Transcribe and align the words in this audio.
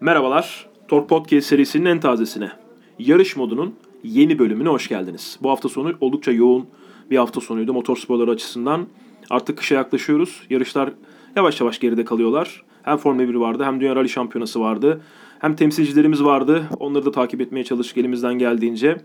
Merhabalar, 0.00 0.66
Tork 0.88 1.08
Podcast 1.08 1.46
serisinin 1.48 1.84
en 1.84 2.00
tazesine, 2.00 2.50
yarış 2.98 3.36
modunun 3.36 3.74
yeni 4.04 4.38
bölümüne 4.38 4.68
hoş 4.68 4.88
geldiniz. 4.88 5.38
Bu 5.42 5.50
hafta 5.50 5.68
sonu 5.68 5.92
oldukça 6.00 6.32
yoğun 6.32 6.66
bir 7.10 7.16
hafta 7.16 7.40
sonuydu 7.40 7.72
motorsporları 7.72 8.30
açısından. 8.30 8.86
Artık 9.30 9.58
kışa 9.58 9.74
yaklaşıyoruz. 9.74 10.42
Yarışlar 10.50 10.92
yavaş 11.36 11.60
yavaş 11.60 11.78
geride 11.78 12.04
kalıyorlar. 12.04 12.64
Hem 12.82 12.96
Formula 12.96 13.28
1 13.28 13.34
vardı 13.34 13.64
hem 13.64 13.80
Dünya 13.80 13.96
Rally 13.96 14.08
Şampiyonası 14.08 14.60
vardı. 14.60 15.00
Hem 15.38 15.56
temsilcilerimiz 15.56 16.24
vardı. 16.24 16.64
Onları 16.80 17.04
da 17.04 17.10
takip 17.10 17.40
etmeye 17.40 17.64
çalıştık 17.64 17.98
elimizden 17.98 18.34
geldiğince. 18.34 18.96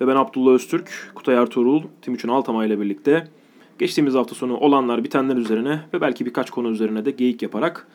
Ve 0.00 0.06
ben 0.06 0.16
Abdullah 0.16 0.52
Öztürk, 0.52 1.12
Kutay 1.14 1.34
Ertuğrul, 1.34 1.82
Timuçin 2.02 2.28
Altamay 2.28 2.66
ile 2.66 2.80
birlikte 2.80 3.28
geçtiğimiz 3.78 4.14
hafta 4.14 4.34
sonu 4.34 4.56
olanlar 4.56 5.04
bitenler 5.04 5.36
üzerine 5.36 5.80
ve 5.94 6.00
belki 6.00 6.26
birkaç 6.26 6.50
konu 6.50 6.70
üzerine 6.70 7.04
de 7.04 7.10
geyik 7.10 7.42
yaparak 7.42 7.86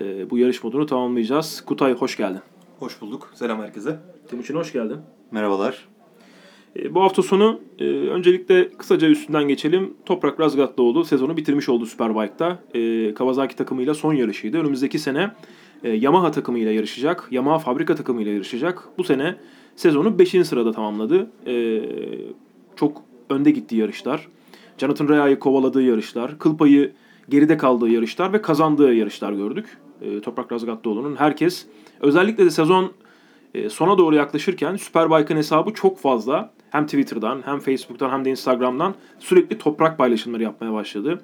e, 0.00 0.30
bu 0.30 0.38
yarış 0.38 0.64
modunu 0.64 0.86
tamamlayacağız. 0.86 1.64
Kutay 1.66 1.94
hoş 1.94 2.16
geldin. 2.16 2.40
Hoş 2.78 3.00
bulduk. 3.00 3.30
Selam 3.34 3.62
herkese. 3.62 3.98
Timuçin 4.28 4.54
hoş 4.54 4.72
geldin. 4.72 4.96
Merhabalar. 5.30 5.88
E, 6.76 6.94
bu 6.94 7.02
hafta 7.02 7.22
sonu 7.22 7.60
e, 7.78 7.84
öncelikle 7.84 8.68
kısaca 8.70 9.08
üstünden 9.08 9.48
geçelim. 9.48 9.94
Toprak 10.06 10.40
Razgatlıoğlu 10.40 11.04
sezonu 11.04 11.36
bitirmiş 11.36 11.68
oldu 11.68 11.86
Superbike'da. 11.86 12.58
E, 12.74 13.14
Kawasaki 13.14 13.56
takımıyla 13.56 13.94
son 13.94 14.14
yarışıydı. 14.14 14.58
Önümüzdeki 14.58 14.98
sene 14.98 15.30
e, 15.84 15.90
Yamaha 15.90 16.30
takımıyla 16.30 16.72
yarışacak. 16.72 17.28
Yamaha 17.30 17.58
fabrika 17.58 17.94
takımıyla 17.94 18.32
yarışacak. 18.32 18.88
Bu 18.98 19.04
sene 19.04 19.36
sezonu 19.76 20.18
5. 20.18 20.30
sırada 20.46 20.72
tamamladı. 20.72 21.30
E, 21.46 21.82
çok 22.76 23.02
önde 23.30 23.50
gittiği 23.50 23.76
yarışlar. 23.76 24.28
Jonathan 24.78 25.08
Rea'yı 25.08 25.38
kovaladığı 25.38 25.82
yarışlar. 25.82 26.38
Kıl 26.38 26.56
payı 26.56 26.92
geride 27.28 27.56
kaldığı 27.56 27.88
yarışlar 27.88 28.32
ve 28.32 28.42
kazandığı 28.42 28.94
yarışlar 28.94 29.32
gördük. 29.32 29.78
E, 30.02 30.20
Toprak 30.20 30.52
Razgatlıoğlu'nun 30.52 31.16
herkes 31.16 31.66
özellikle 32.00 32.44
de 32.44 32.50
sezon 32.50 32.92
e, 33.54 33.68
sona 33.68 33.98
doğru 33.98 34.14
yaklaşırken 34.14 34.76
Superbike'ın 34.76 35.38
hesabı 35.38 35.74
çok 35.74 35.98
fazla 35.98 36.52
hem 36.70 36.86
Twitter'dan 36.86 37.42
hem 37.44 37.60
Facebook'tan 37.60 38.10
hem 38.10 38.24
de 38.24 38.30
Instagram'dan 38.30 38.94
sürekli 39.18 39.58
toprak 39.58 39.98
paylaşımları 39.98 40.42
yapmaya 40.42 40.72
başladı. 40.72 41.20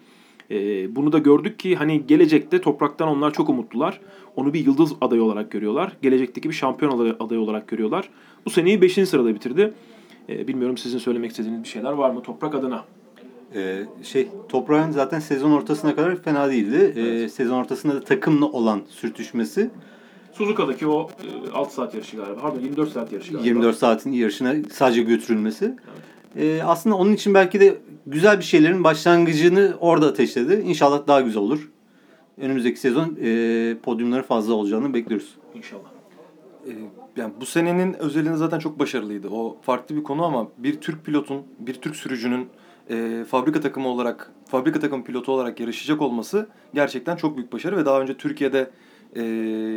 E, 0.51 0.57
bunu 0.97 1.13
da 1.13 1.19
gördük 1.19 1.59
ki 1.59 1.77
hani 1.77 2.07
gelecekte 2.07 2.61
topraktan 2.61 3.09
onlar 3.09 3.33
çok 3.33 3.49
umutlular. 3.49 4.01
Onu 4.37 4.53
bir 4.55 4.67
yıldız 4.67 4.93
adayı 5.01 5.23
olarak 5.23 5.51
görüyorlar. 5.51 5.93
Gelecekteki 6.03 6.49
bir 6.49 6.55
şampiyon 6.55 7.15
adayı, 7.21 7.41
olarak 7.41 7.69
görüyorlar. 7.69 8.09
Bu 8.47 8.51
seneyi 8.51 8.83
5. 8.83 8.93
sırada 8.93 9.35
bitirdi. 9.35 9.75
E, 10.29 10.49
bilmiyorum 10.49 10.77
sizin 10.77 10.99
söylemek 10.99 11.31
istediğiniz 11.31 11.63
bir 11.63 11.69
şeyler 11.69 11.93
var 11.93 12.11
mı 12.11 12.23
toprak 12.23 12.55
adına? 12.55 12.85
Ee, 13.55 13.87
şey 14.03 14.29
Toprağın 14.49 14.91
zaten 14.91 15.21
sezon 15.21 15.51
ortasına 15.51 15.97
kadar 15.97 16.23
fena 16.23 16.51
değildi. 16.51 17.01
Ee, 17.01 17.29
sezon 17.29 17.59
ortasında 17.61 17.95
da 17.95 18.01
takımla 18.01 18.47
olan 18.47 18.83
sürtüşmesi 18.89 19.71
Suzuka'daki 20.33 20.87
o 20.87 21.11
e, 21.49 21.51
6 21.51 21.75
saat 21.75 21.95
yarışı 21.95 22.17
galiba. 22.17 22.41
Pardon 22.41 22.61
24 22.61 22.93
saat 22.93 23.13
yarışı 23.13 23.33
galiba. 23.33 23.47
24 23.47 23.77
saatin 23.77 24.13
yarışına 24.13 24.55
sadece 24.73 25.03
götürülmesi. 25.03 25.77
Ee, 26.37 26.63
aslında 26.63 26.97
onun 26.97 27.13
için 27.13 27.35
belki 27.35 27.61
de 27.61 27.79
güzel 28.07 28.39
bir 28.39 28.45
şeylerin 28.45 28.85
başlangıcını 28.85 29.75
orada 29.81 30.07
ateşledi. 30.07 30.63
İnşallah 30.67 31.07
daha 31.07 31.21
güzel 31.21 31.43
olur. 31.43 31.71
Önümüzdeki 32.39 32.81
sezon 32.81 33.19
e, 33.23 33.77
podyumları 33.83 34.23
fazla 34.23 34.55
olacağını 34.55 34.95
bekliyoruz. 34.95 35.35
İnşallah. 35.55 35.91
Ee, 36.67 36.71
yani 37.17 37.33
bu 37.41 37.47
senenin 37.47 37.95
özelinde 37.95 38.37
zaten 38.37 38.59
çok 38.59 38.79
başarılıydı. 38.79 39.29
O 39.29 39.57
farklı 39.63 39.97
bir 39.97 40.03
konu 40.03 40.25
ama 40.25 40.49
bir 40.59 40.81
Türk 40.81 41.05
pilotun, 41.05 41.43
bir 41.59 41.75
Türk 41.75 41.97
sürücünün 41.97 42.49
e, 42.91 43.25
fabrika 43.25 43.61
takımı 43.61 43.89
olarak, 43.89 44.31
fabrika 44.49 44.81
takım 44.81 45.05
pilotu 45.05 45.33
olarak 45.33 45.61
yarışacak 45.61 46.03
olması 46.03 46.49
gerçekten 46.75 47.17
çok 47.17 47.37
büyük 47.37 47.53
başarı 47.53 47.77
ve 47.77 47.87
daha 47.87 48.01
önce 48.01 48.17
Türkiye'de 48.17 48.71
e, 49.17 49.23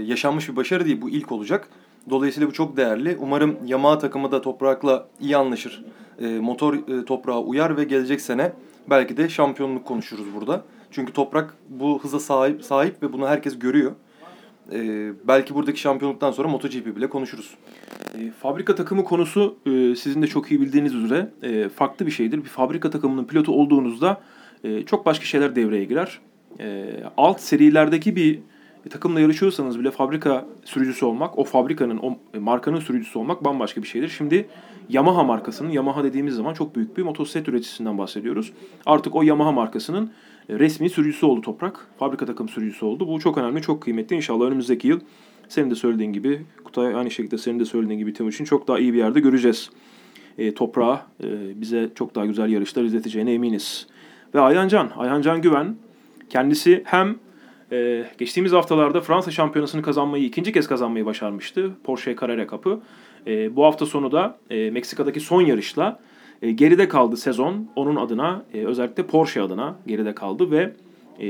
yaşanmış 0.06 0.50
bir 0.50 0.56
başarı 0.56 0.86
değil. 0.86 1.02
Bu 1.02 1.10
ilk 1.10 1.32
olacak. 1.32 1.70
Dolayısıyla 2.10 2.50
bu 2.50 2.54
çok 2.54 2.78
değerli. 2.78 3.18
Umarım 3.20 3.58
Yamaha 3.66 4.00
takımı 4.00 4.32
da 4.32 4.42
toprakla 4.42 5.08
iyi 5.22 5.38
anlaşır. 5.38 5.86
E, 6.20 6.28
motor 6.28 6.74
e, 6.74 7.06
toprağa 7.06 7.42
uyar 7.42 7.78
ve 7.78 7.84
gelecek 7.84 8.22
sene 8.22 8.54
belki 8.90 9.18
de 9.18 9.30
şampiyonluk 9.30 9.86
konuşuruz 9.86 10.26
burada. 10.36 10.64
Çünkü 10.92 11.14
toprak 11.14 11.54
bu 11.70 12.04
hıza 12.04 12.20
sahip 12.20 12.64
sahip 12.64 13.04
ve 13.04 13.14
bunu 13.14 13.28
herkes 13.28 13.60
görüyor. 13.60 13.92
E, 14.72 15.12
belki 15.28 15.56
buradaki 15.56 15.80
şampiyonluktan 15.80 16.32
sonra 16.32 16.48
MotoGP 16.48 16.96
bile 16.96 17.10
konuşuruz. 17.10 17.56
E, 18.20 18.32
fabrika 18.32 18.76
takımı 18.76 19.04
konusu 19.04 19.56
e, 19.66 19.96
sizin 19.96 20.22
de 20.22 20.28
çok 20.28 20.52
iyi 20.52 20.62
bildiğiniz 20.62 20.96
üzere 20.96 21.32
e, 21.42 21.70
farklı 21.70 22.06
bir 22.06 22.12
şeydir. 22.12 22.38
Bir 22.38 22.50
fabrika 22.50 22.90
takımının 22.90 23.26
pilotu 23.26 23.52
olduğunuzda 23.52 24.22
e, 24.64 24.82
çok 24.82 25.06
başka 25.06 25.26
şeyler 25.26 25.56
devreye 25.56 25.86
girer. 25.86 26.20
E, 26.60 26.86
alt 27.18 27.40
serilerdeki 27.40 28.16
bir 28.16 28.40
takımla 28.90 29.20
yarışıyorsanız 29.20 29.80
bile 29.80 29.92
fabrika 29.92 30.46
sürücüsü 30.66 31.06
olmak, 31.06 31.38
o 31.38 31.44
fabrikanın, 31.44 31.98
o 31.98 32.18
markanın 32.40 32.80
sürücüsü 32.80 33.20
olmak 33.20 33.44
bambaşka 33.44 33.82
bir 33.82 33.88
şeydir. 33.88 34.10
Şimdi 34.10 34.48
Yamaha 34.90 35.24
markasının, 35.24 35.70
Yamaha 35.70 36.04
dediğimiz 36.04 36.36
zaman 36.36 36.54
çok 36.54 36.76
büyük 36.76 36.98
bir 36.98 37.04
motosiklet 37.04 37.48
üreticisinden 37.48 37.98
bahsediyoruz. 37.98 38.54
Artık 38.86 39.16
o 39.16 39.22
Yamaha 39.22 39.52
markasının 39.52 40.12
resmi 40.50 40.90
sürücüsü 40.90 41.26
oldu 41.26 41.42
Toprak. 41.42 41.88
Fabrika 42.00 42.26
takım 42.26 42.50
sürücüsü 42.50 42.86
oldu. 42.86 43.08
Bu 43.08 43.20
çok 43.20 43.38
önemli, 43.38 43.62
çok 43.62 43.82
kıymetli. 43.82 44.16
İnşallah 44.16 44.46
önümüzdeki 44.46 44.88
yıl 44.88 45.00
senin 45.50 45.72
de 45.72 45.76
söylediğin 45.76 46.14
gibi, 46.14 46.42
Kutay 46.64 46.96
aynı 46.96 47.12
şekilde 47.12 47.38
senin 47.38 47.60
de 47.60 47.66
söylediğin 47.66 48.00
gibi 48.00 48.14
Timuçin 48.14 48.46
çok 48.46 48.68
daha 48.68 48.80
iyi 48.80 48.94
bir 48.94 48.98
yerde 48.98 49.20
göreceğiz. 49.20 49.70
E, 50.38 50.54
toprağı 50.54 51.00
e, 51.24 51.62
bize 51.62 51.90
çok 51.96 52.16
daha 52.16 52.26
güzel 52.26 52.50
yarışlar 52.50 52.84
izleteceğine 52.84 53.34
eminiz. 53.34 53.88
Ve 54.36 54.40
Ayhancan, 54.40 54.92
Ayhancan 54.98 55.42
Güven 55.42 55.76
kendisi 56.30 56.82
hem 56.86 57.16
ee, 57.74 58.06
geçtiğimiz 58.18 58.52
haftalarda 58.52 59.02
Fransa 59.02 59.32
şampiyonasını 59.32 59.82
kazanmayı, 59.82 60.24
ikinci 60.24 60.52
kez 60.52 60.68
kazanmayı 60.68 61.06
başarmıştı. 61.06 61.72
Porsche 61.84 62.16
Carrera 62.22 62.48
Cup'ı. 62.48 62.80
Ee, 63.28 63.56
bu 63.56 63.66
hafta 63.66 63.86
sonu 63.86 64.12
da 64.12 64.38
e, 64.50 64.72
Meksika'daki 64.72 65.20
son 65.20 65.42
yarışla 65.42 66.00
e, 66.44 66.52
geride 66.52 66.88
kaldı 66.88 67.18
sezon. 67.18 67.68
Onun 67.76 67.96
adına, 67.96 68.46
e, 68.54 68.66
özellikle 68.66 69.04
Porsche 69.04 69.42
adına 69.42 69.76
geride 69.88 70.16
kaldı 70.16 70.52
ve 70.52 70.74
e, 71.20 71.28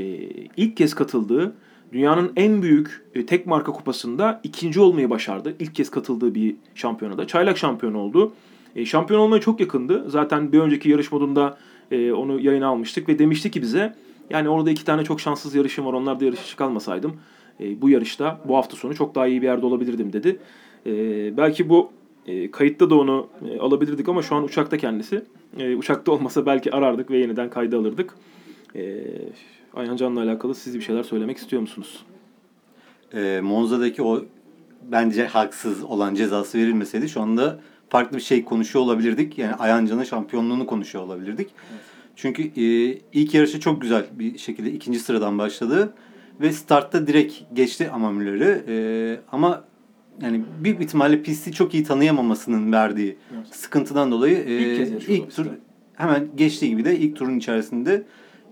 ilk 0.56 0.76
kez 0.76 0.94
katıldığı 0.94 1.54
dünyanın 1.92 2.32
en 2.36 2.62
büyük 2.62 3.02
e, 3.14 3.26
tek 3.26 3.46
marka 3.46 3.72
kupasında 3.72 4.40
ikinci 4.42 4.80
olmayı 4.80 5.10
başardı. 5.10 5.54
İlk 5.58 5.74
kez 5.74 5.90
katıldığı 5.90 6.34
bir 6.34 6.56
şampiyonada. 6.74 7.26
Çaylak 7.26 7.58
şampiyon 7.58 7.94
oldu. 7.94 8.32
E, 8.76 8.84
şampiyon 8.84 9.20
olmaya 9.20 9.40
çok 9.40 9.60
yakındı. 9.60 10.04
Zaten 10.08 10.52
bir 10.52 10.58
önceki 10.58 10.90
yarış 10.90 11.12
modunda 11.12 11.58
e, 11.90 12.12
onu 12.12 12.40
yayına 12.40 12.66
almıştık 12.66 13.08
ve 13.08 13.18
demişti 13.18 13.50
ki 13.50 13.62
bize 13.62 13.94
yani 14.30 14.48
orada 14.48 14.70
iki 14.70 14.84
tane 14.84 15.04
çok 15.04 15.20
şanssız 15.20 15.54
yarışım 15.54 15.86
var. 15.86 15.92
Onlar 15.92 16.20
da 16.20 16.24
yarışa 16.24 16.56
kalmasaydım 16.56 17.16
e, 17.60 17.80
bu 17.80 17.90
yarışta 17.90 18.40
bu 18.48 18.56
hafta 18.56 18.76
sonu 18.76 18.94
çok 18.94 19.14
daha 19.14 19.26
iyi 19.26 19.42
bir 19.42 19.46
yerde 19.46 19.66
olabilirdim 19.66 20.12
dedi. 20.12 20.38
E, 20.86 20.92
belki 21.36 21.68
bu 21.68 21.90
e, 22.26 22.50
kayıtta 22.50 22.90
da 22.90 22.94
onu 22.94 23.28
e, 23.50 23.58
alabilirdik 23.58 24.08
ama 24.08 24.22
şu 24.22 24.34
an 24.34 24.44
uçakta 24.44 24.78
kendisi. 24.78 25.24
E, 25.58 25.76
uçakta 25.76 26.12
olmasa 26.12 26.46
belki 26.46 26.72
arardık 26.72 27.10
ve 27.10 27.18
yeniden 27.18 27.50
kayda 27.50 27.76
alırdık. 27.76 28.14
E, 28.76 29.04
Ayhan 29.74 29.96
Can'la 29.96 30.22
alakalı 30.22 30.54
siz 30.54 30.74
bir 30.74 30.80
şeyler 30.80 31.02
söylemek 31.02 31.36
istiyor 31.36 31.62
musunuz? 31.62 32.04
E, 33.14 33.40
Monza'daki 33.42 34.02
o 34.02 34.24
bence 34.82 35.26
haksız 35.26 35.84
olan 35.84 36.14
cezası 36.14 36.58
verilmeseydi 36.58 37.08
şu 37.08 37.20
anda 37.20 37.60
farklı 37.88 38.16
bir 38.16 38.22
şey 38.22 38.44
konuşuyor 38.44 38.84
olabilirdik. 38.84 39.38
Yani 39.38 39.54
Ayhan 39.54 39.86
Can'ın 39.86 40.04
şampiyonluğunu 40.04 40.66
konuşuyor 40.66 41.04
olabilirdik. 41.04 41.48
Evet. 41.70 41.80
Çünkü 42.16 42.42
e, 42.42 42.98
ilk 43.12 43.34
yarışı 43.34 43.60
çok 43.60 43.82
güzel 43.82 44.04
bir 44.12 44.38
şekilde 44.38 44.72
ikinci 44.72 44.98
sıradan 44.98 45.38
başladı. 45.38 45.94
Ve 46.40 46.52
startta 46.52 47.06
direkt 47.06 47.34
geçti 47.52 47.90
Amamüller'i. 47.90 48.64
E, 48.68 48.76
ama 49.32 49.64
yani 50.22 50.44
bir 50.60 50.80
ihtimalle 50.80 51.22
pisti 51.22 51.52
çok 51.52 51.74
iyi 51.74 51.84
tanıyamamasının 51.84 52.72
verdiği 52.72 53.16
evet. 53.36 53.46
sıkıntıdan 53.54 54.10
dolayı 54.10 54.36
e, 54.36 54.76
ilk, 54.76 55.08
ilk 55.08 55.36
tur 55.36 55.46
hemen 55.94 56.28
geçtiği 56.36 56.68
gibi 56.68 56.84
de 56.84 56.98
ilk 56.98 57.16
turun 57.16 57.38
içerisinde 57.38 58.02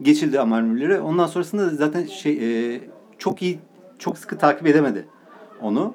geçildi 0.03 0.41
Amamüller'i. 0.41 1.01
Ondan 1.01 1.27
sonrasında 1.27 1.69
zaten 1.69 2.07
şey 2.07 2.75
e, 2.75 2.81
çok 3.19 3.43
iyi 3.43 3.59
çok 3.99 4.19
sıkı 4.19 4.39
takip 4.39 4.67
edemedi 4.67 5.07
onu. 5.61 5.95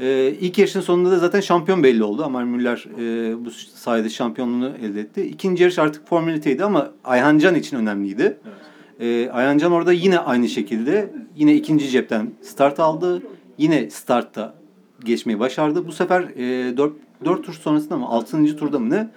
Ee, 0.00 0.34
ilk 0.40 0.58
yarışın 0.58 0.80
sonunda 0.80 1.10
da 1.10 1.18
zaten 1.18 1.40
şampiyon 1.40 1.82
belli 1.82 2.04
oldu. 2.04 2.24
Amar 2.24 2.44
Müller 2.44 2.86
e, 2.98 3.44
bu 3.44 3.50
sayede 3.50 4.08
şampiyonluğunu 4.08 4.72
elde 4.82 5.00
etti. 5.00 5.22
İkinci 5.22 5.62
yarış 5.62 5.78
artık 5.78 6.08
formaliteydi 6.08 6.64
ama 6.64 6.90
Ayhan 7.04 7.38
Can 7.38 7.54
için 7.54 7.76
önemliydi. 7.76 8.22
Evet. 8.22 8.56
Ee, 9.00 9.30
Ayhan 9.30 9.58
Can 9.58 9.72
orada 9.72 9.92
yine 9.92 10.18
aynı 10.18 10.48
şekilde 10.48 11.10
yine 11.36 11.54
ikinci 11.54 11.90
cepten 11.90 12.30
start 12.42 12.80
aldı. 12.80 13.22
Yine 13.58 13.90
startta 13.90 14.54
geçmeyi 15.04 15.40
başardı. 15.40 15.86
Bu 15.86 15.92
sefer 15.92 16.22
e, 16.22 16.76
4, 16.76 16.92
4 17.24 17.44
tur 17.44 17.52
sonrasında 17.52 17.96
mı 17.96 18.06
6. 18.08 18.56
turda 18.56 18.78
mı 18.78 18.90
ne? 18.90 19.10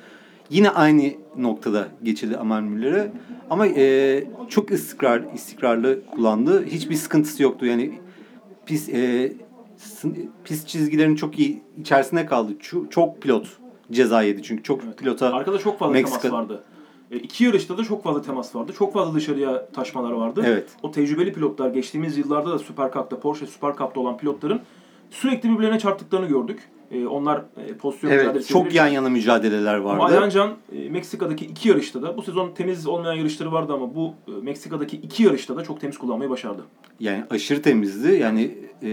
Yine 0.50 0.70
aynı 0.70 1.12
noktada 1.38 1.88
geçildi 2.04 2.38
Amar 2.38 2.62
Müller'e. 2.62 3.12
Ama 3.50 3.68
e, 3.68 4.24
çok 4.50 4.72
istikrar, 4.72 5.24
istikrarlı 5.36 6.06
kullandı. 6.06 6.66
Hiçbir 6.66 6.96
sıkıntısı 6.96 7.44
yoktu. 7.44 7.66
Yani 7.66 8.00
pis 8.66 8.90
e, 8.90 9.34
pist 10.44 10.68
çizgilerin 10.68 11.16
çok 11.16 11.40
iyi 11.40 11.62
içerisinde 11.80 12.26
kaldı. 12.26 12.52
Çok, 12.60 12.92
çok 12.92 13.22
pilot 13.22 13.48
ceza 13.92 14.22
yedi 14.22 14.44
çünkü 14.44 14.64
çok 14.64 14.84
evet. 14.84 14.98
pilota 14.98 15.34
Arkada 15.34 15.58
çok 15.58 15.80
fazla 15.80 15.94
Meksika... 15.94 16.22
temas 16.22 16.40
vardı. 16.40 16.64
E, 17.12 17.18
iki 17.18 17.44
yarışta 17.44 17.78
da 17.78 17.84
çok 17.84 18.04
fazla 18.04 18.22
temas 18.22 18.56
vardı. 18.56 18.74
Çok 18.78 18.94
fazla 18.94 19.14
dışarıya 19.14 19.66
taşmalar 19.66 20.12
vardı. 20.12 20.44
Evet. 20.46 20.68
O 20.84 20.92
tecrübeli 20.92 21.34
pilotlar 21.34 21.70
geçtiğimiz 21.70 22.18
yıllarda 22.18 22.52
da 22.52 22.60
Super 22.60 22.92
Cup'ta, 22.92 23.20
Porsche 23.20 23.46
Super 23.48 23.76
Cup'ta 23.76 24.00
olan 24.00 24.18
pilotların 24.18 24.62
Sürekli 25.12 25.50
birbirlerine 25.50 25.80
çarptıklarını 25.80 26.28
gördük. 26.28 26.60
E, 26.92 27.08
onlar 27.08 27.38
e, 27.38 27.74
pozisyon 27.74 28.12
Evet 28.12 28.22
mücadelesi 28.22 28.54
çok 28.54 28.74
yan 28.74 28.88
yana 28.88 29.10
mücadeleler 29.10 29.76
Ama 29.76 29.98
vardı. 29.98 30.18
Ayancan 30.18 30.54
e, 30.72 30.90
Meksika'daki 30.90 31.46
iki 31.46 31.70
yarışta 31.70 32.02
da 32.02 32.18
bu 32.18 32.22
sezon 32.22 32.52
temiz 32.52 32.88
olmayan 32.88 33.14
yarışları 33.14 33.52
vardı 33.52 33.74
ama 33.74 33.96
bu 33.96 34.14
e, 34.28 34.32
Meksika'daki 34.32 34.98
iki 34.98 35.24
yarışta 35.24 35.56
da 35.56 35.64
çok 35.64 35.82
temiz 35.82 35.98
kullanmayı 35.98 36.30
başardı. 36.30 36.62
Yani 37.00 37.24
aşırı 37.30 37.62
temizdi. 37.62 38.12
Yani 38.12 38.58
e, 38.82 38.90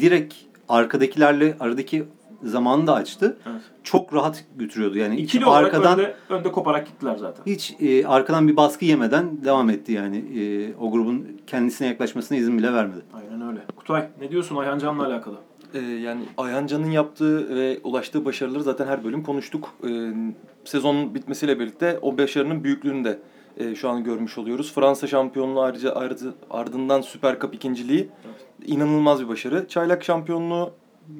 direkt 0.00 0.34
arkadakilerle 0.68 1.56
aradaki 1.60 2.04
zamanı 2.42 2.86
da 2.86 2.94
açtı. 2.94 3.36
Evet. 3.50 3.60
Çok 3.82 4.14
rahat 4.14 4.44
götürüyordu. 4.56 4.98
Yani 4.98 5.16
hiç 5.16 5.34
İkili 5.34 5.46
olarak 5.46 5.74
arkadan 5.74 5.98
önde, 5.98 6.14
önde 6.28 6.52
koparak 6.52 6.86
gittiler 6.86 7.16
zaten. 7.16 7.42
hiç 7.46 7.74
e, 7.80 8.06
arkadan 8.06 8.48
bir 8.48 8.56
baskı 8.56 8.84
yemeden 8.84 9.44
devam 9.44 9.70
etti 9.70 9.92
yani. 9.92 10.16
E, 10.16 10.74
o 10.76 10.90
grubun 10.90 11.26
kendisine 11.46 11.88
yaklaşmasına 11.88 12.38
izin 12.38 12.58
bile 12.58 12.72
vermedi. 12.72 13.00
Aynen 13.14 13.48
öyle. 13.48 13.60
Kutay 13.76 14.08
ne 14.20 14.30
diyorsun 14.30 14.56
Ayhancan'la 14.56 15.06
alakalı? 15.06 15.36
Ee, 15.74 15.78
yani 15.78 16.20
Ayhan 16.38 16.66
Can'ın 16.66 16.90
yaptığı 16.90 17.56
ve 17.56 17.80
ulaştığı 17.84 18.24
başarıları 18.24 18.62
zaten 18.62 18.86
her 18.86 19.04
bölüm 19.04 19.22
konuştuk. 19.22 19.68
Ee, 19.88 20.12
sezonun 20.64 21.14
bitmesiyle 21.14 21.60
birlikte 21.60 21.98
o 22.02 22.18
başarının 22.18 22.64
büyüklüğünü 22.64 23.04
de 23.04 23.18
e, 23.56 23.74
şu 23.74 23.88
an 23.88 24.04
görmüş 24.04 24.38
oluyoruz. 24.38 24.72
Fransa 24.72 25.06
şampiyonluğu 25.06 25.60
ayrıca 25.62 25.94
ardı- 25.94 26.34
ardından 26.50 27.00
Süper 27.00 27.40
Cup 27.40 27.54
ikinciliği 27.54 28.08
inanılmaz 28.66 29.22
bir 29.22 29.28
başarı. 29.28 29.68
Çaylak 29.68 30.04
şampiyonluğu 30.04 30.70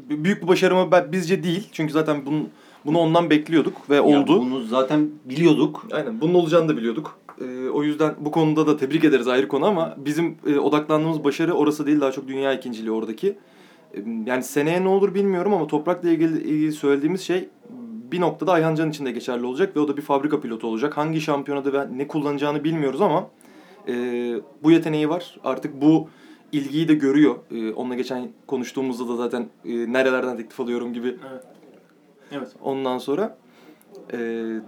büyük 0.08 0.42
bir 0.42 0.48
başarı 0.48 0.74
mı 0.74 0.90
bizce 1.12 1.42
değil. 1.42 1.68
Çünkü 1.72 1.92
zaten 1.92 2.26
bunu, 2.26 2.42
bunu 2.86 2.98
ondan 2.98 3.30
bekliyorduk 3.30 3.90
ve 3.90 3.94
Ya 3.94 4.02
oldu. 4.04 4.40
bunu 4.40 4.60
zaten 4.60 5.10
biliyorduk. 5.24 5.86
Aynen 5.92 6.20
bunun 6.20 6.34
olacağını 6.34 6.68
da 6.68 6.76
biliyorduk. 6.76 7.18
Ee, 7.40 7.68
o 7.68 7.82
yüzden 7.82 8.14
bu 8.20 8.30
konuda 8.30 8.66
da 8.66 8.76
tebrik 8.76 9.04
ederiz 9.04 9.28
ayrı 9.28 9.48
konu 9.48 9.66
ama 9.66 9.94
bizim 9.98 10.36
e, 10.46 10.58
odaklandığımız 10.58 11.24
başarı 11.24 11.52
orası 11.54 11.86
değil 11.86 12.00
daha 12.00 12.12
çok 12.12 12.28
dünya 12.28 12.52
ikinciliği 12.52 12.90
oradaki. 12.92 13.36
Yani 14.26 14.42
seneye 14.42 14.84
ne 14.84 14.88
olur 14.88 15.14
bilmiyorum 15.14 15.54
ama 15.54 15.66
toprakla 15.66 16.10
ilgili, 16.10 16.42
ilgili 16.42 16.72
söylediğimiz 16.72 17.20
şey 17.20 17.48
bir 18.12 18.20
noktada 18.20 18.52
Ayhan 18.52 18.74
Can 18.74 18.90
için 18.90 19.06
de 19.06 19.10
geçerli 19.12 19.46
olacak 19.46 19.76
ve 19.76 19.80
o 19.80 19.88
da 19.88 19.96
bir 19.96 20.02
fabrika 20.02 20.40
pilotu 20.40 20.66
olacak. 20.66 20.96
Hangi 20.96 21.20
şampiyonada 21.20 21.72
ve 21.72 21.98
ne 21.98 22.08
kullanacağını 22.08 22.64
bilmiyoruz 22.64 23.00
ama 23.00 23.28
e, 23.88 23.94
bu 24.62 24.70
yeteneği 24.70 25.08
var. 25.08 25.36
Artık 25.44 25.82
bu 25.82 26.08
ilgiyi 26.52 26.88
de 26.88 26.94
görüyor. 26.94 27.34
E, 27.50 27.72
onunla 27.72 27.94
geçen 27.94 28.28
konuştuğumuzda 28.46 29.08
da 29.08 29.16
zaten 29.16 29.48
e, 29.64 29.92
nerelerden 29.92 30.36
teklif 30.36 30.60
alıyorum 30.60 30.92
gibi 30.92 31.16
Evet. 31.30 31.44
Evet. 32.32 32.48
Ondan 32.62 32.98
sonra 32.98 33.36
e, 34.12 34.18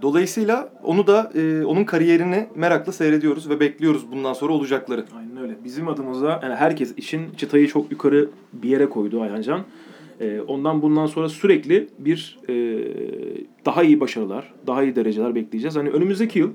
dolayısıyla 0.01 0.69
onu 0.83 1.07
da 1.07 1.31
e, 1.35 1.65
onun 1.65 1.83
kariyerini 1.83 2.47
merakla 2.55 2.91
seyrediyoruz 2.91 3.49
ve 3.49 3.59
bekliyoruz 3.59 4.11
bundan 4.11 4.33
sonra 4.33 4.53
olacakları. 4.53 5.05
Aynen 5.17 5.37
öyle. 5.37 5.57
Bizim 5.63 5.87
adımıza 5.87 6.39
yani 6.43 6.55
herkes 6.55 6.97
için 6.97 7.21
çıtayı 7.37 7.67
çok 7.67 7.91
yukarı 7.91 8.29
bir 8.53 8.69
yere 8.69 8.89
koydu 8.89 9.21
Ayhancan. 9.21 9.61
Ee, 10.21 10.41
ondan 10.47 10.81
bundan 10.81 11.05
sonra 11.05 11.29
sürekli 11.29 11.87
bir 11.99 12.39
e, 12.49 12.53
daha 13.65 13.83
iyi 13.83 13.99
başarılar, 13.99 14.53
daha 14.67 14.83
iyi 14.83 14.95
dereceler 14.95 15.35
bekleyeceğiz. 15.35 15.75
Hani 15.75 15.89
önümüzdeki 15.89 16.39
yıl 16.39 16.51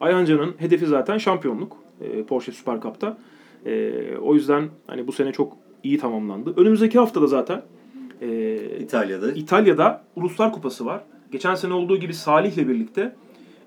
Ayhancan'ın 0.00 0.54
hedefi 0.58 0.86
zaten 0.86 1.18
şampiyonluk 1.18 1.76
e, 2.00 2.22
Porsche 2.22 2.52
Super 2.52 2.80
Cup'ta. 2.80 3.18
E, 3.66 3.92
o 4.22 4.34
yüzden 4.34 4.68
hani 4.86 5.06
bu 5.06 5.12
sene 5.12 5.32
çok 5.32 5.56
iyi 5.82 5.98
tamamlandı. 5.98 6.54
Önümüzdeki 6.56 6.98
haftada 6.98 7.26
zaten 7.26 7.62
e, 8.22 8.56
İtalya'da. 8.80 9.32
İtalya'da 9.32 10.02
Uluslar 10.16 10.52
Kupası 10.52 10.86
var. 10.86 11.02
Geçen 11.32 11.54
sene 11.54 11.74
olduğu 11.74 11.96
gibi 11.96 12.14
Salih'le 12.14 12.68
birlikte 12.68 13.16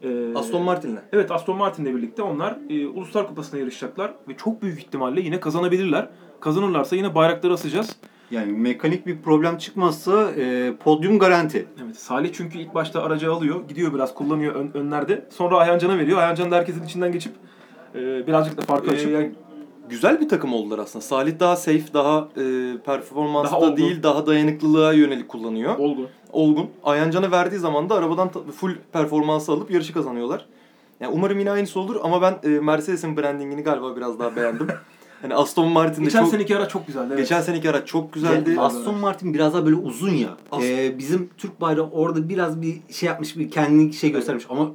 e, 0.04 0.34
Aston 0.36 0.62
Martin'le. 0.64 0.98
Evet 1.14 1.32
Aston 1.32 1.58
Martin'le 1.58 1.96
birlikte 1.96 2.22
onlar 2.22 2.58
e, 2.70 2.88
Uluslar 2.88 3.28
Kupası'na 3.28 3.60
yarışacaklar 3.60 4.14
ve 4.28 4.38
çok 4.38 4.62
büyük 4.62 4.80
ihtimalle 4.80 5.22
yine 5.22 5.40
kazanabilirler. 5.40 6.10
Kazanırlarsa 6.40 6.96
yine 6.96 7.16
bayrakları 7.16 7.54
asacağız. 7.54 7.96
Yani 8.32 8.52
mekanik 8.52 9.08
bir 9.08 9.22
problem 9.22 9.58
çıkmazsa 9.58 10.32
e, 10.32 10.74
podyum 10.84 11.20
garanti. 11.20 11.66
Evet 11.86 11.96
Salih 11.98 12.30
çünkü 12.34 12.58
ilk 12.60 12.76
başta 12.76 13.04
aracı 13.04 13.32
alıyor, 13.32 13.68
gidiyor 13.68 13.94
biraz 13.94 14.14
kullanıyor 14.14 14.56
ön- 14.56 14.72
önlerde. 14.74 15.26
Sonra 15.30 15.58
Ayhancan'a 15.58 15.98
veriyor. 15.98 16.20
Ayhancan 16.20 16.52
da 16.52 16.56
herkesin 16.56 16.84
içinden 16.84 17.12
geçip 17.12 17.34
e, 17.96 18.28
birazcık 18.28 18.58
da 18.58 18.62
farkı 18.62 18.90
E, 18.90 18.94
açıp 18.94 19.12
yani 19.12 19.32
güzel 19.92 20.22
bir 20.22 20.30
takım 20.30 20.54
oldular 20.54 20.80
aslında. 20.80 21.06
Salih 21.06 21.40
daha 21.40 21.56
safe, 21.56 21.94
daha 21.94 22.28
e, 22.38 22.44
performansta 22.86 23.52
Daha 23.56 23.62
olgun. 23.66 23.78
değil, 23.78 24.04
daha 24.04 24.26
dayanıklılığa 24.28 24.94
yönelik 24.94 25.30
kullanıyor. 25.30 25.78
olgun. 25.78 26.08
Olgun. 26.32 26.70
Ayhan 26.84 27.12
Can'a 27.12 27.32
verdiği 27.32 27.58
zaman 27.60 27.90
da 27.90 27.96
arabadan 27.96 28.30
full 28.30 28.72
performansı 28.94 29.52
alıp 29.52 29.72
yarışı 29.72 29.94
kazanıyorlar. 29.94 30.46
Yani 31.00 31.14
umarım 31.16 31.40
yine 31.40 31.52
aynısı 31.52 31.80
olur 31.80 31.96
ama 32.04 32.22
ben 32.22 32.40
e, 32.44 32.48
Mercedes'in 32.60 33.18
brandingini 33.18 33.62
galiba 33.64 33.96
biraz 33.96 34.20
daha 34.20 34.36
beğendim. 34.36 34.68
hani 35.22 35.36
Aston 35.36 35.68
Martin'de 35.68 36.06
Geçen 36.06 36.20
çok... 36.22 36.30
seneki 36.30 36.58
araç 36.58 36.72
çok 36.72 36.88
güzeldi. 36.88 37.06
Evet. 37.08 37.18
Geçen 37.18 37.42
seneki 37.42 37.70
araç 37.70 37.88
çok 37.88 38.14
güzeldi. 38.14 38.50
Yani 38.50 38.62
Aston 38.62 38.96
Martin 38.98 39.34
biraz 39.34 39.54
daha 39.54 39.66
böyle 39.66 39.76
uzun 39.76 40.10
ya. 40.14 40.30
As- 40.52 40.64
Ee, 40.64 40.96
bizim 40.98 41.30
Türk 41.38 41.62
bayrağı 41.62 41.90
orada 41.92 42.30
biraz 42.30 42.62
bir 42.62 42.78
şey 42.92 43.08
yapmış, 43.08 43.38
bir 43.38 43.52
kendini 43.52 43.94
şey 43.94 44.12
göstermiş. 44.12 44.46
Ama 44.50 44.72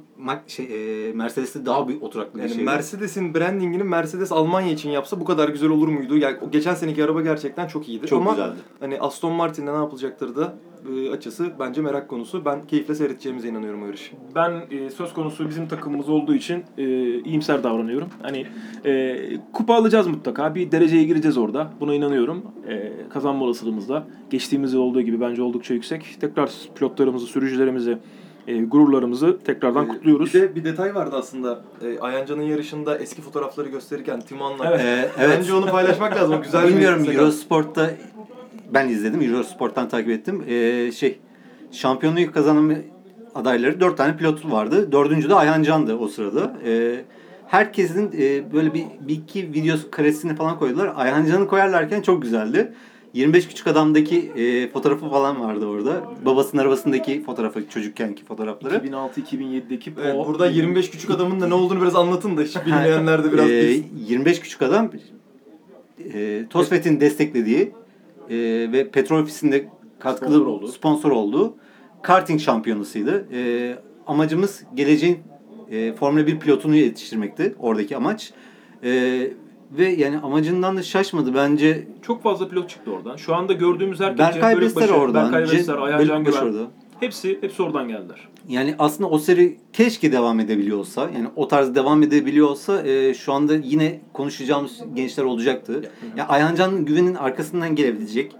şey, 0.47 0.65
e, 1.09 1.13
Mercedes'te 1.13 1.65
daha 1.65 1.87
bir 1.87 2.01
oturaklı 2.01 2.39
bir 2.39 2.43
Yani 2.43 2.53
şey. 2.55 2.63
Mercedes'in 2.63 3.33
brandingini 3.33 3.83
Mercedes 3.83 4.31
Almanya 4.31 4.71
için 4.71 4.89
yapsa 4.89 5.19
bu 5.19 5.25
kadar 5.25 5.49
güzel 5.49 5.69
olur 5.69 5.87
muydu? 5.87 6.17
Yani 6.17 6.37
o 6.47 6.51
geçen 6.51 6.73
seneki 6.75 7.03
araba 7.03 7.21
gerçekten 7.21 7.67
çok 7.67 7.89
iyiydi. 7.89 8.07
Çok 8.07 8.21
Ama 8.21 8.31
güzeldi. 8.31 8.55
hani 8.79 8.99
Aston 8.99 9.33
Martin'de 9.33 9.71
ne 9.71 9.75
yapılacakları 9.75 10.35
da 10.35 10.53
e, 10.95 11.11
açısı 11.11 11.51
bence 11.59 11.81
merak 11.81 12.09
konusu. 12.09 12.45
Ben 12.45 12.67
keyifle 12.67 12.95
seyredeceğimize 12.95 13.49
inanıyorum 13.49 13.83
o 13.83 13.85
yarışı. 13.85 14.11
Ben 14.35 14.51
e, 14.71 14.89
söz 14.89 15.13
konusu 15.13 15.49
bizim 15.49 15.67
takımımız 15.67 16.09
olduğu 16.09 16.33
için 16.33 16.63
e, 16.77 16.83
iyimser 17.19 17.63
davranıyorum. 17.63 18.07
Hani 18.21 18.45
e, 18.85 19.17
kupa 19.53 19.73
alacağız 19.75 20.07
mutlaka. 20.07 20.55
Bir 20.55 20.71
dereceye 20.71 21.03
gireceğiz 21.03 21.37
orada. 21.37 21.73
Buna 21.79 21.93
inanıyorum. 21.95 22.41
E, 22.67 22.91
kazanma 23.09 23.45
olasılığımız 23.45 23.89
da 23.89 24.07
geçtiğimiz 24.29 24.73
yıl 24.73 24.79
olduğu 24.81 25.01
gibi 25.01 25.21
bence 25.21 25.41
oldukça 25.41 25.73
yüksek. 25.73 26.17
Tekrar 26.21 26.51
pilotlarımızı, 26.75 27.25
sürücülerimizi, 27.25 27.97
e, 28.47 28.61
gururlarımızı 28.61 29.37
tekrardan 29.45 29.85
Ee, 29.85 29.87
kutluyoruz. 29.87 30.33
Bir 30.33 30.41
de 30.41 30.55
bir 30.55 30.63
detay 30.63 30.95
vardı 30.95 31.15
aslında. 31.19 31.61
E, 31.81 31.99
Ayhancan'ın 31.99 32.41
yarışında 32.41 32.97
eski 32.97 33.21
fotoğrafları 33.21 33.69
gösterirken 33.69 34.21
Timon'la. 34.21 34.65
Evet. 34.69 34.81
Ee, 34.81 35.09
evet. 35.19 35.37
Bence 35.39 35.53
onu 35.53 35.65
paylaşmak 35.65 36.15
lazım. 36.15 36.41
Güzel 36.43 36.67
Bilmiyorum 36.67 37.03
bir. 37.03 37.17
Eurosport'ta 37.17 37.91
ben 38.73 38.89
izledim. 38.89 39.21
Eurosport'tan 39.21 39.89
takip 39.89 40.09
ettim. 40.09 40.43
Ee, 40.47 40.91
şey 40.91 41.19
şampiyonluğu 41.71 42.31
kazanan 42.31 42.73
adayları 43.35 43.79
dört 43.79 43.97
tane 43.97 44.17
pilot 44.17 44.51
vardı. 44.51 44.91
Dördüncü 44.91 45.29
de 45.29 45.35
Ayhan 45.35 45.63
Can'dı 45.63 45.95
o 45.95 46.07
sırada. 46.07 46.53
Ee, 46.65 47.01
herkesin 47.47 48.11
e, 48.19 48.53
böyle 48.53 48.73
bir, 48.73 48.85
bir 48.99 49.13
iki 49.13 49.53
video 49.53 49.77
karesini 49.91 50.35
falan 50.35 50.59
koydular. 50.59 50.93
Ayhan 50.95 51.25
Can'ı 51.25 51.47
koyarlarken 51.47 52.01
çok 52.01 52.21
güzeldi. 52.21 52.73
25 53.13 53.47
küçük 53.47 53.67
adamdaki 53.67 54.19
e, 54.35 54.67
fotoğrafı 54.69 55.09
falan 55.09 55.41
vardı 55.41 55.65
orada. 55.65 56.03
Babasının 56.25 56.61
arabasındaki 56.61 57.23
fotoğrafı, 57.23 57.69
çocukkenki 57.69 58.25
fotoğrafları. 58.25 58.75
2006-2007'deki 58.75 59.93
Evet, 60.01 60.15
o- 60.15 60.27
burada 60.27 60.47
25 60.47 60.89
küçük 60.89 61.09
adamın 61.09 61.39
da 61.41 61.47
ne 61.47 61.53
olduğunu 61.53 61.81
biraz 61.81 61.95
anlatın 61.95 62.37
da 62.37 62.41
hiç 62.41 62.55
bilmeyenler 62.65 63.23
de 63.23 63.31
biraz 63.31 63.47
bilsin. 63.49 63.85
25 64.07 64.39
küçük 64.39 64.61
adam 64.61 64.91
e, 66.13 66.43
Tosfet'in 66.49 66.99
desteklediği 66.99 67.71
e, 68.29 68.35
ve 68.71 68.89
petrol 68.91 69.21
ofisinde 69.21 69.67
katkılı 69.99 70.29
Sponsor 70.35 70.45
olduğu. 70.47 70.67
sponsor 70.67 71.11
olduğu 71.11 71.55
karting 72.01 72.41
şampiyonasıydı. 72.41 73.27
E, 73.33 73.75
amacımız 74.07 74.63
geleceğin 74.75 75.19
e, 75.71 75.93
Formula 75.93 76.27
1 76.27 76.39
pilotunu 76.39 76.75
yetiştirmekti 76.75 77.55
oradaki 77.59 77.97
amaç. 77.97 78.31
E, 78.83 79.21
ve 79.71 79.87
yani 79.87 80.17
amacından 80.17 80.77
da 80.77 80.83
şaşmadı 80.83 81.35
bence. 81.35 81.87
çok 82.01 82.23
fazla 82.23 82.49
pilot 82.49 82.69
çıktı 82.69 82.91
oradan. 82.91 83.15
Şu 83.15 83.35
anda 83.35 83.53
gördüğümüz 83.53 83.99
herkes 83.99 84.19
Berkay 84.19 84.61
Besler 84.61 84.89
oradan. 84.89 85.33
Berkay 85.33 85.57
Besler, 85.57 85.77
Ayhan 85.77 86.23
Güven. 86.23 86.41
orada. 86.41 86.67
Hepsi, 86.99 87.37
hepsi 87.41 87.63
oradan 87.63 87.87
geldiler. 87.87 88.27
Yani 88.49 88.75
aslında 88.79 89.09
o 89.09 89.19
seri 89.19 89.57
keşke 89.73 90.11
devam 90.11 90.39
edebiliyor 90.39 90.77
olsa, 90.77 91.01
yani 91.01 91.27
o 91.35 91.47
tarz 91.47 91.75
devam 91.75 92.03
edebiliyor 92.03 92.47
olsa 92.47 92.87
e, 92.87 93.13
şu 93.13 93.33
anda 93.33 93.55
yine 93.55 94.01
konuşacağımız 94.13 94.79
gençler 94.93 95.23
olacaktı. 95.23 95.91
Ya 96.17 96.27
Ayhan 96.27 96.55
Can 96.55 96.85
Güven'in 96.85 97.15
arkasından 97.15 97.75
gelebilecek, 97.75 98.35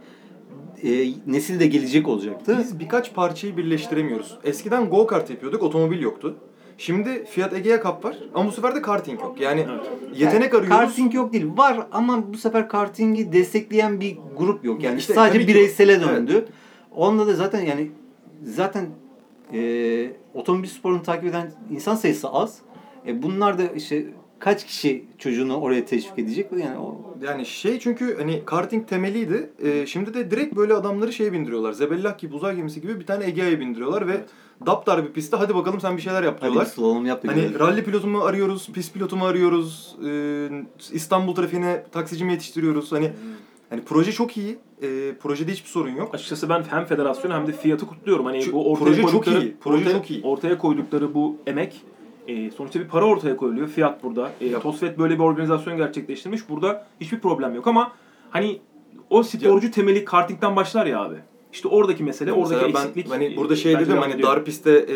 e, 0.84 1.07
nesil 1.27 1.60
de 1.60 1.67
gelecek 1.67 2.07
olacaktı. 2.07 2.57
Biz 2.60 2.79
birkaç 2.79 3.13
parçayı 3.13 3.57
birleştiremiyoruz. 3.57 4.38
Eskiden 4.43 4.89
go 4.89 5.07
kart 5.07 5.29
yapıyorduk, 5.29 5.63
otomobil 5.63 6.01
yoktu. 6.01 6.36
Şimdi 6.77 7.25
Fiat 7.25 7.53
Egea 7.53 7.84
Cup 7.84 8.05
var 8.05 8.17
ama 8.34 8.48
bu 8.48 8.51
sefer 8.51 8.75
de 8.75 8.81
karting 8.81 9.22
yok. 9.22 9.41
Yani 9.41 9.65
Evet. 9.69 10.19
yetenek 10.19 10.53
Yani 10.53 10.63
arıyoruz. 10.63 10.69
Karting 10.69 11.13
yok 11.13 11.34
değil, 11.34 11.46
var 11.55 11.88
ama 11.91 12.34
bu 12.34 12.38
sefer 12.38 12.69
kartingi 12.69 13.31
destekleyen 13.34 14.01
bir 14.01 14.17
grup 14.38 14.65
yok. 14.65 14.84
Yani 14.84 15.00
İşte 15.00 15.13
sadece 15.13 15.48
bireysele 15.48 16.01
döndü. 16.01 16.46
Onda 16.96 17.27
da 17.27 17.36
zaten 17.36 17.62
yani 17.62 17.91
zaten 18.43 18.86
e, 19.53 20.12
otomobil 20.34 20.67
sporunu 20.67 21.03
takip 21.03 21.25
eden 21.25 21.51
insan 21.72 21.96
sayısı 21.96 22.29
az. 22.29 22.60
E, 23.07 23.24
bunlar 23.24 23.57
da 23.57 23.63
işte 23.75 24.05
kaç 24.39 24.65
kişi 24.65 25.05
çocuğunu 25.17 25.62
oraya 25.62 25.86
teşvik 25.86 26.19
edecek? 26.19 26.50
Yani 26.51 26.77
o 26.77 27.01
Yani 27.25 27.46
şey 27.46 27.79
çünkü 27.79 28.17
hani 28.17 28.46
karting 28.46 28.88
temeliydi. 28.88 29.50
Ee, 29.63 29.86
şimdi 29.86 30.13
de 30.13 30.31
direkt 30.31 30.55
böyle 30.55 30.74
adamları 30.74 31.13
şeye 31.13 31.34
bindiriyorlar. 31.34 31.74
Zebellah 31.74 32.17
gibi 32.17 32.36
uzay 32.36 32.55
gemisi 32.55 32.81
gibi 32.81 33.00
bir 33.00 33.05
tane 33.05 33.25
Egea'ya 33.25 33.60
bindiriyorlar 33.60 34.07
ve 34.07 34.22
daptar 34.65 35.03
bir 35.05 35.11
pistte 35.13 35.37
hadi 35.37 35.55
bakalım 35.55 35.81
sen 35.81 35.97
bir 35.97 36.01
şeyler 36.01 36.23
yap 36.23 36.37
hadi 36.41 36.51
diyorlar. 36.51 36.65
slalom 36.71 37.05
yap 37.05 37.23
da 37.23 37.27
Hani 37.31 37.41
görelim. 37.41 37.59
ralli 37.59 37.83
pilotumu 37.83 38.21
arıyoruz, 38.23 38.69
pist 38.73 38.93
pilotumu 38.93 39.25
arıyoruz, 39.25 39.95
ee, 40.05 40.49
İstanbul 40.91 41.35
trafiğine 41.35 41.83
taksici 41.91 42.25
mi 42.25 42.31
yetiştiriyoruz? 42.31 42.91
Hani 42.91 43.11
Yani 43.71 43.81
proje 43.85 44.11
çok 44.11 44.37
iyi. 44.37 44.57
E, 44.81 45.13
projede 45.21 45.51
hiçbir 45.51 45.69
sorun 45.69 45.89
yok. 45.95 46.15
Açıkçası 46.15 46.49
ben 46.49 46.63
hem 46.69 46.85
federasyonu 46.85 47.33
hem 47.33 47.47
de 47.47 47.51
fiyatı 47.51 47.87
kutluyorum. 47.87 48.25
Hani 48.25 48.41
Şu- 48.41 48.51
bu 48.53 48.71
ortaya 48.71 48.85
proje 48.85 49.01
çok 49.01 49.11
koydukları, 49.11 49.39
iyi, 49.45 49.55
proje 49.61 49.83
ortaya, 49.83 49.93
çok 49.97 50.11
iyi. 50.11 50.21
ortaya 50.23 50.57
koydukları 50.57 51.13
bu 51.13 51.37
emek 51.47 51.81
e, 52.27 52.51
sonuçta 52.51 52.79
bir 52.79 52.87
para 52.87 53.05
ortaya 53.05 53.37
koyuluyor. 53.37 53.67
Fiyat 53.67 54.03
burada. 54.03 54.31
E, 54.41 54.47
Ya- 54.47 54.59
Tosfet 54.59 54.97
böyle 54.99 55.13
bir 55.13 55.19
organizasyon 55.19 55.77
gerçekleştirmiş. 55.77 56.49
Burada 56.49 56.87
hiçbir 57.01 57.19
problem 57.19 57.55
yok 57.55 57.67
ama 57.67 57.91
hani 58.29 58.61
o 59.09 59.23
sporcu 59.23 59.71
temeli 59.71 60.05
kartingden 60.05 60.55
başlar 60.55 60.85
ya 60.85 61.01
abi. 61.03 61.15
İşte 61.57 61.67
oradaki 61.67 62.03
mesele, 62.03 62.33
oradaki 62.33 62.53
Mesela 62.55 62.73
ben 62.73 62.81
eksiklik. 62.81 63.11
hani 63.11 63.25
e, 63.33 63.37
burada 63.37 63.55
şey 63.55 63.79
dedim 63.79 63.97
hani 63.97 64.23
dar 64.23 64.45
pistte 64.45 64.71
e, 64.71 64.95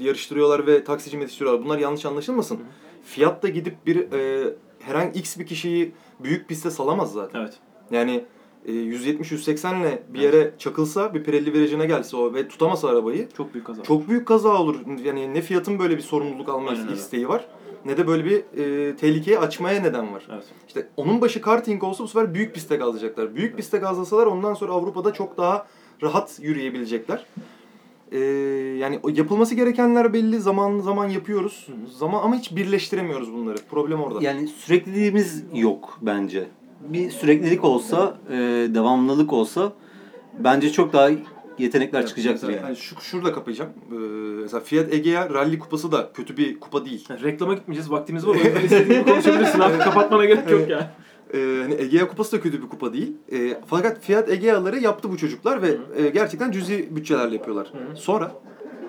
yarıştırıyorlar 0.00 0.66
ve 0.66 0.84
taksici 0.84 1.16
yetiştiriyorlar. 1.16 1.64
Bunlar 1.64 1.78
yanlış 1.78 2.04
anlaşılmasın. 2.06 2.58
Fiyat 3.04 3.42
da 3.42 3.48
gidip 3.48 3.86
bir 3.86 4.12
e, 4.12 4.54
herhangi 4.80 5.18
X 5.18 5.38
bir 5.38 5.46
kişiyi 5.46 5.92
büyük 6.20 6.48
pistte 6.48 6.70
salamaz 6.70 7.12
zaten. 7.12 7.40
Evet. 7.40 7.54
Yani 7.90 8.24
e, 8.66 8.72
170-180 8.72 9.80
ile 9.80 10.02
bir 10.08 10.20
yere 10.20 10.54
çakılsa 10.58 11.14
bir 11.14 11.24
Pirelli 11.24 11.52
virajına 11.52 11.84
gelse 11.84 12.16
o 12.16 12.34
ve 12.34 12.48
tutamasa 12.48 12.88
arabayı 12.88 13.28
Çok 13.36 13.54
büyük 13.54 13.66
kaza. 13.66 13.82
çok 13.82 14.08
büyük 14.08 14.26
kaza 14.28 14.62
olur. 14.62 14.76
Yani 15.04 15.34
ne 15.34 15.40
fiyatın 15.42 15.78
böyle 15.78 15.96
bir 15.96 16.02
sorumluluk 16.02 16.48
alma 16.48 16.70
Aynen 16.70 16.82
öyle. 16.86 16.94
isteği 16.96 17.28
var 17.28 17.48
ne 17.86 17.96
de 17.96 18.06
böyle 18.06 18.24
bir 18.24 18.36
e, 18.36 18.96
tehlikeye 18.96 19.38
açmaya 19.38 19.80
neden 19.80 20.14
var. 20.14 20.26
Evet. 20.32 20.44
İşte 20.66 20.88
onun 20.96 21.20
başı 21.20 21.40
karting 21.40 21.84
olsa 21.84 22.04
bu 22.04 22.08
sefer 22.08 22.34
büyük 22.34 22.54
pistte 22.54 22.78
kalacaklar. 22.78 23.34
Büyük 23.34 23.56
pistte 23.56 23.78
gazlasalar 23.78 24.26
ondan 24.26 24.54
sonra 24.54 24.72
Avrupa'da 24.72 25.12
çok 25.12 25.36
daha 25.36 25.66
rahat 26.02 26.38
yürüyebilecekler. 26.42 27.26
Ee, 28.12 28.18
yani 28.78 29.00
o 29.02 29.08
yapılması 29.08 29.54
gerekenler 29.54 30.12
belli. 30.12 30.40
Zaman 30.40 30.78
zaman 30.78 31.08
yapıyoruz. 31.08 31.68
Zaman 31.98 32.22
ama 32.22 32.36
hiç 32.36 32.56
birleştiremiyoruz 32.56 33.32
bunları. 33.32 33.56
Problem 33.70 34.00
orada. 34.00 34.22
Yani 34.22 34.48
sürekliliğimiz 34.48 35.44
yok 35.54 35.98
bence. 36.02 36.46
Bir 36.80 37.10
süreklilik 37.10 37.64
olsa, 37.64 38.18
e, 38.30 38.34
devamlılık 38.74 39.32
olsa 39.32 39.72
bence 40.38 40.72
çok 40.72 40.92
daha 40.92 41.10
yetenekler 41.58 41.98
Evet, 41.98 42.08
çıkacaktır 42.08 42.42
mesela 42.46 42.52
yani. 42.56 42.64
hani 42.66 42.76
şu, 42.76 43.00
şurada 43.00 43.32
kapayacağım. 43.32 43.70
Ee, 43.92 43.94
mesela 44.42 44.60
Fiat 44.60 44.92
Egea 44.94 45.30
Rally 45.34 45.58
Kupası 45.58 45.92
da 45.92 46.10
kötü 46.14 46.36
bir 46.36 46.60
kupa 46.60 46.84
değil. 46.84 47.06
Yani 47.10 47.22
reklama 47.22 47.54
gitmeyeceğiz. 47.54 47.90
Vaktimiz 47.90 48.26
var. 48.26 48.34
O 48.34 48.34
yüzden 48.38 48.60
istediğin 48.64 49.00
gibi 49.00 49.10
konuşabilirsin 49.12 49.60
abi. 49.60 49.78
Kapatmana 49.78 50.24
gerek 50.24 50.50
yok 50.50 50.68
yani. 50.70 50.84
Ee, 51.34 51.38
hani 51.62 51.74
Egea 51.74 52.08
Kupası 52.08 52.36
da 52.36 52.40
kötü 52.40 52.62
bir 52.62 52.68
kupa 52.68 52.92
değil. 52.92 53.12
Ee, 53.32 53.60
fakat 53.66 54.00
Fiat 54.00 54.30
Egea'ları 54.30 54.78
yaptı 54.78 55.10
bu 55.10 55.16
çocuklar 55.16 55.62
ve 55.62 55.76
e, 55.96 56.08
gerçekten 56.08 56.50
cüzi 56.52 56.88
bütçelerle 56.96 57.34
yapıyorlar. 57.34 57.72
Sonra 57.94 58.24
yani 58.24 58.32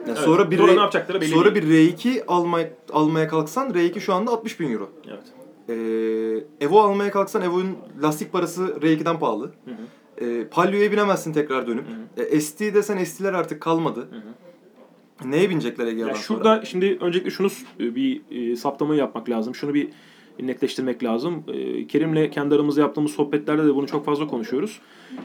Evet, 0.08 0.18
sonra 0.18 0.52
bir 0.52 0.58
sonra 0.58 0.92
R- 0.94 1.22
belli 1.22 1.30
sonra 1.30 1.56
bir 1.56 1.64
R2 1.64 2.26
almaya 2.28 2.70
almaya 2.94 3.28
kalksan 3.28 3.70
R2 3.70 4.00
şu 4.00 4.14
anda 4.14 4.32
60 4.32 4.60
bin 4.60 4.72
euro. 4.74 4.90
Evet. 5.08 5.24
Ee, 5.70 6.66
Evo 6.66 6.80
almaya 6.82 7.12
kalksan 7.12 7.42
Evo'nun 7.42 7.78
lastik 8.04 8.32
parası 8.32 8.62
R2'den 8.82 9.20
pahalı. 9.20 9.46
Hı 9.66 9.72
hı. 9.72 9.76
Ee, 10.22 10.46
Palio'ya 10.52 10.92
binemezsin 10.92 11.34
tekrar 11.34 11.68
dönüp. 11.68 11.86
Ee, 12.18 12.40
ST 12.42 12.60
desen 12.60 13.04
ST'ler 13.04 13.34
artık 13.34 13.62
kalmadı. 13.62 14.08
Neye 15.26 15.50
binecekler 15.50 15.88
Egea'dan 15.88 16.10
Ya 16.10 16.16
sonra? 16.16 16.24
şurada 16.40 16.66
şimdi 16.66 16.98
öncelikle 17.02 17.30
şunu 17.32 17.50
s- 17.50 17.66
bir 17.80 18.22
e, 18.32 18.56
saptama 18.56 18.96
yapmak 18.96 19.30
lazım. 19.30 19.56
Şunu 19.56 19.74
bir 19.74 19.90
netleştirmek 20.40 21.04
lazım. 21.04 21.44
E, 21.48 21.88
Kerim'le 21.88 22.30
kendi 22.32 22.56
aramızda 22.56 22.82
yaptığımız 22.82 23.12
sohbetlerde 23.12 23.66
de 23.66 23.76
bunu 23.76 23.88
çok 23.88 24.06
fazla 24.06 24.28
konuşuyoruz. 24.28 24.80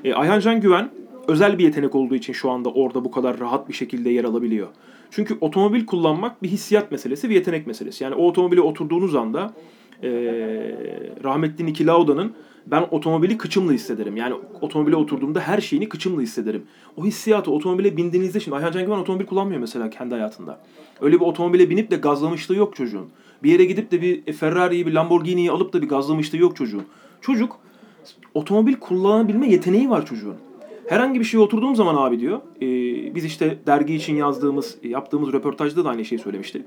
E, 0.05 0.15
Ayhan 0.15 0.41
Can 0.41 0.61
Güven 0.61 0.91
özel 1.29 1.59
bir 1.59 1.65
yetenek 1.65 1.95
olduğu 1.95 2.15
için 2.15 2.33
şu 2.33 2.51
anda 2.51 2.69
orada 2.73 3.05
bu 3.05 3.11
kadar 3.11 3.41
rahat 3.41 3.69
bir 3.69 3.73
şekilde 3.75 4.11
yer 4.11 4.25
alabiliyor. 4.25 4.69
Çünkü 5.11 5.37
otomobil 5.41 5.87
kullanmak 5.87 6.43
bir 6.43 6.49
hissiyat 6.49 6.91
meselesi, 6.93 7.31
bir 7.31 7.35
yetenek 7.35 7.67
meselesi. 7.67 8.05
Yani 8.05 8.15
o 8.15 8.27
otomobile 8.29 8.61
oturduğunuz 8.61 9.15
anda 9.15 9.55
e, 10.03 10.09
rahmetli 11.25 11.67
Niki 11.67 11.87
Lauda'nın 11.87 12.33
ben 12.67 12.87
otomobili 12.91 13.39
kıçımla 13.39 13.73
hissederim. 13.73 14.17
Yani 14.17 14.35
otomobile 14.61 14.97
oturduğumda 14.97 15.41
her 15.41 15.61
şeyini 15.61 15.89
kıçımla 15.89 16.23
hissederim. 16.23 16.63
O 16.97 17.05
hissiyatı 17.05 17.51
otomobile 17.51 17.97
bindiğinizde 17.97 18.41
şimdi 18.41 18.57
Ayhan 18.57 18.73
Can 18.73 18.85
Güven 18.85 18.99
otomobil 18.99 19.27
kullanmıyor 19.27 19.61
mesela 19.61 19.91
kendi 19.91 20.15
hayatında. 20.15 20.61
Öyle 21.01 21.17
bir 21.21 21.25
otomobile 21.25 21.71
binip 21.71 21.91
de 21.91 21.97
gazlamışlığı 21.97 22.57
yok 22.57 22.77
çocuğun. 22.77 23.09
Bir 23.43 23.53
yere 23.53 23.65
gidip 23.65 23.91
de 23.91 24.03
bir 24.03 24.33
Ferrari'yi, 24.33 24.87
bir 24.87 24.93
Lamborghini'yi 24.93 25.51
alıp 25.51 25.73
da 25.73 25.83
bir 25.83 25.89
gazlamışlığı 25.89 26.39
yok 26.39 26.57
çocuğun. 26.57 26.85
Çocuk 27.21 27.59
otomobil 28.35 28.75
kullanabilme 28.75 29.49
yeteneği 29.49 29.91
var 29.91 30.07
çocuğun. 30.07 30.37
Herhangi 30.89 31.21
bir 31.21 31.25
şeye 31.25 31.39
oturduğum 31.39 31.77
zaman 31.77 31.95
abi 31.97 32.21
diyor, 32.21 32.41
e, 32.63 32.67
biz 33.15 33.25
işte 33.25 33.59
dergi 33.67 33.95
için 33.95 34.17
yazdığımız, 34.17 34.79
yaptığımız 34.83 35.33
röportajda 35.33 35.85
da 35.85 35.91
aynı 35.91 36.05
şeyi 36.05 36.19
söylemişti. 36.19 36.65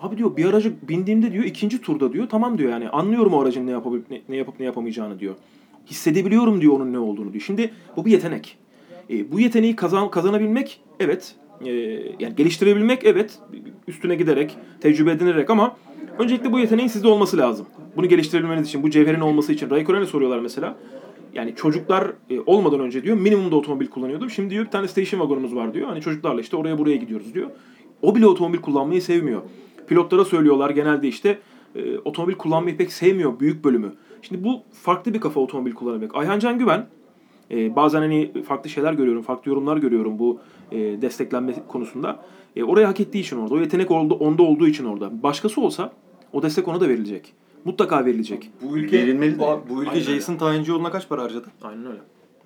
Abi 0.00 0.18
diyor 0.18 0.36
bir 0.36 0.44
araca 0.44 0.70
bindiğimde 0.88 1.32
diyor 1.32 1.44
ikinci 1.44 1.80
turda 1.80 2.12
diyor 2.12 2.28
tamam 2.28 2.58
diyor 2.58 2.70
yani 2.70 2.88
anlıyorum 2.88 3.34
o 3.34 3.40
aracın 3.40 3.66
ne 3.66 3.70
yapıp 3.70 4.10
ne, 4.10 4.20
ne 4.28 4.36
yapıp 4.36 4.60
ne 4.60 4.66
yapamayacağını 4.66 5.20
diyor. 5.20 5.34
Hissedebiliyorum 5.86 6.60
diyor 6.60 6.72
onun 6.72 6.92
ne 6.92 6.98
olduğunu 6.98 7.32
diyor. 7.32 7.44
Şimdi 7.46 7.70
bu 7.96 8.04
bir 8.04 8.10
yetenek. 8.10 8.58
E, 9.10 9.32
bu 9.32 9.40
yeteneği 9.40 9.76
kazan, 9.76 10.10
kazanabilmek 10.10 10.80
evet 11.00 11.34
e, 11.64 11.70
yani 12.20 12.36
geliştirebilmek 12.36 13.04
evet 13.04 13.38
üstüne 13.88 14.14
giderek 14.14 14.56
tecrübe 14.80 15.10
edinerek 15.10 15.50
ama 15.50 15.76
öncelikle 16.18 16.52
bu 16.52 16.58
yeteneğin 16.58 16.88
sizde 16.88 17.08
olması 17.08 17.38
lazım. 17.38 17.66
Bunu 17.96 18.08
geliştirebilmeniz 18.08 18.68
için 18.68 18.82
bu 18.82 18.90
cevherin 18.90 19.20
olması 19.20 19.52
için 19.52 19.70
Raikkonen'e 19.70 20.06
soruyorlar 20.06 20.38
mesela. 20.38 20.76
Yani 21.34 21.54
çocuklar 21.56 22.12
e, 22.30 22.40
olmadan 22.40 22.80
önce 22.80 23.02
diyor 23.02 23.16
minimumda 23.16 23.56
otomobil 23.56 23.86
kullanıyordu. 23.86 24.30
Şimdi 24.30 24.50
diyor 24.50 24.64
bir 24.64 24.70
tane 24.70 24.88
station 24.88 25.20
vagonumuz 25.20 25.54
var 25.54 25.74
diyor. 25.74 25.88
Hani 25.88 26.00
çocuklarla 26.00 26.40
işte 26.40 26.56
oraya 26.56 26.78
buraya 26.78 26.96
gidiyoruz 26.96 27.34
diyor. 27.34 27.50
O 28.02 28.14
bile 28.14 28.26
otomobil 28.26 28.58
kullanmayı 28.58 29.02
sevmiyor. 29.02 29.42
Pilotlara 29.90 30.24
söylüyorlar 30.24 30.70
genelde 30.70 31.08
işte 31.08 31.38
e, 31.74 31.98
otomobil 31.98 32.34
kullanmayı 32.34 32.76
pek 32.76 32.92
sevmiyor 32.92 33.40
büyük 33.40 33.64
bölümü. 33.64 33.92
Şimdi 34.22 34.44
bu 34.44 34.62
farklı 34.72 35.14
bir 35.14 35.20
kafa 35.20 35.40
otomobil 35.40 35.72
kullanabilmek. 35.72 36.16
Ayhan 36.16 36.38
Can 36.38 36.58
Güven 36.58 36.86
e, 37.50 37.76
bazen 37.76 38.00
hani 38.00 38.32
farklı 38.46 38.70
şeyler 38.70 38.92
görüyorum, 38.92 39.22
farklı 39.22 39.50
yorumlar 39.50 39.76
görüyorum 39.76 40.18
bu 40.18 40.40
e, 40.72 40.78
desteklenme 40.78 41.54
konusunda. 41.68 42.24
E, 42.56 42.64
oraya 42.64 42.88
hak 42.88 43.00
ettiği 43.00 43.18
için 43.18 43.36
orada, 43.36 43.54
o 43.54 43.58
yetenek 43.58 43.90
oldu, 43.90 44.14
onda 44.14 44.42
olduğu 44.42 44.66
için 44.68 44.84
orada. 44.84 45.22
Başkası 45.22 45.60
olsa 45.60 45.92
o 46.32 46.42
destek 46.42 46.68
ona 46.68 46.80
da 46.80 46.88
verilecek. 46.88 47.32
Mutlaka 47.64 48.04
verilecek. 48.04 48.50
bu 48.62 48.78
ülke 48.78 48.98
Verilmeli 48.98 49.34
de. 49.34 49.38
bu, 49.38 49.60
bu 49.70 49.82
ülke 49.82 49.90
Aynen. 49.90 50.02
Jason 50.02 50.36
Tayincioğlu'na 50.36 50.90
kaç 50.90 51.08
para 51.08 51.22
harcadı? 51.22 51.46
Aynen 51.62 51.86
öyle. 51.86 52.00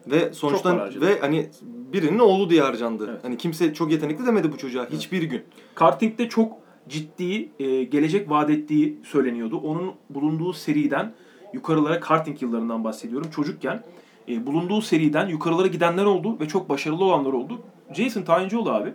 Ve 0.06 0.20
para 0.20 0.32
sonuçta 0.32 0.80
harcadı. 0.80 1.06
ve 1.06 1.20
hani 1.20 1.46
birinin 1.92 2.18
oğlu 2.18 2.50
diye 2.50 2.62
harcandı. 2.62 3.08
Evet. 3.10 3.24
Hani 3.24 3.36
kimse 3.36 3.74
çok 3.74 3.92
yetenekli 3.92 4.26
demedi 4.26 4.52
bu 4.52 4.58
çocuğa 4.58 4.86
hiçbir 4.90 5.22
gün. 5.22 5.42
Karting'de 5.74 6.28
çok 6.28 6.63
ciddi 6.88 7.48
e, 7.58 7.84
gelecek 7.84 8.30
vaat 8.30 8.50
ettiği 8.50 8.98
söyleniyordu. 9.04 9.56
Onun 9.56 9.92
bulunduğu 10.10 10.52
seriden 10.52 11.12
yukarılara 11.52 12.00
karting 12.00 12.42
yıllarından 12.42 12.84
bahsediyorum. 12.84 13.30
Çocukken 13.30 13.82
e, 14.28 14.46
bulunduğu 14.46 14.80
seriden 14.80 15.28
yukarılara 15.28 15.66
gidenler 15.66 16.04
oldu 16.04 16.40
ve 16.40 16.48
çok 16.48 16.68
başarılı 16.68 17.04
olanlar 17.04 17.32
oldu. 17.32 17.60
Jason 17.94 18.22
Tayincioğlu 18.22 18.70
abi 18.70 18.94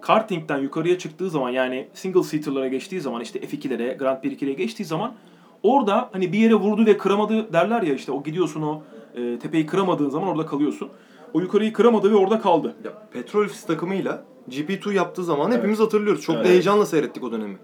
kartingden 0.00 0.58
yukarıya 0.58 0.98
çıktığı 0.98 1.30
zaman 1.30 1.50
yani 1.50 1.88
single 1.94 2.22
seater'lara 2.22 2.68
geçtiği 2.68 3.00
zaman 3.00 3.20
işte 3.20 3.38
F2'lere, 3.38 3.98
Grand 3.98 4.20
Prix 4.22 4.42
2'lere 4.42 4.52
geçtiği 4.52 4.84
zaman 4.84 5.14
orada 5.62 6.08
hani 6.12 6.32
bir 6.32 6.38
yere 6.38 6.54
vurdu 6.54 6.86
ve 6.86 6.96
kıramadı 6.96 7.52
derler 7.52 7.82
ya 7.82 7.94
işte 7.94 8.12
o 8.12 8.22
gidiyorsun 8.22 8.62
o 8.62 8.82
e, 9.14 9.38
tepeyi 9.38 9.66
kıramadığın 9.66 10.10
zaman 10.10 10.28
orada 10.28 10.46
kalıyorsun. 10.46 10.88
O 11.34 11.40
yukarıyı 11.40 11.72
kıramadı 11.72 12.10
ve 12.10 12.16
orada 12.16 12.40
kaldı. 12.40 12.76
Ya 12.84 12.92
Petrolfis 13.12 13.66
takımıyla 13.66 14.24
GP2 14.50 14.92
yaptığı 14.92 15.24
zaman 15.24 15.50
hepimiz 15.52 15.78
hatırlıyoruz. 15.80 16.22
Çok 16.22 16.36
Evet. 16.36 16.44
da 16.44 16.48
heyecanla 16.50 16.86
seyrettik 16.86 17.24
o 17.24 17.32
dönemi. 17.32 17.54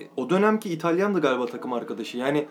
E, 0.00 0.02
O 0.16 0.30
dönemki 0.30 0.70
İtalyandı 0.70 1.20
galiba 1.20 1.46
takım 1.46 1.72
arkadaşı. 1.72 2.18
Yani 2.18 2.46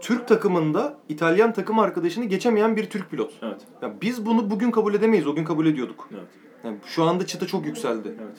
Türk 0.00 0.28
takımında 0.28 0.98
İtalyan 1.08 1.52
takım 1.52 1.78
arkadaşını 1.78 2.24
geçemeyen 2.24 2.76
bir 2.76 2.90
Türk 2.90 3.10
pilot. 3.10 3.32
Evet. 3.42 3.60
Ya 3.82 3.94
biz 4.02 4.26
bunu 4.26 4.50
bugün 4.50 4.70
kabul 4.70 4.94
edemeyiz. 4.94 5.26
O 5.26 5.34
gün 5.34 5.44
kabul 5.44 5.66
ediyorduk. 5.66 6.08
Evet. 6.12 6.28
Yani 6.64 6.76
şu 6.86 7.04
anda 7.04 7.26
çıta 7.26 7.46
çok 7.46 7.66
yükseldi. 7.66 8.14
Evet. 8.22 8.36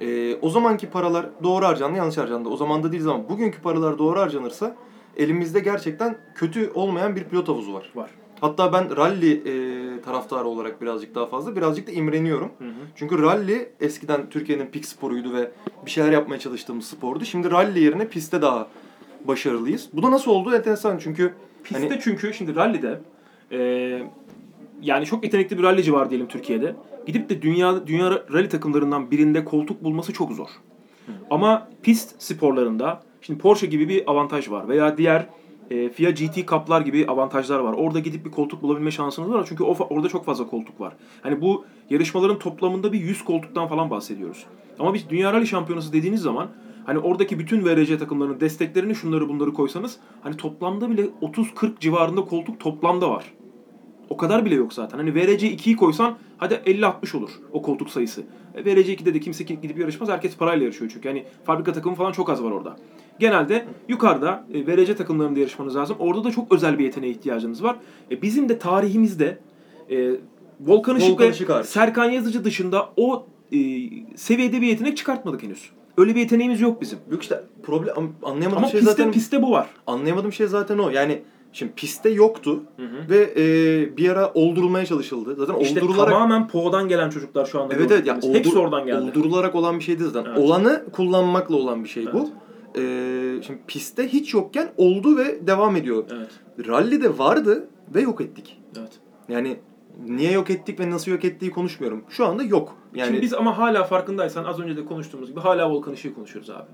Ee, 0.00 0.38
o 0.42 0.50
zamanki 0.50 0.90
paralar 0.90 1.26
doğru 1.42 1.64
harcandı, 1.66 1.98
yanlış 1.98 2.16
harcandı. 2.16 2.48
O 2.48 2.56
zaman 2.56 2.82
da 2.82 2.92
değil 2.92 3.06
ama 3.06 3.28
bugünkü 3.28 3.62
paralar 3.62 3.98
doğru 3.98 4.20
harcanırsa 4.20 4.76
elimizde 5.16 5.60
gerçekten 5.60 6.18
kötü 6.34 6.70
olmayan 6.74 7.16
bir 7.16 7.24
pilot 7.24 7.48
havuzu 7.48 7.74
var. 7.74 7.92
Var. 7.94 8.10
Hatta 8.40 8.72
ben 8.72 8.96
rally 8.96 9.32
e, 9.32 10.00
taraftarı 10.00 10.44
olarak 10.44 10.82
birazcık 10.82 11.14
daha 11.14 11.26
fazla, 11.26 11.56
birazcık 11.56 11.86
da 11.86 11.92
imreniyorum. 11.92 12.50
Hı 12.58 12.64
hı. 12.64 12.72
Çünkü 12.96 13.22
rally 13.22 13.68
eskiden 13.80 14.30
Türkiye'nin 14.30 14.66
pik 14.66 14.86
sporuydu 14.86 15.34
ve 15.34 15.50
bir 15.86 15.90
şeyler 15.90 16.12
yapmaya 16.12 16.38
çalıştığımız 16.38 16.86
spordu. 16.86 17.24
Şimdi 17.24 17.50
rally 17.50 17.84
yerine 17.84 18.08
pistte 18.08 18.42
daha 18.42 18.68
başarılıyız. 19.24 19.88
Bu 19.92 20.02
da 20.02 20.10
nasıl 20.10 20.30
oldu 20.30 20.54
enteresan 20.54 20.98
çünkü 20.98 21.32
Pistte 21.64 21.88
hani 21.88 22.00
çünkü 22.02 22.34
şimdi 22.34 22.56
rallide 22.56 23.00
e, 23.52 23.58
yani 24.82 25.06
çok 25.06 25.24
yetenekli 25.24 25.58
bir 25.58 25.62
rallici 25.62 25.92
var 25.92 26.10
diyelim 26.10 26.28
Türkiye'de. 26.28 26.76
Gidip 27.06 27.28
de 27.28 27.42
dünya 27.42 27.86
dünya 27.86 28.10
rally 28.32 28.48
takımlarından 28.48 29.10
birinde 29.10 29.44
koltuk 29.44 29.84
bulması 29.84 30.12
çok 30.12 30.32
zor. 30.32 30.48
Ama 31.30 31.68
pist 31.82 32.22
sporlarında 32.22 33.02
şimdi 33.20 33.40
Porsche 33.40 33.66
gibi 33.66 33.88
bir 33.88 34.10
avantaj 34.10 34.50
var 34.50 34.68
veya 34.68 34.98
diğer 34.98 35.26
e, 35.70 35.88
FIA 35.88 36.10
GT 36.10 36.48
Cup'lar 36.48 36.80
gibi 36.80 37.06
avantajlar 37.06 37.58
var. 37.58 37.72
Orada 37.72 38.00
gidip 38.00 38.24
bir 38.24 38.30
koltuk 38.30 38.62
bulabilme 38.62 38.90
şansınız 38.90 39.30
var 39.30 39.46
çünkü 39.48 39.64
o, 39.64 39.76
orada 39.90 40.08
çok 40.08 40.24
fazla 40.24 40.46
koltuk 40.46 40.80
var. 40.80 40.92
Hani 41.22 41.40
bu 41.40 41.64
yarışmaların 41.90 42.38
toplamında 42.38 42.92
bir 42.92 43.00
100 43.00 43.24
koltuktan 43.24 43.68
falan 43.68 43.90
bahsediyoruz. 43.90 44.44
Ama 44.78 44.94
biz 44.94 45.10
Dünya 45.10 45.32
Rally 45.32 45.46
Şampiyonası 45.46 45.92
dediğiniz 45.92 46.20
zaman 46.20 46.48
hani 46.86 46.98
oradaki 46.98 47.38
bütün 47.38 47.64
VRC 47.64 47.98
takımlarının 47.98 48.40
desteklerini 48.40 48.94
şunları 48.94 49.28
bunları 49.28 49.52
koysanız 49.52 49.96
hani 50.20 50.36
toplamda 50.36 50.90
bile 50.90 51.06
30-40 51.22 51.80
civarında 51.80 52.24
koltuk 52.24 52.60
toplamda 52.60 53.10
var. 53.10 53.24
O 54.10 54.16
kadar 54.16 54.44
bile 54.44 54.54
yok 54.54 54.72
zaten. 54.72 54.98
Hani 54.98 55.14
VRC 55.14 55.54
2'yi 55.54 55.76
koysan 55.76 56.16
hadi 56.38 56.54
50-60 56.54 57.16
olur 57.16 57.30
o 57.52 57.62
koltuk 57.62 57.90
sayısı. 57.90 58.22
E, 58.56 58.64
VRC 58.64 58.94
2'de 58.94 59.14
de 59.14 59.20
kimse 59.20 59.44
gidip 59.44 59.78
yarışmaz. 59.78 60.08
Herkes 60.08 60.36
parayla 60.36 60.64
yarışıyor 60.64 60.90
çünkü. 60.94 61.08
Hani 61.08 61.24
fabrika 61.44 61.72
takımı 61.72 61.96
falan 61.96 62.12
çok 62.12 62.30
az 62.30 62.42
var 62.42 62.50
orada. 62.50 62.76
Genelde 63.18 63.66
yukarıda 63.88 64.46
e, 64.54 64.66
VRC 64.66 64.96
takımlarında 64.96 65.40
yarışmanız 65.40 65.76
lazım. 65.76 65.96
Orada 65.98 66.24
da 66.24 66.30
çok 66.30 66.52
özel 66.52 66.78
bir 66.78 66.84
yeteneğe 66.84 67.12
ihtiyacınız 67.12 67.62
var. 67.62 67.76
E, 68.10 68.22
bizim 68.22 68.48
de 68.48 68.58
tarihimizde 68.58 69.38
e, 69.90 70.10
Volkan 70.60 70.96
Işık 70.96 71.10
Volkan 71.10 71.26
ve 71.26 71.30
Işık 71.30 71.48
hariç. 71.48 71.66
Serkan 71.66 72.10
Yazıcı 72.10 72.44
dışında 72.44 72.88
o 72.96 73.26
e, 73.52 73.58
seviyede 74.16 74.60
bir 74.60 74.66
yetenek 74.66 74.96
çıkartmadık 74.96 75.42
henüz. 75.42 75.70
Öyle 75.96 76.14
bir 76.14 76.20
yeteneğimiz 76.20 76.60
yok 76.60 76.80
bizim. 76.80 76.98
Yok 77.10 77.22
işte 77.22 77.40
problem 77.62 77.94
anlayamadığım 78.22 78.58
Ama 78.58 78.68
şey 78.68 78.80
piste, 78.80 78.92
zaten 78.92 79.12
piste 79.12 79.42
bu 79.42 79.50
var. 79.50 79.66
anlayamadığım 79.86 80.32
şey 80.32 80.46
zaten 80.46 80.78
o. 80.78 80.90
Yani 80.90 81.22
şimdi 81.56 81.72
piste 81.76 82.08
yoktu 82.10 82.62
ve 83.10 83.32
e, 83.36 83.96
bir 83.96 84.08
ara 84.10 84.32
oldurulmaya 84.34 84.86
çalışıldı. 84.86 85.34
Zaten 85.36 85.58
İşte 85.60 85.80
oldurularak 85.80 86.12
tamamen 86.12 86.48
PO'dan 86.48 86.88
gelen 86.88 87.10
çocuklar 87.10 87.44
şu 87.44 87.60
anda. 87.60 87.74
Evet 87.74 87.90
evet 87.90 88.06
ya 88.06 88.12
gördüklerimiz. 88.14 88.38
Hepsi 88.38 88.58
oldur- 88.58 88.64
oradan 88.64 88.86
geldi. 88.86 89.10
Oldurularak 89.10 89.54
olan 89.54 89.78
bir 89.78 89.84
şeydi 89.84 90.04
zaten. 90.04 90.30
Evet. 90.30 90.38
Olanı 90.38 90.84
kullanmakla 90.92 91.56
olan 91.56 91.84
bir 91.84 91.88
şey 91.88 92.06
bu. 92.12 92.28
Ee, 92.78 93.42
şimdi 93.46 93.58
pistte 93.66 94.08
hiç 94.08 94.34
yokken 94.34 94.68
oldu 94.76 95.16
ve 95.16 95.46
devam 95.46 95.76
ediyor. 95.76 96.04
Evet. 96.16 96.30
Rally'de 96.68 97.18
vardı 97.18 97.68
ve 97.94 98.00
yok 98.00 98.20
ettik. 98.20 98.58
Evet. 98.78 98.92
Yani 99.28 99.56
niye 100.06 100.32
yok 100.32 100.50
ettik 100.50 100.80
ve 100.80 100.90
nasıl 100.90 101.10
yok 101.10 101.24
ettiği 101.24 101.50
konuşmuyorum. 101.50 102.04
Şu 102.08 102.26
anda 102.26 102.42
yok. 102.42 102.76
Yani 102.94 103.06
Şimdi 103.06 103.22
biz 103.22 103.34
ama 103.34 103.58
hala 103.58 103.84
farkındaysan 103.84 104.44
az 104.44 104.60
önce 104.60 104.76
de 104.76 104.84
konuştuğumuz 104.84 105.30
gibi 105.30 105.40
hala 105.40 105.70
Volkan 105.70 105.94
Işık'ı 105.94 106.14
konuşuyoruz 106.14 106.50
abi. 106.50 106.66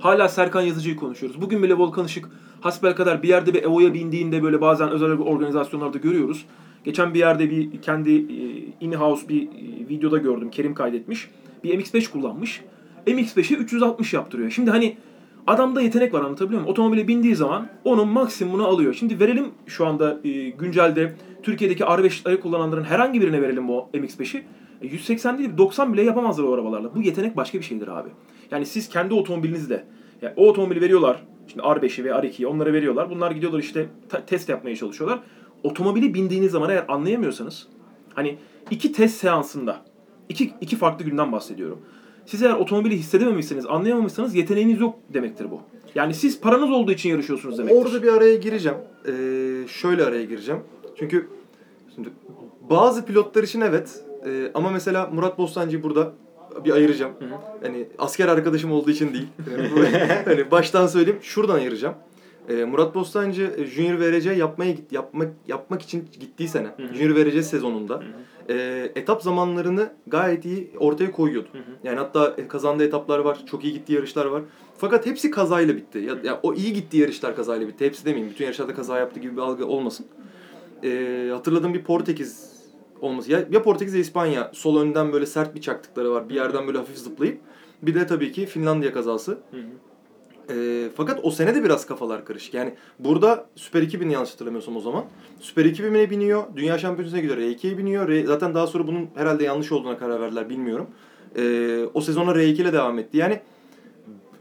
Hala 0.00 0.28
Serkan 0.28 0.60
Yazıcı'yı 0.60 0.96
konuşuyoruz. 0.96 1.40
Bugün 1.40 1.62
bile 1.62 1.74
Volkan 1.74 2.06
Işık 2.06 2.28
hasbel 2.60 2.96
kadar 2.96 3.22
bir 3.22 3.28
yerde 3.28 3.54
bir 3.54 3.62
EVO'ya 3.62 3.94
bindiğinde 3.94 4.42
böyle 4.42 4.60
bazen 4.60 4.90
özel 4.90 5.10
organizasyonlarda 5.10 5.98
görüyoruz. 5.98 6.46
Geçen 6.84 7.14
bir 7.14 7.18
yerde 7.18 7.50
bir 7.50 7.82
kendi 7.82 8.10
e, 8.10 8.24
in-house 8.80 9.28
bir 9.28 9.42
e, 9.42 9.88
videoda 9.88 10.18
gördüm. 10.18 10.50
Kerim 10.50 10.74
kaydetmiş. 10.74 11.30
Bir 11.64 11.78
MX-5 11.78 12.10
kullanmış. 12.10 12.60
MX-5'e 13.06 13.56
360 13.56 14.12
yaptırıyor. 14.14 14.50
Şimdi 14.50 14.70
hani 14.70 14.96
adamda 15.46 15.80
yetenek 15.80 16.14
var 16.14 16.20
anlatabiliyor 16.20 16.60
muyum? 16.60 16.72
Otomobile 16.72 17.08
bindiği 17.08 17.36
zaman 17.36 17.68
onun 17.84 18.08
maksimumunu 18.08 18.66
alıyor. 18.66 18.94
Şimdi 18.94 19.20
verelim 19.20 19.46
şu 19.66 19.86
anda 19.86 20.20
e, 20.24 20.48
güncelde 20.50 21.14
Türkiye'deki 21.42 21.82
R5'leri 21.82 22.40
kullananların 22.40 22.84
herhangi 22.84 23.20
birine 23.20 23.42
verelim 23.42 23.68
bu 23.68 23.88
MX-5'i. 23.94 24.44
E, 24.82 24.86
180 24.86 25.38
değil 25.38 25.50
90 25.58 25.92
bile 25.92 26.02
yapamazlar 26.02 26.44
o 26.44 26.52
arabalarla. 26.52 26.94
Bu 26.94 27.02
yetenek 27.02 27.36
başka 27.36 27.58
bir 27.58 27.64
şeydir 27.64 27.88
abi. 27.88 28.08
Yani 28.50 28.66
siz 28.66 28.88
kendi 28.88 29.14
otomobilinizle 29.14 29.84
yani 30.22 30.34
o 30.36 30.48
otomobili 30.48 30.80
veriyorlar. 30.80 31.22
Şimdi 31.48 31.62
R5'i 31.62 32.04
ve 32.04 32.08
R2'yi 32.08 32.46
onlara 32.46 32.72
veriyorlar. 32.72 33.10
Bunlar 33.10 33.30
gidiyorlar 33.30 33.58
işte 33.58 33.86
test 34.26 34.48
yapmaya 34.48 34.76
çalışıyorlar. 34.76 35.20
Otomobili 35.62 36.14
bindiğiniz 36.14 36.52
zaman 36.52 36.70
eğer 36.70 36.84
anlayamıyorsanız 36.88 37.66
hani 38.14 38.38
iki 38.70 38.92
test 38.92 39.16
seansında 39.16 39.80
iki, 40.28 40.52
iki 40.60 40.76
farklı 40.76 41.04
günden 41.04 41.32
bahsediyorum. 41.32 41.78
Siz 42.26 42.42
eğer 42.42 42.54
otomobili 42.54 42.96
hissedememişseniz, 42.96 43.66
anlayamamışsanız 43.66 44.34
yeteneğiniz 44.34 44.80
yok 44.80 44.98
demektir 45.14 45.50
bu. 45.50 45.60
Yani 45.94 46.14
siz 46.14 46.40
paranız 46.40 46.70
olduğu 46.70 46.92
için 46.92 47.10
yarışıyorsunuz 47.10 47.58
demektir. 47.58 47.80
orada 47.80 48.02
bir 48.02 48.12
araya 48.12 48.36
gireceğim. 48.36 48.78
Ee, 49.06 49.68
şöyle 49.68 50.04
araya 50.04 50.24
gireceğim. 50.24 50.60
Çünkü 50.96 51.28
şimdi 51.94 52.08
bazı 52.70 53.04
pilotlar 53.04 53.42
için 53.42 53.60
evet 53.60 54.04
Ee, 54.26 54.50
ama 54.54 54.70
mesela 54.70 55.06
Murat 55.06 55.38
Bostancı'yı 55.38 55.82
burada 55.82 56.12
bir 56.64 56.70
ayıracağım. 56.72 57.12
Hani 57.62 57.86
asker 57.98 58.28
arkadaşım 58.28 58.72
olduğu 58.72 58.90
için 58.90 59.14
değil. 59.14 59.28
Hani 60.24 60.50
baştan 60.50 60.86
söyleyeyim. 60.86 61.18
Şuradan 61.22 61.54
ayıracağım. 61.54 61.94
Ee, 62.48 62.64
Murat 62.64 62.94
Bostancı 62.94 63.54
e, 63.56 63.64
Junior 63.64 64.00
VRC 64.00 64.32
yapmaya 64.32 64.72
git 64.72 64.92
yapmak 64.92 65.32
yapmak 65.48 65.82
için 65.82 66.08
gittiği 66.20 66.48
sene 66.48 66.66
hı. 66.66 66.94
Junior 66.94 67.16
VRC 67.16 67.42
sezonunda 67.42 68.02
e, 68.48 68.54
etap 68.96 69.22
zamanlarını 69.22 69.92
gayet 70.06 70.44
iyi 70.44 70.70
ortaya 70.78 71.12
koyuyordu. 71.12 71.48
hı. 71.52 71.86
Yani 71.88 71.98
hatta 71.98 72.34
e, 72.38 72.48
kazandığı 72.48 72.84
etaplar 72.84 73.18
var, 73.18 73.38
çok 73.50 73.64
iyi 73.64 73.72
gittiği 73.72 73.92
yarışlar 73.92 74.26
var. 74.26 74.42
Fakat 74.78 75.06
hepsi 75.06 75.30
kazayla 75.30 75.76
bitti. 75.76 75.98
Ya, 75.98 76.16
ya 76.24 76.40
o 76.42 76.54
iyi 76.54 76.72
gittiği 76.72 76.98
yarışlar 76.98 77.36
kazayla 77.36 77.68
bitti. 77.68 77.84
Hepsi 77.84 78.04
demeyeyim. 78.04 78.30
Bütün 78.30 78.44
yarışlarda 78.44 78.74
kaza 78.74 78.98
yaptı 78.98 79.20
gibi 79.20 79.36
bir 79.36 79.42
algı 79.42 79.66
olmasın. 79.66 80.06
Ee, 80.84 81.28
hatırladığım 81.32 81.74
bir 81.74 81.84
Portekiz 81.84 82.57
olması. 83.00 83.32
Ya, 83.32 83.44
ya 83.50 83.62
Portekiz 83.62 83.94
ya 83.94 84.00
İspanya. 84.00 84.50
Sol 84.54 84.80
önden 84.80 85.12
böyle 85.12 85.26
sert 85.26 85.54
bir 85.54 85.60
çaktıkları 85.60 86.10
var. 86.10 86.28
Bir 86.28 86.34
yerden 86.34 86.66
böyle 86.66 86.78
hafif 86.78 86.96
zıplayıp. 86.98 87.40
Bir 87.82 87.94
de 87.94 88.06
tabii 88.06 88.32
ki 88.32 88.46
Finlandiya 88.46 88.92
kazası. 88.92 89.32
Hı 89.32 89.56
hı. 89.56 89.60
Ee, 90.50 90.88
fakat 90.96 91.20
o 91.22 91.30
sene 91.30 91.54
de 91.54 91.64
biraz 91.64 91.86
kafalar 91.86 92.24
karışık. 92.24 92.54
Yani 92.54 92.74
burada 92.98 93.46
Süper 93.56 93.82
2000 93.82 94.10
yanlış 94.10 94.32
hatırlamıyorsam 94.32 94.76
o 94.76 94.80
zaman. 94.80 95.04
Süper 95.40 95.64
2000'e 95.64 96.10
biniyor. 96.10 96.42
Dünya 96.56 96.78
Şampiyonası'na 96.78 97.20
gidiyor. 97.20 97.38
R2'ye 97.38 97.78
biniyor. 97.78 98.08
R- 98.08 98.26
zaten 98.26 98.54
daha 98.54 98.66
sonra 98.66 98.86
bunun 98.86 99.08
herhalde 99.14 99.44
yanlış 99.44 99.72
olduğuna 99.72 99.98
karar 99.98 100.20
verdiler 100.20 100.48
bilmiyorum. 100.48 100.86
Ee, 101.36 101.84
o 101.94 102.00
sezona 102.00 102.30
R2 102.30 102.62
ile 102.62 102.72
devam 102.72 102.98
etti. 102.98 103.16
Yani 103.16 103.40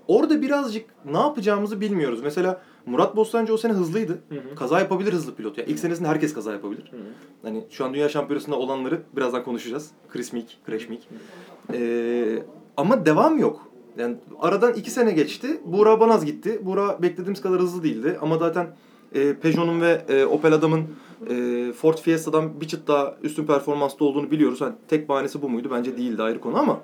orada 0.08 0.42
birazcık 0.42 0.86
ne 1.06 1.18
yapacağımızı 1.18 1.82
bilmiyoruz. 1.82 2.22
Mesela 2.24 2.62
Murat 2.88 3.16
Bostancı 3.16 3.54
o 3.54 3.58
sene 3.58 3.74
hızlıydı. 3.74 4.14
Hı 4.30 4.36
hı. 4.36 4.56
Kaza 4.56 4.80
yapabilir 4.80 5.14
hızlı 5.14 5.36
pilot. 5.36 5.58
Yani 5.58 5.70
ilk 5.70 5.80
senesinde 5.80 6.08
herkes 6.08 6.34
kaza 6.34 6.54
yapabilir. 6.54 6.92
Hı 6.92 6.98
hı. 6.98 7.02
Hani 7.42 7.64
şu 7.70 7.86
an 7.86 7.94
Dünya 7.94 8.10
Şampiyonası'nda 8.10 8.56
olanları 8.56 9.02
birazdan 9.16 9.44
konuşacağız. 9.44 9.92
Chris 10.10 10.34
Meek, 10.34 10.58
Crash 10.68 10.90
Meek. 10.90 11.10
Ee, 11.74 12.44
ama 12.78 13.06
devam 13.06 13.40
yok. 13.40 13.68
Yani 13.98 14.16
aradan 14.40 14.74
iki 14.74 14.92
sene 14.92 15.12
geçti. 15.12 15.62
Buğra 15.66 16.00
Banaz 16.00 16.26
gitti. 16.26 16.60
Buğra 16.66 17.02
beklediğimiz 17.02 17.42
kadar 17.42 17.60
hızlı 17.60 17.84
değildi. 17.84 18.18
Ama 18.22 18.38
zaten 18.38 18.68
e, 19.16 19.34
Peugeot'un 19.34 19.82
ve 19.82 20.06
e, 20.10 20.26
Opel 20.26 20.54
Adam'ın 20.54 20.84
e, 21.30 21.74
Ford 21.74 21.98
Fiesta'dan 21.98 22.62
bir 22.62 22.68
çıt 22.68 22.88
daha 22.88 23.16
üstün 23.24 23.46
performanslı 23.46 24.06
olduğunu 24.06 24.32
biliyoruz. 24.32 24.62
Hani 24.62 24.74
tek 24.88 25.10
bahanesi 25.10 25.42
bu 25.42 25.50
muydu? 25.50 25.68
Bence 25.72 25.98
değildi 25.98 26.24
ayrı 26.24 26.42
konu 26.42 26.58
ama 26.58 26.80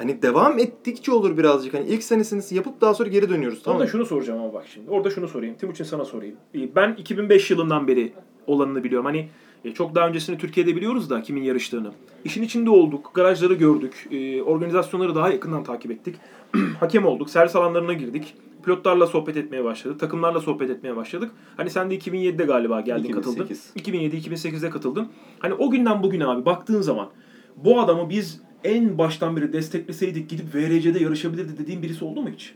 hani 0.00 0.22
devam 0.22 0.58
ettikçe 0.58 1.12
olur 1.12 1.36
birazcık. 1.36 1.74
Hani 1.74 1.86
ilk 1.86 2.02
senesini 2.02 2.56
yapıp 2.56 2.80
daha 2.80 2.94
sonra 2.94 3.08
geri 3.08 3.28
dönüyoruz. 3.28 3.62
Tamam 3.62 3.80
Orada 3.80 3.90
şunu 3.90 4.06
soracağım 4.06 4.40
ama 4.42 4.52
bak 4.52 4.64
şimdi. 4.74 4.90
Orada 4.90 5.10
şunu 5.10 5.28
sorayım. 5.28 5.54
Timuçin 5.54 5.84
sana 5.84 6.04
sorayım. 6.04 6.36
Ee, 6.54 6.74
Ben 6.74 6.94
2005 6.94 7.50
yılından 7.50 7.88
beri 7.88 8.12
olanını 8.46 8.84
biliyorum. 8.84 9.06
Hani 9.06 9.28
e, 9.64 9.74
çok 9.74 9.94
daha 9.94 10.08
öncesini 10.08 10.38
Türkiye'de 10.38 10.76
biliyoruz 10.76 11.10
da 11.10 11.22
kimin 11.22 11.42
yarıştığını. 11.42 11.92
İşin 12.24 12.42
içinde 12.42 12.70
olduk, 12.70 13.10
garajları 13.14 13.54
gördük, 13.54 14.08
e, 14.10 14.42
organizasyonları 14.42 15.14
daha 15.14 15.28
yakından 15.30 15.64
takip 15.64 15.90
ettik. 15.90 16.16
Hakem 16.80 17.06
olduk, 17.06 17.30
servis 17.30 17.56
alanlarına 17.56 17.92
girdik. 17.92 18.34
Pilotlarla 18.64 19.06
sohbet 19.06 19.36
etmeye 19.36 19.64
başladık, 19.64 20.00
takımlarla 20.00 20.40
sohbet 20.40 20.70
etmeye 20.70 20.96
başladık. 20.96 21.30
Hani 21.56 21.70
sen 21.70 21.90
de 21.90 21.98
2007'de 21.98 22.44
galiba 22.44 22.80
geldin 22.80 23.08
2008. 23.08 23.74
katıldın. 23.74 23.98
2007-2008'de 23.98 24.70
katıldın. 24.70 25.08
Hani 25.38 25.54
o 25.54 25.70
günden 25.70 26.02
bugüne 26.02 26.26
abi 26.26 26.44
baktığın 26.44 26.80
zaman 26.80 27.08
bu 27.56 27.80
adamı 27.80 28.10
biz 28.10 28.40
en 28.64 28.98
baştan 28.98 29.36
beri 29.36 29.52
destekleseydik 29.52 30.28
gidip 30.30 30.54
VRC'de 30.54 30.98
yarışabilirdi 30.98 31.58
dediğin 31.58 31.82
birisi 31.82 32.04
oldu 32.04 32.22
mu 32.22 32.28
hiç? 32.34 32.54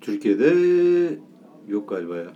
Türkiye'de 0.00 0.54
yok 1.68 1.88
galiba 1.88 2.16
ya. 2.16 2.26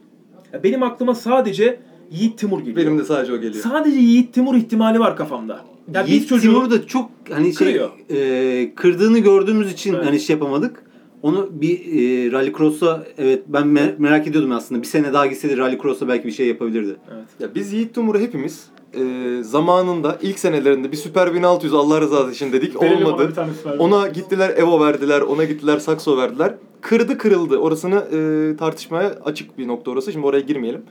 Ya 0.53 0.63
benim 0.63 0.83
aklıma 0.83 1.15
sadece 1.15 1.81
Yiğit 2.11 2.39
Timur 2.39 2.59
geliyor. 2.61 2.77
Benim 2.77 2.99
de 2.99 3.05
sadece 3.05 3.33
o 3.33 3.37
geliyor. 3.37 3.65
Sadece 3.65 3.99
Yiğit 3.99 4.33
Timur 4.35 4.55
ihtimali 4.55 5.01
var 5.01 5.17
kafamda. 5.17 5.65
Ya 5.95 6.03
Yiğit 6.03 6.21
biz 6.23 6.29
çocuğu 6.29 6.51
Timur'u 6.53 6.71
da 6.71 6.87
çok 6.87 7.11
hani 7.31 7.55
şey 7.55 7.81
e, 8.11 8.75
kırdığını 8.75 9.19
gördüğümüz 9.19 9.73
için 9.73 9.95
Evet. 9.95 10.07
hani 10.07 10.21
şey 10.21 10.35
yapamadık. 10.35 10.83
Onu 11.23 11.49
bir 11.53 11.79
e, 11.79 12.33
Rallycross'a 12.33 13.07
evet 13.19 13.43
ben 13.49 13.63
me- 13.63 13.95
merak 13.99 14.27
ediyordum 14.27 14.53
aslında. 14.53 14.83
Bir 14.83 14.87
sene 14.87 15.13
daha 15.13 15.27
gitseydi 15.27 15.57
Rallycross'a 15.57 16.09
belki 16.09 16.27
bir 16.27 16.33
şey 16.33 16.47
yapabilirdi. 16.49 16.97
Evet. 17.15 17.25
Ya 17.41 17.55
biz 17.55 17.73
Yiğit 17.73 17.95
Tumur'u 17.95 18.19
hepimiz 18.19 18.67
e, 18.95 19.43
zamanında 19.43 20.19
ilk 20.23 20.39
senelerinde 20.39 20.93
bir 20.93 20.97
Super 20.97 21.35
1600 21.35 21.75
Allah 21.75 22.01
rızası 22.01 22.33
için 22.33 22.53
dedik. 22.53 22.83
Verelim 22.83 23.07
Olmadı. 23.07 23.33
Ona 23.79 24.09
gittiler 24.09 24.51
Evo 24.57 24.81
verdiler, 24.81 25.21
ona 25.21 25.45
gittiler 25.45 25.79
Saxo 25.79 26.17
verdiler. 26.17 26.55
Kırdı 26.81 27.19
kırıldı. 27.19 27.57
Orasını 27.59 27.97
e, 27.97 28.57
tartışmaya 28.57 29.09
açık 29.25 29.59
bir 29.59 29.69
nokta 29.69 29.91
orası. 29.91 30.13
Şimdi 30.13 30.27
oraya 30.27 30.41
girmeyelim. 30.41 30.83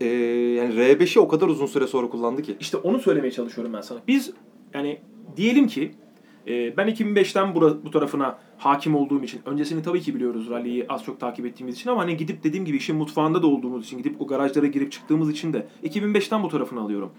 E, 0.00 0.06
yani 0.56 0.74
R5'i 0.74 1.20
o 1.20 1.28
kadar 1.28 1.46
uzun 1.46 1.66
süre 1.66 1.86
sonra 1.86 2.08
kullandı 2.08 2.42
ki. 2.42 2.56
İşte 2.60 2.76
onu 2.76 2.98
söylemeye 2.98 3.32
çalışıyorum 3.32 3.72
ben 3.72 3.80
sana. 3.80 3.98
Biz 4.08 4.30
yani 4.74 5.00
diyelim 5.36 5.66
ki 5.66 5.94
e, 6.46 6.76
ben 6.76 6.88
2005'ten 6.88 7.54
bura, 7.54 7.84
bu 7.84 7.90
tarafına 7.90 8.38
hakim 8.58 8.96
olduğum 8.96 9.22
için 9.22 9.40
öncesini 9.46 9.82
tabii 9.82 10.00
ki 10.00 10.14
biliyoruz 10.14 10.50
rally'yi 10.50 10.86
az 10.88 11.04
çok 11.04 11.20
takip 11.20 11.46
ettiğimiz 11.46 11.74
için 11.76 11.90
ama 11.90 12.02
hani 12.02 12.16
gidip 12.16 12.44
dediğim 12.44 12.64
gibi 12.64 12.76
işin 12.76 12.96
mutfağında 12.96 13.42
da 13.42 13.46
olduğumuz 13.46 13.84
için 13.84 13.98
gidip 13.98 14.20
o 14.20 14.26
garajlara 14.26 14.66
girip 14.66 14.92
çıktığımız 14.92 15.30
için 15.30 15.52
de 15.52 15.66
2005'ten 15.84 16.42
bu 16.42 16.48
tarafını 16.48 16.80
alıyorum. 16.80 17.10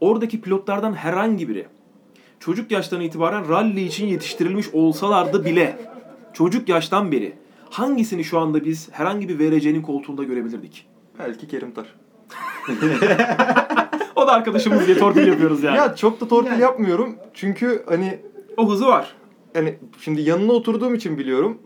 Oradaki 0.00 0.40
pilotlardan 0.40 0.92
herhangi 0.92 1.48
biri 1.48 1.66
çocuk 2.40 2.70
yaştan 2.70 3.00
itibaren 3.00 3.48
rally 3.48 3.84
için 3.84 4.06
yetiştirilmiş 4.06 4.66
olsalardı 4.72 5.44
bile 5.44 5.78
çocuk 6.32 6.68
yaştan 6.68 7.12
beri 7.12 7.32
hangisini 7.70 8.24
şu 8.24 8.38
anda 8.38 8.64
biz 8.64 8.88
herhangi 8.92 9.28
bir 9.28 9.38
VRC'nin 9.38 9.82
koltuğunda 9.82 10.24
görebilirdik? 10.24 10.86
Belki 11.18 11.48
Kerim 11.48 11.72
Tar. 11.74 11.94
O 14.18 14.26
da 14.26 14.32
arkadaşımız 14.32 14.86
diye 14.86 14.98
torpil 14.98 15.26
yapıyoruz 15.26 15.62
yani. 15.62 15.76
Ya 15.76 15.96
çok 15.96 16.20
da 16.20 16.28
torpil 16.28 16.58
yapmıyorum. 16.58 17.16
Çünkü 17.34 17.84
hani 17.88 18.18
O 18.58 18.70
hızı 18.70 18.86
var. 18.86 19.14
yani 19.54 19.78
şimdi 20.00 20.20
yanına 20.22 20.52
oturduğum 20.52 20.94
için 20.94 21.18
biliyorum 21.18 21.58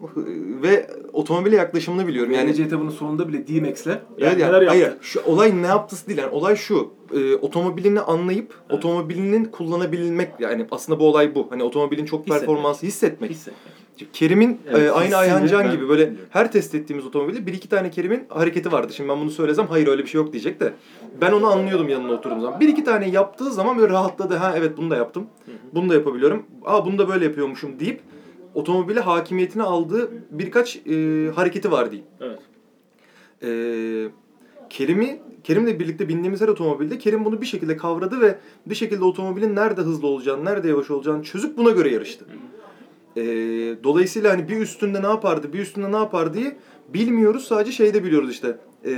ve 0.62 0.90
otomobile 1.12 1.56
yaklaşımını 1.56 2.06
biliyorum. 2.06 2.32
Yani 2.32 2.50
Yani 2.50 2.62
etabının 2.62 2.90
sonunda 2.90 3.28
bile 3.28 3.48
D-Max'le 3.48 3.86
Evet 3.86 4.00
yani 4.18 4.40
yani, 4.40 4.52
neler 4.52 4.62
yaptı. 4.62 4.68
hayır, 4.68 4.92
şu 5.02 5.22
olay 5.26 5.62
ne 5.62 5.66
yaptısı 5.66 6.06
değil. 6.06 6.18
Yani 6.18 6.30
olay 6.30 6.56
şu. 6.56 6.90
e, 7.14 7.34
otomobilini 7.36 8.00
anlayıp 8.00 8.54
otomobilinin 8.70 9.44
kullanabilmek 9.44 10.28
yani 10.40 10.66
aslında 10.70 11.00
bu 11.00 11.08
olay 11.08 11.34
bu. 11.34 11.46
Hani 11.50 11.62
otomobilin 11.62 12.04
çok 12.04 12.20
Hissetmek. 12.20 12.40
performansı 12.40 12.86
hissetmek. 12.86 13.30
Hissetmek. 13.30 13.81
Kerim'in 14.12 14.60
Evet, 14.70 14.88
e, 14.88 14.90
aynı 14.90 15.16
Ayhan 15.16 15.46
Can 15.46 15.70
gibi 15.70 15.88
böyle 15.88 16.12
her 16.30 16.52
test 16.52 16.74
ettiğimiz 16.74 17.06
otomobilde 17.06 17.46
bir 17.46 17.52
iki 17.52 17.68
tane 17.68 17.90
Kerim'in 17.90 18.24
hareketi 18.28 18.72
vardı. 18.72 18.92
Şimdi 18.92 19.10
ben 19.10 19.20
bunu 19.20 19.30
söylesem 19.30 19.66
hayır 19.66 19.86
öyle 19.88 20.02
bir 20.02 20.08
şey 20.08 20.20
yok 20.20 20.32
diyecek 20.32 20.60
de 20.60 20.72
ben 21.20 21.32
onu 21.32 21.46
anlıyordum 21.46 21.88
yanına 21.88 22.12
oturduğum 22.12 22.40
zaman. 22.40 22.60
Bir 22.60 22.68
iki 22.68 22.84
tane 22.84 23.08
yaptığı 23.08 23.50
zaman 23.50 23.78
böyle 23.78 23.92
rahatladı. 23.92 24.34
Ha 24.34 24.54
evet 24.56 24.76
bunu 24.76 24.90
da 24.90 24.96
yaptım. 24.96 25.26
Bunu 25.74 25.88
da 25.88 25.94
yapabiliyorum. 25.94 26.46
Aa 26.64 26.86
bunu 26.86 26.98
da 26.98 27.08
böyle 27.08 27.24
yapıyormuşum 27.24 27.80
deyip 27.80 28.00
otomobile 28.54 29.00
hakimiyetini 29.00 29.62
aldığı 29.62 30.10
birkaç 30.30 30.76
e, 30.76 31.30
hareketi 31.34 31.70
var 31.70 31.90
diyeyim. 31.90 32.10
Evet. 32.20 32.38
E, 33.42 33.48
Kerim'i 34.70 35.20
Kerim'le 35.44 35.80
birlikte 35.80 36.08
bindiğimiz 36.08 36.40
her 36.40 36.48
otomobilde 36.48 36.98
Kerim 36.98 37.24
bunu 37.24 37.40
bir 37.40 37.46
şekilde 37.46 37.76
kavradı 37.76 38.20
ve 38.20 38.38
bir 38.66 38.74
şekilde 38.74 39.04
otomobilin 39.04 39.56
nerede 39.56 39.80
hızlı 39.80 40.06
olacağını, 40.06 40.44
nerede 40.44 40.68
yavaş 40.68 40.90
olacağını 40.90 41.22
çözüp 41.22 41.56
buna 41.56 41.70
göre 41.70 41.92
yarıştı. 41.92 42.24
E, 43.16 43.22
dolayısıyla 43.84 44.32
hani 44.32 44.48
bir 44.48 44.56
üstünde 44.56 45.02
ne 45.02 45.06
yapardı, 45.06 45.52
bir 45.52 45.58
üstünde 45.58 45.92
ne 45.92 45.96
yapar 45.96 46.34
diye 46.34 46.56
bilmiyoruz. 46.94 47.44
Sadece 47.44 47.72
şeyde 47.72 48.04
biliyoruz 48.04 48.30
işte. 48.30 48.56
E, 48.84 48.92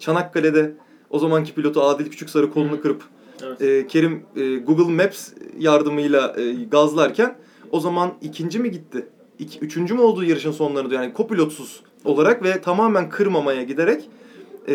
Çanakkale'de 0.00 0.74
o 1.10 1.18
zamanki 1.18 1.54
pilotu 1.54 1.82
Adil 1.82 2.10
Küçüksarı 2.10 2.50
kolunu 2.50 2.80
kırıp 2.80 3.02
Evet. 3.42 3.62
e, 3.62 3.86
Kerim 3.86 4.22
e, 4.36 4.56
Google 4.56 5.04
Maps 5.04 5.28
yardımıyla 5.58 6.34
e, 6.40 6.52
gazlarken 6.52 7.36
o 7.70 7.80
zaman 7.80 8.12
ikinci 8.22 8.58
mi 8.58 8.70
gitti? 8.70 9.06
İki, 9.38 9.58
üçüncü 9.58 9.94
mü 9.94 10.00
oldu 10.00 10.24
yarışın 10.24 10.52
sonlarında 10.52 10.94
yani 10.94 11.12
kopilotsuz 11.12 11.80
olarak 12.04 12.42
ve 12.42 12.60
tamamen 12.60 13.08
kırmamaya 13.08 13.62
giderek 13.62 14.08
e, 14.68 14.74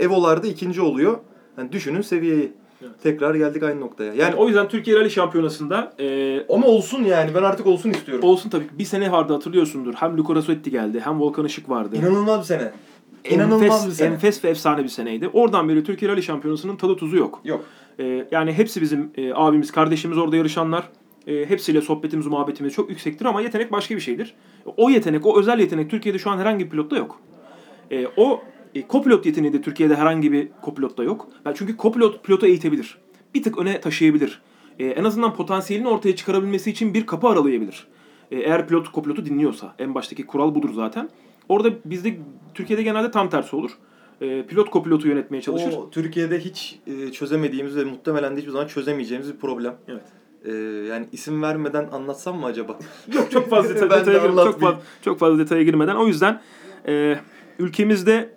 Evo'larda 0.00 0.46
ikinci 0.46 0.80
oluyor. 0.80 1.18
Yani 1.58 1.72
düşünün 1.72 2.00
seviyeyi. 2.02 2.52
Evet. 2.82 3.02
Tekrar 3.02 3.34
geldik 3.34 3.62
aynı 3.62 3.80
noktaya. 3.80 4.04
Yani 4.04 4.18
Yani 4.20 4.34
o 4.34 4.46
yüzden 4.46 4.68
Türkiye 4.68 4.96
Rally 4.96 5.10
Şampiyonası'nda 5.10 5.92
e, 6.00 6.46
ama 6.48 6.66
olsun 6.66 7.04
yani 7.04 7.34
ben 7.34 7.42
artık 7.42 7.66
olsun 7.66 7.90
istiyorum. 7.90 8.28
olsun 8.28 8.50
tabii. 8.50 8.64
Bir 8.78 8.84
sene 8.84 9.12
vardı 9.12 9.32
hatırlıyorsundur. 9.32 9.94
Hem 9.94 10.18
Luca 10.18 10.34
Rossetti 10.34 10.70
geldi 10.70 11.00
hem 11.04 11.20
Volkan 11.20 11.44
Işık 11.44 11.68
vardı. 11.68 11.96
İnanılmaz 11.96 12.40
bir 12.40 12.44
sene. 12.44 12.72
İnanılmaz 13.30 13.62
enfes, 13.62 13.86
bir 13.86 13.92
sene. 13.92 14.08
enfes 14.08 14.44
ve 14.44 14.48
efsane 14.48 14.82
bir 14.82 14.88
seneydi. 14.88 15.28
Oradan 15.28 15.68
beri 15.68 15.84
Türkiye 15.84 16.10
Rally 16.10 16.22
Şampiyonası'nın 16.22 16.76
tadı 16.76 16.96
tuzu 16.96 17.16
yok. 17.16 17.40
Yok. 17.44 17.64
Ee, 17.98 18.26
yani 18.30 18.52
hepsi 18.52 18.80
bizim 18.82 19.10
e, 19.16 19.32
abimiz, 19.34 19.70
kardeşimiz 19.70 20.18
orada 20.18 20.36
yarışanlar. 20.36 20.88
E, 21.26 21.46
hepsiyle 21.46 21.80
sohbetimiz, 21.80 22.26
muhabbetimiz 22.26 22.72
çok 22.72 22.90
yüksektir 22.90 23.24
ama 23.24 23.40
yetenek 23.40 23.72
başka 23.72 23.94
bir 23.94 24.00
şeydir. 24.00 24.34
O 24.76 24.90
yetenek, 24.90 25.26
o 25.26 25.38
özel 25.40 25.58
yetenek 25.58 25.90
Türkiye'de 25.90 26.18
şu 26.18 26.30
an 26.30 26.38
herhangi 26.38 26.64
bir 26.64 26.70
pilotta 26.70 26.96
yok. 26.96 27.20
E, 27.90 28.06
o 28.16 28.42
e, 28.74 28.86
kopilot 28.86 29.26
yeteneği 29.26 29.52
de 29.52 29.60
Türkiye'de 29.62 29.94
herhangi 29.96 30.32
bir 30.32 30.48
kopilotta 30.62 31.04
yok. 31.04 31.28
Yani 31.46 31.56
çünkü 31.58 31.76
kopilot 31.76 32.24
pilotu 32.24 32.46
eğitebilir. 32.46 32.98
Bir 33.34 33.42
tık 33.42 33.58
öne 33.58 33.80
taşıyabilir. 33.80 34.42
E, 34.78 34.86
en 34.86 35.04
azından 35.04 35.34
potansiyelini 35.34 35.88
ortaya 35.88 36.16
çıkarabilmesi 36.16 36.70
için 36.70 36.94
bir 36.94 37.06
kapı 37.06 37.28
aralayabilir. 37.28 37.86
E, 38.30 38.36
eğer 38.38 38.68
pilot 38.68 38.92
kopilotu 38.92 39.26
dinliyorsa. 39.26 39.74
En 39.78 39.94
baştaki 39.94 40.26
kural 40.26 40.54
budur 40.54 40.70
zaten. 40.74 41.08
Orada 41.48 41.70
bizde 41.84 42.16
Türkiye'de 42.54 42.82
genelde 42.82 43.10
tam 43.10 43.30
tersi 43.30 43.56
olur. 43.56 43.70
E, 44.20 44.46
pilot 44.46 44.70
kopilotu 44.70 45.08
yönetmeye 45.08 45.42
çalışır. 45.42 45.72
O 45.72 45.90
Türkiye'de 45.90 46.40
hiç 46.40 46.78
e, 46.86 47.12
çözemediğimiz 47.12 47.76
ve 47.76 47.84
muhtemelen 47.84 48.36
de 48.36 48.40
hiçbir 48.40 48.52
zaman 48.52 48.66
çözemeyeceğimiz 48.66 49.32
bir 49.32 49.38
problem. 49.38 49.76
Evet. 49.88 50.02
E, 50.44 50.52
yani 50.88 51.06
isim 51.12 51.42
vermeden 51.42 51.88
anlatsam 51.92 52.38
mı 52.40 52.46
acaba? 52.46 52.78
Yok 53.14 53.30
çok 53.30 53.50
fazla 53.50 53.68
Ben 53.74 53.82
detay, 53.82 54.00
de 54.00 54.06
detaya 54.06 54.18
girme- 54.18 54.44
çok 54.44 54.60
fazla 54.60 54.80
çok 55.02 55.18
fazla 55.18 55.38
detaya 55.38 55.62
girmeden 55.62 55.96
o 55.96 56.06
yüzden 56.06 56.40
e, 56.86 57.18
ülkemizde 57.58 58.34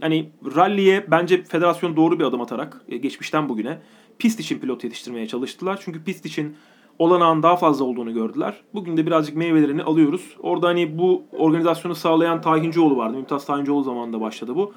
hani 0.00 0.30
rally'e 0.56 1.10
bence 1.10 1.42
federasyon 1.44 1.96
doğru 1.96 2.18
bir 2.18 2.24
adım 2.24 2.40
atarak 2.40 2.80
e, 2.88 2.96
geçmişten 2.96 3.48
bugüne 3.48 3.78
pist 4.18 4.40
için 4.40 4.58
pilot 4.58 4.84
yetiştirmeye 4.84 5.28
çalıştılar. 5.28 5.80
Çünkü 5.84 6.04
pist 6.04 6.26
için 6.26 6.56
olanağın 6.98 7.42
daha 7.42 7.56
fazla 7.56 7.84
olduğunu 7.84 8.14
gördüler. 8.14 8.54
Bugün 8.74 8.96
de 8.96 9.06
birazcık 9.06 9.36
meyvelerini 9.36 9.82
alıyoruz. 9.82 10.36
Orada 10.42 10.66
hani 10.66 10.98
bu 10.98 11.22
organizasyonu 11.32 11.94
sağlayan 11.94 12.40
Tahincioğlu 12.40 12.96
vardı. 12.96 13.16
Mümtaz 13.16 13.46
Tahincioğlu 13.46 13.82
zamanında 13.82 14.20
başladı 14.20 14.54
bu. 14.54 14.72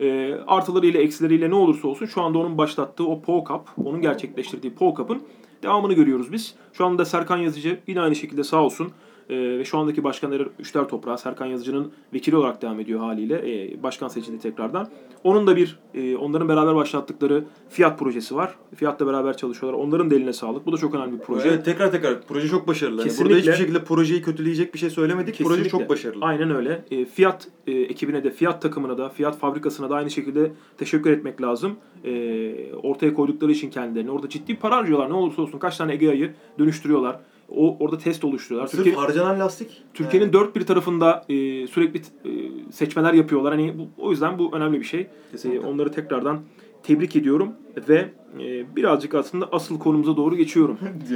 E, 0.00 0.34
artılarıyla 0.46 1.00
eksileriyle 1.00 1.50
ne 1.50 1.54
olursa 1.54 1.88
olsun 1.88 2.06
şu 2.06 2.22
anda 2.22 2.38
onun 2.38 2.58
başlattığı 2.58 3.06
o 3.06 3.20
PO 3.20 3.44
Cup, 3.48 3.86
onun 3.86 4.00
gerçekleştirdiği 4.00 4.74
PO 4.74 4.94
Cup'ın 4.96 5.22
devamını 5.62 5.92
görüyoruz 5.92 6.32
biz. 6.32 6.54
Şu 6.72 6.86
anda 6.86 7.04
Serkan 7.04 7.36
Yazıcı 7.36 7.80
yine 7.86 8.00
aynı 8.00 8.16
şekilde 8.16 8.44
sağ 8.44 8.62
olsun 8.62 8.92
e, 9.30 9.58
ve 9.58 9.64
şu 9.64 9.78
andaki 9.78 10.04
başkanları 10.04 10.48
Üçler 10.58 10.88
Toprağı 10.88 11.18
Serkan 11.18 11.46
Yazıcı'nın 11.46 11.92
vekili 12.14 12.36
olarak 12.36 12.62
devam 12.62 12.80
ediyor 12.80 13.00
haliyle. 13.00 13.34
E, 13.34 13.82
başkan 13.82 14.08
seçildi 14.08 14.38
tekrardan. 14.38 14.88
Onun 15.24 15.46
da 15.46 15.56
bir 15.56 15.78
e, 15.94 16.16
onların 16.16 16.48
beraber 16.48 16.74
başlattıkları 16.74 17.44
Fiyat 17.68 17.98
projesi 17.98 18.36
var. 18.36 18.54
Fiyat'la 18.74 19.06
beraber 19.06 19.36
çalışıyorlar. 19.36 19.78
Onların 19.78 20.10
da 20.10 20.14
eline 20.14 20.32
sağlık. 20.32 20.66
Bu 20.66 20.72
da 20.72 20.76
çok 20.76 20.94
önemli 20.94 21.12
bir 21.12 21.18
proje. 21.18 21.48
Evet, 21.48 21.64
tekrar 21.64 21.92
tekrar 21.92 22.22
proje 22.22 22.48
çok 22.48 22.68
başarılı. 22.68 23.02
Kesinlikle. 23.02 23.24
burada 23.24 23.38
hiçbir 23.38 23.52
şekilde 23.52 23.84
projeyi 23.84 24.22
kötüleyecek 24.22 24.74
bir 24.74 24.78
şey 24.78 24.90
söylemedik. 24.90 25.38
Proje 25.38 25.48
Kesinlikle. 25.48 25.70
çok 25.70 25.88
başarılı. 25.88 26.24
Aynen 26.24 26.50
öyle. 26.50 26.84
E, 26.90 27.04
Fiyat 27.04 27.48
e, 27.66 27.72
ekibine 27.72 28.24
de, 28.24 28.30
Fiyat 28.30 28.62
takımına 28.62 28.98
da, 28.98 29.08
Fiyat 29.08 29.38
fabrikasına 29.38 29.90
da 29.90 29.94
aynı 29.94 30.10
şekilde 30.10 30.52
teşekkür 30.78 31.10
etmek 31.10 31.42
lazım. 31.42 31.76
E, 32.04 32.74
ortaya 32.82 33.14
koydukları 33.14 33.52
için 33.52 33.70
kendilerini. 33.70 34.10
Orada 34.10 34.28
ciddi 34.28 34.56
para 34.56 34.76
harcıyorlar. 34.76 35.10
Ne 35.10 35.14
olursa 35.14 35.42
olsun 35.42 35.58
kaç 35.58 35.76
tane 35.76 35.92
Egea'yı 35.92 36.34
dönüştürüyorlar. 36.58 37.18
O 37.48 37.76
orada 37.80 37.98
test 37.98 38.24
oluşturuyorlar. 38.24 38.66
Sırf 38.68 38.78
Türkiye- 38.84 38.96
harcanan 38.96 39.40
lastik. 39.40 39.82
Türkiye'nin 39.94 40.32
dört 40.32 40.56
bir 40.56 40.66
tarafında 40.66 41.24
e, 41.28 41.66
sürekli 41.66 41.98
e, 42.00 42.30
seçmeler 42.72 43.12
yapıyorlar. 43.14 43.52
Hani 43.52 43.74
bu, 43.78 44.02
o 44.04 44.10
yüzden 44.10 44.38
bu 44.38 44.50
önemli 44.56 44.80
bir 44.80 44.84
şey. 44.84 45.00
E, 45.00 45.58
onları 45.58 45.92
tekrardan 45.92 46.40
tebrik 46.82 47.16
ediyorum 47.16 47.52
ve 47.88 48.08
e, 48.40 48.76
birazcık 48.76 49.14
aslında 49.14 49.48
asıl 49.52 49.78
konumuza 49.78 50.16
doğru 50.16 50.36
geçiyorum. 50.36 50.78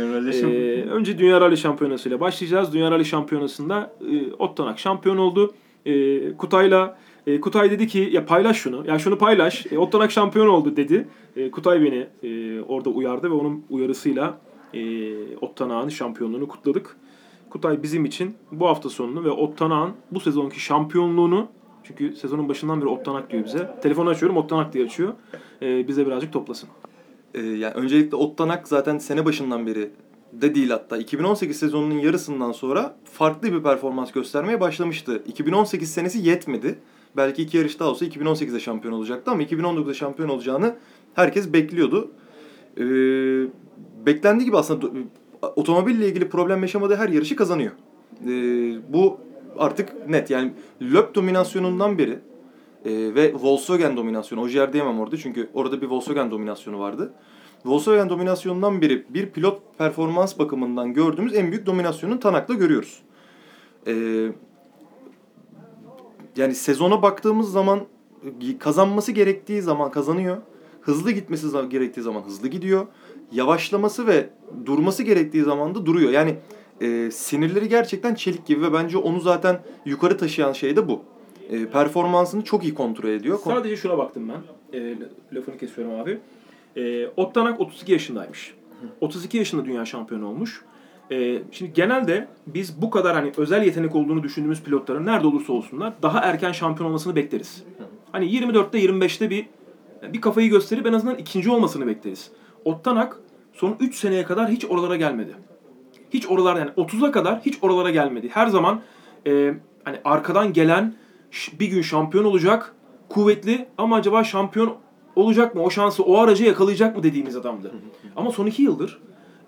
Ee, 0.54 0.82
önce 0.82 1.18
Dünya 1.18 1.40
Rally 1.40 1.56
Şampiyonası 1.56 2.08
ile 2.08 2.20
başlayacağız. 2.20 2.72
Dünya 2.72 2.90
Rally 2.90 3.04
Şampiyonası'nda 3.04 3.92
e, 4.12 4.32
Ottanak 4.32 4.78
şampiyon 4.78 5.16
oldu. 5.16 5.54
E, 5.86 6.32
Kutay'la 6.36 6.98
e, 7.26 7.40
Kutay 7.40 7.70
dedi 7.70 7.86
ki 7.86 8.08
ya 8.12 8.26
paylaş 8.26 8.56
şunu. 8.56 8.84
Ya 8.86 8.98
şunu 8.98 9.18
paylaş. 9.18 9.66
E, 9.72 9.78
Ottanak 9.78 10.10
şampiyon 10.12 10.48
oldu 10.48 10.76
dedi. 10.76 11.08
E, 11.36 11.50
Kutay 11.50 11.82
beni 11.82 12.06
e, 12.22 12.60
orada 12.62 12.90
uyardı 12.90 13.30
ve 13.30 13.34
onun 13.34 13.64
uyarısıyla 13.70 14.38
e, 14.74 15.36
Ottanak'ın 15.36 15.88
şampiyonluğunu 15.88 16.48
kutladık. 16.48 16.96
Kutay 17.50 17.82
bizim 17.82 18.04
için 18.04 18.34
bu 18.52 18.68
hafta 18.68 18.88
sonunu 18.88 19.24
ve 19.24 19.30
Ottanak'ın 19.30 19.94
bu 20.10 20.20
sezonki 20.20 20.60
şampiyonluğunu 20.60 21.48
çünkü 21.84 22.16
sezonun 22.16 22.48
başından 22.48 22.80
beri 22.80 22.88
Ottanak 22.88 23.30
diyor 23.30 23.44
bize. 23.44 23.78
Telefonu 23.82 24.08
açıyorum 24.08 24.36
Ottanak 24.36 24.72
diye 24.72 24.84
açıyor. 24.84 25.12
E, 25.62 25.88
bize 25.88 26.06
birazcık 26.06 26.32
toplasın. 26.32 26.68
Ee, 27.34 27.40
yani 27.40 27.74
öncelikle 27.74 28.16
Ottanak 28.16 28.68
zaten 28.68 28.98
sene 28.98 29.24
başından 29.24 29.66
beri 29.66 29.90
de 30.32 30.54
değil 30.54 30.70
hatta 30.70 30.96
2018 30.96 31.58
sezonunun 31.58 31.98
yarısından 31.98 32.52
sonra 32.52 32.96
farklı 33.04 33.52
bir 33.52 33.62
performans 33.62 34.12
göstermeye 34.12 34.60
başlamıştı. 34.60 35.22
2018 35.26 35.90
senesi 35.90 36.18
yetmedi. 36.18 36.78
Belki 37.16 37.42
iki 37.42 37.56
yarış 37.56 37.80
daha 37.80 37.88
olsa 37.88 38.06
2018'de 38.06 38.60
şampiyon 38.60 38.94
olacaktı 38.94 39.30
ama 39.30 39.42
2019'da 39.42 39.94
şampiyon 39.94 40.28
olacağını 40.28 40.76
herkes 41.14 41.52
bekliyordu. 41.52 42.10
Ee, 42.76 42.82
beklendiği 44.08 44.46
gibi 44.46 44.56
aslında 44.56 44.86
otomobille 45.56 46.08
ilgili 46.08 46.28
problem 46.28 46.62
yaşamadığı 46.62 46.96
her 46.96 47.08
yarışı 47.08 47.36
kazanıyor. 47.36 47.72
Ee, 48.24 48.28
bu 48.92 49.18
artık 49.58 50.08
net 50.08 50.30
yani 50.30 50.52
Löp 50.82 51.14
dominasyonundan 51.14 51.98
beri 51.98 52.18
e, 52.84 53.14
ve 53.14 53.34
Volkswagen 53.34 53.96
dominasyonu. 53.96 54.42
Ogier 54.42 54.72
diyemem 54.72 55.00
orada 55.00 55.16
çünkü 55.16 55.48
orada 55.54 55.80
bir 55.80 55.86
Volkswagen 55.86 56.30
dominasyonu 56.30 56.78
vardı. 56.78 57.12
Volkswagen 57.64 58.08
dominasyonundan 58.08 58.82
beri 58.82 59.04
bir 59.08 59.26
pilot 59.26 59.60
performans 59.78 60.38
bakımından 60.38 60.94
gördüğümüz 60.94 61.34
en 61.34 61.52
büyük 61.52 61.66
dominasyonu 61.66 62.20
Tanak'ta 62.20 62.54
görüyoruz. 62.54 63.02
Ee, 63.86 64.32
yani 66.36 66.54
sezona 66.54 67.02
baktığımız 67.02 67.52
zaman 67.52 67.80
e, 68.40 68.58
kazanması 68.58 69.12
gerektiği 69.12 69.62
zaman 69.62 69.90
kazanıyor. 69.90 70.36
Hızlı 70.80 71.10
gitmesi 71.10 71.46
gerektiği 71.68 72.02
zaman 72.02 72.22
hızlı 72.22 72.48
gidiyor. 72.48 72.86
Yavaşlaması 73.32 74.06
ve 74.06 74.30
durması 74.66 75.02
gerektiği 75.02 75.42
zaman 75.42 75.74
da 75.74 75.86
duruyor. 75.86 76.10
Yani 76.10 76.34
e, 76.80 77.10
sinirleri 77.10 77.68
gerçekten 77.68 78.14
çelik 78.14 78.46
gibi 78.46 78.62
ve 78.62 78.72
bence 78.72 78.98
onu 78.98 79.20
zaten 79.20 79.60
yukarı 79.84 80.18
taşıyan 80.18 80.52
şey 80.52 80.76
de 80.76 80.88
bu. 80.88 81.02
E, 81.50 81.66
performansını 81.66 82.44
çok 82.44 82.64
iyi 82.64 82.74
kontrol 82.74 83.08
ediyor. 83.08 83.38
Sadece 83.44 83.76
şuna 83.76 83.98
baktım 83.98 84.28
ben. 84.28 84.78
E, 84.78 84.94
lafını 85.32 85.58
kesiyorum 85.58 86.00
abi. 86.00 86.18
E, 86.76 87.06
Ottanak 87.06 87.60
32 87.60 87.92
yaşındaymış. 87.92 88.54
32 89.00 89.38
yaşında 89.38 89.64
dünya 89.64 89.84
şampiyonu 89.84 90.28
olmuş. 90.28 90.62
E, 91.10 91.42
şimdi 91.52 91.72
genelde 91.72 92.28
biz 92.46 92.82
bu 92.82 92.90
kadar 92.90 93.14
hani 93.14 93.32
özel 93.36 93.64
yetenek 93.64 93.94
olduğunu 93.96 94.22
düşündüğümüz 94.22 94.62
pilotların 94.62 95.06
nerede 95.06 95.26
olursa 95.26 95.52
olsunlar 95.52 95.92
daha 96.02 96.20
erken 96.20 96.52
şampiyon 96.52 96.88
olmasını 96.88 97.16
bekleriz. 97.16 97.64
Hani 98.12 98.26
24'te 98.26 98.78
25'te 98.84 99.30
bir 99.30 99.46
bir 100.02 100.20
kafayı 100.20 100.50
gösterip 100.50 100.86
en 100.86 100.92
azından 100.92 101.16
ikinci 101.16 101.50
olmasını 101.50 101.86
bekleriz. 101.86 102.30
Ottanak 102.64 103.20
son 103.52 103.76
3 103.80 103.94
seneye 103.94 104.24
kadar 104.24 104.48
hiç 104.48 104.64
oralara 104.64 104.96
gelmedi. 104.96 105.34
Hiç 106.10 106.26
oralara 106.26 106.58
yani 106.58 106.70
30'a 106.70 107.10
kadar 107.10 107.40
hiç 107.40 107.58
oralara 107.62 107.90
gelmedi. 107.90 108.28
Her 108.32 108.46
zaman 108.46 108.80
e, 109.26 109.54
hani 109.84 109.98
arkadan 110.04 110.52
gelen 110.52 110.94
bir 111.60 111.66
gün 111.66 111.82
şampiyon 111.82 112.24
olacak 112.24 112.74
kuvvetli 113.08 113.68
ama 113.78 113.96
acaba 113.96 114.24
şampiyon 114.24 114.74
olacak 115.16 115.54
mı? 115.54 115.62
O 115.62 115.70
şansı, 115.70 116.02
o 116.02 116.18
aracı 116.18 116.44
yakalayacak 116.44 116.96
mı 116.96 117.02
dediğimiz 117.02 117.36
adamdı. 117.36 117.72
Ama 118.16 118.30
son 118.30 118.46
iki 118.46 118.62
yıldır 118.62 118.98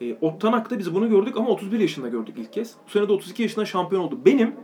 e, 0.01 0.17
Ottanak'ta 0.21 0.79
biz 0.79 0.95
bunu 0.95 1.09
gördük 1.09 1.37
ama 1.37 1.49
31 1.49 1.81
yaşında 1.81 2.09
gördük 2.09 2.35
ilk 2.39 2.53
kez. 2.53 2.75
Bu 2.87 2.91
sene 2.91 3.09
de 3.09 3.13
32 3.13 3.43
yaşında 3.43 3.65
şampiyon 3.65 4.03
oldu. 4.03 4.19
Benim 4.25 4.55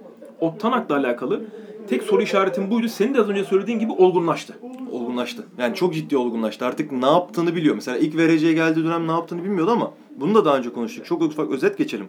Ottanak'la 0.41 0.97
alakalı 0.97 1.45
tek 1.87 2.03
soru 2.03 2.23
işaretim 2.23 2.71
buydu. 2.71 2.89
Senin 2.89 3.15
de 3.15 3.21
az 3.21 3.29
önce 3.29 3.45
söylediğin 3.45 3.79
gibi 3.79 3.93
olgunlaştı. 3.93 4.59
olgunlaştı. 4.93 5.47
Yani 5.59 5.75
çok 5.75 5.95
ciddi 5.95 6.17
olgunlaştı. 6.17 6.65
Artık 6.65 6.93
ne 6.93 7.07
yaptığını 7.07 7.55
biliyor. 7.57 7.75
Mesela 7.75 7.99
ilk 7.99 8.17
VRC'ye 8.17 8.53
geldiği 8.53 8.85
dönem 8.85 9.09
ne 9.09 9.13
yaptığını 9.13 9.45
bilmiyordu 9.45 9.71
ama 9.71 9.93
bunu 10.17 10.35
da 10.35 10.45
daha 10.45 10.57
önce 10.59 10.73
konuştuk. 10.73 11.07
Çok 11.07 11.23
ufak 11.23 11.51
özet 11.51 11.79
geçelim. 11.79 12.09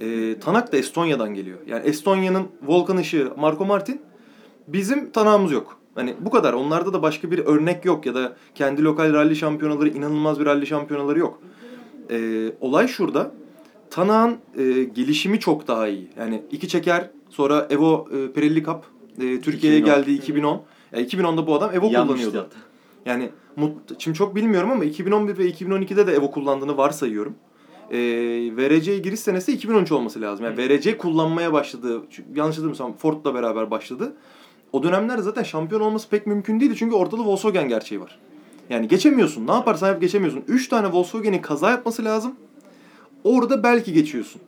Ee, 0.00 0.38
Tanak 0.40 0.72
da 0.72 0.76
Estonya'dan 0.76 1.34
geliyor. 1.34 1.58
Yani 1.66 1.86
Estonya'nın 1.86 2.46
Volkan 2.66 2.98
Işığı, 2.98 3.32
Marco 3.38 3.64
Martin 3.64 4.00
bizim 4.68 5.10
tanağımız 5.10 5.52
yok. 5.52 5.78
Hani 5.94 6.14
bu 6.20 6.30
kadar. 6.30 6.52
Onlarda 6.52 6.92
da 6.92 7.02
başka 7.02 7.30
bir 7.30 7.38
örnek 7.38 7.84
yok 7.84 8.06
ya 8.06 8.14
da 8.14 8.36
kendi 8.54 8.84
lokal 8.84 9.12
rally 9.12 9.36
şampiyonaları, 9.36 9.88
inanılmaz 9.88 10.40
bir 10.40 10.46
rally 10.46 10.66
şampiyonaları 10.66 11.18
yok. 11.18 11.38
Ee, 12.10 12.52
olay 12.60 12.88
şurada. 12.88 13.32
Tanağın 13.90 14.36
e, 14.58 14.84
gelişimi 14.84 15.40
çok 15.40 15.68
daha 15.68 15.88
iyi. 15.88 16.08
Yani 16.18 16.42
iki 16.50 16.68
çeker 16.68 17.10
sonra 17.30 17.66
Evo 17.70 18.08
e, 18.12 18.32
Pirelli 18.32 18.64
Cup 18.64 18.84
e, 19.20 19.40
Türkiye'ye 19.40 19.78
2010. 19.78 19.96
geldi 19.96 20.12
2010. 20.12 20.62
Yani 20.92 21.06
2010'da 21.06 21.46
bu 21.46 21.54
adam 21.54 21.70
Evo 21.74 21.88
kullanıyordu. 21.88 22.38
hatta. 22.38 22.56
Yani 23.06 23.30
mut, 23.56 23.72
şimdi 23.98 24.18
çok 24.18 24.34
bilmiyorum 24.34 24.70
ama 24.70 24.84
2011 24.84 25.38
ve 25.38 25.50
2012'de 25.50 26.06
de 26.06 26.12
Evo 26.12 26.30
kullandığını 26.30 26.76
varsayıyorum. 26.76 27.34
Ee, 27.90 27.96
VRC'ye 28.56 28.98
giriş 28.98 29.20
senesi 29.20 29.52
2013 29.52 29.92
olması 29.92 30.20
lazım. 30.20 30.44
Yani 30.44 30.58
VRC 30.58 30.98
kullanmaya 30.98 31.52
başladı. 31.52 32.02
Yanlış 32.34 32.56
hatırlamıyorsam 32.56 32.96
Ford'la 32.96 33.34
beraber 33.34 33.70
başladı. 33.70 34.12
O 34.72 34.82
dönemlerde 34.82 35.22
zaten 35.22 35.42
şampiyon 35.42 35.80
olması 35.80 36.08
pek 36.08 36.26
mümkün 36.26 36.60
değildi. 36.60 36.74
Çünkü 36.76 36.94
ortada 36.94 37.24
Volkswagen 37.24 37.68
gerçeği 37.68 38.00
var. 38.00 38.18
Yani 38.70 38.88
geçemiyorsun. 38.88 39.46
Ne 39.46 39.52
yaparsan 39.52 39.88
yap 39.88 40.00
geçemiyorsun. 40.00 40.44
3 40.48 40.68
tane 40.68 40.92
Volkswagen'in 40.92 41.42
kaza 41.42 41.70
yapması 41.70 42.04
lazım. 42.04 42.34
Orada 43.24 43.62
belki 43.62 43.92
geçiyorsun. 43.92 44.40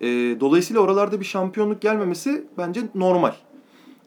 Ee, 0.00 0.06
dolayısıyla 0.40 0.82
oralarda 0.82 1.20
bir 1.20 1.24
şampiyonluk 1.24 1.80
gelmemesi 1.80 2.44
bence 2.58 2.80
normal. 2.94 3.32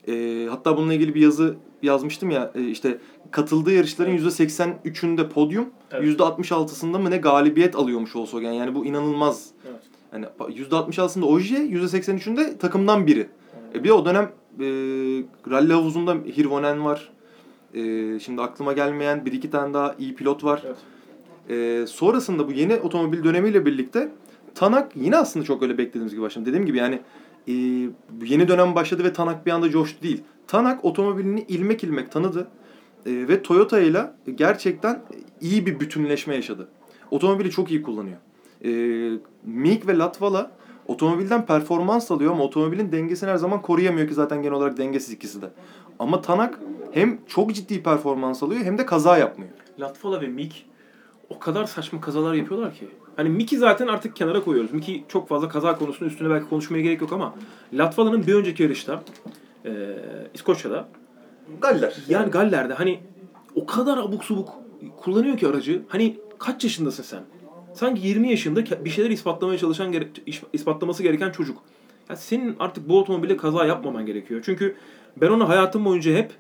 Ee, 0.08 0.48
hatta 0.50 0.78
bununla 0.78 0.94
ilgili 0.94 1.16
bir 1.16 1.22
yazı 1.22 1.56
yazmıştım 1.82 2.30
ya 2.30 2.52
e, 2.56 2.64
işte 2.68 2.98
katıldığı 3.32 3.72
yarışların 3.72 4.18
%83'ünde 4.18 5.30
podyum, 5.30 5.66
Evet. 5.92 6.20
%66'sında 6.20 7.00
mı 7.02 7.12
ne 7.12 7.18
galibiyet 7.18 7.76
alıyormuş 7.76 8.16
Volkswagen. 8.16 8.52
Yani 8.52 8.76
bu 8.76 8.86
inanılmaz. 8.86 9.50
Evet. 9.70 9.82
Yani 10.14 10.26
%66'sında 10.40 11.26
Ogier, 11.26 11.62
%83'ünde 11.62 12.58
takımdan 12.58 13.08
biri. 13.08 13.28
E 13.76 13.84
bir 13.84 13.90
de 13.90 13.94
o 13.94 14.06
dönem 14.06 14.32
e, 14.60 14.66
rally 15.50 15.74
havuzunda 15.74 16.14
Hirvonen 16.14 16.86
var. 16.86 17.10
E, 17.74 17.80
şimdi 18.20 18.42
aklıma 18.42 18.74
gelmeyen 18.74 19.26
bir 19.26 19.32
iki 19.32 19.50
tane 19.50 19.74
daha 19.74 19.96
iyi 20.00 20.16
pilot 20.16 20.44
var. 20.44 20.64
Evet. 20.66 20.78
Ee, 21.50 21.86
sonrasında 21.88 22.48
bu 22.48 22.52
yeni 22.52 22.76
otomobil 22.76 23.24
dönemiyle 23.24 23.66
birlikte 23.66 24.12
Tanak 24.56 24.92
yine 24.96 25.18
aslında 25.18 25.46
çok 25.46 25.64
öyle 25.64 25.78
beklediğimiz 25.78 26.12
gibi 26.12 26.22
başladı. 26.22 26.46
Dediğim 26.46 26.66
gibi 26.66 26.78
yani 26.78 27.00
e, 27.48 27.54
yeni 28.26 28.48
dönem 28.48 28.76
başladı 28.76 29.04
ve 29.04 29.14
Tanak 29.14 29.46
bir 29.46 29.52
anda 29.52 29.70
coştu 29.70 30.04
değil. 30.04 30.24
Tanak 30.48 30.86
otomobilini 30.86 31.46
ilmek 31.48 31.84
ilmek 31.84 32.12
tanıdı 32.12 32.48
E, 33.06 33.28
ve 33.28 33.42
Toyota 33.44 33.80
ile 33.80 34.12
gerçekten 34.36 35.02
iyi 35.42 35.66
bir 35.66 35.80
bütünleşme 35.80 36.36
yaşadı. 36.36 36.68
Otomobili 37.12 37.52
çok 37.52 37.72
iyi 37.72 37.82
kullanıyor. 37.82 38.18
E, 38.66 38.70
Mick 39.46 39.88
ve 39.88 39.98
Latvala 39.98 40.52
otomobilden 40.88 41.46
performans 41.46 42.12
alıyor 42.12 42.32
ama 42.32 42.44
otomobilin 42.44 42.92
dengesini 42.92 43.30
her 43.30 43.36
zaman 43.36 43.62
koruyamıyor 43.62 44.08
ki 44.08 44.14
zaten 44.14 44.42
genel 44.42 44.56
olarak 44.56 44.78
dengesiz 44.78 45.12
ikisi 45.12 45.42
de. 45.42 45.50
Ama 46.00 46.22
Tanak 46.22 46.60
hem 46.92 47.20
çok 47.28 47.54
ciddi 47.56 47.84
performans 47.84 48.44
alıyor 48.44 48.62
hem 48.62 48.78
de 48.78 48.86
kaza 48.86 49.18
yapmıyor. 49.18 49.52
Latvala 49.80 50.22
ve 50.22 50.28
Mick 50.28 50.66
o 51.30 51.40
kadar 51.40 51.66
saçma 51.66 52.02
kazalar 52.02 52.34
yapıyorlar 52.34 52.74
ki. 52.74 52.88
Hani 53.18 53.30
Mick'i 53.30 53.58
zaten 53.58 53.88
artık 53.88 54.16
kenara 54.16 54.44
koyuyoruz. 54.44 54.74
Mick'i 54.74 55.04
çok 55.08 55.28
fazla 55.28 55.50
kaza 55.50 55.78
konusunda 55.78 56.10
üstüne 56.12 56.30
belki 56.30 56.50
konuşmaya 56.50 56.82
gerek 56.82 57.02
yok 57.02 57.14
ama 57.14 57.36
Latvala'nın 57.74 58.28
bir 58.28 58.34
önceki 58.34 58.64
yarışta 58.64 59.04
e, 59.66 59.72
İskoçya'da 60.34 60.88
Galler. 61.62 61.98
yani 62.10 62.32
Galler'de 62.32 62.74
hani 62.74 63.00
o 63.56 63.66
kadar 63.66 63.98
abuk 63.98 64.24
subuk 64.26 64.50
kullanıyor 64.98 65.38
ki 65.38 65.48
aracı. 65.48 65.82
Hani 65.88 66.18
kaç 66.40 66.64
yaşındasın 66.64 67.04
sen? 67.04 67.22
Sanki 67.74 68.08
20 68.08 68.30
yaşında 68.30 68.86
bir 68.86 68.90
şeyler 68.90 69.10
ispatlamaya 69.10 69.60
çalışan 69.60 69.94
ispatlaması 70.54 71.04
gereken 71.04 71.32
çocuk. 71.32 71.58
Ya 72.10 72.16
senin 72.16 72.56
artık 72.60 72.90
bu 72.90 73.00
otomobile 73.00 73.38
kaza 73.38 73.66
yapmaman 73.66 74.06
gerekiyor. 74.06 74.42
Çünkü 74.46 74.76
ben 75.22 75.28
onu 75.28 75.50
hayatım 75.50 75.86
boyunca 75.86 76.12
hep 76.14 76.32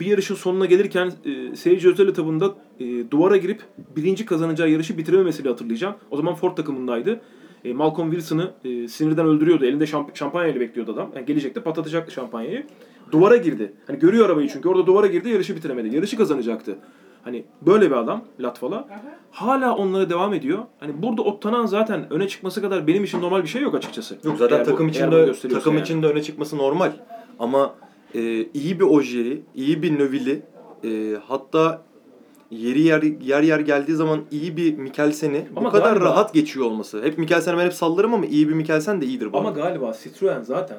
bir 0.00 0.06
yarışın 0.06 0.34
sonuna 0.34 0.66
gelirken 0.66 1.12
e, 1.24 1.56
seyirci 1.56 1.88
özel 1.88 2.08
etabında 2.08 2.54
e, 2.80 3.10
duvara 3.10 3.36
girip 3.36 3.62
birinci 3.96 4.26
kazanacağı 4.26 4.70
yarışı 4.70 4.98
bitirememesiyle 4.98 5.48
hatırlayacağım. 5.48 5.94
O 6.10 6.16
zaman 6.16 6.34
Ford 6.34 6.56
takımındaydı. 6.56 7.20
E, 7.64 7.72
Malcolm 7.72 8.10
Wilson'ı 8.10 8.50
e, 8.64 8.88
sinirden 8.88 9.26
öldürüyordu. 9.26 9.64
Elinde 9.64 9.84
şamp- 9.84 10.14
şampanyayla 10.16 10.60
bekliyordu 10.60 10.92
adam. 10.92 11.10
Yani 11.14 11.26
gelecekti 11.26 11.60
patlatacaktı 11.60 12.12
şampanyayı. 12.12 12.66
Duvara 13.12 13.36
girdi. 13.36 13.72
Hani 13.86 13.98
görüyor 13.98 14.26
arabayı 14.26 14.48
çünkü 14.48 14.68
orada 14.68 14.86
duvara 14.86 15.06
girdi 15.06 15.28
yarışı 15.28 15.56
bitiremedi. 15.56 15.96
Yarışı 15.96 16.16
kazanacaktı. 16.16 16.76
Hani 17.22 17.44
böyle 17.66 17.86
bir 17.90 17.96
adam 17.96 18.24
Latvala. 18.40 18.88
Hala 19.30 19.76
onlara 19.76 20.10
devam 20.10 20.34
ediyor. 20.34 20.58
Hani 20.80 21.02
burada 21.02 21.22
Ottanan 21.22 21.66
zaten 21.66 22.12
öne 22.12 22.28
çıkması 22.28 22.62
kadar 22.62 22.86
benim 22.86 23.04
için 23.04 23.20
normal 23.20 23.42
bir 23.42 23.48
şey 23.48 23.62
yok 23.62 23.74
açıkçası. 23.74 24.16
Yok 24.24 24.36
zaten 24.38 24.56
Eğer 24.56 24.66
bu- 24.66 24.70
takım 24.70 24.86
bunu 24.86 24.90
içinde 24.90 25.32
takım 25.54 25.74
yani. 25.74 25.82
içinde 25.82 26.06
öne 26.06 26.22
çıkması 26.22 26.58
normal. 26.58 26.92
Ama 27.38 27.74
e, 28.14 28.20
iyi 28.54 28.80
bir 28.80 28.84
Ogieri, 28.84 29.42
iyi 29.54 29.82
bir 29.82 29.98
Növili, 29.98 30.42
e, 30.84 31.16
hatta 31.28 31.82
yeri 32.50 32.80
yer 32.80 33.02
yer 33.02 33.42
yer 33.42 33.60
geldiği 33.60 33.92
zaman 33.94 34.20
iyi 34.30 34.56
bir 34.56 34.78
Mikkelsen'i 34.78 35.46
bu 35.56 35.60
Ama 35.60 35.70
kadar 35.70 35.96
galiba- 35.96 36.04
rahat 36.04 36.34
geçiyor 36.34 36.66
olması. 36.66 37.02
Hep 37.02 37.18
Mikkelsen'i 37.18 37.58
ben 37.58 37.64
hep 37.64 37.74
sallarım 37.74 38.14
ama 38.14 38.26
iyi 38.26 38.48
bir 38.48 38.54
Mikkelsen 38.54 39.00
de 39.00 39.06
iyidir 39.06 39.32
bu. 39.32 39.38
Ama 39.38 39.48
arada. 39.48 39.60
galiba 39.60 39.92
Citroen 40.02 40.42
zaten 40.42 40.78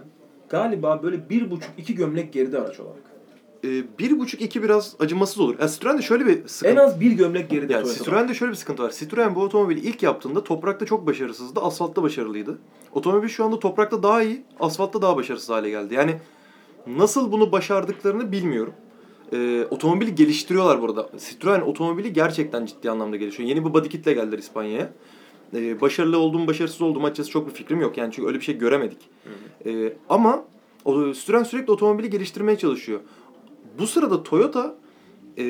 galiba 0.50 1.04
böyle 1.04 1.30
bir 1.30 1.52
buçuk 1.52 1.72
iki 1.78 1.96
gömlek 1.96 2.34
geride 2.34 2.60
araç 2.60 2.80
olarak. 2.80 3.04
E, 3.64 3.68
bir 4.00 4.20
buçuk 4.20 4.42
iki 4.42 4.64
biraz 4.64 4.96
acımasız 5.00 5.40
olur. 5.40 5.56
Ya 5.60 5.68
Citroen'de 5.68 6.02
şöyle 6.02 6.26
bir 6.26 6.48
sıkıntı. 6.48 6.74
En 6.74 6.86
az 6.86 7.00
bir 7.00 7.12
gömlek 7.12 7.50
geride 7.50 7.74
Yani. 7.74 7.88
Citroen'de 7.94 8.34
şöyle 8.34 8.52
bir 8.52 8.58
sıkıntı 8.58 8.84
var. 8.84 8.92
Citroen 9.00 9.36
bu 9.36 9.42
otomobili 9.42 9.80
ilk 9.80 10.04
yaptığında 10.04 10.44
toprakta 10.44 10.86
çok 10.86 11.08
başarısızdı, 11.08 11.60
asfaltta 11.60 12.04
başarılıydı. 12.04 12.58
Otomobil 12.94 13.28
şu 13.28 13.46
anda 13.46 13.60
toprakta 13.60 14.04
daha 14.04 14.24
iyi, 14.24 14.44
asfaltta 14.60 15.02
daha 15.02 15.18
başarısız 15.18 15.50
hale 15.50 15.70
geldi. 15.70 15.94
Yani 15.94 16.16
nasıl 16.88 17.32
bunu 17.32 17.52
başardıklarını 17.52 18.32
bilmiyorum. 18.32 18.74
Ee, 19.34 19.66
otomobili 19.70 20.16
geliştiriyorlar 20.16 20.82
burada. 20.82 21.10
Citroen 21.30 21.62
otomobili 21.62 22.14
gerçekten 22.14 22.66
ciddi 22.66 22.92
anlamda 22.92 23.16
gelişiyor. 23.16 23.50
Yeni 23.50 23.66
bir 23.66 23.74
body 23.74 23.90
kitle 23.90 24.14
geldiler 24.14 24.38
İspanya'ya. 24.38 24.92
Ee, 25.56 25.82
başarılı 25.82 26.18
oldum, 26.18 26.48
başarısız 26.48 26.82
oldum 26.82 27.06
açıkçası 27.06 27.30
çok 27.30 27.48
bir 27.48 27.54
fikrim 27.54 27.82
yok. 27.82 27.98
Yani 27.98 28.12
çünkü 28.14 28.28
öyle 28.28 28.40
bir 28.40 28.44
şey 28.44 28.58
göremedik. 28.58 29.10
Ee, 29.66 29.94
ama 30.10 30.46
o, 30.86 31.14
Citroen 31.14 31.44
sürekli 31.44 31.72
otomobili 31.72 32.10
geliştirmeye 32.10 32.58
çalışıyor. 32.58 33.00
Bu 33.80 33.88
sırada 33.88 34.24
Toyota 34.24 34.76
e, 35.38 35.46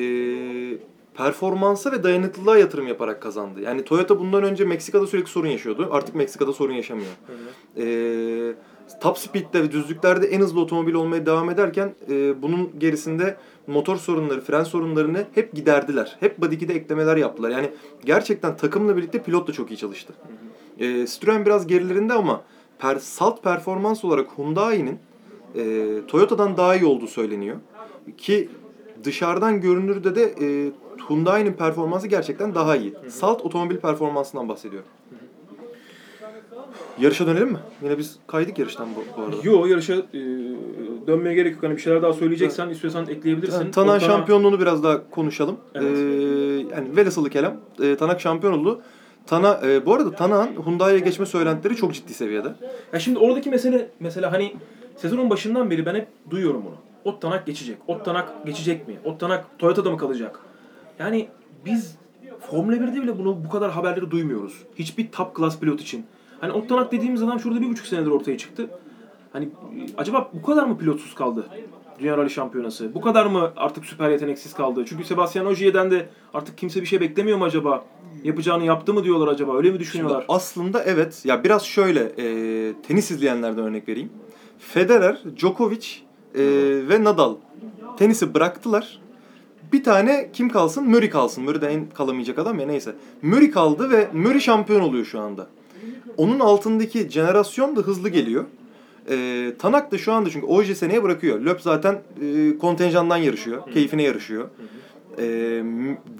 performansa 1.14 1.92
ve 1.92 2.02
dayanıklılığa 2.02 2.58
yatırım 2.58 2.86
yaparak 2.86 3.22
kazandı. 3.22 3.60
Yani 3.60 3.84
Toyota 3.84 4.18
bundan 4.18 4.42
önce 4.42 4.64
Meksika'da 4.64 5.06
sürekli 5.06 5.30
sorun 5.30 5.48
yaşıyordu. 5.48 5.88
Artık 5.90 6.14
Meksika'da 6.14 6.52
sorun 6.52 6.74
yaşamıyor. 6.74 7.10
E, 7.76 8.54
top 9.00 9.18
speed'de 9.18 9.62
ve 9.62 9.72
düzlüklerde 9.72 10.26
en 10.26 10.40
hızlı 10.40 10.60
otomobil 10.60 10.94
olmaya 10.94 11.26
devam 11.26 11.50
ederken 11.50 11.94
e, 12.10 12.42
bunun 12.42 12.78
gerisinde 12.78 13.36
motor 13.66 13.96
sorunları, 13.96 14.40
fren 14.40 14.64
sorunlarını 14.64 15.24
hep 15.34 15.52
giderdiler. 15.54 16.16
Hep 16.20 16.38
body 16.38 16.58
kit'e 16.58 16.72
eklemeler 16.72 17.16
yaptılar. 17.16 17.50
Yani 17.50 17.70
gerçekten 18.04 18.56
takımla 18.56 18.96
birlikte 18.96 19.22
pilot 19.22 19.48
da 19.48 19.52
çok 19.52 19.70
iyi 19.70 19.76
çalıştı. 19.76 20.12
E, 20.78 21.06
Citroen 21.06 21.46
biraz 21.46 21.66
gerilerinde 21.66 22.12
ama 22.12 22.42
per, 22.78 22.98
salt 22.98 23.42
performans 23.42 24.04
olarak 24.04 24.38
Hyundai'nin 24.38 24.98
e, 25.54 25.86
Toyota'dan 26.08 26.56
daha 26.56 26.76
iyi 26.76 26.84
olduğu 26.84 27.06
söyleniyor. 27.06 27.56
Ki 28.18 28.48
dışarıdan 29.04 29.60
görünürde 29.60 30.14
de 30.14 30.34
e, 30.40 30.70
Hyundai'nin 31.08 31.52
performansı 31.52 32.06
gerçekten 32.06 32.54
daha 32.54 32.76
iyi. 32.76 32.94
Salt 33.08 33.42
otomobil 33.44 33.76
performansından 33.76 34.48
bahsediyorum. 34.48 34.88
Yarışa 37.00 37.26
dönelim 37.26 37.48
mi? 37.48 37.58
Yine 37.82 37.98
biz 37.98 38.16
kaydık 38.26 38.58
yarıştan 38.58 38.88
bu, 38.96 39.20
bu 39.20 39.24
arada. 39.24 39.36
Yo 39.42 39.66
yarışa 39.66 39.94
e, 39.94 40.20
dönmeye 41.06 41.34
gerek 41.34 41.52
yok. 41.54 41.62
Hani 41.62 41.76
bir 41.76 41.80
şeyler 41.80 42.02
daha 42.02 42.12
söyleyeceksen 42.12 42.68
istiyorsan 42.68 43.08
ekleyebilirsin. 43.08 43.58
Yani 43.58 43.70
Tanak 43.70 44.02
şampiyonluğunu 44.02 44.60
biraz 44.60 44.84
daha 44.84 45.10
konuşalım. 45.10 45.56
Evet. 45.74 45.98
Ee, 45.98 46.74
yani 46.74 46.96
velhasılı 46.96 47.30
kelam. 47.30 47.56
E, 47.82 47.96
Tanak 47.96 48.20
şampiyon 48.20 48.52
oldu. 48.52 48.82
Tana, 49.26 49.60
e, 49.64 49.86
bu 49.86 49.94
arada 49.94 50.10
Tanak'ın 50.10 50.66
Hyundai'ye 50.66 50.98
geçme 50.98 51.26
söylentileri 51.26 51.76
çok 51.76 51.94
ciddi 51.94 52.14
seviyede. 52.14 52.48
Ya 52.92 53.00
şimdi 53.00 53.18
oradaki 53.18 53.50
mesele 53.50 53.90
mesela 54.00 54.32
hani 54.32 54.54
sezonun 54.96 55.30
başından 55.30 55.70
beri 55.70 55.86
ben 55.86 55.94
hep 55.94 56.08
duyuyorum 56.30 56.62
bunu. 56.64 56.74
Ottanak 57.12 57.46
geçecek. 57.46 57.76
Ottanak 57.86 58.46
geçecek 58.46 58.88
mi? 58.88 58.94
Ottanak 59.04 59.58
Toyota'da 59.58 59.90
mı 59.90 59.98
kalacak? 59.98 60.40
Yani 60.98 61.28
biz 61.64 61.96
Formula 62.40 62.76
1'de 62.76 63.02
bile 63.02 63.18
bunu 63.18 63.44
bu 63.44 63.48
kadar 63.48 63.70
haberleri 63.70 64.10
duymuyoruz. 64.10 64.62
Hiçbir 64.74 65.10
top 65.12 65.36
class 65.36 65.58
pilot 65.58 65.80
için. 65.80 66.06
Hani 66.40 66.52
Ottanak 66.52 66.92
dediğimiz 66.92 67.22
adam 67.22 67.40
şurada 67.40 67.60
bir 67.60 67.68
buçuk 67.68 67.86
senedir 67.86 68.10
ortaya 68.10 68.38
çıktı. 68.38 68.70
Hani 69.32 69.48
acaba 69.96 70.30
bu 70.32 70.42
kadar 70.46 70.64
mı 70.64 70.78
pilotsuz 70.78 71.14
kaldı? 71.14 71.46
Dünya 71.98 72.16
Rally 72.18 72.30
Şampiyonası. 72.30 72.94
Bu 72.94 73.00
kadar 73.00 73.26
mı 73.26 73.52
artık 73.56 73.84
süper 73.84 74.10
yeteneksiz 74.10 74.54
kaldı? 74.54 74.84
Çünkü 74.88 75.04
Sebastian 75.04 75.46
Ogier'den 75.46 75.90
de 75.90 76.08
artık 76.34 76.58
kimse 76.58 76.80
bir 76.80 76.86
şey 76.86 77.00
beklemiyor 77.00 77.38
mu 77.38 77.44
acaba? 77.44 77.84
Yapacağını 78.24 78.64
yaptı 78.64 78.94
mı 78.94 79.04
diyorlar 79.04 79.28
acaba? 79.28 79.56
Öyle 79.56 79.68
mi 79.68 79.72
Şimdi 79.72 79.80
düşünüyorlar? 79.80 80.24
aslında 80.28 80.82
evet. 80.84 81.22
Ya 81.24 81.44
biraz 81.44 81.64
şöyle 81.64 82.00
e, 82.18 82.72
tenis 82.82 83.10
izleyenlerden 83.10 83.64
örnek 83.64 83.88
vereyim. 83.88 84.10
Federer, 84.58 85.18
Djokovic 85.36 85.86
e, 86.34 86.42
ve 86.88 87.04
Nadal 87.04 87.34
tenisi 87.98 88.34
bıraktılar. 88.34 89.00
Bir 89.72 89.84
tane 89.84 90.30
kim 90.32 90.48
kalsın? 90.48 90.88
Murray 90.88 91.10
kalsın. 91.10 91.44
Murray 91.44 91.60
de 91.60 91.66
en 91.66 91.86
kalamayacak 91.90 92.38
adam 92.38 92.58
ya 92.58 92.66
neyse. 92.66 92.94
Murray 93.22 93.50
kaldı 93.50 93.90
ve 93.90 94.08
Murray 94.12 94.40
şampiyon 94.40 94.80
oluyor 94.80 95.04
şu 95.04 95.20
anda. 95.20 95.46
Onun 96.16 96.40
altındaki 96.40 97.10
jenerasyon 97.10 97.76
da 97.76 97.80
hızlı 97.80 98.08
geliyor. 98.08 98.44
E, 99.10 99.52
Tanak 99.58 99.92
da 99.92 99.98
şu 99.98 100.12
anda 100.12 100.30
çünkü 100.30 100.46
Oje 100.46 100.74
seneye 100.74 101.02
bırakıyor. 101.02 101.40
Löp 101.40 101.60
zaten 101.60 101.98
e, 102.22 102.58
kontenjandan 102.58 103.16
yarışıyor. 103.16 103.72
Keyfine 103.72 104.02
yarışıyor. 104.02 104.48
E, 105.18 105.62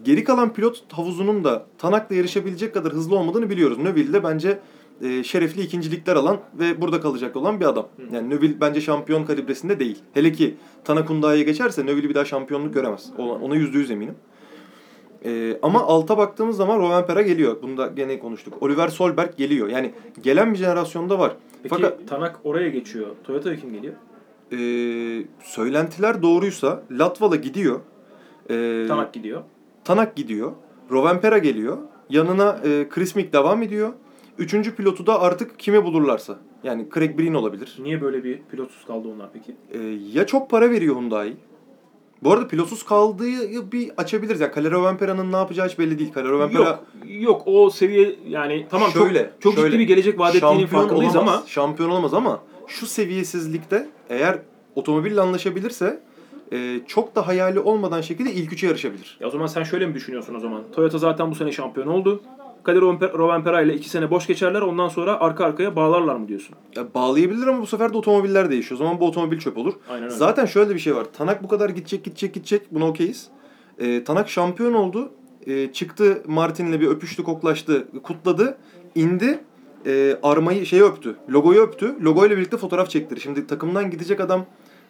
geri 0.05 0.25
kalan 0.25 0.53
pilot 0.53 0.93
havuzunun 0.93 1.45
da 1.45 1.67
Tanak'la 1.79 2.17
yarışabilecek 2.17 2.75
kadar 2.75 2.93
hızlı 2.93 3.17
olmadığını 3.17 3.51
biliyoruz. 3.51 3.79
Neville 3.79 4.13
de 4.13 4.25
bence 4.25 4.59
e, 5.03 5.25
şerefli 5.25 5.63
ikincilikler 5.63 6.17
alan 6.17 6.39
ve 6.59 6.81
burada 6.81 7.01
kalacak 7.01 7.37
olan 7.37 7.61
bir 7.61 7.65
adam. 7.65 7.89
Yani 8.13 8.31
Neville 8.31 8.61
bence 8.61 8.81
şampiyon 8.81 9.25
kalibresinde 9.25 9.81
değil. 9.81 9.99
Hele 10.15 10.33
ki 10.33 10.55
Tanak 10.85 11.11
Hyundai'ye 11.11 11.45
geçerse 11.45 11.87
Neville 11.87 12.09
bir 12.09 12.15
daha 12.15 12.25
şampiyonluk 12.25 12.75
göremez. 12.75 13.11
Ona 13.19 13.55
yüzde 13.57 13.79
yüz 13.79 13.91
eminim. 13.91 14.15
E, 15.25 15.59
ama 15.63 15.81
alta 15.81 16.19
baktığımız 16.19 16.57
zaman 16.57 16.79
Rovanpera 16.79 17.23
geliyor. 17.23 17.57
Bunu 17.63 17.77
da 17.77 17.87
gene 17.87 18.19
konuştuk. 18.19 18.63
Oliver 18.63 18.89
Solberg 18.89 19.37
geliyor. 19.37 19.69
Yani 19.69 19.93
gelen 20.23 20.53
bir 20.53 20.59
jenerasyonda 20.59 21.19
var. 21.19 21.33
Peki 21.63 21.75
Fakat 21.75 22.09
Tanak 22.09 22.41
oraya 22.45 22.69
geçiyor. 22.69 23.07
Toyota 23.25 23.57
kim 23.57 23.73
geliyor? 23.73 23.95
e, 24.53 24.59
söylentiler 25.43 26.23
doğruysa 26.23 26.83
Latvala 26.91 27.37
gidiyor. 27.37 27.81
E, 28.51 28.85
Tanak 28.89 29.13
gidiyor. 29.13 29.43
Tanak 29.85 30.17
gidiyor. 30.17 30.53
Rovanpera 30.91 31.39
geliyor. 31.39 31.79
Yanına 32.11 32.61
e, 32.65 32.89
Chris 32.89 33.17
Mick 33.17 33.33
devam 33.33 33.63
ediyor. 33.63 33.93
Üçüncü 34.39 34.75
pilotu 34.77 35.07
da 35.07 35.21
artık 35.21 35.59
kime 35.59 35.85
bulurlarsa. 35.85 36.39
Yani 36.65 36.87
Craig 36.95 37.19
Breen 37.19 37.35
olabilir. 37.35 37.77
Niye 37.83 38.01
böyle 38.03 38.25
bir 38.25 38.39
pilotsuz 38.51 38.85
kaldı 38.87 39.09
onlar 39.15 39.29
peki? 39.33 39.57
E, 39.73 39.79
ya 40.13 40.27
çok 40.27 40.51
para 40.51 40.71
veriyor 40.71 40.97
Hyundai. 40.97 41.33
Bu 42.27 42.33
arada 42.33 42.49
pilotsuz 42.49 42.83
kaldığı 42.83 43.73
bir 43.73 43.91
açabiliriz. 43.97 44.41
Yani 44.41 44.53
Kalle 44.53 44.71
Rovanpera'nın 44.71 45.33
ne 45.33 45.37
yapacağı 45.37 45.69
hiç 45.69 45.79
belli 45.79 45.99
değil. 45.99 46.13
Kalle 46.13 46.29
Rovanpera 46.29 46.63
Yok, 46.63 46.85
yok 47.05 47.43
o 47.47 47.71
seviye 47.71 48.17
yani 48.29 48.67
tamam 48.71 48.91
Şöyle, 48.91 49.23
çok 49.23 49.43
çok 49.43 49.55
şöyle. 49.55 49.71
ciddi 49.71 49.79
bir 49.79 49.87
gelecek 49.87 50.19
vaat 50.19 50.35
ettiğinin 50.35 50.67
farkındayız 50.67 51.17
olamaz. 51.17 51.35
ama 51.35 51.47
Şampiyon 51.47 51.91
olamaz 51.91 52.15
ama 52.15 52.43
şu 52.67 52.87
seviyesizlikte 52.87 53.89
eğer 54.11 54.39
otomobille 54.75 55.21
anlaşabilirse 55.21 56.01
e, 56.53 56.81
çok 56.87 57.17
da 57.17 57.27
hayali 57.27 57.61
olmadan 57.61 58.01
şekilde 58.01 58.33
ilk 58.33 58.53
üçe 58.53 58.67
yarışabilir. 58.67 59.17
Ya 59.21 59.27
o 59.29 59.31
zaman 59.31 59.47
sen 59.47 59.63
şöyle 59.63 59.87
mi 59.87 59.95
düşünüyorsun 59.95 60.35
o 60.35 60.41
zaman? 60.41 60.63
Toyota 60.75 60.99
zaten 60.99 61.31
bu 61.31 61.35
sene 61.35 61.53
şampiyon 61.53 61.87
oldu. 61.87 62.23
Kadir 62.67 62.81
Rovanpera 63.19 63.63
ile 63.63 63.75
iki 63.75 63.89
sene 63.89 64.11
boş 64.11 64.27
geçerler 64.27 64.61
ondan 64.61 64.89
sonra 64.89 65.21
arka 65.21 65.45
arkaya 65.45 65.77
bağlarlar 65.77 66.17
mı 66.17 66.29
diyorsun? 66.29 66.57
Ya 66.77 66.95
bağlayabilir 66.95 67.47
ama 67.47 67.63
bu 67.63 67.67
sefer 67.67 67.93
de 67.93 67.97
otomobiller 67.97 68.51
değişiyor. 68.51 68.81
O 68.81 68.85
zaman 68.85 69.01
bu 69.01 69.07
otomobil 69.07 69.39
çöp 69.39 69.57
olur. 69.59 69.75
Aynen 69.89 70.05
öyle. 70.05 70.15
Zaten 70.15 70.47
şöyle 70.47 70.75
bir 70.75 70.79
şey 70.79 70.97
var. 70.97 71.07
Tanak 71.19 71.43
bu 71.43 71.49
kadar 71.49 71.71
gidecek 71.71 72.05
gidecek 72.05 72.35
gidecek. 72.35 72.63
Buna 72.75 72.89
okeyiz. 72.89 73.29
Ee, 73.79 74.05
Tanak 74.05 74.29
şampiyon 74.29 74.73
oldu. 74.75 75.11
Ee, 75.47 75.73
çıktı 75.73 76.23
Martin'le 76.27 76.81
bir 76.81 76.87
öpüştü 76.89 77.23
koklaştı 77.23 77.89
kutladı. 78.03 78.59
indi 78.95 79.39
e, 79.87 80.19
armayı 80.23 80.67
şeyi 80.67 80.83
öptü. 80.83 81.17
Logoyu 81.31 81.61
öptü. 81.61 82.05
Logoyla 82.05 82.37
birlikte 82.37 82.57
fotoğraf 82.57 82.91
çektirdi. 82.91 83.21
Şimdi 83.21 83.47
takımdan 83.47 83.91
gidecek 83.91 84.21
adam 84.21 84.47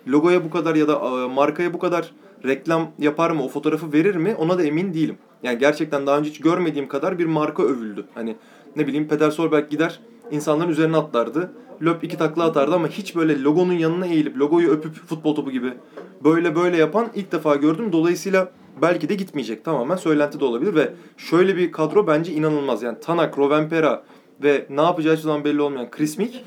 logoya 0.09 0.45
bu 0.45 0.51
kadar 0.51 0.75
ya 0.75 0.89
da 0.89 0.93
e, 0.95 1.29
markaya 1.35 1.75
bu 1.75 1.79
kadar 1.79 2.13
reklam 2.45 2.91
yapar 2.99 3.31
mı? 3.31 3.45
O 3.45 3.49
fotoğrafı 3.49 3.93
verir 3.93 4.17
mi? 4.17 4.35
Ona 4.39 4.59
da 4.59 4.63
emin 4.63 4.95
değilim. 4.95 5.17
Yani 5.43 5.59
gerçekten 5.59 6.07
daha 6.07 6.19
önce 6.19 6.31
hiç 6.31 6.41
görmediğim 6.41 6.89
kadar 6.89 7.19
bir 7.19 7.27
marka 7.27 7.63
övüldü. 7.63 8.05
Hani 8.15 8.37
ne 8.77 8.87
bileyim 8.87 9.09
Peter 9.09 9.31
Solberg 9.31 9.71
gider 9.71 10.01
insanların 10.31 10.71
üzerine 10.71 10.97
atlardı. 10.97 11.53
Löp 11.83 12.05
iki 12.05 12.19
takla 12.19 12.45
atardı 12.45 12.75
ama 12.75 12.89
hiç 12.89 13.17
böyle 13.17 13.43
logonun 13.43 13.73
yanına 13.73 14.07
eğilip 14.07 14.37
logoyu 14.37 14.71
öpüp 14.71 14.95
futbol 14.95 15.35
topu 15.35 15.51
gibi 15.51 15.73
böyle 16.25 16.57
böyle 16.57 16.77
yapan 16.77 17.09
ilk 17.15 17.33
defa 17.33 17.57
gördüm. 17.57 17.93
Dolayısıyla 17.93 18.51
belki 18.83 19.09
de 19.09 19.15
gitmeyecek. 19.15 19.65
Tamamen 19.65 19.97
söylenti 19.97 20.41
de 20.41 20.45
olabilir 20.45 20.75
ve 20.75 20.93
şöyle 21.17 21.57
bir 21.57 21.73
kadro 21.73 22.07
bence 22.07 22.33
inanılmaz. 22.33 22.83
Yani 22.83 23.01
Tanak, 23.01 23.39
Rovanpera 23.39 24.03
ve 24.43 24.67
ne 24.71 24.83
yapacağı 24.83 25.13
hiçbir 25.13 25.25
zaman 25.25 25.45
belli 25.45 25.63
olmayan 25.63 25.91
Chris 25.91 26.19
Mick 26.19 26.45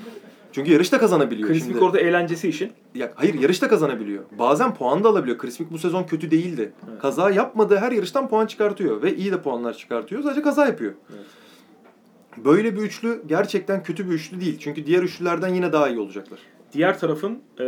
çünkü 0.52 0.72
yarışta 0.72 1.00
kazanabiliyor. 1.00 1.50
Chris. 1.50 1.68
Mick 1.68 1.82
orada 1.82 2.00
eğlencesi 2.00 2.50
işin. 2.50 2.72
Ya, 2.96 3.12
hayır 3.16 3.34
yarışta 3.34 3.68
kazanabiliyor. 3.68 4.24
Bazen 4.40 4.76
puan 4.76 5.04
da 5.04 5.10
alabiliyor. 5.10 5.38
Chris 5.38 5.60
Mick 5.60 5.72
bu 5.72 5.78
sezon 5.78 6.04
kötü 6.04 6.32
değildi. 6.32 6.72
Evet. 6.90 7.02
Kaza 7.02 7.30
yapmadığı 7.30 7.78
her 7.78 7.92
yarıştan 7.92 8.30
puan 8.30 8.46
çıkartıyor. 8.46 9.04
Ve 9.04 9.16
iyi 9.16 9.32
de 9.32 9.42
puanlar 9.42 9.74
çıkartıyor. 9.74 10.24
Sadece 10.24 10.42
kaza 10.42 10.66
yapıyor. 10.66 10.94
Evet. 11.16 11.26
Böyle 12.46 12.76
bir 12.76 12.82
üçlü 12.82 13.22
gerçekten 13.28 13.84
kötü 13.84 14.10
bir 14.10 14.14
üçlü 14.14 14.42
değil. 14.42 14.58
Çünkü 14.60 14.86
diğer 14.86 15.04
üçlülerden 15.04 15.54
yine 15.54 15.72
daha 15.72 15.90
iyi 15.90 16.00
olacaklar. 16.00 16.40
Diğer 16.74 17.00
tarafın 17.00 17.40
e, 17.60 17.64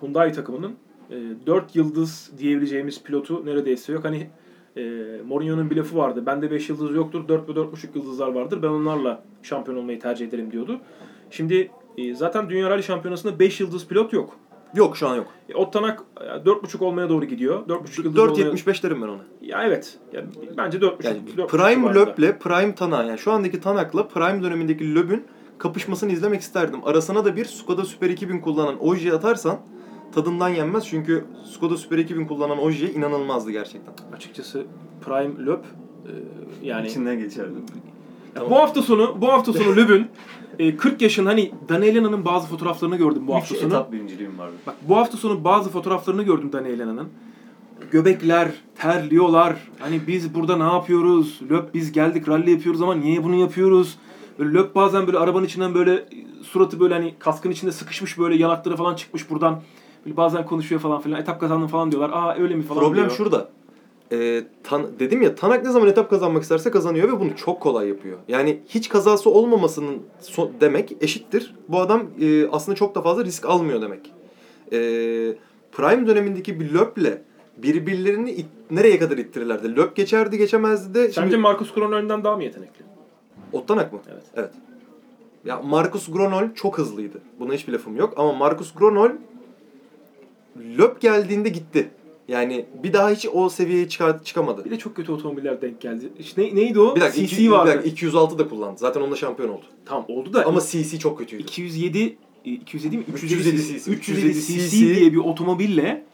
Hyundai 0.00 0.32
takımının 0.32 0.74
e, 1.10 1.16
4 1.46 1.76
yıldız 1.76 2.30
diyebileceğimiz 2.38 3.02
pilotu 3.02 3.46
neredeyse 3.46 3.92
yok. 3.92 4.04
Hani 4.04 4.30
e, 4.76 4.82
Mourinho'nun 5.26 5.70
bir 5.70 5.76
lafı 5.76 5.96
vardı. 5.96 6.26
Bende 6.26 6.50
5 6.50 6.68
yıldız 6.68 6.96
yoktur, 6.96 7.28
4 7.28 7.48
ve 7.48 7.52
4,5 7.52 7.86
yıldızlar 7.94 8.28
vardır. 8.28 8.62
Ben 8.62 8.68
onlarla 8.68 9.22
şampiyon 9.42 9.78
olmayı 9.78 10.00
tercih 10.00 10.28
ederim 10.28 10.52
diyordu. 10.52 10.80
Şimdi 11.30 11.70
e, 11.98 12.14
zaten 12.14 12.50
Dünya 12.50 12.70
Rally 12.70 12.82
Şampiyonası'nda 12.82 13.38
5 13.38 13.60
yıldız 13.60 13.86
pilot 13.86 14.12
yok. 14.12 14.36
Yok 14.74 14.96
şu 14.96 15.08
an 15.08 15.16
yok. 15.16 15.26
E, 15.48 15.54
Ottanak 15.54 16.02
e, 16.20 16.24
4,5 16.24 16.84
olmaya 16.84 17.08
doğru 17.08 17.24
gidiyor. 17.24 17.66
4,5 17.68 18.04
yıldız 18.04 18.18
olmaya... 18.18 18.42
4.75 18.42 18.82
derim 18.82 19.02
ben 19.02 19.08
ona. 19.08 19.22
Ya 19.42 19.64
evet. 19.64 19.98
Ya, 20.12 20.24
bence 20.56 20.78
4,5 20.78 21.06
Yani 21.06 21.18
4,5 21.36 21.46
Prime. 21.46 21.94
Löp'le 21.94 22.38
Prime 22.40 22.74
Tanak 22.74 23.06
yani 23.06 23.18
şu 23.18 23.32
andaki 23.32 23.60
Tanak'la 23.60 24.08
Prime 24.08 24.42
dönemindeki 24.42 24.94
Löp'ün 24.94 25.24
kapışmasını 25.58 26.12
izlemek 26.12 26.40
isterdim. 26.40 26.80
Arasına 26.84 27.24
da 27.24 27.36
bir 27.36 27.44
Skoda 27.44 27.84
Super 27.84 28.10
2000 28.10 28.40
kullanan 28.40 28.84
Oji 28.84 29.12
atarsan 29.12 29.58
tadından 30.14 30.48
yenmez. 30.48 30.86
Çünkü 30.86 31.24
Skoda 31.44 31.76
Super 31.76 31.98
2000 31.98 32.26
kullanan 32.26 32.58
Oji 32.58 32.92
inanılmazdı 32.92 33.50
gerçekten. 33.50 33.94
Açıkçası 34.16 34.66
Prime 35.04 35.46
Löp 35.46 35.64
e, 35.64 36.12
yani 36.62 36.86
İçinden 36.86 37.18
geçerdi. 37.18 37.54
Bu 38.50 38.56
hafta 38.56 38.82
sonu 38.82 39.16
bu 39.20 39.28
hafta 39.32 39.52
sonu 39.52 39.76
Löb'ün 39.76 40.06
e, 40.58 40.76
40 40.76 41.02
yaşın 41.02 41.26
hani 41.26 41.52
Danielena'nın 41.68 42.24
bazı 42.24 42.46
fotoğraflarını 42.48 42.96
gördüm 42.96 43.22
bu 43.26 43.34
hafta 43.34 43.54
Üç 43.54 43.60
sonu. 43.60 43.70
etap 43.70 43.92
birinciliğim 43.92 44.38
vardı. 44.38 44.54
Bak 44.66 44.74
bu 44.88 44.96
hafta 44.96 45.16
sonu 45.16 45.44
bazı 45.44 45.70
fotoğraflarını 45.70 46.22
gördüm 46.22 46.52
Danielena'nın. 46.52 47.08
Göbekler, 47.90 48.50
terliyorlar. 48.78 49.56
Hani 49.78 50.00
biz 50.06 50.34
burada 50.34 50.56
ne 50.56 50.72
yapıyoruz? 50.74 51.40
Löp 51.50 51.74
biz 51.74 51.92
geldik 51.92 52.28
rally 52.28 52.50
yapıyoruz 52.50 52.82
ama 52.82 52.94
niye 52.94 53.24
bunu 53.24 53.34
yapıyoruz? 53.34 53.98
Böyle 54.38 54.52
Löp 54.54 54.74
bazen 54.74 55.06
böyle 55.06 55.18
arabanın 55.18 55.44
içinden 55.44 55.74
böyle 55.74 55.92
e, 55.94 56.06
suratı 56.42 56.80
böyle 56.80 56.94
hani 56.94 57.14
kaskın 57.18 57.50
içinde 57.50 57.72
sıkışmış 57.72 58.18
böyle 58.18 58.36
yanakları 58.36 58.76
falan 58.76 58.94
çıkmış 58.94 59.30
buradan. 59.30 59.60
Böyle 60.06 60.16
bazen 60.16 60.46
konuşuyor 60.46 60.80
falan 60.80 61.00
filan. 61.00 61.20
Etap 61.20 61.40
kazandım 61.40 61.68
falan 61.68 61.92
diyorlar. 61.92 62.10
Aa 62.10 62.34
öyle 62.34 62.54
mi 62.54 62.62
falan 62.62 62.80
Problem 62.82 63.04
diyor. 63.04 63.16
şurada. 63.16 63.48
Ee, 64.12 64.44
tan- 64.64 64.98
dedim 64.98 65.22
ya 65.22 65.34
Tanak 65.34 65.64
ne 65.64 65.70
zaman 65.72 65.88
etap 65.88 66.10
kazanmak 66.10 66.42
isterse 66.42 66.70
kazanıyor 66.70 67.08
ve 67.08 67.20
bunu 67.20 67.36
çok 67.36 67.60
kolay 67.60 67.88
yapıyor. 67.88 68.18
Yani 68.28 68.60
hiç 68.68 68.88
kazası 68.88 69.30
olmamasının 69.30 69.98
so- 70.22 70.50
demek 70.60 70.96
eşittir. 71.00 71.54
Bu 71.68 71.80
adam 71.80 72.02
e, 72.20 72.48
aslında 72.48 72.76
çok 72.76 72.94
da 72.94 73.02
fazla 73.02 73.24
risk 73.24 73.46
almıyor 73.46 73.82
demek. 73.82 74.12
Ee, 74.72 74.76
Prime 75.72 76.06
dönemindeki 76.06 76.60
bir 76.60 76.74
Löp'le 76.74 77.18
birbirlerini 77.56 78.30
it- 78.30 78.46
nereye 78.70 78.98
kadar 78.98 79.18
ittirirlerdi? 79.18 79.76
Löp 79.76 79.96
geçerdi 79.96 80.38
geçemezdi 80.38 80.94
de. 80.94 81.08
Sence 81.12 81.36
Marcus 81.36 81.74
Kroen'den 81.74 82.24
daha 82.24 82.36
mı 82.36 82.44
yetenekli? 82.44 82.84
Ottanak 83.52 83.92
mı? 83.92 83.98
Evet. 84.12 84.22
Evet. 84.36 84.50
Ya 85.44 85.60
Marcus 85.62 86.12
Gronol 86.12 86.42
çok 86.54 86.78
hızlıydı. 86.78 87.18
Buna 87.40 87.52
hiçbir 87.52 87.72
lafım 87.72 87.96
yok 87.96 88.14
ama 88.16 88.32
Marcus 88.32 88.74
Gronol 88.74 89.10
Löp 90.78 91.00
geldiğinde 91.00 91.48
gitti. 91.48 91.90
Yani 92.28 92.66
bir 92.82 92.92
daha 92.92 93.10
hiç 93.10 93.26
o 93.32 93.48
seviyeye 93.48 93.88
çıkar, 93.88 94.24
çıkamadı. 94.24 94.64
Bir 94.64 94.70
de 94.70 94.78
çok 94.78 94.96
kötü 94.96 95.12
otomobiller 95.12 95.62
denk 95.62 95.80
geldi. 95.80 96.08
İşte 96.18 96.42
ne, 96.42 96.54
neydi 96.54 96.80
o? 96.80 96.96
Bir 96.96 97.00
dakika, 97.00 97.26
CC 97.26 97.36
iki, 97.36 97.44
bir 97.44 97.48
vardı. 97.48 97.70
dakika 97.70 97.88
206 97.88 98.38
da 98.38 98.48
kullandı. 98.48 98.78
Zaten 98.78 99.00
onunla 99.00 99.16
şampiyon 99.16 99.48
oldu. 99.48 99.64
Tamam 99.84 100.04
oldu 100.08 100.32
da 100.32 100.46
Ama 100.46 100.60
CC 100.60 100.98
çok 100.98 101.18
kötüydü. 101.18 101.42
207 101.42 102.16
e, 102.44 102.50
207 102.50 102.98
mi? 102.98 103.04
307 103.14 103.56
307 103.56 103.80
cc. 103.84 103.90
307 103.92 104.40
cc 104.40 104.94
diye 105.00 105.12
bir 105.12 105.16
otomobille 105.18 106.04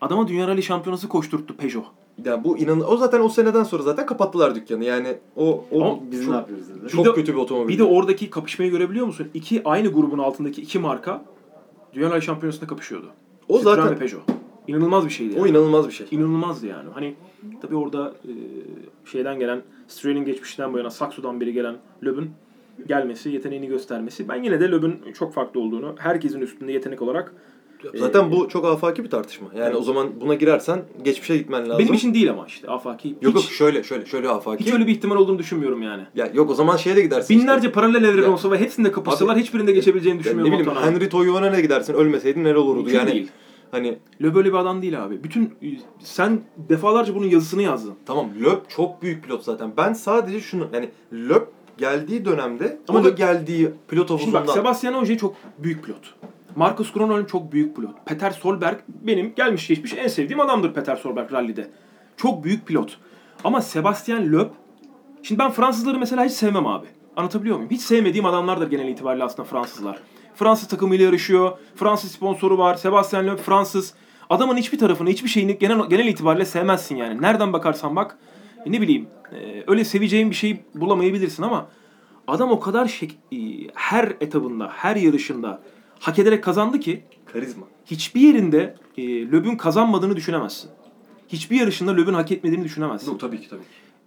adama 0.00 0.28
Dünya 0.28 0.48
Rally 0.48 0.62
Şampiyonası 0.62 1.08
koşturttu 1.08 1.56
Peugeot. 1.56 1.84
Yani 2.24 2.44
bu 2.44 2.58
inan 2.58 2.92
o 2.92 2.96
zaten 2.96 3.20
o 3.20 3.28
seneden 3.28 3.62
sonra 3.64 3.82
zaten 3.82 4.06
kapattılar 4.06 4.54
dükkanı. 4.54 4.84
Yani 4.84 5.16
o 5.36 5.64
o 5.72 5.84
Ama 5.84 5.98
Biz 6.10 6.20
çok, 6.24 6.30
ne 6.30 6.36
yapıyoruz 6.36 6.68
dediler. 6.68 6.88
çok 6.88 7.04
Bir 7.04 7.10
de- 7.10 7.14
kötü 7.14 7.32
bir 7.32 7.38
otomobil. 7.38 7.68
Bir 7.74 7.78
de 7.78 7.84
oradaki 7.84 8.30
kapışmayı 8.30 8.70
görebiliyor 8.70 9.06
musun? 9.06 9.28
İki 9.34 9.62
aynı 9.64 9.88
grubun 9.88 10.18
altındaki 10.18 10.62
iki 10.62 10.78
marka 10.78 11.24
Dünya 11.94 12.10
Rally 12.10 12.22
Şampiyonası'nda 12.22 12.66
kapışıyordu. 12.66 13.06
o 13.48 13.56
Citroen 13.58 13.76
zaten 13.76 13.90
ve 13.94 13.98
Peugeot. 13.98 14.22
İnanılmaz 14.68 15.04
bir 15.04 15.10
şeydi. 15.10 15.34
o 15.34 15.38
Yani. 15.38 15.50
inanılmaz 15.50 15.88
bir 15.88 15.92
şey. 15.92 16.06
İnanılmazdı 16.10 16.66
yani. 16.66 16.88
Hani 16.94 17.14
tabii 17.62 17.76
orada 17.76 18.14
e, 18.24 18.32
şeyden 19.10 19.38
gelen 19.38 19.62
Citroen'in 19.88 20.24
geçmişinden 20.24 20.72
bu 20.72 20.78
yana 20.78 20.90
Saxo'dan 20.90 21.40
beri 21.40 21.52
gelen 21.52 21.76
Loeb'ün 22.04 22.30
gelmesi, 22.88 23.30
yeteneğini 23.30 23.66
göstermesi. 23.66 24.28
Ben 24.28 24.42
yine 24.42 24.60
de 24.60 24.68
Loeb'ün 24.68 25.12
çok 25.18 25.34
farklı 25.34 25.60
olduğunu, 25.60 25.94
herkesin 25.98 26.40
üstünde 26.40 26.72
yetenek 26.72 27.02
olarak 27.02 27.32
Zaten 27.94 28.32
bu 28.32 28.48
çok 28.48 28.64
afaki 28.64 29.04
bir 29.04 29.10
tartışma. 29.10 29.48
Yani 29.54 29.64
Evet. 29.66 29.76
o 29.76 29.82
zaman 29.82 30.08
buna 30.20 30.34
girersen 30.34 30.82
geçmişe 31.04 31.36
gitmen 31.36 31.62
lazım. 31.68 31.78
Benim 31.78 31.94
için 31.94 32.14
değil 32.14 32.30
ama 32.30 32.46
işte 32.46 32.68
afaki. 32.68 33.08
Yok 33.08 33.18
hiç, 33.20 33.34
yok 33.34 33.44
şöyle 33.44 33.82
şöyle 33.82 34.06
şöyle 34.06 34.28
afaki. 34.28 34.64
hiç 34.64 34.72
öyle 34.72 34.86
bir 34.86 34.92
ihtimal 34.92 35.16
olduğunu 35.16 35.38
düşünmüyorum 35.38 35.82
yani. 35.82 36.02
Ya 36.14 36.30
yok 36.34 36.50
o 36.50 36.54
zaman 36.54 36.76
şeye 36.76 36.96
de 36.96 37.02
gidersin. 37.02 37.38
Binlerce 37.38 37.58
işte. 37.68 37.72
paralel 37.72 38.04
evren 38.04 38.28
olsa 38.30 38.50
ve 38.50 38.58
hepsinde 38.60 38.92
kapışsalar 38.92 39.38
hiçbirinde 39.38 39.72
geçebileceğini 39.72 40.16
Ya 40.16 40.20
ne 40.20 40.24
düşünmüyorum. 40.24 40.60
bileyim. 40.66 40.94
Henry 40.94 41.08
Toyon'a 41.08 41.50
ne 41.50 41.60
gidersin 41.60 41.94
ölmeseydin 41.94 42.44
neler 42.44 42.54
olurdu 42.54 42.78
Mümkün 42.82 42.98
yani. 42.98 43.12
değil. 43.12 43.28
Hani 43.72 43.98
Löb 44.22 44.34
böyle 44.34 44.48
bir 44.48 44.54
adam 44.54 44.82
değil 44.82 45.04
abi. 45.04 45.24
Bütün 45.24 45.54
sen 46.00 46.40
defalarca 46.56 47.14
bunun 47.14 47.26
yazısını 47.26 47.62
yazdın. 47.62 47.94
tamam 48.06 48.28
Löb 48.40 48.58
çok 48.68 49.02
büyük 49.02 49.24
pilot 49.24 49.44
zaten. 49.44 49.72
Ben 49.76 49.92
sadece 49.92 50.40
şunu 50.40 50.68
yani 50.72 50.90
Löb 51.12 51.42
geldiği 51.78 52.24
dönemde 52.24 52.78
Ama 52.88 52.98
o 52.98 53.04
da 53.04 53.08
geldiği 53.08 53.70
pilot 53.88 54.08
Şimdi 54.08 54.20
havuzundan. 54.20 54.46
bak 54.46 54.54
Sebastian 54.54 54.94
Ogier 54.94 55.18
çok 55.18 55.34
büyük 55.58 55.84
pilot. 55.84 56.14
Marcus 56.56 56.92
Kroenholm 56.92 57.26
çok 57.26 57.52
büyük 57.52 57.76
pilot. 57.76 58.06
Peter 58.06 58.30
Solberg 58.30 58.78
benim 58.88 59.34
gelmiş 59.34 59.68
geçmiş 59.68 59.94
en 59.94 60.08
sevdiğim 60.08 60.40
adamdır 60.40 60.74
Peter 60.74 60.96
Solberg 60.96 61.32
rallide. 61.32 61.70
Çok 62.16 62.44
büyük 62.44 62.66
pilot. 62.66 62.98
Ama 63.44 63.60
Sebastian 63.60 64.32
Loeb 64.32 64.48
Şimdi 65.22 65.38
ben 65.38 65.50
Fransızları 65.50 65.98
mesela 65.98 66.24
hiç 66.24 66.32
sevmem 66.32 66.66
abi. 66.66 66.86
Anlatabiliyor 67.16 67.56
muyum? 67.56 67.70
Hiç 67.70 67.80
sevmediğim 67.80 68.26
adamlardır 68.26 68.70
genel 68.70 68.88
itibariyle 68.88 69.24
aslında 69.24 69.48
Fransızlar. 69.48 69.98
Fransız 70.34 70.68
takımıyla 70.68 71.04
yarışıyor. 71.04 71.58
Fransız 71.76 72.12
sponsoru 72.12 72.58
var. 72.58 72.74
Sebastian 72.74 73.26
Loeb 73.26 73.38
Fransız. 73.38 73.94
Adamın 74.30 74.56
hiçbir 74.56 74.78
tarafını, 74.78 75.08
hiçbir 75.10 75.28
şeyini 75.28 75.58
genel, 75.58 75.88
genel 75.88 76.06
itibariyle 76.06 76.44
sevmezsin 76.44 76.96
yani. 76.96 77.22
Nereden 77.22 77.52
bakarsan 77.52 77.96
bak. 77.96 78.18
e, 78.66 78.72
ne 78.72 78.80
bileyim. 78.80 79.06
e, 79.32 79.64
öyle 79.66 79.84
seveceğin 79.84 80.30
bir 80.30 80.34
şey 80.36 80.60
bulamayabilirsin 80.74 81.42
ama 81.42 81.68
adam 82.26 82.50
o 82.50 82.60
kadar 82.60 83.00
e, 83.32 83.36
her 83.74 84.12
etabında, 84.20 84.68
her 84.74 84.96
yarışında 84.96 85.60
hak 86.00 86.18
ederek 86.18 86.44
kazandı 86.44 86.80
ki 86.80 87.04
Karizma. 87.32 87.66
hiçbir 87.86 88.20
yerinde 88.20 88.74
e, 88.98 89.02
Löb'ün 89.30 89.56
kazanmadığını 89.56 90.16
düşünemezsin. 90.16 90.70
Hiçbir 91.28 91.60
yarışında 91.60 91.92
Löb'ün 91.92 92.14
hak 92.14 92.32
etmediğini 92.32 92.64
düşünemezsin 92.64 93.10
Yok 93.10 93.20
tabii 93.20 93.40
ki 93.40 93.48
tabii. 93.48 93.62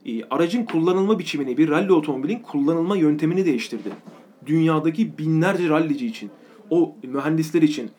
ki. 0.05 0.19
e, 0.21 0.27
aracın 0.29 0.65
kullanılma 0.65 1.19
biçimini, 1.19 1.57
bir 1.57 1.69
ralli 1.69 1.93
otomobilin 1.93 2.39
kullanılma 2.39 2.97
yöntemini 2.97 3.45
değiştirdi. 3.45 3.89
Dünyadaki 4.45 5.17
binlerce 5.17 5.69
rallici 5.69 6.07
için, 6.07 6.29
o 6.69 6.95
mühendisler 7.03 7.61
için, 7.61 7.89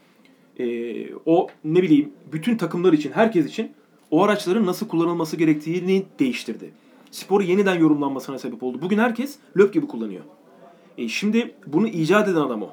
e, 0.59 1.15
o 1.27 1.49
ne 1.65 1.83
bileyim 1.83 2.13
bütün 2.33 2.57
takımlar 2.57 2.93
için, 2.93 3.13
herkes 3.13 3.47
için 3.47 3.71
o 4.11 4.25
araçların 4.25 4.67
nasıl 4.67 4.89
kullanılması 4.89 5.37
gerektiğini 5.37 6.05
değiştirdi. 6.19 6.71
Sporu 7.11 7.43
yeniden 7.43 7.75
yorumlanmasına 7.75 8.39
sebep 8.39 8.63
oldu. 8.63 8.79
Bugün 8.83 8.99
herkes 8.99 9.37
löp 9.57 9.75
gibi 9.75 9.87
kullanıyor. 9.87 10.23
E, 10.99 11.09
şimdi 11.09 11.55
bunu 11.67 11.89
icat 11.89 12.29
eden 12.29 12.41
adam 12.41 12.63
o. 12.63 12.69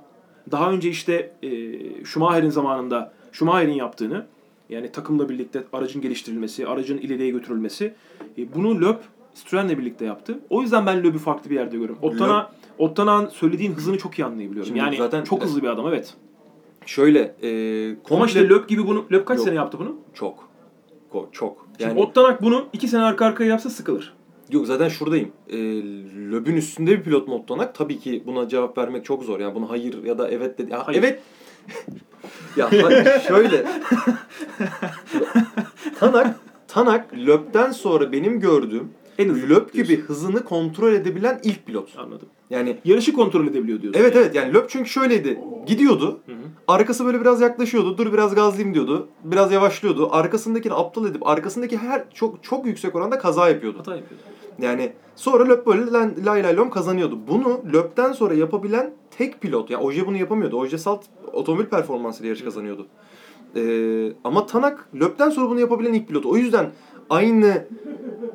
Daha 0.51 0.71
önce 0.71 0.89
işte 0.89 1.34
e, 1.43 1.49
Schumacher'in 2.05 2.49
zamanında 2.49 3.13
Schumacher'in 3.32 3.74
yaptığını 3.74 4.26
yani 4.69 4.91
takımla 4.91 5.30
birlikte 5.30 5.63
aracın 5.74 6.01
geliştirilmesi, 6.01 6.67
aracın 6.67 6.97
ileriye 6.97 7.30
götürülmesi 7.30 7.93
e, 8.38 8.53
bunu 8.53 8.82
Löb 8.82 8.97
Citroen'le 9.36 9.69
birlikte 9.69 10.05
yaptı. 10.05 10.39
O 10.49 10.61
yüzden 10.61 10.86
ben 10.86 11.03
Löb'ü 11.03 11.17
farklı 11.17 11.49
bir 11.49 11.55
yerde 11.55 11.78
görüyorum. 11.78 11.97
Ottana 12.01 12.51
Ottana'nın 12.78 13.30
söylediğin 13.30 13.74
hızını 13.74 13.97
çok 13.97 14.19
iyi 14.19 14.26
anlayabiliyorum. 14.26 14.65
Şimdi 14.67 14.80
yani 14.80 14.97
zaten- 14.97 15.24
çok 15.24 15.43
hızlı 15.43 15.61
bir 15.61 15.67
adam 15.67 15.88
evet. 15.88 16.13
Şöyle 16.86 17.36
e, 17.41 17.89
Ama 17.89 17.97
komple 18.03 18.26
işte 18.26 18.49
Löb 18.49 18.67
gibi 18.67 18.88
bunu 18.88 19.05
Löb 19.11 19.26
kaç 19.26 19.38
Yok. 19.38 19.45
sene 19.47 19.55
yaptı 19.55 19.80
bunu? 19.80 19.95
çok. 20.13 20.49
Ko- 21.13 21.32
çok. 21.32 21.67
Şimdi 21.80 21.84
Yani 21.89 21.99
Ottanak 22.01 22.41
bunu 22.41 22.65
iki 22.74 22.88
sene 22.88 23.01
arka 23.03 23.26
arkaya 23.26 23.49
yapsa 23.49 23.69
sıkılır. 23.69 24.13
yok 24.51 24.67
zaten 24.67 24.89
şuradayım. 24.89 25.32
E, 25.49 25.57
Löb'ün 26.32 26.55
üstünde 26.55 26.91
bir 26.91 27.03
pilot 27.03 27.28
mu 27.28 27.36
Ottanak? 27.36 27.76
Tabii 27.76 27.99
ki 27.99 28.24
buna 28.26 28.47
cevap 28.49 28.78
vermek 28.78 29.05
çok 29.05 29.24
zor. 29.24 29.39
Yani 29.39 29.55
buna 29.55 29.69
hayır 29.69 30.03
ya 30.03 30.17
da 30.17 30.30
evet 30.32 30.57
dedi. 30.57 30.71
Ya, 30.71 30.88
Hayır. 30.88 30.99
Evet. 30.99 31.21
ya 32.57 32.69
şöyle. 33.28 33.65
Tanak 35.99 36.36
Tanak 36.67 37.13
Löb'den 37.13 37.71
sonra 37.71 38.11
benim 38.11 38.39
gördüğüm 38.39 38.89
En 39.18 39.30
hızlı 39.30 39.49
Löb 39.49 39.74
gibi 39.74 39.88
diyorsun. 39.88 40.07
hızını 40.07 40.43
kontrol 40.43 40.93
edebilen 40.93 41.39
ilk 41.43 41.66
pilot. 41.66 41.89
Anladım. 41.97 42.28
Yani 42.49 42.78
Yarışı 42.86 43.14
kontrol 43.14 43.47
edebiliyor 43.47 43.82
diyorsun. 43.82 44.01
Evet 44.01 44.16
evet 44.16 44.36
yani 44.36 44.53
Löb 44.53 44.66
çünkü 44.68 44.89
şöyleydi. 44.89 45.39
Gidiyordu. 45.68 46.20
Hı 46.26 46.32
hı. 46.32 46.36
Arkası 46.68 47.05
böyle 47.05 47.22
biraz 47.22 47.41
yaklaşıyordu. 47.41 47.97
Dur 47.97 48.14
biraz 48.14 48.36
gazlayayım 48.36 48.74
diyordu. 48.74 49.07
Biraz 49.24 49.51
yavaşlıyordu. 49.51 50.09
Arkasındakini 50.11 50.74
aptal 50.74 51.05
edip 51.05 51.28
arkasındaki 51.28 51.78
her 51.78 52.03
çok 52.14 52.43
çok 52.43 52.66
yüksek 52.66 52.95
oranda 52.95 53.20
kaza 53.20 53.49
yapıyordu. 53.49 53.80
Hata 53.80 53.95
yapıyordu. 53.95 54.24
Yani 54.61 54.93
sonra 55.16 55.47
Löb 55.49 55.66
böyle 55.66 55.91
lay 56.26 56.43
lay 56.43 56.57
lom 56.57 56.70
kazanıyordu. 56.70 57.20
Bunu 57.28 57.61
Löb'den 57.74 58.11
sonra 58.11 58.34
yapabilen 58.34 58.93
tek 59.18 59.41
pilot. 59.41 59.70
Yani 59.70 59.84
Oje 59.84 60.07
bunu 60.07 60.18
yapamıyordu. 60.18 60.57
Oje 60.57 60.78
salt 60.78 61.03
otomobil 61.34 61.66
performansıyla 61.66 62.28
yarış 62.28 62.43
kazanıyordu. 62.43 62.88
Ee, 63.55 64.14
ama 64.24 64.45
Tanak 64.45 64.89
Löb'den 64.95 65.30
sonra 65.30 65.49
bunu 65.49 65.59
yapabilen 65.59 65.93
ilk 65.93 66.07
pilot. 66.07 66.26
O 66.26 66.38
yüzden 66.38 66.72
aynı 67.09 67.67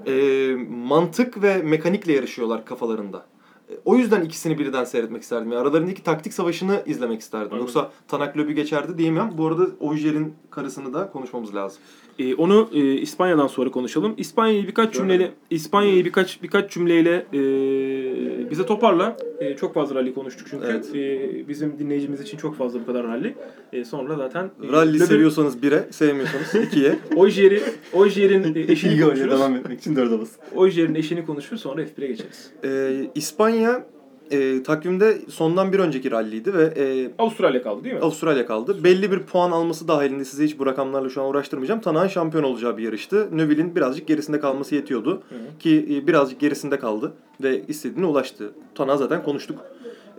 e, 0.06 0.54
mantık 0.70 1.42
ve 1.42 1.62
mekanikle 1.62 2.12
yarışıyorlar 2.12 2.64
kafalarında. 2.64 3.26
E, 3.70 3.72
O 3.84 3.96
yüzden 3.96 4.22
ikisini 4.22 4.58
birden 4.58 4.84
seyretmek 4.84 5.22
isterdim. 5.22 5.52
Yani 5.52 5.60
aralarındaki 5.60 6.02
taktik 6.02 6.32
savaşını 6.32 6.82
izlemek 6.86 7.20
isterdim. 7.20 7.46
Anladım. 7.46 7.60
Yoksa 7.60 7.90
Tanak 8.08 8.36
Löb'ü 8.36 8.52
geçerdi 8.52 8.98
diyemem. 8.98 9.30
Bu 9.38 9.46
arada 9.46 9.66
Ojer'in 9.80 10.34
karısını 10.50 10.94
da 10.94 11.10
konuşmamız 11.10 11.54
lazım. 11.54 11.82
Ee, 12.18 12.34
onu 12.34 12.68
e, 12.74 12.94
İspanya'dan 12.94 13.46
sonra 13.46 13.70
konuşalım. 13.70 14.14
İspanya'yı 14.16 14.66
birkaç 14.68 14.94
cümleyle 14.94 15.30
İspanya'yı 15.50 16.04
birkaç 16.04 16.42
birkaç 16.42 16.70
cümleyle 16.72 17.26
e, 17.34 18.50
bize 18.50 18.66
toparla. 18.66 19.16
E, 19.40 19.56
çok 19.56 19.74
fazla 19.74 19.94
rally 19.94 20.14
konuştuk 20.14 20.46
çünkü. 20.50 20.66
Evet. 20.66 20.94
E, 20.94 21.48
bizim 21.48 21.78
dinleyicimiz 21.78 22.20
için 22.20 22.38
çok 22.38 22.56
fazla 22.56 22.80
bu 22.80 22.86
kadar 22.86 23.06
rally. 23.06 23.34
E, 23.72 23.84
sonra 23.84 24.16
zaten 24.16 24.44
e, 24.68 24.72
Rally 24.72 24.94
Löb'ün- 24.98 25.04
seviyorsanız 25.04 25.56
1'e, 25.62 25.92
sevmiyorsanız 25.92 26.54
2'ye. 26.54 26.98
Oyjer'i 27.16 27.62
Oyjer'in 27.92 28.54
e, 28.54 28.60
eşini 28.72 29.00
konuşuruz. 29.00 29.30
devam 29.38 29.56
etmek 29.56 29.78
için 29.80 29.96
dörde 29.96 30.20
bas. 30.20 30.30
Oyjer'in 30.54 30.94
eşini 30.94 31.26
konuşuruz 31.26 31.62
sonra 31.62 31.82
F1'e 31.82 32.06
geçeriz. 32.06 32.50
Ee, 32.64 33.10
İspanya 33.14 33.86
e, 34.30 34.62
takvimde 34.62 35.18
sondan 35.28 35.72
bir 35.72 35.78
önceki 35.78 36.10
ralliydi 36.10 36.54
ve 36.54 36.64
e, 36.64 37.10
Avustralya 37.18 37.62
kaldı 37.62 37.84
değil 37.84 37.94
mi? 37.94 38.00
Avustralya 38.00 38.46
kaldı. 38.46 38.84
Belli 38.84 39.12
bir 39.12 39.18
puan 39.18 39.50
alması 39.50 39.88
dahilinde 39.88 40.24
size 40.24 40.44
hiç 40.44 40.58
bu 40.58 40.66
rakamlarla 40.66 41.08
şu 41.08 41.22
an 41.22 41.28
uğraştırmayacağım. 41.28 41.80
Tanak'ın 41.80 42.08
şampiyon 42.08 42.44
olacağı 42.44 42.76
bir 42.76 42.82
yarıştı. 42.82 43.28
Növille'in 43.32 43.76
birazcık 43.76 44.06
gerisinde 44.06 44.40
kalması 44.40 44.74
yetiyordu. 44.74 45.22
Hı 45.28 45.34
hı. 45.34 45.58
Ki 45.58 45.86
e, 45.90 46.06
birazcık 46.06 46.40
gerisinde 46.40 46.78
kaldı 46.78 47.12
ve 47.42 47.62
istediğine 47.68 48.06
ulaştı. 48.06 48.52
Tanak'a 48.74 48.96
zaten 48.96 49.22
konuştuk. 49.22 49.58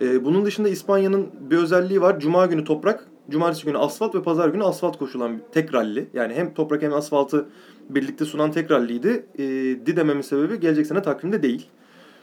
E, 0.01 0.25
bunun 0.25 0.45
dışında 0.45 0.69
İspanya'nın 0.69 1.27
bir 1.49 1.57
özelliği 1.57 2.01
var. 2.01 2.19
Cuma 2.19 2.45
günü 2.45 2.63
toprak, 2.63 3.07
cumartesi 3.29 3.65
günü 3.65 3.77
asfalt 3.77 4.15
ve 4.15 4.23
pazar 4.23 4.49
günü 4.49 4.63
asfalt 4.63 4.97
koşulan 4.97 5.41
tek 5.51 5.73
ralli. 5.73 6.07
Yani 6.13 6.33
hem 6.33 6.53
toprak 6.53 6.81
hem 6.81 6.93
asfaltı 6.93 7.45
birlikte 7.89 8.25
sunan 8.25 8.51
tek 8.51 8.71
ralliydi. 8.71 9.25
E, 9.35 9.43
di 9.85 9.95
dememin 9.95 10.21
sebebi 10.21 10.59
gelecek 10.59 10.87
sene 10.87 11.01
takvimde 11.01 11.43
değil. 11.43 11.67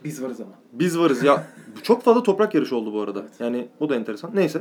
Biz 0.06 0.22
varız 0.22 0.40
ama. 0.40 0.52
Biz 0.72 0.98
varız 0.98 1.22
ya. 1.22 1.46
Bu 1.76 1.82
çok 1.82 2.02
fazla 2.02 2.22
toprak 2.22 2.54
yarışı 2.54 2.76
oldu 2.76 2.92
bu 2.92 3.00
arada. 3.00 3.22
Yani 3.38 3.68
o 3.80 3.88
da 3.88 3.96
enteresan. 3.96 4.30
Neyse. 4.34 4.60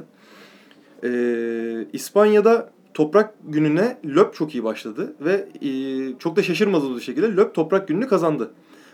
Ee, 1.03 1.87
İspanya'da 1.93 2.69
toprak 2.93 3.33
gününe 3.43 3.97
Löb 4.05 4.33
çok 4.33 4.55
iyi 4.55 4.63
başladı 4.63 5.15
ve 5.21 5.47
e, 5.61 5.69
çok 6.19 6.35
da 6.35 6.43
şaşırmadığımız 6.43 6.97
bir 6.97 7.03
şekilde 7.03 7.35
Löb 7.35 7.53
toprak 7.53 7.87
gününü 7.87 8.07
kazandı. 8.07 8.51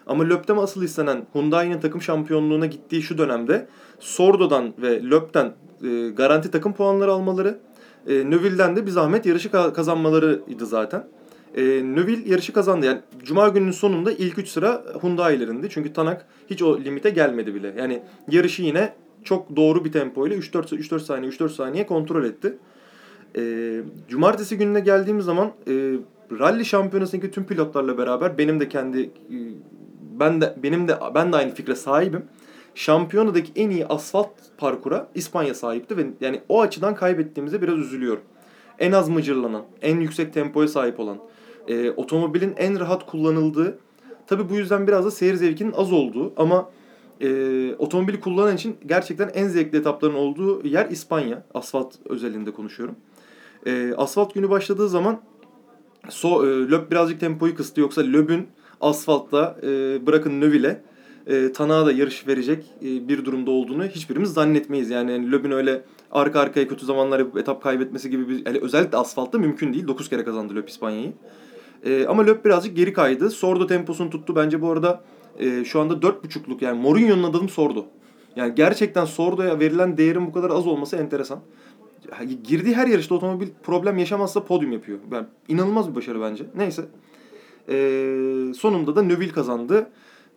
Ama 0.07 0.23
Löb'de 0.23 0.53
asıl 0.53 0.83
istenen 0.83 1.25
Hyundai'nin 1.33 1.79
takım 1.79 2.01
şampiyonluğuna 2.01 2.65
gittiği 2.65 3.01
şu 3.01 3.17
dönemde 3.17 3.67
Sordo'dan 3.99 4.73
ve 4.81 5.03
Löb'den 5.03 5.53
e, 5.83 6.09
garanti 6.09 6.51
takım 6.51 6.73
puanları 6.73 7.11
almaları, 7.11 7.59
e, 8.07 8.29
Neuville'den 8.29 8.75
de 8.75 8.85
bir 8.85 8.91
zahmet 8.91 9.25
yarışı 9.25 9.49
ka- 9.49 9.73
kazanmalarıydı 9.73 10.65
zaten. 10.65 11.07
E, 11.55 11.63
Neuville 11.65 12.29
yarışı 12.29 12.53
kazandı. 12.53 12.85
Yani 12.85 12.99
Cuma 13.23 13.47
gününün 13.47 13.71
sonunda 13.71 14.11
ilk 14.11 14.37
3 14.37 14.49
sıra 14.49 14.83
Hyundai'lerindi. 15.01 15.69
Çünkü 15.69 15.93
Tanak 15.93 16.27
hiç 16.51 16.61
o 16.61 16.79
limite 16.79 17.09
gelmedi 17.09 17.55
bile. 17.55 17.73
Yani 17.77 18.01
yarışı 18.29 18.61
yine 18.61 18.93
çok 19.23 19.55
doğru 19.55 19.85
bir 19.85 19.91
tempo 19.91 20.27
ile 20.27 20.35
3-4 20.35 20.75
3-4 20.75 20.99
saniye 20.99 21.31
3-4 21.31 21.49
saniye 21.49 21.85
kontrol 21.85 22.23
etti. 22.23 22.57
E, 23.37 23.41
cumartesi 24.09 24.57
gününe 24.57 24.79
geldiğimiz 24.79 25.25
zaman 25.25 25.51
e, 25.67 25.73
rally 26.39 26.65
şampiyonasındaki 26.65 27.31
tüm 27.31 27.45
pilotlarla 27.45 27.97
beraber 27.97 28.37
benim 28.37 28.59
de 28.59 28.69
kendi 28.69 29.01
e, 29.01 29.09
ben 30.19 30.41
de 30.41 30.55
benim 30.63 30.87
de 30.87 30.99
ben 31.15 31.33
de 31.33 31.37
aynı 31.37 31.53
fikre 31.53 31.75
sahibim. 31.75 32.25
Şampiyonadaki 32.75 33.51
en 33.55 33.69
iyi 33.69 33.85
asfalt 33.85 34.29
parkura 34.57 35.07
İspanya 35.15 35.53
sahipti 35.53 35.97
ve 35.97 36.05
yani 36.21 36.41
o 36.49 36.61
açıdan 36.61 36.95
kaybettiğimize 36.95 37.61
biraz 37.61 37.79
üzülüyorum. 37.79 38.23
En 38.79 38.91
az 38.91 39.09
mıcırlanan, 39.09 39.63
en 39.81 39.99
yüksek 39.99 40.33
tempoya 40.33 40.67
sahip 40.67 40.99
olan, 40.99 41.17
e, 41.67 41.91
otomobilin 41.91 42.53
en 42.57 42.79
rahat 42.79 43.05
kullanıldığı, 43.05 43.77
tabi 44.27 44.49
bu 44.49 44.55
yüzden 44.55 44.87
biraz 44.87 45.05
da 45.05 45.11
seyir 45.11 45.35
zevkinin 45.35 45.71
az 45.71 45.93
olduğu 45.93 46.33
ama 46.37 46.69
e, 47.21 47.75
otomobili 47.79 48.19
kullanan 48.19 48.55
için 48.55 48.77
gerçekten 48.85 49.27
en 49.33 49.47
zevkli 49.47 49.77
etapların 49.77 50.13
olduğu 50.13 50.67
yer 50.67 50.89
İspanya. 50.89 51.43
Asfalt 51.53 51.95
özelinde 52.05 52.51
konuşuyorum. 52.51 52.95
E, 53.65 53.93
asfalt 53.97 54.33
günü 54.33 54.49
başladığı 54.49 54.89
zaman 54.89 55.21
so, 56.09 56.45
e, 56.45 56.47
Löb 56.49 56.91
birazcık 56.91 57.19
tempoyu 57.19 57.55
kıstı. 57.55 57.81
Yoksa 57.81 58.01
Löb'ün 58.01 58.47
asfaltta 58.81 59.57
e, 59.63 59.67
bırakın 60.07 60.41
Növille 60.41 60.81
e, 61.27 61.51
Tanak'a 61.51 61.85
da 61.85 61.91
yarış 61.91 62.27
verecek 62.27 62.65
e, 62.81 63.07
bir 63.07 63.25
durumda 63.25 63.51
olduğunu 63.51 63.85
hiçbirimiz 63.85 64.33
zannetmeyiz. 64.33 64.89
Yani, 64.89 65.31
Löb'ün 65.31 65.51
öyle 65.51 65.83
arka 66.11 66.39
arkaya 66.39 66.67
kötü 66.67 66.85
zamanlar 66.85 67.19
yapıp 67.19 67.37
etap 67.37 67.63
kaybetmesi 67.63 68.09
gibi 68.09 68.29
bir 68.29 68.45
yani 68.45 68.59
özellikle 68.61 68.97
asfaltta 68.97 69.37
mümkün 69.37 69.73
değil. 69.73 69.87
9 69.87 70.09
kere 70.09 70.23
kazandı 70.23 70.55
Löb 70.55 70.67
İspanya'yı. 70.67 71.13
E, 71.85 72.05
ama 72.05 72.25
Löb 72.25 72.45
birazcık 72.45 72.75
geri 72.75 72.93
kaydı. 72.93 73.29
Sordo 73.29 73.67
temposunu 73.67 74.09
tuttu. 74.09 74.35
Bence 74.35 74.61
bu 74.61 74.71
arada 74.71 75.03
e, 75.39 75.65
şu 75.65 75.79
anda 75.79 75.93
4.5'luk 75.93 76.63
yani 76.63 76.81
Mourinho'nun 76.81 77.23
adını 77.23 77.49
Sordo. 77.49 77.85
Yani 78.35 78.55
gerçekten 78.55 79.05
Sordo'ya 79.05 79.59
verilen 79.59 79.97
değerin 79.97 80.27
bu 80.27 80.31
kadar 80.31 80.49
az 80.49 80.67
olması 80.67 80.95
enteresan. 80.95 81.39
Girdiği 82.43 82.75
her 82.75 82.87
yarışta 82.87 83.15
otomobil 83.15 83.47
problem 83.63 83.97
yaşamazsa 83.97 84.45
podyum 84.45 84.71
yapıyor. 84.71 84.99
Yani 85.11 85.25
inanılmaz 85.47 85.89
bir 85.89 85.95
başarı 85.95 86.21
bence. 86.21 86.43
Neyse. 86.55 86.85
Ee, 87.69 88.53
sonunda 88.57 88.95
da 88.95 89.01
Neuville 89.01 89.31
kazandı. 89.31 89.89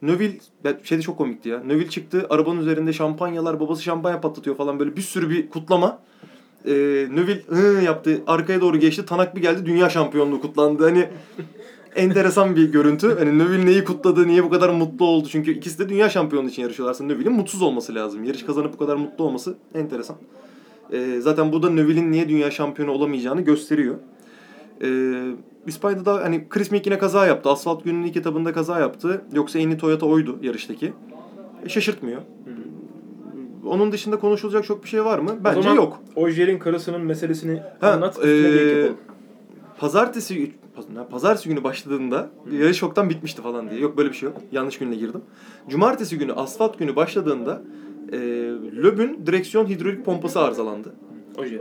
Neuville 0.03 0.39
şeyde 0.83 1.03
çok 1.03 1.19
komikti 1.19 1.49
ya. 1.49 1.61
Neuville 1.61 1.91
çıktı 1.91 2.27
arabanın 2.31 2.61
üzerinde 2.61 2.93
şampanyalar 2.93 3.61
babası 3.61 3.83
şampanya 3.83 4.21
patlatıyor 4.21 4.57
falan 4.57 4.79
böyle 4.79 4.97
bir 4.97 5.03
sürü 5.03 5.31
bir 5.31 5.51
kutlama. 5.51 5.99
Ee, 6.67 6.73
Neuville 7.11 7.43
hı 7.49 7.83
yaptı 7.83 8.23
arkaya 8.27 8.61
doğru 8.61 8.77
geçti 8.77 9.07
Tanak 9.07 9.37
bir 9.37 9.43
geldi 9.43 9.67
dünya 9.67 9.91
şampiyonluğu 9.91 10.41
kutlandı. 10.41 10.85
Hani 10.85 11.09
enteresan 11.97 12.57
bir 12.57 12.73
görüntü. 12.73 13.15
Hani 13.19 13.39
Neuville 13.39 13.67
neyi 13.67 13.85
kutladı, 13.85 14.29
niye 14.29 14.45
bu 14.45 14.51
kadar 14.51 14.69
mutlu 14.69 15.07
oldu? 15.07 15.29
Çünkü 15.31 15.51
ikisi 15.51 15.79
de 15.79 15.89
dünya 15.89 16.09
şampiyonu 16.09 16.49
için 16.49 16.63
yarışıyorlarsa 16.63 17.05
Neuville'in 17.05 17.33
mutsuz 17.33 17.63
olması 17.63 17.95
lazım. 17.95 18.25
Yarış 18.25 18.43
kazanıp 18.43 18.73
bu 18.73 18.79
kadar 18.79 18.97
mutlu 18.97 19.25
olması 19.25 19.55
enteresan. 19.75 20.17
Ee, 20.93 21.21
zaten 21.21 21.53
bu 21.53 21.63
da 21.63 21.71
Neuville'in 21.71 22.13
niye 22.13 22.29
dünya 22.29 22.51
şampiyonu 22.51 22.93
olamayacağını 22.93 23.41
gösteriyor. 23.41 23.95
Ee, 24.83 25.13
İspanya'da 25.67 26.05
da 26.05 26.25
hani 26.25 26.49
Chris 26.49 26.73
yine 26.73 26.99
kaza 26.99 27.27
yaptı. 27.27 27.51
Asfalt 27.51 27.85
gününün 27.85 28.07
ilk 28.07 28.17
etabında 28.17 28.53
kaza 28.53 28.79
yaptı. 28.79 29.25
Yoksa 29.33 29.59
en 29.59 29.69
iyi 29.69 29.79
Toyota 29.79 30.07
oydu 30.07 30.39
yarıştaki. 30.43 30.93
E, 31.65 31.69
şaşırtmıyor. 31.69 32.23
Onun 33.67 33.93
dışında 33.93 34.19
konuşulacak 34.19 34.65
çok 34.65 34.85
bir 34.85 34.89
şey 34.89 35.05
var 35.05 35.19
mı? 35.19 35.31
Bence 35.45 35.59
o 35.59 35.63
zaman 35.63 35.77
yok. 35.77 36.01
Ojer'in 36.17 36.59
karısının 36.59 37.01
meselesini 37.01 37.63
Ha, 37.81 37.91
anlat. 37.91 38.19
ee, 38.25 38.29
ek 38.31 38.79
yapalım. 38.81 38.97
Pazartesi 39.79 40.53
paz- 40.77 41.09
pazartesi 41.11 41.49
günü 41.49 41.65
başladığında 41.65 42.31
yarış 42.53 42.79
çoktan 42.79 43.11
bitmişti 43.11 43.43
falan 43.43 43.71
diye. 43.71 43.81
Yok 43.81 43.97
böyle 43.97 44.09
bir 44.09 44.15
şey 44.15 44.29
yok. 44.29 44.37
Yanlış 44.53 44.79
günle 44.79 44.95
girdim. 44.97 45.21
Cumartesi 45.69 46.19
günü 46.19 46.33
asfalt 46.33 46.79
günü 46.79 46.97
başladığında 46.97 47.63
e, 48.13 48.17
Löb'ün 48.83 49.27
direksiyon 49.27 49.67
hidrolik 49.67 50.05
pompası 50.05 50.41
arızalandı. 50.41 50.93
Ojer. 51.39 51.61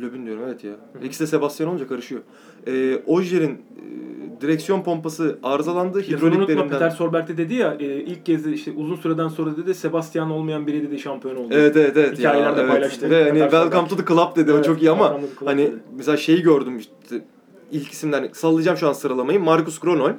Löb'ün 0.00 0.26
diyorum 0.26 0.42
evet 0.46 0.64
ya. 0.64 0.72
İkisi 1.04 1.20
de 1.20 1.26
Sebastian 1.26 1.70
olunca 1.70 1.88
karışıyor. 1.88 2.20
E, 2.66 2.96
Ojer'in 3.06 3.50
e, 3.50 4.40
direksiyon 4.40 4.82
pompası 4.82 5.38
arızalandı. 5.42 6.00
Hidroliklerinden... 6.00 6.68
Peter 6.68 6.90
Solberg 6.90 7.28
de 7.28 7.36
dedi 7.36 7.54
ya 7.54 7.76
e, 7.80 7.86
ilk 7.86 8.26
kez 8.26 8.44
de 8.44 8.52
işte 8.52 8.72
uzun 8.76 8.96
süreden 8.96 9.28
sonra 9.28 9.56
dedi 9.56 9.74
Sebastian 9.74 10.30
olmayan 10.30 10.66
biri 10.66 10.82
dedi 10.82 10.98
şampiyon 10.98 11.36
oldu. 11.36 11.48
Evet 11.50 11.76
evet 11.76 11.96
evet. 11.96 12.18
Hikayelerde 12.18 12.60
ya, 12.60 12.64
evet. 12.64 12.72
paylaştı. 12.72 13.10
Ve 13.10 13.24
hani 13.24 13.38
welcome 13.38 13.88
to 13.88 13.96
the 13.96 14.04
club 14.04 14.36
dedi. 14.36 14.52
o 14.52 14.54
Evet, 14.54 14.64
çok 14.64 14.82
iyi 14.82 14.90
ama 14.90 15.20
hani 15.44 15.62
dedi. 15.62 15.76
mesela 15.96 16.16
şeyi 16.16 16.42
gördüm 16.42 16.78
işte 16.78 17.24
ilk 17.72 17.92
isimler 17.92 18.28
sallayacağım 18.32 18.78
şu 18.78 18.88
an 18.88 18.92
sıralamayı. 18.92 19.40
Marcus 19.40 19.78
Gronholm, 19.78 20.16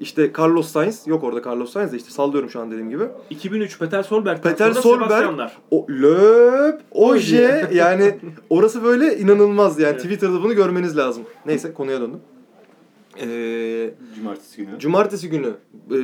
işte 0.00 0.30
Carlos 0.38 0.68
Sainz 0.68 1.06
yok 1.06 1.24
orada 1.24 1.50
Carlos 1.50 1.72
Sainz 1.72 1.92
de 1.92 1.96
işte 1.96 2.10
sallıyorum 2.10 2.50
şu 2.50 2.60
an 2.60 2.70
dediğim 2.70 2.90
gibi. 2.90 3.04
2003 3.30 3.78
Peter 3.78 4.02
Solberg. 4.02 4.42
Peter 4.42 4.72
Solberg, 4.72 5.50
o 5.70 5.86
Löp, 5.88 6.80
Oje 6.90 7.68
yani 7.74 8.16
orası 8.50 8.84
böyle 8.84 9.18
inanılmaz 9.18 9.80
yani 9.80 9.96
Twitter'da 9.96 10.42
bunu 10.42 10.54
görmeniz 10.54 10.96
lazım. 10.96 11.22
Neyse 11.46 11.72
konuya 11.72 12.00
döndüm. 12.00 12.20
Ee, 13.20 13.90
Cumartesi 14.16 14.56
günü. 14.56 14.78
Cumartesi 14.78 15.28
günü 15.28 15.54
e, 15.90 15.98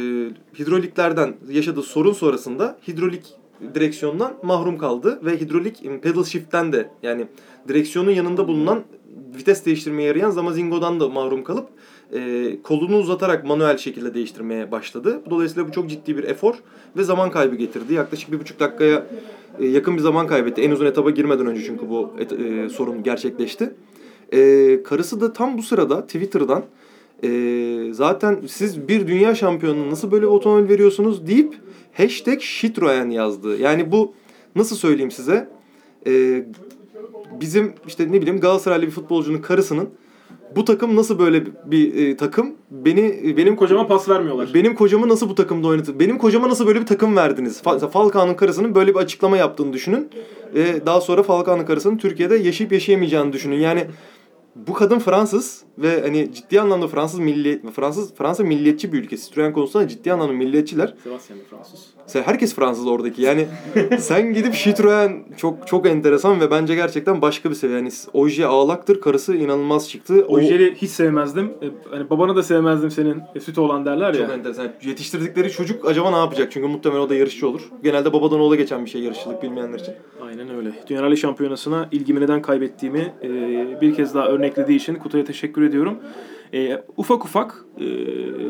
hidroliklerden 0.59 1.35
yaşadığı 1.49 1.83
sorun 1.83 2.13
sonrasında 2.13 2.79
hidrolik 2.89 3.35
direksiyondan 3.75 4.35
mahrum 4.43 4.79
kaldı 4.79 5.21
ve 5.25 5.41
hidrolik 5.41 5.85
e, 5.85 6.01
pedal 6.01 6.25
shift'ten 6.25 6.73
de 6.73 6.91
yani 7.03 7.27
direksiyonun 7.69 8.11
yanında 8.11 8.49
bulunan 8.49 8.83
vites 9.37 9.67
değiştirmeye 9.67 10.09
yarayan 10.09 10.31
zamazingo'dan 10.31 11.01
da 11.01 11.09
mahrum 11.09 11.45
kalıp 11.45 11.69
e, 12.15 12.53
kolunu 12.63 12.97
uzatarak 12.99 13.45
manuel 13.45 13.79
şekilde 13.79 14.15
değiştirmeye 14.15 14.71
başladı. 14.73 15.21
Dolayısıyla 15.31 15.69
bu 15.69 15.73
çok 15.73 15.91
ciddi 15.91 16.17
bir 16.17 16.25
efor 16.25 16.55
ve 16.97 17.05
zaman 17.05 17.31
kaybı 17.31 17.57
getirdi. 17.57 17.95
Yaklaşık 17.95 18.33
bir 18.33 18.41
buçuk 18.41 18.61
dakikaya 18.61 19.07
e, 19.61 19.67
yakın 19.67 19.95
bir 19.97 20.01
zaman 20.03 20.27
kaybetti. 20.27 20.61
En 20.63 20.71
uzun 20.71 20.87
etaba 20.87 21.11
girmeden 21.11 21.47
önce 21.47 21.63
çünkü 21.67 21.89
bu 21.91 22.11
et- 22.19 22.33
e, 22.33 22.69
sorun 22.69 23.03
gerçekleşti. 23.03 23.75
E, 24.33 24.83
karısı 24.83 25.21
da 25.21 25.33
tam 25.33 25.59
bu 25.59 25.63
sırada 25.63 26.07
Twitter'dan 26.07 26.65
e, 27.25 27.29
zaten 27.93 28.39
siz 28.47 28.89
bir 28.89 29.07
dünya 29.07 29.35
şampiyonuna 29.35 29.91
nasıl 29.91 30.11
böyle 30.11 30.27
otomobil 30.27 30.69
veriyorsunuz 30.69 31.27
deyip 31.27 31.55
hashtag 31.93 32.41
Citroen 32.61 33.11
yazdı. 33.11 33.61
Yani 33.61 33.93
bu 33.93 34.13
nasıl 34.57 34.77
söyleyeyim 34.77 35.11
size 35.11 35.49
E, 36.07 36.45
bizim 37.41 37.73
işte 37.87 38.13
ne 38.13 38.21
bileyim 38.23 38.41
Galatasaraylı 38.41 38.87
bir 38.87 38.91
futbolcunun 38.91 39.39
karısının 39.39 39.89
bu 40.57 40.65
takım 40.65 40.97
nasıl 40.97 41.19
böyle 41.19 41.43
bir 41.65 41.95
e, 42.07 42.17
takım 42.17 42.55
beni 42.71 43.21
benim 43.23 43.37
Benim 43.37 43.57
kocama 43.57 43.87
pas 43.87 44.09
vermiyorlar. 44.09 44.49
benim 44.55 44.75
kocamı 44.75 45.09
nasıl 45.09 45.29
bu 45.29 45.35
takımda 45.35 45.69
oynatır? 45.69 45.99
Benim 45.99 46.19
kocama 46.19 46.49
nasıl 46.49 46.67
böyle 46.67 46.81
bir 46.81 46.87
takım 46.87 47.17
verdiniz? 47.17 47.61
Fa- 47.65 47.91
Falcao'nun 47.91 48.35
karısının 48.35 48.75
böyle 48.75 48.95
bir 48.95 48.99
açıklama 49.01 49.37
yaptığını 49.37 49.73
düşünün. 49.73 50.09
Ve 50.55 50.87
daha 50.87 51.01
sonra 51.01 51.23
Falcao'nun 51.23 51.65
karısının 51.65 51.97
Türkiye'de 51.97 52.37
yaşayıp 52.37 52.73
yaşayamayacağını 52.73 53.33
düşünün. 53.33 53.57
Yani 53.57 53.85
bu 54.57 54.73
kadın 54.73 54.99
Fransız 54.99 55.63
ve 55.79 56.01
hani 56.03 56.33
ciddi 56.35 56.61
anlamda 56.61 56.89
Fransız 56.89 57.19
milli 57.21 57.63
Fransız 57.77 58.15
Fransa 58.15 58.43
milliyetçi 58.45 58.93
bir 58.93 58.99
ülke. 58.99 59.17
Citroen 59.17 59.53
konusunda 59.53 59.89
ciddi 59.89 60.13
anlamda 60.13 60.33
milliyetçiler. 60.33 60.95
Sebastian 61.05 61.39
Fransız. 61.51 61.87
Sen- 62.07 62.23
Herkes 62.23 62.55
Fransız 62.55 62.87
oradaki. 62.87 63.23
Yani 63.23 63.47
sen 63.99 64.35
gidip 64.35 64.55
Citroen 64.55 65.25
çok 65.37 65.67
çok 65.67 65.87
enteresan 65.87 66.41
ve 66.41 66.51
bence 66.51 66.75
gerçekten 66.75 67.23
başka 67.23 67.51
bir 67.51 67.55
seviye. 67.55 67.79
Yani 67.79 67.91
Oje 68.13 68.47
ağlaktır, 68.47 69.01
karısı 69.01 69.37
inanılmaz 69.37 69.91
çıktı. 69.91 70.25
O- 70.29 70.35
Ojer'i 70.35 70.75
hiç 70.75 70.91
sevmezdim. 70.91 71.45
E, 71.63 71.67
Hani 71.91 72.11
babana 72.11 72.37
da 72.37 72.43
sevmezdim 72.43 72.91
senin 72.91 73.23
e, 73.35 73.41
sütü 73.41 73.61
olan 73.61 73.85
derler 73.85 74.15
ya. 74.15 74.27
Çok 74.27 74.31
enteresan. 74.37 74.69
Yetiştirdikleri 74.85 75.51
çocuk 75.51 75.89
acaba 75.89 76.11
ne 76.11 76.17
yapacak? 76.17 76.53
Çünkü 76.53 76.69
muhtemelen 76.69 77.01
o 77.01 77.09
da 77.09 77.15
yarışçı 77.15 77.49
olur. 77.49 77.61
Genelde 77.83 78.13
babadan 78.13 78.41
oğula 78.41 78.57
geçen 78.57 78.85
bir 78.85 78.91
şey 78.91 79.01
yarışçılık 79.03 79.43
bilmeyenler 79.43 79.79
için. 79.79 79.95
Aynen 80.27 80.57
öyle. 80.57 80.71
Dünya 80.89 81.03
Rally 81.03 81.17
Şampiyonası'na 81.17 81.89
ilgimi 81.93 82.21
neden 82.21 82.43
kaybettiğimi 82.43 83.13
e, 83.23 83.29
bir 83.81 83.95
kez 83.95 84.15
daha 84.15 84.29
örneklediği 84.29 84.79
için 84.79 84.95
Kutay'a 84.95 85.25
teşekkür 85.25 85.63
ediyorum. 85.67 85.99
E, 86.55 86.83
ufak 86.97 87.25
ufak 87.25 87.65
e, 87.79 87.85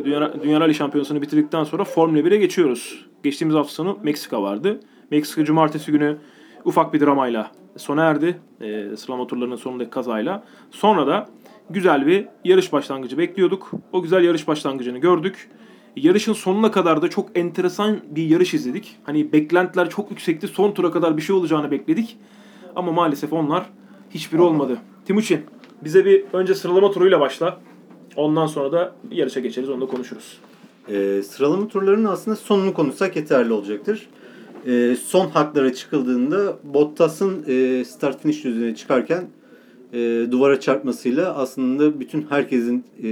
Dünya, 0.04 0.42
Dünya 0.42 0.60
Rally 0.60 0.74
Şampiyonası'nı 0.74 1.22
bitirdikten 1.22 1.64
sonra 1.64 1.84
Formula 1.84 2.18
1'e 2.20 2.36
geçiyoruz. 2.36 3.06
Geçtiğimiz 3.22 3.56
hafta 3.56 3.72
sonu 3.72 3.98
Meksika 4.02 4.42
vardı. 4.42 4.80
Meksika 5.10 5.44
cumartesi 5.44 5.92
günü 5.92 6.16
ufak 6.64 6.94
bir 6.94 7.00
dramayla 7.00 7.50
sona 7.76 8.04
erdi. 8.04 8.40
E, 8.60 8.96
sıralama 8.96 9.26
turlarının 9.26 9.56
sonundaki 9.56 9.90
kazayla. 9.90 10.44
Sonra 10.70 11.06
da 11.06 11.28
güzel 11.70 12.06
bir 12.06 12.26
yarış 12.44 12.72
başlangıcı 12.72 13.18
bekliyorduk. 13.18 13.70
O 13.92 14.02
güzel 14.02 14.24
yarış 14.24 14.48
başlangıcını 14.48 14.98
gördük. 14.98 15.50
Yarışın 15.96 16.32
sonuna 16.32 16.70
kadar 16.70 17.02
da 17.02 17.10
çok 17.10 17.38
enteresan 17.38 17.98
bir 18.10 18.26
yarış 18.26 18.54
izledik. 18.54 18.96
Hani 19.04 19.32
beklentiler 19.32 19.90
çok 19.90 20.10
yüksekti. 20.10 20.48
Son 20.48 20.72
tura 20.72 20.90
kadar 20.90 21.16
bir 21.16 21.22
şey 21.22 21.36
olacağını 21.36 21.70
bekledik. 21.70 22.18
Ama 22.76 22.92
maalesef 22.92 23.32
onlar 23.32 23.66
hiçbiri 24.10 24.42
olmadı. 24.42 24.78
Timuçin 25.04 25.40
bize 25.84 26.04
bir 26.04 26.24
önce 26.32 26.54
sıralama 26.54 26.90
turuyla 26.90 27.20
başla. 27.20 27.60
Ondan 28.16 28.46
sonra 28.46 28.72
da 28.72 28.94
yarışa 29.10 29.40
geçeriz. 29.40 29.70
Onu 29.70 29.80
da 29.80 29.86
konuşuruz. 29.86 30.38
Ee, 30.88 31.22
sıralama 31.22 31.68
turlarının 31.68 32.08
aslında 32.08 32.36
sonunu 32.36 32.74
konuşsak 32.74 33.16
yeterli 33.16 33.52
olacaktır. 33.52 34.08
Ee, 34.66 34.96
son 35.04 35.28
haklara 35.28 35.74
çıkıldığında 35.74 36.58
Bottas'ın 36.64 37.44
e, 37.48 37.84
start 37.84 38.22
finish 38.22 38.44
düzlüğüne 38.44 38.74
çıkarken 38.74 39.24
e, 39.92 40.26
duvara 40.30 40.60
çarpmasıyla 40.60 41.34
aslında 41.34 42.00
bütün 42.00 42.26
herkesin 42.30 42.84
e, 43.02 43.10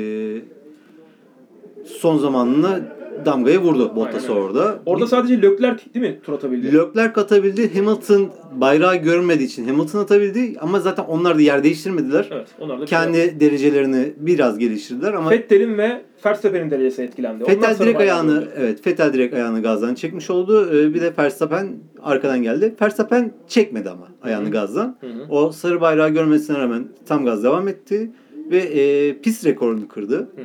son 1.86 2.18
zamanına 2.18 2.80
damgaya 3.24 3.60
vurdu 3.62 3.96
Bottas 3.96 4.30
orada. 4.30 4.78
Orada 4.86 5.06
sadece 5.06 5.42
Leclerc 5.42 5.82
değil 5.94 6.06
mi 6.06 6.18
tur 6.24 6.32
atabildi? 6.32 6.66
Leclerc 6.78 7.20
atabildi. 7.20 7.74
Hamilton 7.78 8.28
bayrağı 8.60 8.96
görmediği 8.96 9.46
için 9.48 9.68
Hamilton 9.68 9.98
atabildi 9.98 10.56
ama 10.60 10.80
zaten 10.80 11.04
onlar 11.04 11.38
da 11.38 11.42
yer 11.42 11.64
değiştirmediler. 11.64 12.28
evet, 12.32 12.46
onlar 12.60 12.80
da 12.80 12.84
Kendi 12.84 13.40
derecelerini 13.40 14.12
biraz 14.16 14.58
geliştirdiler 14.58 15.12
ama 15.12 15.30
Vettel'in 15.30 15.78
ve 15.78 16.02
Verstappen'in 16.26 16.70
derecesi 16.70 17.02
etkilendi. 17.02 17.44
Vettel 17.48 17.78
direkt 17.78 18.00
ayağını 18.00 18.34
gördü. 18.34 18.48
evet 18.56 18.86
Vettel 18.86 19.12
direkt 19.12 19.34
ayağını 19.34 19.62
gazdan 19.62 19.94
çekmiş 19.94 20.30
oldu. 20.30 20.70
Ee, 20.74 20.94
Bir 20.94 21.00
de 21.00 21.12
Verstappen 21.18 21.68
arkadan 22.02 22.42
geldi. 22.42 22.74
Verstappen 22.82 23.32
çekmedi 23.48 23.90
ama 23.90 24.08
ayağını 24.22 24.44
Hı 24.44 24.48
hı. 24.48 24.52
gazdan. 24.52 24.96
Hı 25.00 25.06
hı. 25.06 25.26
O 25.30 25.52
sarı 25.52 25.80
bayrağı 25.80 26.08
görmesine 26.08 26.58
rağmen 26.58 26.84
tam 27.06 27.24
gaz 27.24 27.44
devam 27.44 27.68
etti 27.68 28.10
ve 28.50 28.58
e, 28.58 29.14
pist 29.20 29.46
rekorunu 29.46 29.88
kırdı. 29.88 30.16
Hı 30.16 30.20
hı. 30.42 30.44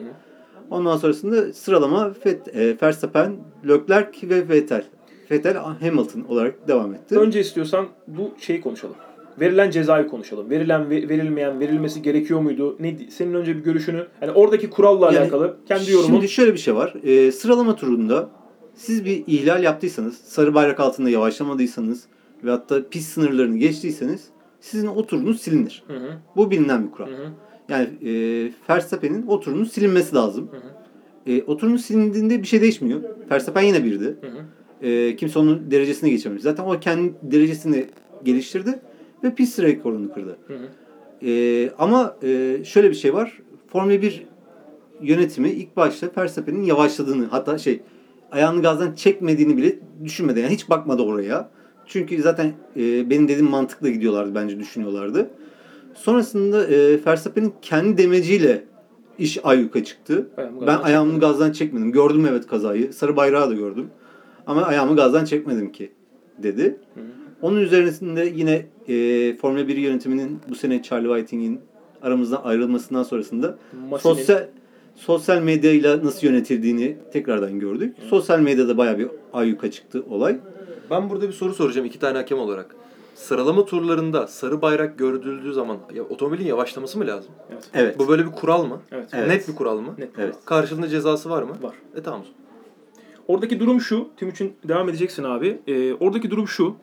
Ondan 0.70 0.98
sonrasında 0.98 1.54
sıralama 1.54 2.14
Vet, 2.26 2.56
e, 2.56 2.78
Verstappen, 2.82 3.36
Leclerc 3.68 4.30
ve 4.30 4.50
Vettel. 4.50 4.84
Vettel 5.32 5.56
Hamilton 5.56 6.22
olarak 6.22 6.68
devam 6.68 6.94
etti. 6.94 7.20
Önce 7.20 7.40
istiyorsan 7.40 7.88
bu 8.08 8.32
şeyi 8.38 8.62
konuşalım. 8.62 8.96
Verilen 9.40 9.72
cezayı 9.72 10.08
konuşalım. 10.08 10.50
Verilen, 10.50 10.90
ve- 10.90 11.10
verilmeyen, 11.10 11.60
verilmesi 11.60 12.02
gerekiyor 12.02 12.40
muydu? 12.40 12.78
Ne 12.80 12.98
senin 13.10 13.34
önce 13.34 13.56
bir 13.58 13.64
görüşünü, 13.64 14.08
yani 14.22 14.32
oradaki 14.32 14.70
kuralla 14.70 15.06
Yani 15.06 15.20
alakalı 15.20 15.58
kendi 15.68 15.92
yorumun. 15.92 16.14
Şimdi 16.14 16.30
şöyle 16.30 16.54
bir 16.54 16.58
şey 16.58 16.76
var. 16.76 16.94
Ee, 17.04 17.32
sıralama 17.32 17.76
turunda 17.76 18.30
Siz 18.80 19.06
bir 19.06 19.24
ihlal 19.28 19.64
yaptıysanız, 19.64 20.18
sarı 20.18 20.54
bayrak 20.54 20.80
altında 20.80 21.10
yavaşlamadıysanız 21.10 22.04
ve 22.44 22.52
hatta 22.52 22.90
pis 22.90 23.08
sınırlarını 23.08 23.58
geçtiyseniz 23.58 24.28
sizin 24.60 24.88
o 24.88 25.06
turunuz 25.06 25.42
silinir. 25.42 25.84
Hı 25.88 25.94
hı. 25.94 26.10
Bu 26.36 26.52
bilinen 26.52 26.88
bir 26.88 26.92
kural. 26.92 27.08
Hı 27.08 27.16
hı. 27.16 27.28
Yani 27.70 27.88
e, 28.06 28.12
Verstappen'in 28.70 29.28
o 29.28 29.40
turunun 29.40 29.64
silinmesi 29.64 30.16
lazım. 30.16 30.50
Hı 30.52 30.58
hı. 30.58 31.34
E, 31.34 31.44
o 31.44 31.58
turunun 31.58 31.78
silindiğinde 31.78 32.42
bir 32.42 32.48
şey 32.48 32.62
değişmiyor. 32.62 33.02
Verstappen 33.32 33.62
yine 33.62 33.84
birdi. 33.84 34.16
Hı 34.22 34.28
hı. 34.28 34.88
E, 34.88 35.16
kimse 35.16 35.40
onun 35.40 35.72
derecesine 35.72 36.10
geçememiş. 36.10 36.44
Zaten 36.44 36.64
o 36.64 36.80
kendi 36.80 37.14
derecesini 37.22 37.86
geliştirdi 38.24 38.80
ve 39.24 39.36
pist 39.36 39.60
rekorunu 39.60 40.14
kırdı. 40.14 40.38
Hı 40.48 40.54
hı. 40.54 40.60
E, 41.30 41.70
ama 41.78 42.16
e, 42.24 42.58
şöyle 42.64 42.90
bir 42.90 42.96
şey 42.96 43.14
var. 43.14 43.40
Formula 43.68 44.02
1 44.02 44.24
yönetimi 45.02 45.50
ilk 45.50 45.78
başta 45.78 46.08
Verstappen'in 46.18 46.64
yavaşladığını 46.64 47.26
hatta 47.26 47.58
şey 47.58 47.82
ayağını 48.32 48.62
gazdan 48.62 48.94
çekmediğini 48.94 49.58
bile 49.58 49.80
düşünmedi. 50.04 50.40
Yani 50.40 50.54
hiç 50.54 50.70
bakmadı 50.70 51.02
oraya. 51.02 51.50
Çünkü 51.86 52.22
zaten 52.22 52.54
e, 52.76 53.10
benim 53.10 53.28
dediğim 53.28 53.50
mantıkla 53.50 53.90
gidiyorlardı 53.90 54.36
bence 54.36 54.60
düşünüyorlardı. 54.60 55.30
Sonrasında 56.04 56.66
e, 56.68 57.06
Verstappen'in 57.06 57.54
kendi 57.62 57.98
demeciyle 57.98 58.64
iş 59.18 59.46
ayyuka 59.46 59.84
çıktı. 59.84 60.30
Ayağımı 60.38 60.68
ben 60.68 60.78
ayağımı 60.78 61.12
çekmedim. 61.12 61.30
gazdan 61.30 61.52
çekmedim. 61.52 61.92
Gördüm 61.92 62.26
evet 62.30 62.48
kazayı. 62.48 62.94
Sarı 62.94 63.16
bayrağı 63.16 63.50
da 63.50 63.54
gördüm. 63.54 63.88
Ama 64.48 64.62
ayağımı 64.62 64.96
gazdan 64.96 65.26
çekmedim 65.26 65.72
ki 65.72 65.92
dedi. 66.38 66.64
Hı 66.94 67.00
hı. 67.00 67.04
Onun 67.42 67.62
üzerinde 67.62 68.34
yine 68.36 68.66
e, 68.88 69.36
Formula 69.38 69.68
1 69.68 69.78
yönetiminin 69.78 70.40
bu 70.50 70.56
sene 70.56 70.84
Charlie 70.84 71.08
Whiting'in 71.08 71.60
aramızdan 72.02 72.42
ayrılmasından 72.44 73.04
sonrasında 73.04 73.58
Masi'nin- 73.90 74.14
sosyal 74.14 74.48
sosyal 74.96 75.42
medyayla 75.42 76.06
nasıl 76.06 76.28
yönetildiğini 76.28 76.98
tekrardan 77.14 77.60
gördük. 77.60 77.96
Sosyal 78.10 78.40
medyada 78.40 78.78
bayağı 78.78 78.98
bir 78.98 79.08
ayyuka 79.34 79.72
çıktı 79.72 80.04
olay. 80.10 80.38
Ben 80.92 81.10
burada 81.10 81.28
bir 81.28 81.34
soru 81.34 81.54
soracağım 81.54 81.88
iki 81.88 82.00
tane 82.00 82.18
hakem 82.18 82.40
olarak. 82.40 82.76
Sıralama 83.20 83.66
turlarında 83.66 84.28
sarı 84.28 84.62
bayrak 84.62 85.00
görüldüğü 85.00 85.54
zaman 85.54 85.78
ya, 85.94 86.04
otomobilin 86.04 86.46
yavaşlaması 86.46 86.98
mı 86.98 87.08
lazım? 87.08 87.32
Evet. 87.52 87.70
Evet. 87.74 88.00
Bu 88.00 88.08
böyle 88.08 88.26
bir 88.26 88.32
kural 88.32 88.66
mı? 88.66 88.80
Evet. 88.92 89.10
Evet. 89.14 89.28
Net 89.28 89.48
bir 89.48 89.56
kural 89.56 89.80
mı? 89.80 89.96
Net. 89.98 90.10
Evet. 90.18 90.36
Karşılığında 90.46 90.88
cezası 90.88 91.30
var 91.30 91.44
mı? 91.44 91.58
Var. 91.62 91.76
E 91.96 92.02
tamam. 92.04 92.22
Oradaki 93.28 93.60
durum 93.60 93.82
şu. 93.82 94.08
Timuçin 94.18 94.54
devam 94.64 94.90
edeceksin 94.90 95.24
abi. 95.24 95.60
Ee, 95.68 95.94
oradaki 95.94 96.32
durum 96.32 96.48
şu. 96.48 96.76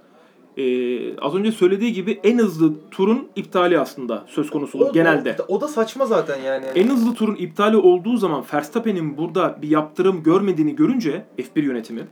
Ee, 0.56 1.16
az 1.16 1.34
önce 1.34 1.52
söylediği 1.52 1.92
gibi 1.92 2.20
en 2.24 2.38
hızlı 2.38 2.72
turun 2.90 3.28
iptali 3.36 3.80
aslında 3.80 4.24
söz 4.26 4.50
konusu 4.50 4.78
olur 4.78 4.92
genelde. 4.92 5.36
O, 5.48 5.60
da 5.60 5.68
saçma 5.68 6.06
zaten 6.06 6.40
yani. 6.40 6.66
En 6.74 6.88
hızlı 6.88 7.14
turun 7.14 7.34
iptali 7.34 7.76
olduğu 7.76 8.16
zaman 8.16 8.44
Verstappen'in 8.54 9.16
burada 9.16 9.58
bir 9.62 9.68
yaptırım 9.68 10.22
görmediğini 10.22 10.76
görünce 10.76 11.24
F1 11.38 11.62
yönetimi. 11.62 12.02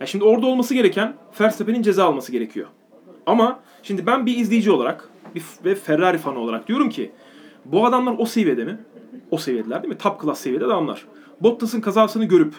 Ya 0.00 0.06
şimdi 0.06 0.24
orada 0.24 0.46
olması 0.46 0.74
gereken 0.74 1.14
Verstappen'in 1.40 1.82
ceza 1.82 2.04
alması 2.04 2.32
gerekiyor. 2.32 2.66
Ama 3.26 3.60
şimdi 3.82 4.06
ben 4.06 4.26
bir 4.26 4.36
izleyici 4.36 4.70
olarak 4.70 5.08
bir 5.34 5.42
ve 5.64 5.74
Ferrari 5.74 6.18
fanı 6.18 6.38
olarak 6.38 6.68
diyorum 6.68 6.88
ki 6.88 7.12
bu 7.64 7.86
adamlar 7.86 8.14
o 8.18 8.26
seviyede 8.26 8.64
mi? 8.64 8.78
O 9.30 9.38
seviyedeler 9.38 9.82
değil 9.82 9.94
mi? 9.94 9.98
Top 9.98 10.22
class 10.22 10.40
seviyede 10.40 10.64
adamlar. 10.64 11.06
Bottas'ın 11.40 11.80
kazasını 11.80 12.24
görüp 12.24 12.54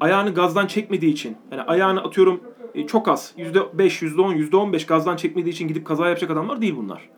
ayağını 0.00 0.34
gazdan 0.34 0.66
çekmediği 0.66 1.12
için 1.12 1.36
yani 1.50 1.62
ayağını 1.62 2.02
atıyorum 2.02 2.40
e, 2.74 2.86
çok 2.86 3.08
az 3.08 3.34
%5, 3.38 3.64
%10, 3.76 4.50
%15 4.50 4.86
gazdan 4.86 5.16
çekmediği 5.16 5.52
için 5.52 5.68
gidip 5.68 5.86
kaza 5.86 6.08
yapacak 6.08 6.30
adamlar 6.30 6.60
değil 6.60 6.76
bunlar. 6.76 7.08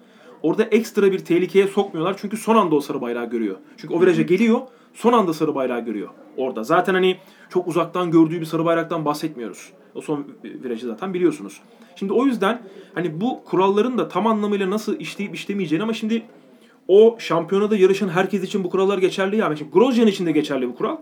Orada 0.42 0.64
ekstra 0.64 1.12
bir 1.12 1.18
tehlikeye 1.18 1.66
sokmuyorlar 1.66 2.16
çünkü 2.20 2.36
son 2.36 2.56
anda 2.56 2.74
o 2.74 2.80
sarı 2.80 3.00
bayrağı 3.00 3.30
görüyor. 3.30 3.56
Çünkü 3.76 3.94
o 3.94 4.00
viraja 4.00 4.22
geliyor 4.22 4.60
son 4.95 5.12
anda 5.12 5.32
sarı 5.32 5.55
bayrağı 5.55 5.80
görüyor 5.80 6.09
orada. 6.36 6.64
Zaten 6.64 6.95
hani 6.95 7.16
çok 7.51 7.68
uzaktan 7.68 8.11
gördüğü 8.11 8.40
bir 8.40 8.47
sarı 8.47 8.64
bayraktan 8.64 9.05
bahsetmiyoruz. 9.05 9.72
O 9.95 10.01
son 10.01 10.26
virajı 10.45 10.86
zaten 10.86 11.14
biliyorsunuz. 11.14 11.61
Şimdi 11.97 12.12
o 12.12 12.26
yüzden 12.26 12.62
hani 12.95 13.20
bu 13.20 13.45
kuralların 13.45 13.99
da 13.99 14.09
tam 14.09 14.26
anlamıyla 14.26 14.70
nasıl 14.70 14.99
işleyip 14.99 15.34
işlemeyeceğini 15.34 15.82
ama 15.82 15.93
şimdi 15.93 16.22
o 16.88 17.16
şampiyonada 17.18 17.76
yarışan 17.76 18.09
herkes 18.09 18.43
için 18.43 18.64
bu 18.64 18.70
kurallar 18.70 18.99
geçerli 18.99 19.36
ya. 19.36 19.57
Şimdi 19.57 19.70
Grosjean 19.70 20.07
için 20.07 20.26
de 20.26 20.32
geçerli 20.32 20.68
bu 20.68 20.74
kural. 20.74 20.97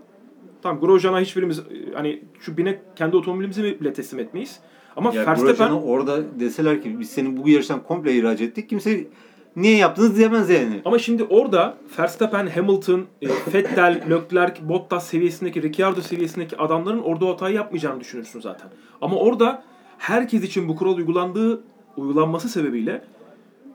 Tamam 0.61 0.79
Grosjean'a 0.79 1.19
hiçbirimiz 1.19 1.59
e, 1.59 1.63
hani 1.93 2.23
şu 2.39 2.57
bine 2.57 2.81
kendi 2.95 3.15
otomobilimizi 3.15 3.63
bile 3.63 3.93
teslim 3.93 4.19
etmeyiz. 4.19 4.59
Ama 4.95 5.13
Ya 5.13 5.25
Verstappen 5.25 5.71
orada 5.71 6.39
deseler 6.39 6.81
ki 6.81 6.99
biz 6.99 7.09
seni 7.09 7.37
bu 7.37 7.49
yarıştan 7.49 7.83
komple 7.83 8.15
ihraç 8.15 8.41
ettik. 8.41 8.69
Kimse 8.69 9.07
niye 9.55 9.77
yaptınız 9.77 10.17
diyemez 10.17 10.49
yani. 10.49 10.81
ama 10.85 10.99
şimdi 10.99 11.23
orada 11.23 11.77
Verstappen, 11.99 12.47
Hamilton, 12.47 13.05
e, 13.21 13.27
Vettel, 13.53 14.01
Leclerc, 14.09 14.69
Bottas 14.69 15.07
seviyesindeki, 15.07 15.61
Ricciardo 15.61 16.01
seviyesindeki 16.01 16.57
adamların 16.57 16.99
orada 16.99 17.25
o 17.25 17.33
hatayı 17.33 17.55
yapmayacağını 17.55 17.99
düşünürsün 17.99 18.39
zaten. 18.39 18.69
Ama 19.01 19.15
orada 19.15 19.63
herkes 19.97 20.43
için 20.43 20.67
bu 20.67 20.75
kural 20.75 20.97
uygulandığı 20.97 21.63
uygulanması 21.97 22.49
sebebiyle 22.49 23.01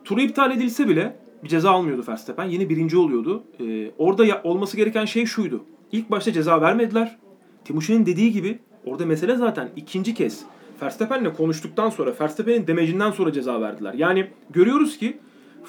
turu 0.03 0.21
iptal 0.21 0.51
edilse 0.51 0.87
bile 0.89 1.15
bir 1.43 1.49
ceza 1.49 1.71
almıyordu 1.71 2.03
Verstappen. 2.07 2.45
Yeni 2.45 2.69
birinci 2.69 2.97
oluyordu. 2.97 3.43
Ee, 3.59 3.91
orada 3.97 4.25
ya- 4.25 4.41
olması 4.43 4.77
gereken 4.77 5.05
şey 5.05 5.25
şuydu. 5.25 5.63
İlk 5.91 6.11
başta 6.11 6.31
ceza 6.33 6.61
vermediler. 6.61 7.17
Timuçin'in 7.65 8.05
dediği 8.05 8.31
gibi 8.31 8.59
orada 8.85 9.05
mesele 9.05 9.35
zaten 9.35 9.69
ikinci 9.75 10.13
kez 10.13 10.41
Verstappen'le 10.81 11.33
konuştuktan 11.37 11.89
sonra 11.89 12.13
Verstappen'in 12.21 12.67
demecinden 12.67 13.11
sonra 13.11 13.31
ceza 13.33 13.61
verdiler. 13.61 13.93
Yani 13.93 14.27
görüyoruz 14.49 14.97
ki 14.97 15.17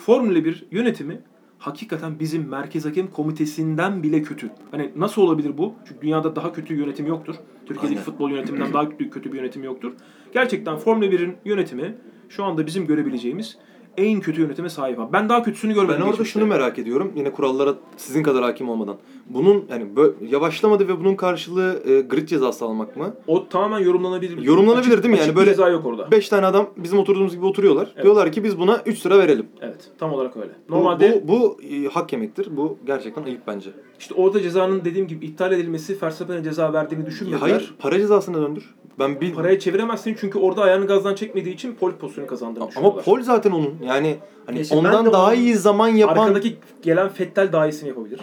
Formula 0.04 0.44
1 0.44 0.66
yönetimi 0.70 1.20
hakikaten 1.58 2.20
bizim 2.20 2.48
Merkez 2.48 2.84
Hakem 2.86 3.10
Komitesi'nden 3.10 4.02
bile 4.02 4.22
kötü. 4.22 4.50
Hani 4.70 4.92
nasıl 4.96 5.22
olabilir 5.22 5.58
bu? 5.58 5.74
Çünkü 5.88 6.00
dünyada 6.00 6.36
daha 6.36 6.52
kötü 6.52 6.74
yönetim 6.74 7.06
yoktur. 7.06 7.34
Türkiye'deki 7.66 7.88
Aynen. 7.88 8.02
futbol 8.02 8.30
yönetiminden 8.30 8.72
daha 8.72 8.88
kötü, 8.88 9.10
kötü 9.10 9.32
bir 9.32 9.38
yönetim 9.38 9.64
yoktur. 9.64 9.92
Gerçekten 10.32 10.76
Formula 10.76 11.06
1'in 11.06 11.36
yönetimi 11.44 11.94
şu 12.28 12.44
anda 12.44 12.66
bizim 12.66 12.86
görebileceğimiz 12.86 13.58
en 13.96 14.20
kötü 14.20 14.40
yönetime 14.40 14.68
sahip. 14.68 14.98
Ben 15.12 15.28
daha 15.28 15.42
kötüsünü 15.42 15.74
görmedim. 15.74 15.94
Ben 15.96 16.00
orada 16.00 16.10
geçmişte. 16.10 16.32
şunu 16.40 16.46
merak 16.48 16.78
ediyorum. 16.78 17.12
Yine 17.16 17.32
kurallara 17.32 17.74
sizin 17.96 18.22
kadar 18.22 18.42
hakim 18.42 18.68
olmadan. 18.68 18.96
Bunun 19.30 19.64
yani 19.70 19.86
bö- 19.96 20.12
yavaşlamadı 20.28 20.88
ve 20.88 21.00
bunun 21.00 21.14
karşılığı 21.14 21.82
e, 21.86 22.00
grid 22.00 22.28
cezası 22.28 22.64
almak 22.64 22.96
mı? 22.96 23.14
O 23.26 23.48
tamamen 23.48 23.78
yorumlanabilir. 23.78 24.42
Yorumlanabilir 24.42 24.92
Açık- 24.92 25.02
değil 25.04 25.14
mi? 25.14 25.20
Yani 25.20 25.36
böyle 25.36 25.50
ceza 25.50 25.68
yok 25.68 25.86
orada. 25.86 26.10
5 26.10 26.28
tane 26.28 26.46
adam 26.46 26.66
bizim 26.76 26.98
oturduğumuz 26.98 27.34
gibi 27.34 27.46
oturuyorlar. 27.46 27.88
Evet. 27.94 28.04
Diyorlar 28.04 28.32
ki 28.32 28.44
biz 28.44 28.58
buna 28.58 28.82
3 28.86 28.98
sıra 28.98 29.18
verelim. 29.18 29.46
Evet, 29.60 29.90
tam 29.98 30.12
olarak 30.12 30.36
öyle. 30.36 30.50
Bu- 30.70 30.74
Normalde 30.74 31.22
bu, 31.24 31.28
bu, 31.28 31.58
e, 31.62 31.88
hak 31.88 32.12
yemektir. 32.12 32.56
Bu 32.56 32.78
gerçekten 32.86 33.22
ayıp 33.22 33.40
bence. 33.46 33.70
işte 33.98 34.14
orada 34.14 34.42
cezanın 34.42 34.84
dediğim 34.84 35.08
gibi 35.08 35.26
iptal 35.26 35.52
edilmesi 35.52 36.02
Verstappen'e 36.02 36.42
ceza 36.44 36.72
verdiğini 36.72 37.00
Ya 37.00 37.06
düşünmediler. 37.06 37.40
hayır, 37.40 37.74
para 37.78 37.98
cezasına 37.98 38.42
döndür. 38.42 38.74
Ben 38.98 39.20
bir 39.20 39.34
Paraya 39.34 39.58
çeviremezsin 39.58 40.16
çünkü 40.20 40.38
orada 40.38 40.62
ayağını 40.62 40.86
gazdan 40.86 41.14
çekmediği 41.14 41.54
için 41.54 41.74
pol 41.74 41.92
pozisyonu 41.92 42.26
kazandığını 42.26 42.62
ama 42.64 42.70
düşünüyorlar. 42.70 43.04
pol 43.04 43.20
zaten 43.22 43.50
onun. 43.50 43.74
Yani 43.86 44.16
hani 44.46 44.62
ben 44.70 44.76
ondan 44.76 45.12
daha 45.12 45.26
onun 45.28 45.36
iyi 45.36 45.54
zaman 45.54 45.88
yapan 45.88 46.22
Arkadaki 46.22 46.56
gelen 46.82 47.08
Fettel 47.08 47.52
daha 47.52 47.66
iyisini 47.68 47.88
yapabilir. 47.88 48.20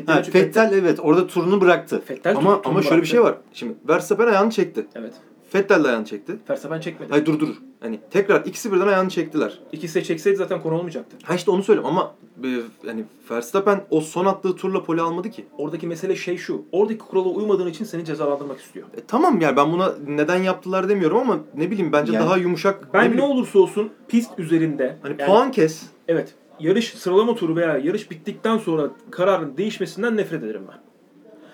Fettel, 0.00 0.14
Ha, 0.14 0.22
Vettel 0.34 0.72
evet 0.72 0.98
orada 1.02 1.26
turunu 1.26 1.60
bıraktı. 1.60 2.02
Fettel 2.06 2.36
ama 2.36 2.62
tur- 2.62 2.70
ama 2.70 2.82
şöyle 2.82 2.94
bir 2.94 2.96
bıraktı. 2.96 3.10
şey 3.10 3.22
var. 3.22 3.34
Şimdi 3.52 3.74
Verstappen 3.88 4.26
ayağını 4.26 4.50
çekti. 4.50 4.86
Evet. 4.94 5.12
Vettel 5.54 5.84
de 5.84 5.88
ayağını 5.88 6.04
çekti. 6.04 6.36
Verstappen 6.50 6.80
çekmedi. 6.80 7.10
Hayır 7.10 7.26
dur 7.26 7.40
dur. 7.40 7.48
Hani 7.80 8.00
tekrar 8.10 8.44
ikisi 8.44 8.72
birden 8.72 8.86
ayağını 8.86 9.08
çektiler. 9.08 9.58
İkisi 9.72 9.94
de 9.94 10.04
çekseydi 10.04 10.36
zaten 10.36 10.62
konu 10.62 10.74
olmayacaktı. 10.74 11.16
Ha 11.22 11.34
işte 11.34 11.50
onu 11.50 11.62
söylüyorum 11.62 11.90
ama 11.90 12.14
e, 12.44 12.48
yani 12.88 13.04
Verstappen 13.30 13.84
o 13.90 14.00
son 14.00 14.24
attığı 14.24 14.56
turla 14.56 14.84
poli 14.84 15.00
almadı 15.00 15.30
ki. 15.30 15.44
Oradaki 15.58 15.86
mesele 15.86 16.16
şey 16.16 16.36
şu. 16.36 16.64
Oradaki 16.72 16.98
kurala 16.98 17.28
uymadığın 17.28 17.66
için 17.66 17.84
seni 17.84 18.04
cezalandırmak 18.04 18.60
istiyor. 18.60 18.86
E, 18.96 19.00
tamam 19.08 19.40
yani 19.40 19.56
ben 19.56 19.72
buna 19.72 19.92
neden 20.06 20.42
yaptılar 20.42 20.88
demiyorum 20.88 21.18
ama 21.18 21.38
ne 21.56 21.70
bileyim 21.70 21.92
bence 21.92 22.12
Yani 22.12 22.24
daha 22.24 22.36
yumuşak. 22.36 22.94
Ben 22.94 23.04
ne, 23.04 23.12
bileyim, 23.12 23.30
olursa 23.30 23.58
olsun 23.58 23.90
pist 24.08 24.30
üzerinde 24.38 24.96
Hani 25.02 25.14
yani- 25.18 25.28
puan 25.30 25.50
kes. 25.50 25.82
Evet. 26.08 26.34
Yarış 26.60 26.94
sıralama 26.94 27.34
turu 27.34 27.56
veya 27.56 27.78
yarış 27.78 28.10
bittikten 28.10 28.58
sonra 28.58 28.90
kararın 29.10 29.56
değişmesinden 29.56 30.16
nefret 30.16 30.42
ederim 30.42 30.62
ben. 30.72 30.78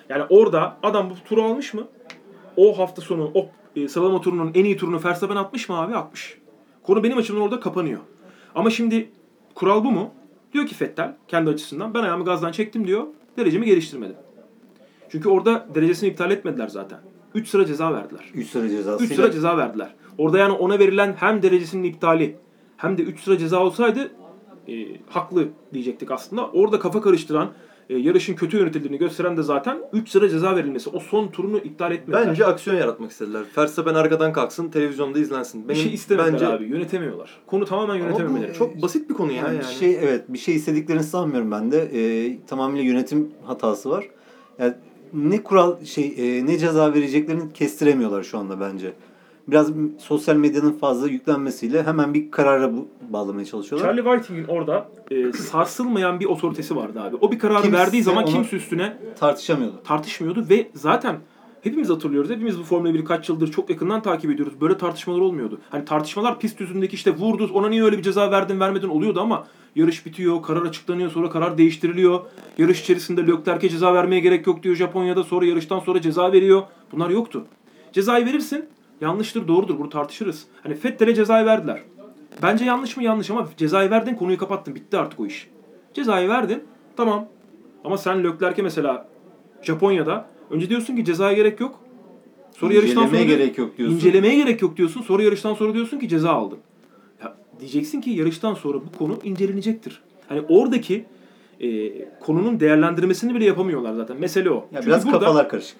Yani 0.08 0.24
orada 0.30 0.76
adam 0.82 1.10
bu 1.10 1.14
turu 1.28 1.42
almış 1.42 1.74
mı? 1.74 1.86
O 2.56 2.78
hafta 2.78 3.02
sonu 3.02 3.30
o 3.34 3.48
e, 3.76 3.88
sıralama 3.88 4.20
turunun 4.20 4.50
en 4.54 4.64
iyi 4.64 4.76
turunu 4.76 5.04
Verstappen 5.04 5.36
atmış 5.36 5.68
mı 5.68 5.80
abi? 5.80 5.96
Atmış. 5.96 6.38
Konu 6.82 7.04
benim 7.04 7.18
açımdan 7.18 7.42
orada 7.42 7.60
kapanıyor. 7.60 8.00
Ama 8.54 8.70
şimdi 8.70 9.10
kural 9.54 9.84
bu 9.84 9.92
mu? 9.92 10.10
Diyor 10.52 10.66
ki 10.66 10.74
Fettel 10.74 11.16
kendi 11.28 11.50
açısından 11.50 11.94
ben 11.94 12.02
ayağımı 12.02 12.24
gazdan 12.24 12.52
çektim 12.52 12.86
diyor. 12.86 13.04
Derecemi 13.38 13.66
geliştirmedim. 13.66 14.16
Çünkü 15.08 15.28
orada 15.28 15.66
derecesini 15.74 16.10
iptal 16.10 16.30
etmediler 16.30 16.68
zaten. 16.68 16.98
3 17.34 17.48
sıra 17.48 17.66
ceza 17.66 17.92
verdiler. 17.92 18.30
3 18.34 18.48
sıra 18.50 18.68
cezası. 18.68 19.04
3 19.04 19.12
sıra 19.12 19.30
ceza 19.30 19.56
verdiler. 19.56 19.94
Orada 20.18 20.38
yani 20.38 20.52
ona 20.52 20.78
verilen 20.78 21.14
hem 21.18 21.42
derecesinin 21.42 21.84
iptali 21.84 22.36
hem 22.76 22.98
de 22.98 23.02
3 23.02 23.20
sıra 23.20 23.38
ceza 23.38 23.60
olsaydı 23.60 24.10
e, 24.68 24.86
haklı 25.08 25.48
diyecektik 25.74 26.10
aslında. 26.10 26.46
Orada 26.46 26.78
kafa 26.78 27.00
karıştıran, 27.00 27.48
e, 27.90 27.96
yarışın 27.96 28.34
kötü 28.34 28.56
yönetildiğini 28.56 28.98
gösteren 28.98 29.36
de 29.36 29.42
zaten 29.42 29.78
3 29.92 30.08
sıra 30.08 30.28
ceza 30.28 30.56
verilmesi. 30.56 30.90
O 30.90 31.00
son 31.00 31.28
turunu 31.28 31.58
iptal 31.58 31.92
etmediler. 31.92 32.28
Bence 32.28 32.46
aksiyon 32.46 32.76
yaratmak 32.76 33.10
istediler. 33.10 33.42
Verstappen 33.58 33.94
arkadan 33.94 34.32
kalksın, 34.32 34.68
televizyonda 34.68 35.18
izlensin. 35.18 35.64
bir 35.64 35.68
Benim, 35.68 35.82
şey 35.82 35.94
istemediler 35.94 36.32
bence... 36.32 36.46
abi. 36.46 36.64
Yönetemiyorlar. 36.64 37.30
Konu 37.46 37.64
tamamen 37.64 37.94
Ama 37.94 38.04
yönetememeleri. 38.04 38.50
bu 38.50 38.54
çok 38.54 38.82
basit 38.82 39.08
bir 39.10 39.14
konu 39.14 39.32
ya 39.32 39.36
Yani 39.38 39.46
yani. 39.46 39.58
bir 39.58 39.64
şey 39.64 39.94
evet 39.94 40.24
bir 40.28 40.38
şey 40.38 40.54
istediklerini 40.56 41.02
sanmıyorum 41.02 41.50
ben 41.50 41.72
de. 41.72 41.90
Ee, 41.94 42.38
tamamıyla 42.46 42.84
yönetim 42.84 43.30
hatası 43.44 43.90
var. 43.90 44.08
Yani 44.58 44.74
ne 45.12 45.42
kural 45.42 45.84
şey 45.84 46.14
e, 46.18 46.46
ne 46.46 46.58
ceza 46.58 46.94
vereceklerini 46.94 47.52
kestiremiyorlar 47.52 48.22
şu 48.22 48.38
anda 48.38 48.60
bence. 48.60 48.92
Biraz 49.48 49.70
sosyal 49.98 50.36
medyanın 50.36 50.72
fazla 50.72 51.08
yüklenmesiyle 51.08 51.82
hemen 51.82 52.14
bir 52.14 52.30
karara 52.30 52.72
bu- 52.76 52.88
bağlamaya 53.10 53.44
çalışıyorlar. 53.44 53.88
Charlie 53.88 54.02
Whiting'in 54.04 54.44
orada 54.48 54.88
e, 55.10 55.32
sarsılmayan 55.32 56.20
bir 56.20 56.26
otoritesi 56.26 56.76
vardı 56.76 57.00
abi. 57.00 57.16
O 57.20 57.32
bir 57.32 57.38
kararı 57.38 57.62
Kimse 57.62 57.76
verdiği 57.78 58.02
zaman 58.02 58.24
kimse 58.24 58.56
üstüne 58.56 58.96
Tartışamıyorlar. 59.20 59.84
tartışmıyordu 59.84 60.46
ve 60.50 60.68
zaten 60.74 61.16
hepimiz 61.62 61.90
hatırlıyoruz. 61.90 62.30
Hepimiz 62.30 62.58
bu 62.58 62.62
Formula 62.62 62.90
1'i 62.90 63.04
kaç 63.04 63.28
yıldır 63.28 63.50
çok 63.52 63.70
yakından 63.70 64.02
takip 64.02 64.30
ediyoruz. 64.30 64.54
Böyle 64.60 64.78
tartışmalar 64.78 65.20
olmuyordu. 65.20 65.60
Hani 65.70 65.84
tartışmalar 65.84 66.38
pist 66.40 66.60
yüzündeki 66.60 66.94
işte 66.96 67.16
vurdu, 67.16 67.50
ona 67.54 67.68
niye 67.68 67.82
öyle 67.84 67.98
bir 67.98 68.02
ceza 68.02 68.30
verdin 68.30 68.60
vermedin 68.60 68.88
oluyordu 68.88 69.20
ama 69.20 69.46
yarış 69.76 70.06
bitiyor, 70.06 70.42
karar 70.42 70.62
açıklanıyor, 70.62 71.10
sonra 71.10 71.30
karar 71.30 71.58
değiştiriliyor. 71.58 72.20
Yarış 72.58 72.80
içerisinde 72.80 73.26
Leclerc'e 73.26 73.68
ceza 73.68 73.94
vermeye 73.94 74.20
gerek 74.20 74.46
yok 74.46 74.62
diyor 74.62 74.74
Japonya'da. 74.76 75.24
Sonra 75.24 75.46
yarıştan 75.46 75.78
sonra 75.80 76.00
ceza 76.00 76.32
veriyor. 76.32 76.62
Bunlar 76.92 77.10
yoktu. 77.10 77.44
Cezayı 77.92 78.26
verirsin. 78.26 78.64
Yanlıştır, 79.02 79.48
doğrudur. 79.48 79.78
Bunu 79.78 79.88
tartışırız. 79.88 80.44
Hani 80.62 80.76
Vettel'e 80.84 81.14
cezayı 81.14 81.46
verdiler. 81.46 81.82
Bence 82.42 82.64
yanlış 82.64 82.96
mı 82.96 83.02
yanlış 83.02 83.30
ama 83.30 83.48
cezayı 83.56 83.90
verdin 83.90 84.14
konuyu 84.14 84.38
kapattın. 84.38 84.74
Bitti 84.74 84.98
artık 84.98 85.20
o 85.20 85.26
iş. 85.26 85.48
Cezayı 85.94 86.28
verdin. 86.28 86.62
Tamam. 86.96 87.26
Ama 87.84 87.98
sen 87.98 88.24
Leclerc'e 88.24 88.62
mesela 88.62 89.08
Japonya'da 89.62 90.26
önce 90.50 90.68
diyorsun 90.68 90.96
ki 90.96 91.04
cezaya 91.04 91.32
gerek 91.32 91.60
yok. 91.60 91.80
Sonra 92.52 92.74
yarıştan 92.74 93.06
sonra 93.06 93.22
gerek 93.22 93.58
yok 93.58 93.78
diyorsun. 93.78 93.96
İncelemeye 93.96 94.36
gerek 94.36 94.62
yok 94.62 94.76
diyorsun. 94.76 95.02
Sonra 95.02 95.22
yarıştan 95.22 95.54
sonra 95.54 95.74
diyorsun 95.74 95.98
ki 95.98 96.08
ceza 96.08 96.30
aldın. 96.30 96.58
Ya 97.22 97.34
diyeceksin 97.60 98.00
ki 98.00 98.10
yarıştan 98.10 98.54
sonra 98.54 98.78
bu 98.78 98.98
konu 98.98 99.18
incelenecektir. 99.24 100.02
Hani 100.28 100.40
oradaki 100.48 101.04
e, 101.60 101.92
konunun 102.20 102.60
değerlendirmesini 102.60 103.34
bile 103.34 103.44
yapamıyorlar 103.44 103.94
zaten. 103.94 104.16
Mesele 104.20 104.50
o. 104.50 104.54
Ya 104.54 104.62
Çünkü 104.72 104.86
biraz 104.86 105.10
kafalar 105.10 105.48
karışık. 105.48 105.76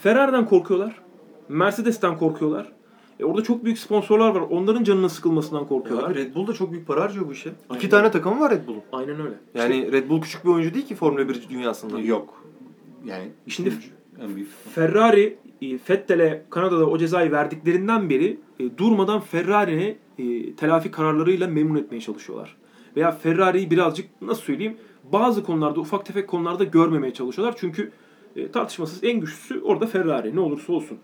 Ferrari'den 0.00 0.46
korkuyorlar. 0.46 1.03
Mercedes'ten 1.48 2.18
korkuyorlar. 2.18 2.72
E 3.20 3.24
orada 3.24 3.42
çok 3.42 3.64
büyük 3.64 3.78
sponsorlar 3.78 4.34
var. 4.34 4.40
Onların 4.40 4.84
canının 4.84 5.08
sıkılmasından 5.08 5.66
korkuyorlar. 5.66 6.10
abi 6.10 6.14
Red 6.14 6.34
Bull 6.34 6.46
da 6.46 6.52
çok 6.52 6.72
büyük 6.72 6.86
para 6.86 7.00
harcıyor 7.02 7.28
bu 7.28 7.32
işe. 7.32 7.52
Aynen. 7.68 7.80
İki 7.80 7.88
tane 7.88 8.10
takımı 8.10 8.40
var 8.40 8.50
Red 8.52 8.66
Bull'un. 8.66 8.82
Aynen 8.92 9.20
öyle. 9.20 9.34
Yani 9.54 9.92
Red 9.92 10.08
Bull 10.08 10.20
küçük 10.20 10.44
bir 10.44 10.50
oyuncu 10.50 10.74
değil 10.74 10.86
ki 10.86 10.94
Formula 10.94 11.28
1 11.28 11.48
dünyasında. 11.50 12.00
Yok. 12.00 12.44
Yani 13.04 13.28
Şimdi- 13.48 13.72
en 14.22 14.36
büyük. 14.36 14.48
Ferrari 14.74 15.38
e, 15.62 15.66
Vettel'e 15.90 16.44
Kanada'da 16.50 16.86
o 16.86 16.98
cezayı 16.98 17.32
verdiklerinden 17.32 18.10
beri 18.10 18.38
e, 18.60 18.78
durmadan 18.78 19.20
Ferrari'ni 19.20 19.96
e, 20.18 20.54
telafi 20.54 20.90
kararlarıyla 20.90 21.46
memnun 21.48 21.78
etmeye 21.78 22.00
çalışıyorlar. 22.00 22.56
Veya 22.96 23.10
Ferrari'yi 23.10 23.70
birazcık 23.70 24.22
nasıl 24.22 24.42
söyleyeyim 24.42 24.76
bazı 25.12 25.42
konularda 25.44 25.80
ufak 25.80 26.06
tefek 26.06 26.28
konularda 26.28 26.64
görmemeye 26.64 27.12
çalışıyorlar. 27.14 27.54
Çünkü 27.58 27.92
e, 28.36 28.50
tartışmasız 28.50 29.04
en 29.04 29.20
güçlüsü 29.20 29.60
orada 29.60 29.86
Ferrari 29.86 30.36
ne 30.36 30.40
olursa 30.40 30.72
olsun. 30.72 30.98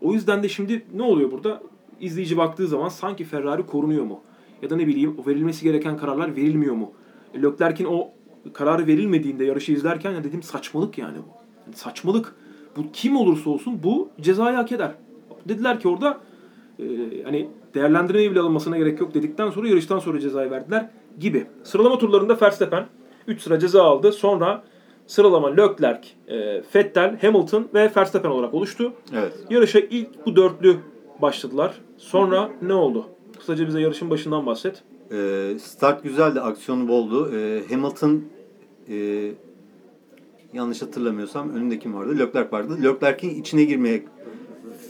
O 0.00 0.12
yüzden 0.12 0.42
de 0.42 0.48
şimdi 0.48 0.86
ne 0.94 1.02
oluyor 1.02 1.32
burada? 1.32 1.62
İzleyici 2.00 2.36
baktığı 2.36 2.66
zaman 2.66 2.88
sanki 2.88 3.24
Ferrari 3.24 3.66
korunuyor 3.66 4.04
mu? 4.04 4.20
Ya 4.62 4.70
da 4.70 4.76
ne 4.76 4.86
bileyim 4.86 5.16
verilmesi 5.26 5.64
gereken 5.64 5.96
kararlar 5.96 6.36
verilmiyor 6.36 6.74
mu? 6.74 6.92
E, 7.34 7.42
Leclerc'in 7.42 7.84
o 7.84 8.08
kararı 8.52 8.86
verilmediğinde 8.86 9.44
yarışı 9.44 9.72
izlerken 9.72 10.10
ya 10.10 10.24
dedim 10.24 10.42
saçmalık 10.42 10.98
yani 10.98 11.18
bu. 11.18 11.30
Yani 11.66 11.76
saçmalık. 11.76 12.34
Bu 12.76 12.92
kim 12.92 13.16
olursa 13.16 13.50
olsun 13.50 13.80
bu 13.82 14.08
cezayı 14.20 14.56
hak 14.56 14.72
eder. 14.72 14.94
Dediler 15.48 15.80
ki 15.80 15.88
orada 15.88 16.20
e, 16.78 16.84
hani 17.24 17.48
değerlendirmeye 17.74 18.30
bile 18.30 18.40
alınmasına 18.40 18.78
gerek 18.78 19.00
yok 19.00 19.14
dedikten 19.14 19.50
sonra 19.50 19.68
yarıştan 19.68 19.98
sonra 19.98 20.20
cezayı 20.20 20.50
verdiler 20.50 20.90
gibi. 21.18 21.46
Sıralama 21.62 21.98
turlarında 21.98 22.40
Verstappen 22.40 22.86
3 23.26 23.40
sıra 23.40 23.58
ceza 23.58 23.82
aldı. 23.82 24.12
Sonra 24.12 24.62
sıralama 25.06 25.48
Leclerc, 25.48 26.08
e, 26.28 26.62
Vettel, 26.74 27.18
Hamilton 27.22 27.68
ve 27.74 27.90
Verstappen 27.96 28.30
olarak 28.30 28.54
oluştu. 28.54 28.92
Evet. 29.14 29.32
Yarışa 29.50 29.78
ilk 29.78 30.26
bu 30.26 30.36
dörtlü 30.36 30.76
başladılar. 31.22 31.74
Sonra 31.98 32.50
ne 32.62 32.74
oldu? 32.74 33.06
Kısaca 33.38 33.66
bize 33.66 33.80
yarışın 33.80 34.10
başından 34.10 34.46
bahset. 34.46 34.82
Ee, 35.12 35.52
start 35.60 36.02
güzeldi, 36.02 36.40
aksiyonu 36.40 36.88
boldu. 36.88 37.30
Ee, 37.36 37.62
Hamilton 37.70 38.24
e, 38.88 39.28
yanlış 40.52 40.82
hatırlamıyorsam 40.82 41.50
önünde 41.54 41.78
kim 41.78 41.94
vardı? 41.94 42.18
Leclerc 42.18 42.52
vardı. 42.52 42.78
Leclerc'in 42.82 43.40
içine 43.40 43.64
girmeye 43.64 44.04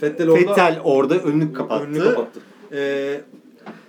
Vettel 0.03 0.31
orada 0.31 0.51
Vettel 0.51 0.81
orada 0.85 1.14
önünü 1.19 1.53
kapattı. 1.53 1.85
önünü 1.85 2.05
kapattı. 2.05 2.41
Ee, 2.73 3.21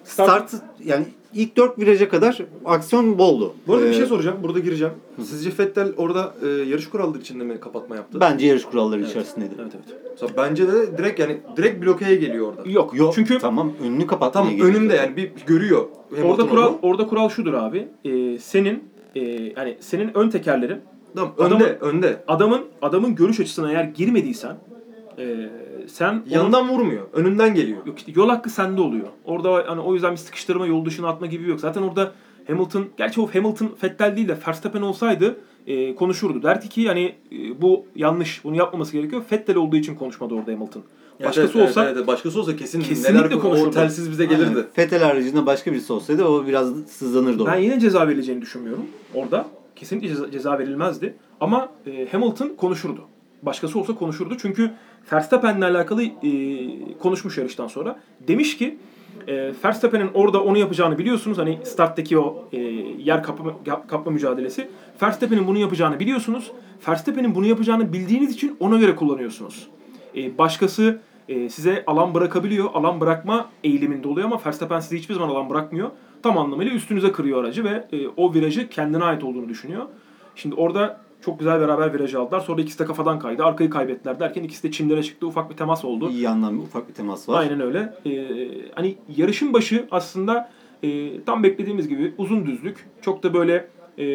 start 0.04 0.52
yani 0.84 1.06
ilk 1.34 1.58
dört 1.58 1.80
viraja 1.80 2.10
kadar 2.10 2.38
aksiyon 2.66 3.18
boldu. 3.18 3.54
Bu 3.68 3.74
arada 3.74 3.86
bir 3.86 3.90
Ee, 3.90 3.94
şey 3.94 4.06
soracağım. 4.06 4.38
Burada 4.44 4.60
gireceğim. 4.60 4.94
Sizce 5.24 5.50
Vettel 5.60 5.94
orada 5.98 6.34
e, 6.44 6.48
yarış 6.48 6.90
kuralları 6.90 7.20
içinde 7.20 7.44
mi 7.44 7.60
kapatma 7.60 7.96
yaptı? 7.96 8.20
Bence 8.20 8.48
yarış 8.48 8.66
kuralları 8.66 9.02
içerisindeydi. 9.02 9.54
Evet 9.62 9.72
evet. 9.76 10.02
Mesela 10.12 10.32
bence 10.38 10.68
de 10.68 10.98
direkt 10.98 11.20
yani 11.20 11.38
direkt 11.58 11.86
blokeye 11.86 12.16
geliyor 12.16 12.48
orada. 12.48 12.70
Yok. 12.70 12.94
Yok 12.98 13.12
Çünkü 13.16 13.40
tamam 13.40 13.72
önünü 13.84 14.08
kapatmaya 14.08 14.32
Tamam 14.44 14.58
geliyor 14.58 14.70
önünde 14.82 14.96
yani 14.96 15.16
bir 15.18 15.32
görüyor. 15.48 15.86
Orada 16.24 16.48
kural 16.48 16.68
onu. 16.68 16.80
orada 16.82 17.08
kural 17.08 17.30
şudur 17.30 17.54
abi. 17.54 17.88
Ee, 18.06 18.38
senin 18.38 18.84
e, 19.16 19.20
yani 19.58 19.78
senin 19.80 20.12
ön 20.18 20.30
tekerlerin 20.30 20.78
Tamam 21.16 21.34
önde 21.38 21.78
önde. 21.82 22.24
adamın 22.28 22.62
adamın 22.82 23.16
görüş 23.16 23.40
açısına 23.40 23.72
eğer 23.72 23.84
girmediysen 23.84 24.56
e, 25.20 25.24
sen 25.88 26.14
onun- 26.14 26.24
Yandan 26.30 26.70
vurmuyor. 26.70 27.04
Önünden 27.14 27.56
geliyor. 27.56 27.78
yok 27.86 27.98
işte 28.00 28.12
yol 28.16 28.30
hakkı 28.30 28.50
sende 28.50 28.82
oluyor. 28.82 29.08
Orada 29.26 29.64
hani 29.68 29.82
o 29.82 29.94
yüzden 29.94 30.12
bir 30.12 30.18
sıkıştırma 30.18 30.68
yol 30.68 30.86
dışına 30.86 31.08
atma 31.08 31.28
gibi 31.28 31.50
yok. 31.50 31.60
Zaten 31.60 31.82
orada 31.82 32.12
Hamilton 32.48 32.86
gerçi 32.98 33.22
o 33.22 33.28
Hamilton 33.36 33.70
Vettel 33.84 34.16
değil 34.16 34.28
de 34.28 34.38
Verstappen 34.48 34.82
olsaydı 34.82 35.38
e, 35.68 35.96
konuşurdu. 35.96 36.44
Derdi 36.44 36.70
ki 36.70 36.88
hani 36.88 37.16
e, 37.32 37.62
bu 37.62 37.86
yanlış 37.96 38.44
bunu 38.44 38.56
yapmaması 38.56 38.92
gerekiyor. 38.92 39.22
Vettel 39.32 39.56
olduğu 39.56 39.76
için 39.76 39.96
konuşmadı 39.96 40.34
orada 40.36 40.52
Hamilton. 40.52 40.84
Başkası 41.26 41.58
Evet, 41.58 41.70
olsa 41.70 41.84
evet, 41.86 41.94
evet. 41.98 42.08
başkası 42.08 42.40
olsa 42.40 42.56
kesin 42.56 42.82
Kesinlikle 42.82 43.28
neler 43.28 43.40
konuşurdu. 43.40 43.68
o 43.70 43.72
telsiz 43.72 44.12
bize 44.12 44.26
gelirdi. 44.26 44.50
Aynen. 44.50 44.66
Vettel 44.78 45.04
haricinde 45.04 45.46
başka 45.46 45.72
birisi 45.72 45.94
olsaydı 45.94 46.24
o 46.26 46.48
biraz 46.48 46.70
sızlanırdı 46.88 47.40
Ben 47.40 47.44
orada. 47.44 47.56
yine 47.56 47.80
ceza 47.80 48.08
verileceğini 48.08 48.42
düşünmüyorum 48.42 48.86
orada. 49.14 49.46
Kesinlikle 49.76 50.08
ceza, 50.08 50.32
ceza 50.32 50.60
verilmezdi. 50.60 51.16
Ama 51.42 51.70
e, 51.88 52.08
Hamilton 52.12 52.50
konuşurdu. 52.58 53.02
Başkası 53.42 53.80
olsa 53.80 53.96
konuşurdu. 53.96 54.36
Çünkü 54.42 54.72
Verstappen'le 55.14 55.62
alakalı 55.62 56.04
e, 56.04 56.10
konuşmuş 57.00 57.38
yarıştan 57.38 57.68
sonra. 57.68 58.00
Demiş 58.28 58.58
ki 58.58 58.78
e, 59.28 59.52
Verstappen'in 59.64 60.10
orada 60.14 60.44
onu 60.44 60.58
yapacağını 60.58 60.98
biliyorsunuz. 60.98 61.38
Hani 61.38 61.60
starttaki 61.64 62.20
o 62.20 62.50
e, 62.54 62.58
yer 62.98 63.24
kapma, 63.24 63.54
kapma 63.88 64.12
mücadelesi. 64.12 64.68
Verstappen'in 65.02 65.48
bunu 65.48 65.58
yapacağını 65.58 66.00
biliyorsunuz. 66.00 66.52
Verstappen'in 66.88 67.36
bunu 67.36 67.46
yapacağını 67.46 67.94
bildiğiniz 67.94 68.34
için 68.34 68.58
ona 68.60 68.78
göre 68.78 68.96
kullanıyorsunuz. 68.96 69.68
E, 70.16 70.38
başkası 70.38 71.00
e, 71.30 71.50
size 71.50 71.84
alan 71.88 72.14
bırakabiliyor. 72.14 72.70
Alan 72.74 73.02
bırakma 73.02 73.50
eğiliminde 73.64 74.08
oluyor 74.08 74.28
ama 74.28 74.42
Verstappen 74.46 74.80
size 74.80 74.98
hiçbir 74.98 75.14
zaman 75.14 75.30
alan 75.30 75.50
bırakmıyor. 75.50 75.90
Tam 76.24 76.38
anlamıyla 76.38 76.74
üstünüze 76.74 77.12
kırıyor 77.12 77.44
aracı 77.44 77.64
ve 77.64 77.88
e, 77.92 78.08
o 78.08 78.34
virajı 78.34 78.70
kendine 78.70 79.04
ait 79.04 79.24
olduğunu 79.24 79.50
düşünüyor. 79.50 79.86
Şimdi 80.36 80.56
orada 80.56 81.02
çok 81.22 81.40
güzel 81.40 81.60
beraber 81.60 81.94
viraj 81.94 82.16
aldılar. 82.16 82.40
Sonra 82.40 82.62
ikisi 82.62 82.80
de 82.80 82.86
kafadan 82.86 83.20
kaydı. 83.20 83.44
Arkayı 83.44 83.70
kaybettiler 83.70 84.20
derken 84.20 84.44
ikisi 84.44 84.64
de 84.64 84.72
çimlere 84.72 85.04
çıktı. 85.04 85.28
Ufak 85.28 85.50
bir 85.50 85.56
temas 85.58 85.86
oldu. 85.86 86.10
İyi 86.10 86.22
yandan 86.22 86.58
bir 86.60 86.64
ufak 86.64 86.90
bir 86.90 86.94
temas 86.94 87.30
var. 87.30 87.40
Aynen 87.40 87.62
öyle. 87.62 87.94
Ee, 88.06 88.28
hani 88.76 88.96
yarışın 89.18 89.54
başı 89.54 89.88
aslında 89.92 90.50
e, 90.84 91.22
tam 91.24 91.44
beklediğimiz 91.44 91.88
gibi 91.88 92.14
uzun 92.18 92.46
düzlük. 92.46 92.86
Çok 93.02 93.24
da 93.24 93.34
böyle 93.34 93.68
e, 94.00 94.06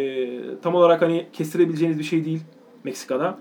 tam 0.62 0.74
olarak 0.74 1.02
hani 1.02 1.26
kestirebileceğiniz 1.32 1.98
bir 1.98 2.04
şey 2.04 2.24
değil 2.24 2.40
Meksika'da. 2.84 3.38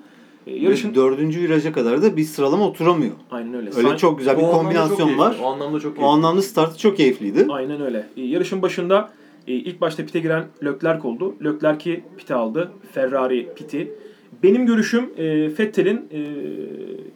E, 0.47 0.51
yarışın 0.51 0.66
Yarışın 0.66 0.95
dördüncü 0.95 1.41
viraja 1.41 1.72
kadar 1.74 2.01
da 2.03 2.18
bir 2.18 2.24
sıralama 2.24 2.68
oturamıyor. 2.68 3.12
aynen 3.32 3.53
öyle. 3.53 3.70
Öyle 3.76 3.88
San- 3.88 3.95
çok 3.97 4.18
güzel 4.18 4.38
bir 4.38 4.43
O 4.43 4.51
kombinasyon 4.51 5.18
var. 5.18 5.30
keyifli. 5.32 5.45
O 5.45 5.51
anlamda 5.51 5.80
çok 5.80 5.91
O 5.91 5.95
keyifli. 5.95 6.05
anlamda 6.14 6.41
startı 6.41 6.78
çok 6.78 6.97
keyifliydi. 6.97 7.47
Aynen 7.49 7.82
öyle. 7.82 8.07
E, 8.18 8.22
yarışın 8.22 8.62
başında 8.62 9.09
e, 9.47 9.53
ilk 9.53 9.81
başta 9.81 10.05
pite 10.05 10.19
giren 10.19 10.45
Leclerc 10.63 11.07
oldu. 11.07 11.35
Leclerc'i 11.43 12.03
pite 12.17 12.35
aldı. 12.35 12.71
Ferrari 12.91 13.53
piti. 13.55 13.91
Benim 14.43 14.65
görüşüm 14.65 15.09
e, 15.17 15.57
Vettel'in 15.59 16.09
e, 16.13 16.21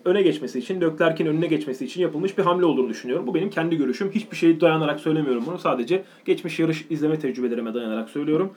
öne 0.06 0.22
geçmesi 0.22 0.60
için, 0.60 0.82
Leclerc'in 0.82 1.26
önüne 1.26 1.48
geçmesi 1.48 1.86
için 1.86 2.02
yapılmış 2.02 2.38
bir 2.38 2.44
hamle 2.44 2.66
olduğunu 2.66 2.90
düşünüyorum. 2.90 3.28
Bu 3.28 3.36
benim 3.36 3.50
kendi 3.50 3.78
görüşüm. 3.78 4.12
Hiçbir 4.12 4.38
şeye 4.38 4.62
dayanarak 4.62 5.00
söylemiyorum 5.00 5.44
bunu. 5.48 5.58
Sadece 5.58 6.04
geçmiş 6.26 6.60
yarış 6.60 6.86
izleme 6.90 7.20
tecrübelerime 7.20 7.74
dayanarak 7.74 8.10
söylüyorum. 8.10 8.54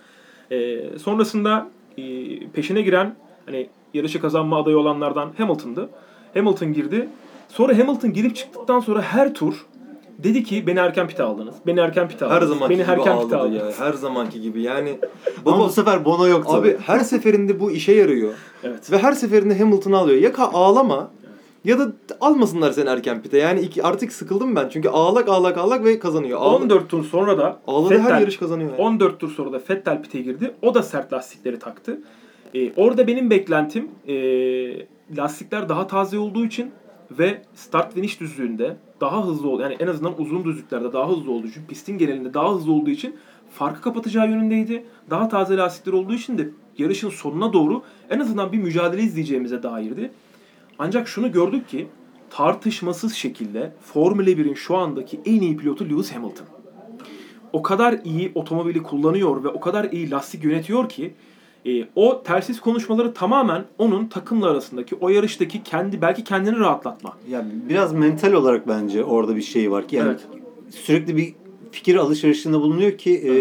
E, 0.51 0.85
sonrasında 0.99 1.69
e, 1.99 2.03
peşine 2.51 2.83
giren, 2.83 3.17
hani 3.47 3.69
yarışı 3.95 4.21
kazanma 4.21 4.63
adayı 4.63 4.79
olanlardan 4.79 5.33
Hamilton'dı. 5.39 5.91
Hamilton 6.35 6.73
girdi. 6.73 7.09
Sonra 7.49 7.79
Hamilton 7.79 8.13
girip 8.13 8.37
çıktıktan 8.37 8.81
sonra 8.81 9.03
her 9.03 9.35
tur 9.35 9.67
dedi 10.19 10.45
ki 10.45 10.67
beni 10.67 10.79
erken 10.79 11.09
pite 11.09 11.23
aldınız. 11.23 11.55
Beni 11.67 11.81
erken 11.81 12.09
pite 12.09 12.25
aldınız. 12.25 12.41
Her 12.43 12.47
zamanki 12.47 12.71
beni 12.75 12.83
gibi 12.83 12.91
erken 12.91 13.21
pite 13.21 13.37
ağladı 13.37 13.55
ya. 13.55 13.61
aldınız. 13.61 13.81
Her 13.81 13.93
zamanki 13.93 14.41
gibi 14.41 14.63
yani. 14.63 14.99
Ama 15.47 15.57
Baba 15.57 15.65
bu 15.65 15.69
sefer 15.69 16.05
Bono 16.05 16.27
yok 16.29 16.47
tabii. 16.47 16.69
abi 16.69 16.79
her 16.87 16.99
seferinde 17.01 17.61
bu 17.61 17.71
işe 17.71 17.93
yarıyor. 17.93 18.33
Evet. 18.65 18.93
Ve 18.93 18.99
her 18.99 19.13
seferinde 19.13 19.59
Hamilton'ı 19.59 19.99
alıyor. 19.99 20.21
Ya 20.21 20.33
ağlama 20.53 21.11
ya 21.65 21.79
da 21.79 21.93
almasınlar 22.21 22.73
seni 22.73 22.89
erken 22.89 23.23
pite. 23.23 23.39
Yani 23.39 23.61
iki, 23.61 23.83
artık 23.83 24.13
sıkıldım 24.13 24.57
ben. 24.57 24.69
Çünkü 24.69 24.89
ağlak 24.89 25.29
ağlak 25.29 25.59
ağlak 25.59 25.85
ve 25.85 25.99
kazanıyor. 25.99 26.41
Ağla, 26.41 26.57
14 26.57 26.89
tur 26.89 27.05
sonra 27.05 27.39
da 27.39 27.59
ağladı 27.67 27.99
her 27.99 28.11
Vettel- 28.11 28.21
yarış 28.21 28.37
kazanıyor. 28.37 28.71
Yani. 28.71 28.81
14 28.81 29.21
tur 29.21 29.31
sonra 29.31 29.53
da 29.53 29.61
Vettel 29.71 30.03
pite 30.03 30.21
girdi. 30.21 30.55
O 30.63 30.75
da 30.75 30.83
sert 30.83 31.13
lastikleri 31.13 31.59
taktı. 31.59 32.01
Ee, 32.55 32.73
orada 32.77 33.07
benim 33.07 33.31
beklentim 33.31 33.89
ee, 34.09 34.15
lastikler 35.17 35.69
daha 35.69 35.87
taze 35.87 36.19
olduğu 36.19 36.45
için 36.45 36.71
ve 37.11 37.43
start 37.55 37.95
finish 37.95 38.21
düzlüğünde 38.21 38.77
daha 39.01 39.27
hızlı 39.27 39.49
ol 39.49 39.61
yani 39.61 39.77
en 39.81 39.87
azından 39.87 40.21
uzun 40.21 40.45
düzlüklerde 40.45 40.93
daha 40.93 41.09
hızlı 41.09 41.33
olduğu 41.33 41.47
için 41.47 41.67
pistin 41.69 41.99
genelinde 41.99 42.35
daha 42.35 42.55
hızlı 42.55 42.73
olduğu 42.73 42.91
için 42.91 43.17
farkı 43.51 43.81
kapatacağı 43.81 44.29
yönündeydi. 44.29 44.85
Daha 45.11 45.29
taze 45.29 45.57
lastikler 45.57 45.93
olduğu 45.93 46.15
için 46.15 46.39
de 46.39 46.51
yarışın 46.79 47.11
sonuna 47.11 47.53
doğru 47.53 47.83
en 48.11 48.21
azından 48.21 48.53
bir 48.53 48.59
mücadele 48.59 49.03
izleyeceğimize 49.03 49.63
dairdi. 49.63 50.11
Ancak 50.79 51.09
şunu 51.09 51.33
gördük 51.33 51.69
ki 51.69 51.87
tartışmasız 52.31 53.15
şekilde 53.15 53.73
Formula 53.81 54.31
1'in 54.31 54.55
şu 54.55 54.77
andaki 54.77 55.21
en 55.25 55.41
iyi 55.41 55.57
pilotu 55.57 55.85
Lewis 55.85 56.13
Hamilton. 56.13 56.47
O 57.53 57.63
kadar 57.63 57.99
iyi 58.05 58.33
otomobili 58.35 58.83
kullanıyor 58.83 59.45
ve 59.45 59.49
o 59.49 59.61
kadar 59.61 59.85
iyi 59.85 60.11
lastik 60.11 60.45
yönetiyor 60.45 60.89
ki 60.89 61.15
e, 61.69 61.89
o 61.97 62.23
telsiz 62.23 62.61
konuşmaları 62.61 63.15
tamamen 63.15 63.65
onun 63.79 64.07
takımla 64.07 64.51
arasındaki 64.51 64.95
o 64.95 65.09
yarıştaki 65.09 65.63
kendi 65.63 66.01
belki 66.03 66.25
kendini 66.25 66.59
rahatlatma. 66.59 67.17
Ya 67.31 67.45
biraz 67.69 67.93
mental 67.93 68.33
olarak 68.33 68.69
bence 68.69 69.05
orada 69.05 69.37
bir 69.37 69.43
şey 69.43 69.71
var 69.71 69.89
ki 69.89 69.97
yani 69.97 70.09
Evet. 70.09 70.27
sürekli 70.71 71.17
bir 71.17 71.35
fikir 71.73 71.97
alışverişinde 71.97 72.57
bulunuyor 72.61 72.93
ki 72.93 73.17
e, 73.19 73.33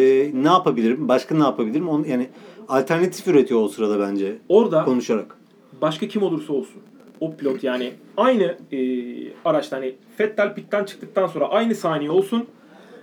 ne 0.43 0.47
yapabilirim, 0.47 1.07
başka 1.07 1.35
ne 1.35 1.43
yapabilirim? 1.43 1.89
Onu, 1.89 2.07
yani 2.07 2.29
alternatif 2.67 3.27
üretiyor 3.27 3.61
o 3.61 3.67
sırada 3.67 3.99
bence 3.99 4.37
Orada 4.49 4.83
konuşarak. 4.85 5.37
başka 5.81 6.07
kim 6.07 6.23
olursa 6.23 6.53
olsun 6.53 6.81
o 7.19 7.35
pilot 7.35 7.63
yani 7.63 7.93
aynı 8.17 8.57
e, 8.71 8.77
araçta 9.45 9.77
hani 9.77 9.95
Vettel 10.19 10.55
pitten 10.55 10.83
çıktıktan 10.83 11.27
sonra 11.27 11.49
aynı 11.49 11.75
saniye 11.75 12.11
olsun. 12.11 12.45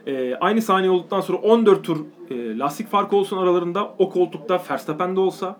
E, 0.06 0.34
aynı 0.34 0.62
saniye 0.62 0.90
olduktan 0.90 1.20
sonra 1.20 1.38
14 1.38 1.84
tur 1.84 2.04
e, 2.30 2.58
lastik 2.58 2.88
farkı 2.88 3.16
olsun 3.16 3.38
aralarında. 3.38 3.94
O 3.98 4.10
koltukta 4.10 4.62
Verstappen 4.70 5.16
de 5.16 5.20
olsa, 5.20 5.56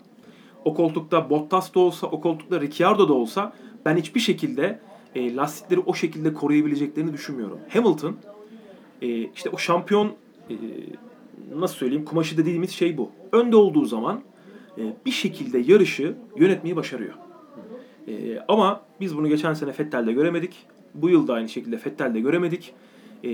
o 0.65 0.73
koltukta 0.73 1.29
Bottas 1.29 1.75
da 1.75 1.79
olsa, 1.79 2.07
o 2.07 2.21
koltukta 2.21 2.61
Ricciardo 2.61 3.09
da 3.09 3.13
olsa 3.13 3.53
ben 3.85 3.97
hiçbir 3.97 4.19
şekilde 4.19 4.79
e, 5.15 5.35
lastikleri 5.35 5.79
o 5.79 5.93
şekilde 5.93 6.33
koruyabileceklerini 6.33 7.13
düşünmüyorum. 7.13 7.59
Hamilton 7.69 8.15
e, 9.01 9.07
işte 9.07 9.49
o 9.49 9.57
şampiyon 9.57 10.13
e, 10.49 10.55
nasıl 11.55 11.75
söyleyeyim 11.75 12.05
kumaşı 12.05 12.37
dediğimiz 12.37 12.71
şey 12.71 12.97
bu. 12.97 13.11
Önde 13.31 13.55
olduğu 13.55 13.85
zaman 13.85 14.21
e, 14.77 14.81
bir 15.05 15.11
şekilde 15.11 15.57
yarışı 15.57 16.15
yönetmeyi 16.35 16.75
başarıyor. 16.75 17.13
E, 18.07 18.39
ama 18.47 18.81
biz 19.01 19.17
bunu 19.17 19.27
geçen 19.27 19.53
sene 19.53 19.71
Fettel'de 19.71 20.13
göremedik. 20.13 20.65
Bu 20.93 21.09
yıl 21.09 21.27
da 21.27 21.33
aynı 21.33 21.49
şekilde 21.49 21.77
Fettel'de 21.77 22.19
göremedik. 22.19 22.73
E, 23.25 23.29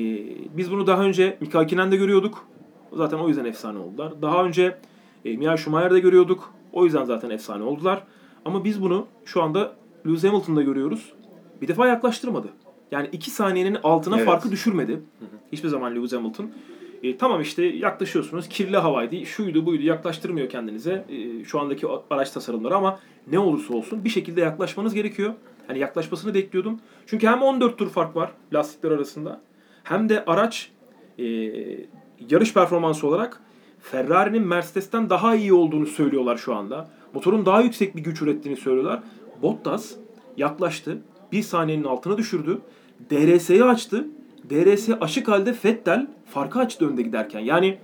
biz 0.58 0.72
bunu 0.72 0.88
daha 0.88 1.04
önce 1.04 1.38
Mika 1.42 1.60
Hakkinen'de 1.60 1.96
görüyorduk. 1.98 2.48
Zaten 2.94 3.18
o 3.18 3.28
yüzden 3.28 3.46
efsane 3.46 3.80
oldular. 3.80 4.22
Daha 4.22 4.46
önce 4.46 4.78
e, 5.26 5.38
Mia 5.38 5.58
Schumacher'de 5.58 6.00
görüyorduk. 6.00 6.54
O 6.74 6.86
yüzden 6.86 7.04
zaten 7.04 7.30
efsane 7.30 7.64
oldular. 7.64 8.04
Ama 8.46 8.64
biz 8.64 8.82
bunu 8.82 9.08
şu 9.26 9.44
anda 9.44 9.74
Lewis 10.08 10.24
Hamilton'da 10.24 10.62
görüyoruz. 10.62 11.14
Bir 11.62 11.68
defa 11.68 11.88
yaklaştırmadı. 11.88 12.48
Yani 12.92 13.10
iki 13.12 13.32
saniyenin 13.32 13.78
altına 13.84 14.18
Evet. 14.18 14.26
farkı 14.26 14.52
düşürmedi. 14.52 15.02
Hiçbir 15.52 15.70
zaman 15.70 15.96
Lewis 15.96 16.14
Hamilton. 16.14 16.50
E, 17.04 17.18
tamam 17.18 17.42
işte 17.42 17.64
yaklaşıyorsunuz. 17.64 18.50
Kirli 18.50 18.78
havaydı, 18.78 19.26
şuydu 19.26 19.66
buydu 19.66 19.84
yaklaştırmıyor 19.84 20.50
kendinize 20.50 21.06
e, 21.10 21.44
şu 21.44 21.60
andaki 21.60 21.88
araç 22.10 22.32
tasarımları 22.32 22.76
ama 22.76 23.00
ne 23.32 23.40
olursa 23.40 23.74
olsun 23.74 24.04
bir 24.04 24.10
şekilde 24.10 24.42
yaklaşmanız 24.42 24.94
gerekiyor. 24.94 25.34
Hani 25.68 25.80
yaklaşmasını 25.80 26.34
bekliyordum. 26.34 26.80
Çünkü 27.08 27.28
hem 27.28 27.42
14 27.42 27.78
tur 27.78 27.90
fark 27.90 28.16
var 28.16 28.32
lastikler 28.54 28.92
arasında 28.92 29.42
hem 29.84 30.10
de 30.10 30.26
araç 30.26 30.72
e, 31.20 31.26
yarış 32.30 32.54
performansı 32.54 33.08
olarak 33.08 33.42
Ferrari'nin 33.80 34.44
Mercedes'ten 34.44 35.10
daha 35.10 35.36
iyi 35.36 35.54
olduğunu 35.54 35.86
söylüyorlar 35.86 36.38
şu 36.38 36.56
anda. 36.56 36.90
Motorun 37.14 37.46
daha 37.46 37.62
yüksek 37.62 37.96
bir 37.96 38.04
güç 38.04 38.22
ürettiğini 38.22 38.58
söylüyorlar. 38.58 39.04
Bottas 39.42 39.92
yaklaştı. 40.38 40.98
Bir 41.32 41.44
saniyenin 41.44 41.84
altına 41.84 42.18
düşürdü. 42.18 42.62
DRS'yi 43.12 43.64
açtı. 43.64 44.08
DRS 44.50 44.90
açık 45.02 45.28
halde 45.28 45.56
Vettel 45.66 46.08
farkı 46.26 46.60
açtı 46.60 46.90
önde 46.90 47.02
giderken. 47.02 47.40
Yani 47.40 47.78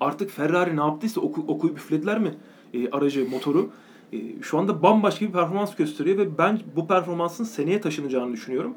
artık 0.00 0.30
Ferrari 0.30 0.76
ne 0.76 0.80
yaptıysa 0.80 1.20
oku, 1.20 1.44
okuyup 1.48 1.78
üflediler 1.78 2.18
mi 2.18 2.34
e, 2.74 2.90
aracı, 2.90 3.30
motoru. 3.30 3.70
E, 4.12 4.42
şu 4.42 4.58
anda 4.58 4.82
bambaşka 4.82 5.26
bir 5.26 5.32
performans 5.32 5.76
gösteriyor 5.76 6.18
ve 6.18 6.38
ben 6.38 6.60
bu 6.76 6.86
performansın 6.86 7.44
seneye 7.44 7.80
taşınacağını 7.80 8.32
düşünüyorum. 8.32 8.74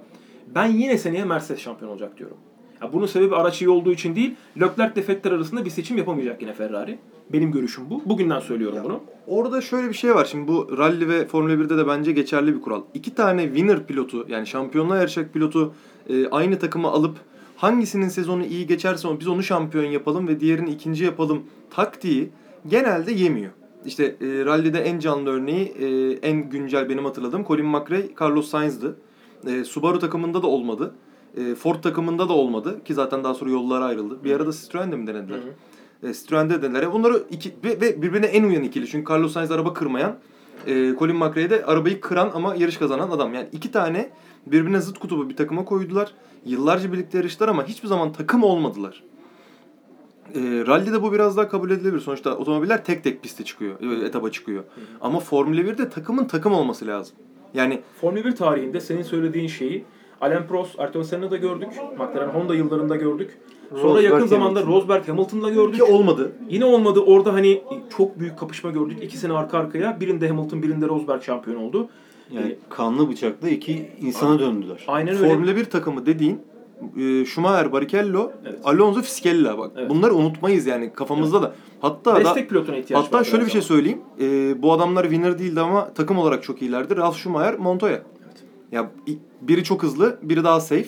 Ben 0.56 0.68
yine 0.68 0.98
seneye 0.98 1.26
Mercedes 1.26 1.62
şampiyon 1.62 1.92
olacak 1.92 2.18
diyorum. 2.18 2.38
Ya 2.84 2.94
bunun 2.94 3.06
sebebi 3.06 3.36
araç 3.36 3.62
iyi 3.62 3.70
olduğu 3.70 3.92
için 3.92 4.16
değil. 4.16 4.36
Leclerc 4.62 5.02
ile 5.02 5.08
Vettel 5.08 5.34
arasında 5.34 5.66
bir 5.66 5.70
seçim 5.70 5.98
yapamayacak 5.98 6.42
yine 6.42 6.54
Ferrari. 6.54 7.00
Benim 7.34 7.52
görüşüm 7.52 7.90
bu. 7.90 8.02
Bugünden 8.06 8.40
söylüyorum 8.40 8.80
bunu. 8.84 9.00
Orada 9.28 9.62
şöyle 9.62 9.90
bir 9.90 9.94
şey 9.94 10.16
var. 10.16 10.26
Şimdi 10.26 10.48
bu 10.48 10.78
rally 10.78 11.08
ve 11.08 11.28
Formula 11.28 11.54
1'de 11.54 11.78
de 11.78 11.88
bence 11.88 12.12
geçerli 12.12 12.56
bir 12.56 12.62
kural. 12.62 12.82
İki 12.94 13.16
tane 13.16 13.46
winner 13.46 13.86
pilotu 13.86 14.26
yani 14.30 14.48
şampiyonluğa 14.48 14.98
yarışacak 14.98 15.34
pilotu 15.34 15.74
e, 16.10 16.28
aynı 16.28 16.60
takıma 16.60 16.92
alıp 16.92 17.18
hangisinin 17.58 18.08
sezonu 18.08 18.46
iyi 18.46 18.68
geçerse 18.68 19.08
biz 19.20 19.28
onu 19.28 19.44
şampiyon 19.44 19.86
yapalım 19.86 20.28
ve 20.28 20.40
diğerini 20.40 20.70
ikinci 20.70 21.04
yapalım 21.04 21.44
taktiği 21.70 22.30
genelde 22.68 23.12
yemiyor. 23.12 23.52
İşte 23.86 24.04
e, 24.06 24.46
rally'de 24.46 24.80
en 24.80 25.00
canlı 25.00 25.30
örneği 25.30 25.66
e, 25.66 26.12
en 26.12 26.50
güncel 26.50 26.90
benim 26.90 27.06
hatırladığım 27.06 27.46
Colin 27.46 27.66
McRae, 27.66 28.10
Carlos 28.22 28.50
Sainz'dı. 28.50 28.98
E, 29.48 29.64
Subaru 29.64 30.00
takımında 30.00 30.44
da 30.44 30.48
olmadı. 30.48 30.94
E, 31.38 31.56
Ford 31.56 31.82
takımında 31.82 32.30
da 32.30 32.34
olmadı 32.34 32.84
ki 32.84 32.94
zaten 32.94 33.24
daha 33.24 33.34
sonra 33.34 33.50
yollara 33.52 33.86
ayrıldı. 33.86 34.24
Bir 34.24 34.36
arada 34.36 34.52
Citroen'de 34.52 34.96
mi 34.96 35.08
denediler? 35.08 35.40
E, 36.04 36.14
Citroen'de 36.14 36.62
denediler. 36.62 36.84
E, 36.84 36.92
Bunları 36.94 37.24
iki, 37.32 37.54
ve, 37.64 37.82
ve 37.82 38.02
birbirine 38.02 38.26
en 38.26 38.44
uyan 38.44 38.64
ikili. 38.64 38.88
Çünkü 38.88 39.14
Carlos 39.14 39.34
Sainz 39.34 39.52
araba 39.52 39.74
kırmayan, 39.74 40.16
e, 40.68 40.96
Colin 41.00 41.16
McRae 41.16 41.50
de 41.50 41.66
arabayı 41.66 42.02
kıran 42.02 42.32
ama 42.34 42.56
yarış 42.56 42.78
kazanan 42.78 43.10
adam. 43.10 43.34
Yani 43.34 43.48
iki 43.52 43.72
tane 43.72 44.10
birbirine 44.48 44.82
zıt 44.82 45.00
kutubu 45.00 45.30
bir 45.30 45.36
takıma 45.36 45.66
koydular. 45.66 46.14
Yıllarca 46.46 46.94
birlikte 46.94 47.18
yarıştılar 47.18 47.50
ama 47.50 47.66
hiçbir 47.68 47.88
zaman 47.88 48.14
takım 48.14 48.44
olmadılar. 48.44 49.04
E, 50.36 50.40
rally'de 50.68 51.02
bu 51.02 51.14
biraz 51.14 51.38
daha 51.38 51.50
kabul 51.50 51.72
edilebilir. 51.72 52.02
Sonuçta 52.02 52.36
otomobiller 52.38 52.86
tek 52.86 53.04
tek 53.04 53.24
piste 53.24 53.44
çıkıyor, 53.44 54.02
e, 54.02 54.06
etaba 54.06 54.30
çıkıyor. 54.30 54.64
Ama 55.02 55.20
Formula 55.20 55.62
1'de 55.62 55.90
takımın 55.90 56.26
takım 56.26 56.54
olması 56.54 56.88
lazım. 56.88 57.16
Yani 57.54 57.82
Formula 58.02 58.26
1 58.26 58.36
tarihinde 58.36 58.80
senin 58.80 59.04
söylediğin 59.04 59.48
şeyi 59.48 59.86
Alain 60.24 60.44
Prost, 60.48 60.80
Ayrton 60.80 61.02
Senna'da 61.04 61.38
gördük. 61.38 61.70
McLaren 61.98 62.30
Honda 62.30 62.56
yıllarında 62.56 62.96
gördük. 62.96 63.38
Sonra 63.70 63.84
Rosberg, 63.84 64.04
yakın 64.04 64.26
zamanda 64.28 64.60
Hamilton. 64.60 64.76
Rosberg 64.82 65.08
Hamilton'la 65.08 65.50
gördük. 65.50 65.76
ki 65.76 65.84
olmadı. 65.84 66.32
Yine 66.50 66.66
olmadı. 66.66 67.00
Orada 67.00 67.34
hani 67.34 67.62
çok 67.98 68.20
büyük 68.20 68.40
kapışma 68.40 68.72
gördük. 68.72 68.98
İki 69.04 69.18
sene 69.18 69.34
arka 69.34 69.58
arkaya. 69.58 70.00
Birinde 70.00 70.28
Hamilton, 70.28 70.64
birinde 70.64 70.88
Rosberg 70.88 71.22
şampiyon 71.24 71.58
oldu. 71.64 71.88
Yani 72.32 72.52
E, 72.52 72.58
kanlı 72.70 73.10
bıçakla 73.10 73.50
iki 73.50 73.90
insana 74.02 74.40
döndüler. 74.40 74.84
aynen 74.88 75.16
öyle. 75.18 75.30
Formula 75.30 75.56
1 75.56 75.66
takımı 75.66 76.06
dediğin 76.06 76.42
e, 76.98 77.26
Schumacher, 77.26 77.72
Barrichello, 77.72 78.32
Evet. 78.46 78.60
Alonso, 78.64 79.02
Fiskella 79.02 79.58
bak. 79.58 79.72
Evet. 79.78 79.90
Bunları 79.90 80.14
unutmayız 80.16 80.66
yani 80.68 80.94
kafamızda 80.94 81.42
da. 81.42 81.54
Hatta 81.82 82.16
da 82.16 82.20
Destek 82.20 82.50
pilotuna 82.50 82.78
ihtiyaç 82.78 83.04
var. 83.04 83.10
hatta 83.12 83.24
şöyle 83.24 83.46
bir 83.46 83.52
şey 83.52 83.62
söyleyeyim. 83.62 84.00
E, 84.22 84.62
bu 84.62 84.74
adamlar 84.74 85.04
winner 85.04 85.40
değildi 85.40 85.62
ama 85.62 85.94
takım 85.94 86.18
olarak 86.18 86.44
çok 86.44 86.62
iyilerdi. 86.62 86.96
Ralf 86.98 87.16
Schumacher, 87.18 87.58
Montoya. 87.58 88.02
Ya 88.74 88.92
biri 89.42 89.64
çok 89.64 89.84
hızlı, 89.84 90.20
biri 90.24 90.44
daha 90.44 90.60
safe. 90.60 90.86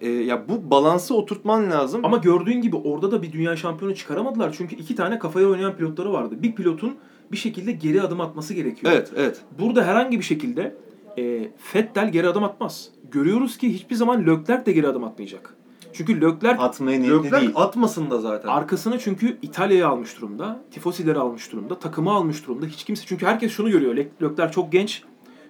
E, 0.00 0.10
ya 0.10 0.48
bu 0.48 0.70
balansı 0.70 1.14
oturtman 1.14 1.70
lazım. 1.70 2.00
Ama 2.04 2.16
gördüğün 2.16 2.60
gibi 2.60 2.76
orada 2.76 3.10
da 3.10 3.22
bir 3.22 3.32
dünya 3.32 3.56
şampiyonu 3.56 3.94
çıkaramadılar. 3.94 4.54
Çünkü 4.58 4.76
iki 4.76 4.94
tane 4.94 5.18
kafaya 5.18 5.48
oynayan 5.48 5.76
pilotları 5.76 6.12
vardı. 6.12 6.34
Bir 6.42 6.54
pilotun 6.54 6.94
bir 7.32 7.36
şekilde 7.36 7.72
geri 7.72 8.02
adım 8.02 8.20
atması 8.20 8.54
gerekiyor. 8.54 8.92
Evet, 8.92 9.12
evet. 9.16 9.40
Burada 9.58 9.84
herhangi 9.84 10.18
bir 10.18 10.24
şekilde 10.24 10.76
e, 11.18 11.48
Vettel 11.74 12.12
geri 12.12 12.28
adım 12.28 12.44
atmaz. 12.44 12.88
Görüyoruz 13.12 13.58
ki 13.58 13.74
hiçbir 13.74 13.94
zaman 13.94 14.26
Leclerc 14.26 14.66
de 14.66 14.72
geri 14.72 14.88
adım 14.88 15.04
atmayacak. 15.04 15.54
Çünkü 15.92 16.20
Leclerc 16.20 16.62
Atmaya 16.62 17.00
niyetli 17.00 17.16
Leclerc 17.16 17.40
değil. 17.40 17.52
atmasın 17.54 18.10
da 18.10 18.18
zaten. 18.20 18.48
arkasına 18.48 18.98
çünkü 18.98 19.38
İtalya'yı 19.42 19.88
almış 19.88 20.16
durumda. 20.20 20.60
Tifosileri 20.70 21.18
almış 21.18 21.52
durumda. 21.52 21.78
Takımı 21.78 22.10
almış 22.12 22.46
durumda. 22.46 22.66
Hiç 22.66 22.84
kimse 22.84 23.02
çünkü 23.06 23.26
herkes 23.26 23.52
şunu 23.52 23.70
görüyor. 23.70 23.96
Le- 23.96 24.08
Leclerc 24.22 24.52
çok 24.52 24.72
genç. 24.72 25.02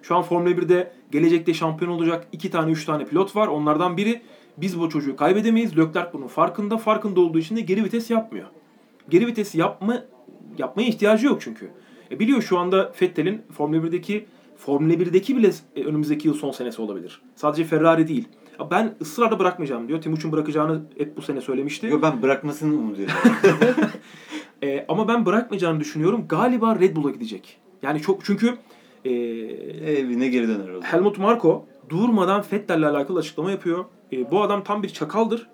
Şu 0.05 0.17
an 0.17 0.23
Formula 0.23 0.51
1'de 0.51 0.93
gelecekte 1.11 1.55
şampiyon 1.55 1.91
olacak 1.91 2.27
iki 2.33 2.51
tane 2.51 2.71
üç 2.71 2.85
tane 2.85 3.05
pilot 3.05 3.37
var. 3.37 3.49
Onlardan 3.49 3.97
biri 3.97 4.23
biz 4.57 4.81
bu 4.81 4.89
çocuğu 4.89 5.17
kaybedemeyiz. 5.17 5.79
Leclerc 5.79 6.13
bunun 6.13 6.27
farkında. 6.27 6.79
Farkında 6.79 7.21
olduğu 7.21 7.39
için 7.39 7.57
de 7.57 7.61
geri 7.61 7.85
vites 7.85 8.11
yapmıyor. 8.11 8.47
Geri 9.09 9.27
vites 9.27 9.55
yapma 9.55 10.05
yapmaya 10.59 10.89
ihtiyacı 10.89 11.27
yok 11.27 11.41
çünkü. 11.41 11.71
E 12.11 12.19
biliyor 12.19 12.43
şu 12.43 12.59
anda 12.59 12.93
Vettel'in 13.03 13.43
Formula 13.53 13.87
1'deki 13.87 14.27
Formula 14.57 14.93
1'deki 14.93 15.37
bile 15.37 15.51
e, 15.77 15.85
önümüzdeki 15.85 16.29
yıl 16.29 16.35
son 16.35 16.51
senesi 16.51 16.83
olabilir. 16.83 17.23
Sadece 17.35 17.65
Ferrari 17.65 18.09
değil. 18.09 18.29
Ben 18.71 18.95
ısrarla 19.01 19.39
bırakmayacağım 19.39 19.89
diyor. 19.89 20.01
Timuçin 20.03 20.33
bırakacağını 20.33 20.83
hep 20.99 21.17
bu 21.17 21.23
sene 21.23 21.41
söylemişti. 21.41 21.87
Yo 21.87 22.03
ben 22.03 22.23
bırakmasını 22.23 22.75
umut 22.75 22.95
ediyorum. 22.95 23.15
E, 24.63 24.85
ama 24.89 25.09
ben 25.09 25.27
bırakmayacağını 25.27 25.81
düşünüyorum. 25.81 26.25
Galiba 26.29 26.81
Red 26.81 26.97
Bull'a 26.97 27.11
gidecek. 27.11 27.59
Yani 27.83 28.03
çok 28.03 28.25
çünkü 28.25 28.59
e, 29.05 29.11
Evine 29.93 30.29
geri 30.29 30.49
döner 30.49 30.61
o 30.69 30.73
zaman. 30.73 30.83
Helmut 30.83 31.19
Marko 31.19 31.67
durmadan 31.89 32.45
Vettel'le 32.53 32.83
alakalı 32.87 33.19
açıklama 33.19 33.51
yapıyor. 33.51 33.85
E, 34.13 34.31
bu 34.31 34.43
adam 34.43 34.65
tam 34.65 34.83
bir 34.83 34.89
çakaldır. 34.89 35.47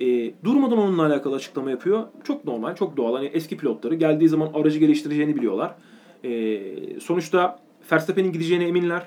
E, 0.00 0.32
durmadan 0.44 0.78
onunla 0.78 1.06
alakalı 1.06 1.36
açıklama 1.36 1.70
yapıyor. 1.70 2.02
Çok 2.24 2.44
normal, 2.44 2.74
çok 2.76 2.96
doğal. 2.96 3.14
Hani 3.14 3.26
eski 3.26 3.56
pilotları 3.56 3.94
geldiği 3.94 4.28
zaman 4.28 4.50
aracı 4.54 4.78
geliştireceğini 4.78 5.36
biliyorlar. 5.36 5.74
E, 6.24 7.00
sonuçta 7.00 7.58
Verstappen'in 7.92 8.32
gideceğine 8.32 8.64
eminler. 8.68 9.02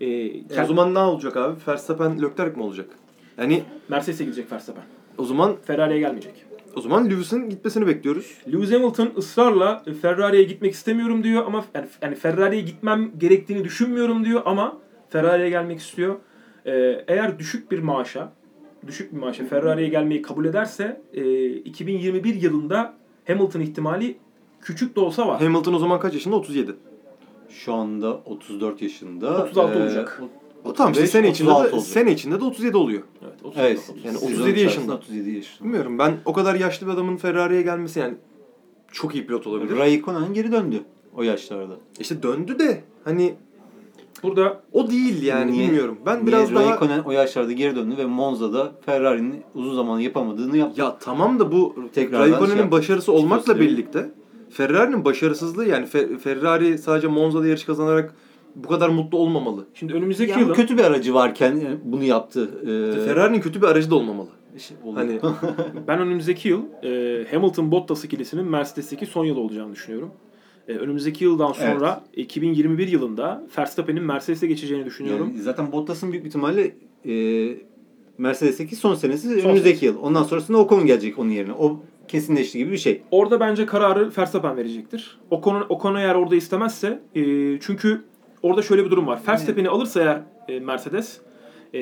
E, 0.00 0.06
E, 0.06 0.62
o 0.62 0.66
zaman 0.66 0.94
ne 0.94 0.98
olacak 0.98 1.36
abi? 1.36 1.54
Verstappen 1.68 2.22
Leclerc 2.22 2.56
mi 2.56 2.62
olacak? 2.62 2.86
Yani 3.38 3.62
Mercedes'e 3.88 4.24
gidecek 4.24 4.52
Verstappen. 4.52 4.84
o 5.18 5.24
zaman 5.24 5.56
Ferrari'ye 5.64 5.98
gelmeyecek. 6.00 6.43
O 6.76 6.80
zaman 6.80 7.10
Lewis'in 7.10 7.50
gitmesini 7.50 7.86
bekliyoruz. 7.86 8.38
Lewis 8.52 8.72
Hamilton 8.72 9.10
ısrarla 9.18 9.82
e, 9.86 9.92
Ferrari'ye 9.94 10.42
gitmek 10.42 10.72
istemiyorum 10.74 11.24
diyor 11.24 11.42
ama 11.46 11.64
yani, 11.74 11.86
yani 12.02 12.14
Ferrari'ye 12.14 12.62
gitmem 12.62 13.10
gerektiğini 13.18 13.64
düşünmüyorum 13.64 14.24
diyor 14.24 14.42
ama 14.44 14.78
Ferrari'ye 15.08 15.50
gelmek 15.50 15.78
istiyor. 15.78 16.16
Ee, 16.66 17.04
eğer 17.08 17.38
düşük 17.38 17.70
bir 17.70 17.78
maaşa, 17.78 18.32
düşük 18.86 19.12
bir 19.12 19.18
maaşa 19.18 19.44
Ferrari'ye 19.44 19.88
gelmeyi 19.88 20.22
kabul 20.22 20.44
ederse 20.44 21.00
e, 21.12 21.46
2021 21.48 22.34
yılında 22.34 22.94
Hamilton 23.26 23.60
ihtimali 23.60 24.16
küçük 24.60 24.96
de 24.96 25.00
olsa 25.00 25.28
var. 25.28 25.40
Hamilton 25.42 25.74
o 25.74 25.78
zaman 25.78 26.00
kaç 26.00 26.14
yaşında? 26.14 26.36
37. 26.36 26.74
Şu 27.48 27.74
anda 27.74 28.14
34 28.14 28.82
yaşında. 28.82 29.42
36 29.44 29.78
Ee, 29.78 29.82
olacak. 29.82 30.22
O 30.64 30.72
tam 30.72 30.92
işte 30.92 31.02
35, 31.02 31.10
sene 31.10 31.30
içinde 31.30 31.50
36 31.50 31.70
de, 31.70 31.74
olacak. 31.76 31.88
sene 31.92 32.12
içinde 32.12 32.40
de 32.40 32.44
37 32.44 32.76
oluyor. 32.76 33.02
Evet, 33.22 33.34
30, 33.44 33.58
Evet. 33.60 33.78
30. 33.90 34.04
Yani 34.04 34.18
sezon 34.18 34.26
37 34.26 34.40
içerisinde 34.50 34.60
yaşında. 34.60 34.94
37 34.94 35.30
yaşında. 35.30 35.64
Bilmiyorum 35.64 35.98
ben 35.98 36.14
o 36.24 36.32
kadar 36.32 36.54
yaşlı 36.54 36.86
bir 36.86 36.92
adamın 36.92 37.16
Ferrari'ye 37.16 37.62
gelmesi 37.62 37.98
yani 38.00 38.14
çok 38.92 39.14
iyi 39.14 39.26
pilot 39.26 39.46
olabilir. 39.46 39.76
Raikkonen 39.76 40.34
geri 40.34 40.52
döndü 40.52 40.82
o 41.16 41.22
yaşlarda. 41.22 41.74
İşte 42.00 42.22
döndü 42.22 42.58
de 42.58 42.80
hani 43.04 43.34
Burada 44.22 44.60
o 44.72 44.90
değil 44.90 45.22
yani 45.22 45.52
Niye- 45.52 45.66
bilmiyorum. 45.68 45.98
Ben 46.06 46.16
Niye 46.16 46.26
biraz 46.26 46.54
daha 46.54 46.70
Raikkonen 46.70 46.98
o 47.00 47.10
yaşlarda 47.12 47.52
geri 47.52 47.76
döndü 47.76 47.96
ve 47.96 48.04
Monza'da 48.06 48.72
Ferrari'nin 48.86 49.42
uzun 49.54 49.74
zaman 49.74 50.00
yapamadığını 50.00 50.56
yaptı. 50.56 50.80
ya 50.80 50.98
tamam 51.00 51.38
da 51.40 51.52
bu 51.52 51.74
Tekrardan 51.94 52.30
Raikkonen'in 52.32 52.56
şey- 52.62 52.70
başarısı 52.70 53.12
olmakla 53.12 53.60
birlikte 53.60 54.10
Ferrari'nin 54.50 55.04
başarısızlığı 55.04 55.64
yani 55.66 55.86
Fe- 55.86 56.18
Ferrari 56.18 56.78
sadece 56.78 57.08
Monza'da 57.08 57.46
yarış 57.46 57.64
kazanarak 57.64 58.14
bu 58.56 58.68
kadar 58.68 58.88
mutlu 58.88 59.18
olmamalı. 59.18 59.66
şimdi 59.74 59.94
önümüzdeki 59.94 60.30
Yani 60.30 60.40
yılın 60.40 60.54
kötü 60.54 60.78
bir 60.78 60.84
aracı 60.84 61.14
varken 61.14 61.56
yani 61.56 61.78
bunu 61.84 62.04
yaptı. 62.04 62.50
Ee, 62.62 63.06
Ferrari'nin 63.06 63.40
kötü 63.40 63.62
bir 63.62 63.66
aracı 63.66 63.90
da 63.90 63.94
olmamalı. 63.94 64.28
oldu. 64.84 64.96
Hani 64.96 65.20
ben 65.88 65.98
önümüzdeki 65.98 66.48
yıl 66.48 66.62
e, 66.82 67.24
Hamilton 67.30 67.72
Bottas 67.72 68.04
ikilisinin 68.04 68.44
Mercedes'teki 68.44 69.06
son 69.06 69.24
yılı 69.24 69.40
olacağını 69.40 69.72
düşünüyorum. 69.72 70.10
E, 70.68 70.72
önümüzdeki 70.72 71.24
yıldan 71.24 71.52
sonra 71.52 72.04
2021 72.16 72.88
yılında 72.88 73.46
Verstappen'in 73.58 74.02
Mercedes'e 74.02 74.46
geçeceğini 74.46 74.86
düşünüyorum. 74.86 75.26
Yani 75.32 75.42
zaten 75.42 75.72
Bottas'ın 75.72 76.12
büyük 76.12 76.26
ihtimalle 76.26 76.76
e, 77.06 77.14
Mercedes'teki 78.18 78.76
son 78.76 78.94
senesi 78.94 79.40
Son 79.40 79.48
önümüzdeki 79.48 79.86
yıl. 79.86 79.98
Ondan 80.02 80.22
sonrasında 80.22 80.58
Ocon 80.58 80.86
gelecek 80.86 81.18
onun 81.18 81.30
yerine. 81.30 81.52
O 81.52 81.80
kesinleşti 82.08 82.58
gibi 82.58 82.72
bir 82.72 82.78
şey. 82.78 83.02
Orada 83.10 83.40
bence 83.40 83.66
kararı 83.66 84.10
Verstappen 84.18 84.56
verecektir. 84.56 85.18
Ocon, 85.30 85.66
Ocon 85.68 85.94
eğer 85.94 86.14
orada 86.14 86.36
istemezse 86.36 87.00
e, 87.14 87.22
çünkü 87.60 88.04
orada 88.44 88.62
şöyle 88.62 88.84
bir 88.84 88.90
durum 88.90 89.06
var. 89.06 89.20
Verstappen'i 89.28 89.68
alırsa 89.68 90.00
eğer 90.00 90.22
e, 90.48 90.60
Mercedes 90.60 91.20
e, 91.74 91.80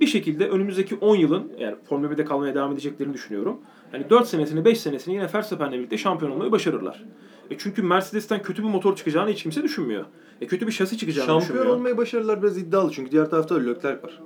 bir 0.00 0.06
şekilde 0.06 0.48
önümüzdeki 0.48 0.94
10 0.96 1.16
yılın 1.16 1.52
eğer 1.58 1.74
Formula 1.88 2.12
1'de 2.12 2.24
kalmaya 2.24 2.54
devam 2.54 2.72
edeceklerini 2.72 3.14
düşünüyorum. 3.14 3.60
Yani 3.92 4.10
4 4.10 4.26
senesini 4.28 4.64
5 4.64 4.80
senesini 4.80 5.14
yine 5.14 5.26
Verstappen'le 5.34 5.72
birlikte 5.72 5.98
şampiyon 5.98 6.32
olmayı 6.32 6.52
başarırlar. 6.52 7.04
E 7.50 7.58
çünkü 7.58 7.82
Mercedes'ten 7.82 8.42
kötü 8.42 8.62
bir 8.62 8.68
motor 8.68 8.96
çıkacağını 8.96 9.30
hiç 9.30 9.42
kimse 9.42 9.62
düşünmüyor. 9.62 10.04
E 10.40 10.46
kötü 10.46 10.66
bir 10.66 10.72
şasi 10.72 10.98
çıkacağını 10.98 11.26
şampiyon 11.26 11.42
düşünmüyor. 11.42 11.76
olmayı 11.76 11.96
başarılar 11.96 12.42
biraz 12.42 12.58
iddialı 12.58 12.90
çünkü 12.92 13.12
diğer 13.12 13.30
tarafta 13.30 13.54
Leclerc 13.54 14.02
var. 14.02 14.20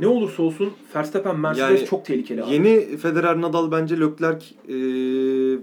Ne 0.00 0.06
olursa 0.06 0.42
olsun 0.42 0.72
Verstappen 0.96 1.40
Mercedes 1.40 1.80
Yani 1.80 1.88
çok 1.88 2.04
tehlikeli 2.04 2.44
abi. 2.44 2.54
Yeni 2.54 2.96
Federer 2.96 3.40
Nadal 3.40 3.70
bence 3.70 4.00
Leclerc 4.00 4.46
e, 4.68 4.74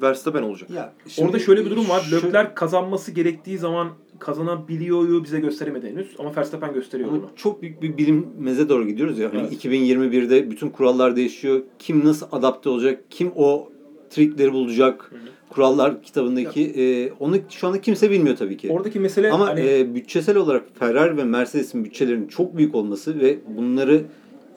Verstappen 0.02 0.44
olacak. 0.44 0.70
Ya 0.70 0.94
Orada 1.18 1.40
şöyle 1.40 1.66
bir 1.66 1.70
durum 1.70 1.90
var. 1.90 2.02
Şu- 2.02 2.16
Leclerc 2.16 2.54
kazanması 2.56 3.12
gerektiği 3.12 3.58
zaman 3.58 3.90
kazanabiliyor 4.24 5.24
bize 5.24 5.40
gösteremedi 5.40 5.88
henüz. 5.90 6.08
Ama 6.20 6.36
Verstappen 6.36 6.74
gösteriyor 6.74 7.10
Ama 7.10 7.18
bunu. 7.18 7.30
çok 7.36 7.62
büyük 7.62 7.82
bir 7.82 7.98
bilinmeze 7.98 8.70
doğru 8.70 8.88
gidiyoruz 8.88 9.20
ya. 9.20 9.34
Hani 9.34 9.42
Evet. 9.42 9.66
2021'de 9.66 10.52
bütün 10.52 10.70
kurallar 10.70 11.16
değişiyor. 11.16 11.62
Kim 11.80 12.06
nasıl 12.06 12.28
adapte 12.32 12.70
olacak? 12.70 13.04
Kim 13.10 13.32
o 13.36 13.70
trikleri 14.10 14.54
bulacak? 14.54 15.12
Kurallar 15.50 16.04
kitabındaki 16.04 16.62
e, 16.66 17.12
onu 17.20 17.36
şu 17.50 17.68
anda 17.68 17.82
kimse 17.82 18.12
bilmiyor 18.12 18.36
tabii 18.38 18.58
ki. 18.58 18.70
Oradaki 18.72 19.00
mesele 19.00 19.32
Ama 19.32 19.48
hani 19.48 19.60
e, 19.60 19.96
bütçesel 19.96 20.38
olarak 20.38 20.64
Ferrari 20.80 21.18
ve 21.18 21.24
Mercedes'in 21.24 21.86
bütçelerinin 21.86 22.28
çok 22.28 22.58
büyük 22.58 22.76
olması 22.76 23.20
ve 23.20 23.38
bunları 23.58 24.02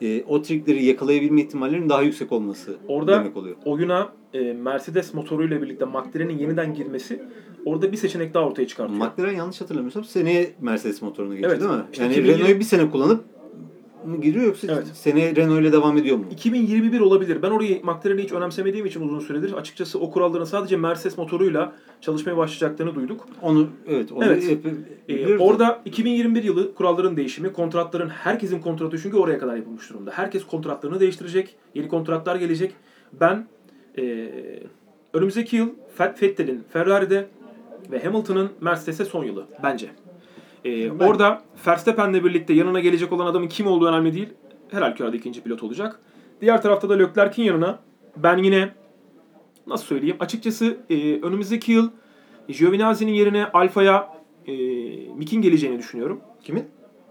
e, 0.03 0.23
o 0.29 0.43
trikleri 0.43 0.85
yakalayabilme 0.85 1.41
ihtimallerinin 1.41 1.89
daha 1.89 2.03
yüksek 2.03 2.33
olması 2.33 2.77
Orada 2.89 3.13
demek 3.21 3.37
oluyor. 3.37 3.57
oyuna 3.65 4.09
e, 4.35 4.53
Mercedes 4.53 5.15
motoruyla 5.15 5.63
birlikte 5.63 5.85
McLaren'in 5.85 6.39
yeniden 6.39 6.75
girmesi 6.75 7.23
orada 7.65 7.93
bir 7.93 7.97
seçenek 7.97 8.35
daha 8.35 8.45
ortaya 8.47 8.67
çıkartıyor. 8.67 8.99
McLaren 9.01 9.33
yanlış 9.37 9.61
hatırlamıyorsam 9.61 10.05
seneye 10.05 10.55
Mercedes 10.61 11.03
motoruna 11.03 11.35
geçiyor 11.35 11.51
Evet. 11.53 11.61
değil 11.63 11.73
mi? 11.73 11.83
İşte 11.93 12.05
Yani 12.05 12.13
2020 12.13 12.39
Renault'u 12.39 12.59
bir 12.61 12.65
sene 12.65 12.91
kullanıp 12.91 13.25
mı 14.07 14.21
giriyor 14.21 14.45
yoksa 14.45 14.67
Evet. 14.73 14.87
seneye 14.95 15.37
Renault 15.37 15.61
ile 15.61 15.73
devam 15.73 15.99
ediyor 15.99 16.17
mu? 16.17 16.25
2021 16.31 17.01
olabilir. 17.01 17.43
Ben 17.43 17.51
orayı 17.51 17.83
McLaren'i 17.85 18.23
hiç 18.23 18.33
önemsemediğim 18.33 18.87
için 18.87 19.01
uzun 19.01 19.21
süredir 19.21 19.53
açıkçası 19.53 20.01
o 20.01 20.11
kuralların 20.11 20.45
sadece 20.45 20.77
Mercedes 20.77 21.19
motoruyla 21.19 21.73
çalışmaya 22.01 22.37
başlayacaklarını 22.37 22.95
duyduk. 22.95 23.29
Onu 23.43 23.69
evet 23.89 24.13
onu 24.13 24.25
Evet. 24.25 24.59
Ee, 25.09 25.39
orada 25.39 25.81
2021 25.85 26.43
yılı 26.43 26.75
kuralların 26.75 27.17
değişimi, 27.17 27.53
kontratların 27.53 28.09
herkesin 28.09 28.61
kontratı 28.61 28.99
çünkü 29.03 29.17
oraya 29.17 29.39
kadar 29.39 29.57
yapılmış 29.57 29.91
durumda. 29.91 30.11
Herkes 30.15 30.47
kontratlarını 30.47 31.01
değiştirecek, 31.01 31.57
yeni 31.75 31.89
kontratlar 31.89 32.37
gelecek. 32.37 32.73
Ben 33.21 33.47
e, 33.99 34.29
önümüzdeki 35.13 35.57
yıl 35.57 35.69
Fet- 35.99 36.23
Vettel'in 36.23 36.65
Ferrari'de 36.73 37.27
ve 37.91 38.05
Hamilton'ın 38.05 38.51
Mercedes'e 38.61 39.05
son 39.05 39.25
yılı 39.25 39.45
bence. 39.63 39.91
E, 40.67 41.01
Ben- 41.01 41.07
Orada 41.07 41.43
Verstappen'le 41.67 42.25
birlikte 42.25 42.53
yanına 42.53 42.81
gelecek 42.81 43.13
olan 43.13 43.27
adamın 43.27 43.49
kim 43.49 43.67
olduğu 43.67 43.87
önemli 43.87 44.15
değil. 44.15 44.29
Her 44.71 44.83
halükarda 44.83 45.17
ikinci 45.17 45.41
pilot 45.43 45.63
olacak. 45.63 46.01
Diğer 46.41 46.63
tarafta 46.63 46.89
da 46.89 46.95
Leclerc'in 46.95 47.43
yanına 47.43 47.79
ben 48.17 48.39
yine 48.39 48.71
nasıl 49.67 49.85
söyleyeyim 49.87 50.17
açıkçası 50.21 50.77
e, 50.91 51.21
önümüzdeki 51.21 51.73
yıl 51.73 51.91
Giovinazzi'nin 52.59 53.13
yerine 53.13 53.47
Alfa'ya 53.47 54.09
e, 54.47 54.53
Mick'in 55.17 55.43
geleceğini 55.43 55.79
düşünüyorum. 55.79 56.21
Kimin? 56.45 56.65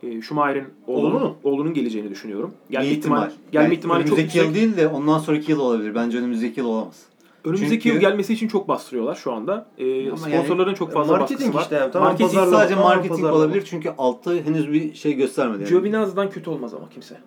E, 0.04 0.22
Schumacher'in 0.22 0.66
Oğlu 0.88 1.08
oğlunun, 1.08 1.34
oğlunun 1.44 1.74
geleceğini 1.74 2.10
düşünüyorum. 2.10 2.54
Gelme 2.70 2.88
ihtimal, 2.88 3.18
ihtimal. 3.28 3.52
gelme 3.52 3.64
Yani 3.66 3.74
ihtimali 3.76 4.04
çok 4.06 4.18
önümüzdeki 4.18 4.38
yüksek. 4.38 4.46
yıl 4.46 4.56
değil 4.56 4.78
de 4.78 4.88
ondan 4.88 5.20
sonraki 5.20 5.52
yıl 5.52 5.60
olabilir. 5.60 5.96
Bence 5.96 6.18
önümüzdeki 6.18 6.60
yıl 6.60 6.68
olamaz. 6.68 7.04
Önümüzdeki 7.46 7.84
Çünkü- 7.84 7.90
yıl 7.90 8.02
gelmesi 8.02 8.34
için 8.34 8.48
çok 8.48 8.68
bastırıyorlar 8.68 9.16
şu 9.16 9.32
anda. 9.34 9.66
E, 9.78 10.08
Ama 10.10 10.18
sponsorların 10.18 10.74
çok 10.74 10.94
fazla 10.94 11.18
marketing 11.18 11.40
baskısı 11.40 11.54
var. 11.58 11.62
işte 11.62 11.76
yani. 11.76 11.92
Tamam, 11.92 12.08
Marketing 12.08 12.32
pazarlama. 12.34 12.58
Sadece 12.58 12.76
marketing 12.76 13.10
pazarlama. 13.12 13.38
olabilir 13.38 13.64
çünkü 13.70 13.92
altta 13.98 14.34
henüz 14.34 14.72
bir 14.72 14.94
şey 14.94 15.14
göstermedi. 15.14 15.62
Yani. 15.62 15.70
Giovinazzi'dan 15.70 16.30
kötü 16.30 16.50
olmaz 16.50 16.74
ama 16.74 16.90
kimse. 16.90 17.18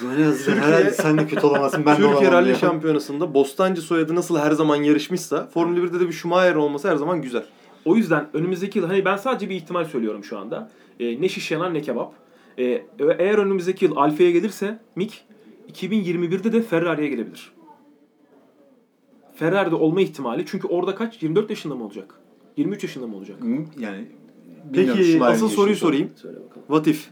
Giovinazzi'den 0.00 0.56
herhalde 0.56 0.90
sen 0.90 1.18
de 1.18 1.26
kötü 1.26 1.46
olamazsın. 1.46 1.86
Ben 1.86 2.02
de 2.02 2.08
Türkiye 2.10 2.32
Rally. 2.32 2.54
Şampiyonası'nda 2.54 3.34
Bostancı 3.34 3.82
soyadı 3.82 4.14
nasıl 4.14 4.38
her 4.38 4.50
zaman 4.52 4.76
yarışmışsa 4.76 5.46
Formula 5.54 5.78
1'de 5.80 6.00
de 6.00 6.06
bir 6.08 6.12
Schumacher 6.12 6.54
olması 6.54 6.88
her 6.90 6.96
zaman 6.96 7.22
güzel. 7.22 7.44
O 7.84 7.96
yüzden 7.96 8.26
önümüzdeki 8.32 8.78
yıl 8.78 8.86
hani 8.86 9.04
ben 9.04 9.16
sadece 9.16 9.50
bir 9.50 9.54
ihtimal 9.54 9.84
söylüyorum 9.84 10.24
şu 10.24 10.38
anda. 10.38 10.70
E, 11.00 11.20
ne 11.20 11.28
şiş 11.28 11.50
yanar 11.50 11.74
ne 11.74 11.82
kebap. 11.82 12.12
E, 12.58 12.64
eğer 13.18 13.38
önümüzdeki 13.38 13.84
yıl 13.84 13.96
Alfa'ya 13.96 14.30
gelirse 14.30 14.78
Mick 14.96 15.24
2021'de 15.72 16.52
de 16.52 16.62
Ferrari'ye 16.62 17.08
gelebilir. 17.08 17.52
Ferrari'de 19.34 19.74
olma 19.74 20.00
ihtimali 20.00 20.44
çünkü 20.46 20.68
orada 20.68 20.94
kaç? 20.94 21.22
24 21.22 21.50
yaşında 21.50 21.74
mı 21.74 21.84
olacak? 21.84 22.14
23 22.56 22.82
yaşında 22.82 23.06
mı 23.06 23.16
olacak? 23.16 23.36
Hı, 23.40 23.46
Yani 23.46 23.64
bilmiyorum, 24.64 24.94
Peki 24.96 25.04
Schumacher'in 25.04 25.20
asıl 25.20 25.48
soruyu 25.48 25.70
yaşını 25.70 25.88
sorayım. 25.88 26.10
Söyle 26.16 26.36
bakalım. 26.36 26.62
What 26.66 26.86
if? 26.86 27.10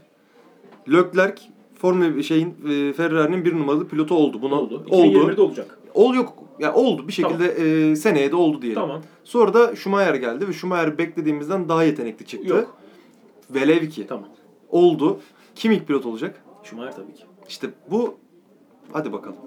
Leclerc 0.91 1.41
Formula 1.75 2.23
şeyin 2.23 2.55
e, 2.69 2.93
Ferrari'nin 2.93 3.45
bir 3.45 3.53
numaralı 3.55 3.87
pilotu 3.87 4.15
oldu. 4.15 4.41
Buna 4.41 4.55
Oldu. 4.55 4.85
oldu. 4.89 5.05
2021'de 5.29 5.41
olacak. 5.41 5.79
Ol 5.93 6.13
yok. 6.15 6.33
Ya 6.59 6.73
oldu 6.73 7.07
bir 7.07 7.13
şekilde 7.13 7.45
e, 7.91 7.95
seneye 7.95 8.31
de 8.31 8.35
oldu 8.35 8.61
diyelim. 8.61 8.81
Tamam. 8.81 9.01
Sonra 9.23 9.53
da 9.53 9.75
Schumacher 9.75 10.15
geldi 10.15 10.47
ve 10.47 10.53
Schumacher 10.53 10.97
beklediğimizden 10.97 11.69
daha 11.69 11.83
yetenekli 11.83 12.25
çıktı. 12.25 12.47
Yok. 12.49 12.77
Velev 13.49 13.87
ki. 13.89 14.07
Tamam. 14.07 14.29
Oldu. 14.69 15.19
Kim 15.55 15.71
ilk 15.71 15.87
pilot 15.87 16.05
olacak? 16.05 16.43
Schumacher 16.63 16.95
tabii 16.95 17.13
ki. 17.13 17.23
İşte 17.49 17.67
bu 17.91 18.15
hadi 18.91 19.13
bakalım. 19.13 19.37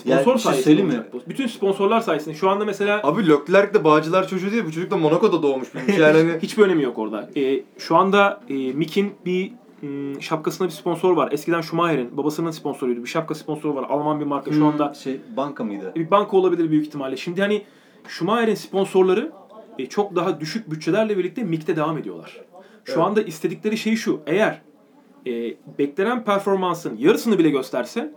Sponsor 0.00 0.34
bir 0.34 0.38
şey 0.40 0.52
sayesinde 0.52 0.82
mi? 0.82 0.88
olacak 0.88 1.12
bu. 1.12 1.20
Bütün 1.28 1.46
sponsorlar 1.46 2.00
sayesinde. 2.00 2.34
Şu 2.34 2.50
anda 2.50 2.64
mesela 2.64 3.00
Abi 3.04 3.28
Leclerc 3.28 3.74
de 3.74 3.84
Bağcılar 3.84 4.28
çocuğu 4.28 4.52
değil. 4.52 4.64
Bu 4.66 4.72
çocuk 4.72 4.90
da 4.90 4.96
Monaco'da 4.96 5.42
doğmuş. 5.42 5.68
Yani 5.98 6.18
hani 6.18 6.38
hiçbir 6.42 6.62
önemi 6.62 6.82
yok 6.82 6.98
orada. 6.98 7.30
E, 7.36 7.60
şu 7.78 7.96
anda 7.96 8.40
e, 8.48 8.54
Mick'in 8.54 9.12
bir 9.26 9.52
m, 9.82 10.20
şapkasında 10.20 10.68
bir 10.68 10.72
sponsor 10.72 11.16
var. 11.16 11.32
Eskiden 11.32 11.60
Schumacher'in 11.60 12.16
babasının 12.16 12.50
sponsoruydu. 12.50 13.02
Bir 13.02 13.08
şapka 13.08 13.34
sponsoru 13.34 13.74
var. 13.74 13.86
Alman 13.88 14.20
bir 14.20 14.24
marka. 14.26 14.52
Şu 14.52 14.66
anda 14.66 14.94
Şey 14.94 15.20
banka 15.36 15.64
mıydı? 15.64 15.92
bir 15.96 16.10
banka 16.10 16.36
olabilir 16.36 16.70
büyük 16.70 16.86
ihtimalle. 16.86 17.16
Şimdi 17.16 17.40
hani 17.40 17.62
Schumacher'in 18.08 18.54
sponsorları 18.54 19.32
e, 19.78 19.86
çok 19.86 20.16
daha 20.16 20.40
düşük 20.40 20.70
bütçelerle 20.70 21.18
birlikte 21.18 21.44
Mick'te 21.44 21.76
devam 21.76 21.98
ediyorlar. 21.98 22.40
Şu 22.84 22.92
Evet. 22.92 23.04
anda 23.04 23.22
istedikleri 23.22 23.78
şey 23.78 23.96
şu. 23.96 24.20
Eğer 24.26 24.62
e, 25.26 25.30
beklenen 25.78 26.24
performansın 26.24 26.96
yarısını 26.96 27.38
bile 27.38 27.50
gösterse 27.50 28.12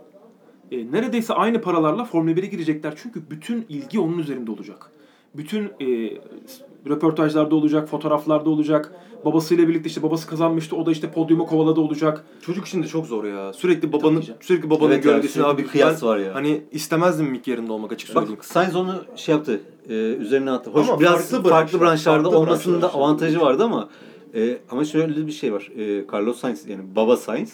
e, 0.74 0.92
neredeyse 0.92 1.34
aynı 1.34 1.60
paralarla 1.60 2.04
Formula 2.04 2.32
1'e 2.32 2.46
girecekler. 2.46 2.94
Çünkü 3.02 3.30
bütün 3.30 3.66
ilgi 3.68 4.00
onun 4.00 4.18
üzerinde 4.18 4.50
olacak. 4.50 4.90
bütün 5.34 5.64
e, 5.64 6.18
röportajlarda 6.88 7.54
olacak, 7.54 7.88
fotoğraflarda 7.88 8.50
olacak. 8.50 8.92
Babasıyla 9.24 9.68
birlikte 9.68 9.88
işte 9.88 10.02
babası 10.02 10.26
kazanmıştı. 10.26 10.76
O 10.76 10.86
da 10.86 10.92
işte 10.92 11.10
podyumu 11.10 11.46
kovaladı 11.46 11.80
olacak. 11.80 12.24
Çocuk 12.42 12.66
için 12.66 12.82
de 12.82 12.86
çok 12.86 13.06
zor 13.06 13.24
ya. 13.24 13.52
Sürekli 13.52 13.92
babanın 13.92 14.20
Tabii 14.20 14.32
sürekli 14.40 14.70
babanın 14.70 14.92
Evet 14.92 15.04
gölgesine 15.04 15.44
abi 15.44 15.62
bir 15.62 15.68
kıyas 15.68 16.02
ben 16.02 16.08
var 16.08 16.18
ya. 16.18 16.34
Hani 16.34 16.62
istemezdim 16.72 17.26
Mick 17.26 17.48
yerinde 17.48 17.72
olmak 17.72 17.92
açık 17.92 18.08
söyleyeyim. 18.08 18.36
Bak 18.36 18.44
Sainz 18.44 18.76
onu 18.76 19.04
şey 19.16 19.34
yaptı. 19.34 19.60
E, 19.88 19.92
üzerine 19.94 20.50
attı. 20.50 20.70
Hoş 20.70 20.88
Ama 20.88 21.00
biraz 21.00 21.30
farklı 21.30 21.50
farklı, 21.50 21.80
branşlarda 21.80 22.22
farklı 22.22 22.38
olmasının 22.38 22.82
da 22.82 22.94
avantajı 22.94 23.40
vardı 23.40 23.64
ama 23.64 23.88
e, 24.34 24.58
ama 24.70 24.84
şöyle 24.84 25.26
bir 25.26 25.32
şey 25.32 25.52
var. 25.52 25.70
E, 25.76 26.04
Carlos 26.12 26.38
Sainz 26.38 26.68
yani 26.68 26.82
baba 26.96 27.16
Sainz 27.16 27.52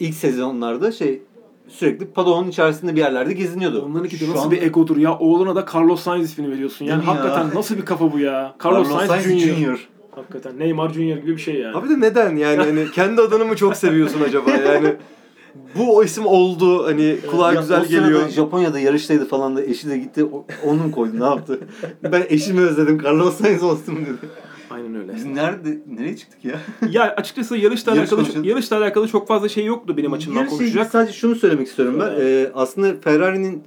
ilk 0.00 0.14
sezonlarda 0.14 0.92
şey 0.92 1.22
sürekli 1.68 2.06
padonun 2.06 2.48
içerisinde 2.48 2.96
bir 2.96 3.00
yerlerde 3.00 3.32
geziniyordu. 3.32 3.82
Onlarınki 3.82 4.20
de 4.20 4.24
Şu 4.24 4.30
nasıl 4.32 4.44
an 4.44 4.50
bir 4.50 4.62
egodur 4.62 4.96
ya. 4.96 5.18
Oğluna 5.18 5.56
da 5.56 5.66
Carlos 5.74 6.02
Sainz 6.02 6.30
ismini 6.30 6.50
veriyorsun. 6.50 6.84
Yani 6.84 7.04
ya? 7.04 7.06
hakikaten 7.06 7.46
nasıl 7.54 7.76
bir 7.76 7.84
kafa 7.84 8.12
bu 8.12 8.18
ya? 8.18 8.54
Carlos, 8.64 9.06
Sainz, 9.06 9.40
Junior. 9.40 9.88
Hakikaten 10.10 10.58
Neymar 10.58 10.92
Junior 10.92 11.16
gibi 11.16 11.36
bir 11.36 11.40
şey 11.40 11.54
yani. 11.54 11.76
Abi 11.76 11.88
de 11.88 12.00
neden 12.00 12.36
yani 12.36 12.56
hani 12.56 12.90
kendi 12.94 13.20
adını 13.20 13.44
mı 13.44 13.56
çok 13.56 13.76
seviyorsun 13.76 14.20
acaba 14.20 14.50
yani? 14.50 14.96
Bu 15.78 15.96
o 15.96 16.04
isim 16.04 16.26
oldu 16.26 16.86
hani 16.86 17.16
kulağa 17.30 17.52
Ya 17.52 17.60
güzel 17.60 17.86
geliyor. 17.86 18.28
Japonya'da 18.28 18.78
yarıştaydı 18.78 19.28
falan 19.28 19.56
da 19.56 19.64
eşi 19.64 19.90
de 19.90 19.98
gitti. 19.98 20.24
Onu 20.64 20.82
mu 20.82 20.92
koydu 20.92 21.20
ne 21.20 21.24
yaptı? 21.24 21.60
ben 22.02 22.26
eşimi 22.28 22.60
özledim. 22.60 23.02
Carlos 23.04 23.36
Sainz 23.36 23.62
olsun 23.62 23.96
dedi. 23.96 24.28
Aynen 24.76 24.94
öyle. 24.94 25.14
Biz 25.14 25.24
nerede 25.24 25.78
nereye 25.88 26.16
çıktık 26.16 26.44
ya? 26.44 26.60
ya 26.90 27.14
açıkçası 27.16 27.56
yarışla 27.56 27.94
Yarış 27.94 28.00
alakalı 28.12 28.20
konuşalım. 28.24 28.44
yarışla 28.48 28.78
alakalı 28.78 29.08
çok 29.08 29.28
fazla 29.28 29.48
şey 29.48 29.64
yoktu 29.64 29.96
benim 29.96 30.12
açımdan 30.12 30.38
Yarışla 30.40 30.56
ilgili 30.56 30.68
konuşacak. 30.68 30.92
sadece 30.92 31.12
şunu 31.12 31.34
söylemek 31.34 31.66
istiyorum 31.66 31.96
ben. 32.00 32.14
Ee, 32.20 32.50
aslında 32.54 33.00
Ferrari'nin 33.00 33.62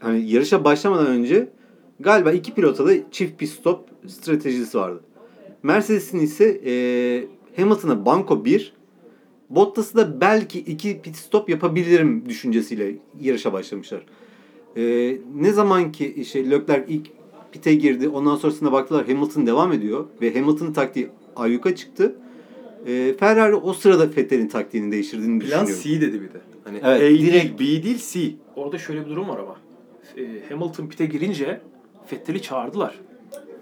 hani 0.00 0.30
yarışa 0.30 0.64
başlamadan 0.64 1.06
önce 1.06 1.48
galiba 2.00 2.32
iki 2.32 2.54
pilota 2.54 2.86
da 2.86 3.10
çift 3.10 3.38
pit 3.38 3.48
stop 3.50 3.88
stratejisi 4.06 4.78
vardı. 4.78 5.00
Mercedes'in 5.62 6.18
ise 6.20 6.60
e, 6.66 6.72
Hamilton'a 7.56 8.06
banko 8.06 8.44
1, 8.44 8.72
Bottas'ı 9.50 9.96
da 9.96 10.20
belki 10.20 10.58
iki 10.58 11.00
pit 11.02 11.16
stop 11.16 11.48
yapabilirim 11.48 12.24
düşüncesiyle 12.28 12.94
yarışa 13.20 13.52
başlamışlar. 13.52 14.02
E, 14.76 14.82
ne 15.34 15.52
zaman 15.52 15.92
ki 15.92 16.14
işte 16.16 16.50
Leclerc 16.50 16.84
ilk 16.92 17.06
pite 17.52 17.74
girdi 17.74 18.08
ondan 18.08 18.36
sonrasında 18.36 18.72
baktılar 18.72 19.06
Hamilton 19.08 19.46
devam 19.46 19.72
ediyor 19.72 20.04
ve 20.22 20.34
Hamilton'ın 20.34 20.72
taktiği 20.72 21.08
ayyuka 21.36 21.76
çıktı. 21.76 22.14
E, 22.86 23.14
Ferrari 23.20 23.54
o 23.54 23.72
sırada 23.72 24.08
Vettel'in 24.16 24.48
taktiğini 24.48 24.92
değiştirdiğini 24.92 25.38
Plan 25.38 25.66
düşünüyorum. 25.66 25.82
C 25.82 26.00
dedi 26.00 26.22
bir 26.22 26.28
de. 26.28 26.40
Hani 26.64 26.78
Evet, 26.84 26.96
A 26.96 27.00
değil, 27.00 27.26
direkt- 27.32 27.54
B 27.60 27.82
değil 27.82 28.02
C. 28.12 28.20
Orada 28.56 28.78
şöyle 28.78 29.04
bir 29.04 29.10
durum 29.10 29.28
var 29.28 29.38
ama. 29.38 29.56
E, 30.16 30.22
Hamilton 30.54 30.86
pite 30.86 31.06
girince 31.06 31.60
Vettel'i 32.12 32.42
çağırdılar. 32.42 32.94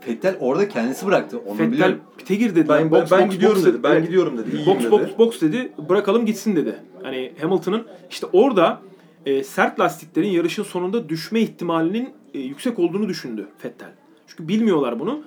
Vettel 0.08 0.36
orada 0.40 0.68
kendisi 0.68 1.06
bıraktı. 1.06 1.38
Onu 1.46 1.52
Vettel 1.58 1.72
biliyorum. 1.72 1.98
pite 2.18 2.34
gir 2.34 2.50
dediler. 2.54 2.78
Ben, 2.78 2.90
ben, 2.92 3.02
Box, 3.02 3.10
ben 3.10 3.26
box, 3.26 3.34
gidiyorum 3.34 3.58
box 3.58 3.66
dedi. 3.66 3.82
Ben 3.82 3.92
Evet. 3.92 4.06
gidiyorum 4.06 4.38
dedi. 4.38 4.48
İyiyim 4.56 4.66
Box 4.66 4.78
dedi. 4.82 4.90
box 4.90 5.18
box 5.18 5.40
dedi. 5.40 5.72
Bırakalım 5.88 6.26
gitsin 6.26 6.56
dedi. 6.56 6.74
Hani 7.02 7.32
Hamilton'ın 7.40 7.86
işte 8.10 8.26
orada 8.32 8.80
e, 9.26 9.44
sert 9.44 9.80
lastiklerin 9.80 10.28
yarışın 10.28 10.62
sonunda 10.62 11.08
düşme 11.08 11.40
ihtimalinin 11.40 12.08
e, 12.34 12.38
yüksek 12.38 12.78
olduğunu 12.78 13.08
düşündü 13.08 13.48
Vettel. 13.64 13.92
Çünkü 14.26 14.48
bilmiyorlar 14.48 15.00
bunu. 15.00 15.22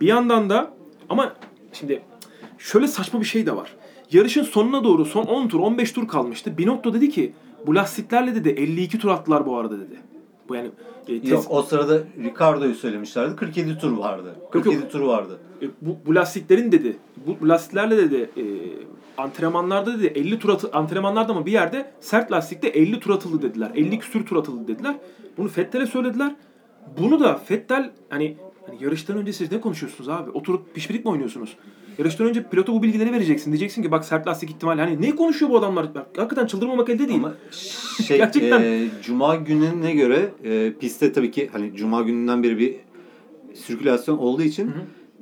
Bir 0.00 0.06
yandan 0.06 0.50
da 0.50 0.70
ama 1.08 1.32
şimdi 1.72 2.02
şöyle 2.58 2.88
saçma 2.88 3.20
bir 3.20 3.24
şey 3.24 3.46
de 3.46 3.56
var. 3.56 3.76
Yarışın 4.12 4.42
sonuna 4.42 4.84
doğru 4.84 5.04
son 5.04 5.24
10 5.24 5.48
tur 5.48 5.60
15 5.60 5.92
tur 5.92 6.08
kalmıştı. 6.08 6.58
Binotto 6.58 6.94
dedi 6.94 7.10
ki 7.10 7.32
bu 7.66 7.74
lastiklerle 7.74 8.34
dedi 8.34 8.48
52 8.48 8.98
tur 8.98 9.08
attılar 9.08 9.46
bu 9.46 9.56
arada 9.56 9.80
dedi. 9.80 9.96
Bu 10.48 10.54
yani 10.54 10.70
e, 11.08 11.12
tes- 11.12 11.30
Yok 11.30 11.44
o 11.48 11.62
sırada 11.62 12.02
Ricardo'yu 12.24 12.74
söylemişlerdi. 12.74 13.36
47 13.36 13.78
tur 13.78 13.96
vardı. 13.96 14.36
47 14.52 14.76
yok. 14.76 14.90
tur 14.90 15.00
vardı. 15.00 15.38
E, 15.62 15.66
bu, 15.82 15.96
bu 16.06 16.14
lastiklerin 16.14 16.72
dedi, 16.72 16.96
bu, 17.26 17.36
bu 17.40 17.48
lastiklerle 17.48 17.96
dedi 17.96 18.30
e, 18.36 18.42
antrenmanlarda 19.22 19.98
dedi 19.98 20.06
50 20.06 20.38
tur 20.38 20.48
atı, 20.48 20.70
antrenmanlarda 20.72 21.34
mı 21.34 21.46
bir 21.46 21.52
yerde 21.52 21.92
sert 22.00 22.32
lastikte 22.32 22.68
50 22.68 23.00
tur 23.00 23.10
atıldı 23.10 23.42
dediler. 23.42 23.70
50 23.74 23.98
küsür 23.98 24.26
tur 24.26 24.36
atıldı 24.36 24.68
dediler. 24.68 24.96
Bunu 25.38 25.48
Fettel'e 25.48 25.86
söylediler. 25.86 26.34
Bunu 26.98 27.20
da 27.20 27.34
Fettel 27.36 27.90
hani, 28.08 28.36
hani 28.66 28.84
yarıştan 28.84 29.16
önce 29.16 29.32
siz 29.32 29.52
ne 29.52 29.60
konuşuyorsunuz 29.60 30.08
abi? 30.08 30.30
Oturup 30.30 30.74
pişpirik 30.74 31.04
mi 31.04 31.10
oynuyorsunuz? 31.10 31.56
Yarıştan 31.98 32.26
önce 32.26 32.42
pilota 32.42 32.72
bu 32.72 32.82
bilgileri 32.82 33.12
vereceksin. 33.12 33.50
Diyeceksin 33.52 33.82
ki 33.82 33.90
bak 33.90 34.04
sert 34.04 34.26
lastik 34.26 34.50
ihtimali. 34.50 34.80
Hani 34.80 35.02
ne 35.02 35.16
konuşuyor 35.16 35.50
bu 35.52 35.58
adamlar? 35.58 35.94
Bak, 35.94 36.06
hakikaten 36.16 36.46
çıldırmamak 36.46 36.88
elde 36.88 37.08
değil. 37.08 37.20
Ama 37.20 37.34
şey 38.06 38.18
Gerçekten. 38.18 38.62
e, 38.62 38.88
Cuma 39.02 39.36
gününe 39.36 39.92
göre 39.92 40.28
e, 40.44 40.72
pistte 40.80 41.12
tabii 41.12 41.30
ki 41.30 41.48
hani 41.52 41.76
Cuma 41.76 42.02
gününden 42.02 42.42
beri 42.42 42.58
bir 42.58 42.76
sirkülasyon 43.54 44.18
olduğu 44.18 44.42
için 44.42 44.70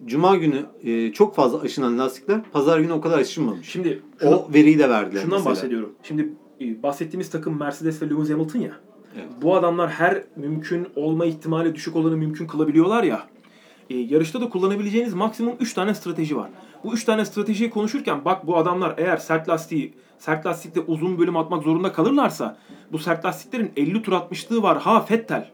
Cuma 0.06 0.36
günü 0.36 0.62
e, 0.84 1.12
çok 1.12 1.34
fazla 1.34 1.60
aşınan 1.60 1.98
lastikler 1.98 2.40
Pazar 2.52 2.80
günü 2.80 2.92
o 2.92 3.00
kadar 3.00 3.18
aşınmamış. 3.18 3.68
Şimdi 3.68 4.02
o 4.24 4.48
veriyi 4.54 4.78
de 4.78 4.88
verdiler 4.90 5.20
Şundan 5.20 5.38
mesela. 5.38 5.50
bahsediyorum. 5.50 5.92
Şimdi 6.02 6.28
e, 6.60 6.82
bahsettiğimiz 6.82 7.30
takım 7.30 7.58
Mercedes 7.58 8.02
ve 8.02 8.10
Lewis 8.10 8.30
Hamilton 8.30 8.60
ya. 8.60 8.72
Evet. 9.14 9.28
Bu 9.42 9.56
adamlar 9.56 9.90
her 9.90 10.22
mümkün 10.36 10.88
olma 10.96 11.24
ihtimali 11.24 11.74
düşük 11.74 11.96
olanı 11.96 12.16
mümkün 12.16 12.46
kılabiliyorlar 12.46 13.02
ya. 13.02 13.26
E, 13.90 13.96
yarışta 13.96 14.40
da 14.40 14.48
kullanabileceğiniz 14.48 15.14
maksimum 15.14 15.54
3 15.60 15.74
tane 15.74 15.94
strateji 15.94 16.36
var. 16.36 16.50
Bu 16.84 16.94
3 16.94 17.04
tane 17.04 17.24
stratejiyi 17.24 17.70
konuşurken 17.70 18.24
bak 18.24 18.46
bu 18.46 18.56
adamlar 18.56 18.94
eğer 18.98 19.16
sert 19.16 19.48
lastiği 19.48 19.94
sert 20.18 20.46
lastikte 20.46 20.80
uzun 20.80 21.18
bölüm 21.18 21.36
atmak 21.36 21.62
zorunda 21.62 21.92
kalırlarsa 21.92 22.58
bu 22.92 22.98
sert 22.98 23.24
lastiklerin 23.24 23.72
50 23.76 24.02
tur 24.02 24.12
atmışlığı 24.12 24.62
var. 24.62 24.78
Ha 24.78 25.00
Fettel 25.00 25.50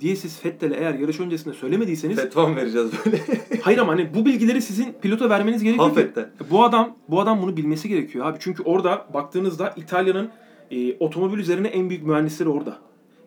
diye 0.00 0.16
siz 0.16 0.38
Fettel'e 0.40 0.76
eğer 0.76 0.94
yarış 0.94 1.20
öncesinde 1.20 1.54
söylemediyseniz 1.54 2.16
Fetva 2.16 2.56
vereceğiz 2.56 2.90
böyle? 3.06 3.20
Hayır 3.62 3.78
ama 3.78 3.92
hani 3.92 4.14
bu 4.14 4.26
bilgileri 4.26 4.62
sizin 4.62 4.92
pilota 5.02 5.30
vermeniz 5.30 5.62
gerekiyor 5.62 5.88
ki. 5.88 5.94
Hafette. 5.94 6.30
Bu 6.50 6.64
adam 6.64 6.96
bu 7.08 7.20
adam 7.20 7.42
bunu 7.42 7.56
bilmesi 7.56 7.88
gerekiyor 7.88 8.26
abi. 8.26 8.36
Çünkü 8.40 8.62
orada 8.62 9.06
baktığınızda 9.14 9.74
İtalya'nın 9.76 10.30
e, 10.74 10.96
otomobil 11.00 11.38
üzerine 11.38 11.68
en 11.68 11.90
büyük 11.90 12.02
mühendisleri 12.06 12.48
orada. 12.48 12.78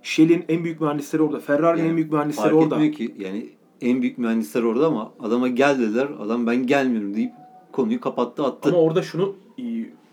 Shell'in 0.02 0.46
en 0.50 0.64
büyük 0.64 0.82
mühendisleri 0.82 1.22
orada. 1.22 1.40
Ferrari'nin 1.40 1.82
Yani 1.82 1.90
en 1.90 1.96
büyük 1.96 2.12
mühendisleri 2.12 2.44
Fark 2.50 2.56
orada. 2.64 2.76
etmiyor 2.76 2.94
ki 2.94 3.16
yani 3.20 3.50
en 3.82 4.02
büyük 4.02 4.18
mühendisler 4.18 4.64
orada 4.64 4.88
ama 4.88 5.14
adama 5.20 5.48
gel 5.48 5.80
dediler. 5.80 6.08
Adam 6.20 6.48
ben 6.48 6.68
gelmiyorum 6.68 7.14
deyip 7.16 7.32
konuyu 7.72 8.02
kapattı 8.02 8.44
attı. 8.46 8.70
Ama 8.70 8.78
orada 8.78 9.02
şunu 9.02 9.36
e, 9.60 9.64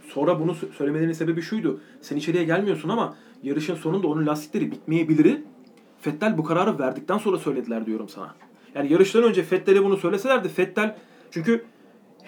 sonra 0.09 0.41
bunu 0.41 0.51
sö- 0.53 0.72
söylemelerinin 0.72 1.12
sebebi 1.12 1.43
şuydu. 1.43 1.80
Sen 2.01 2.16
içeriye 2.16 2.45
gelmiyorsun 2.45 2.89
ama 2.89 3.16
yarışın 3.43 3.74
sonunda 3.74 4.07
onun 4.09 4.26
lastikleri 4.26 4.70
bitmeyebilir. 4.70 5.39
Fettel 6.01 6.39
bu 6.39 6.45
kararı 6.45 6.78
verdikten 6.78 7.18
sonra 7.18 7.39
söylediler 7.39 7.87
diyorum 7.87 8.09
sana. 8.09 8.35
Yani 8.74 8.93
yarıştan 8.93 9.22
önce 9.22 9.43
Fettel'e 9.43 9.85
bunu 9.85 9.97
söyleselerdi 9.97 10.49
Fettel 10.49 10.97
çünkü 11.30 11.64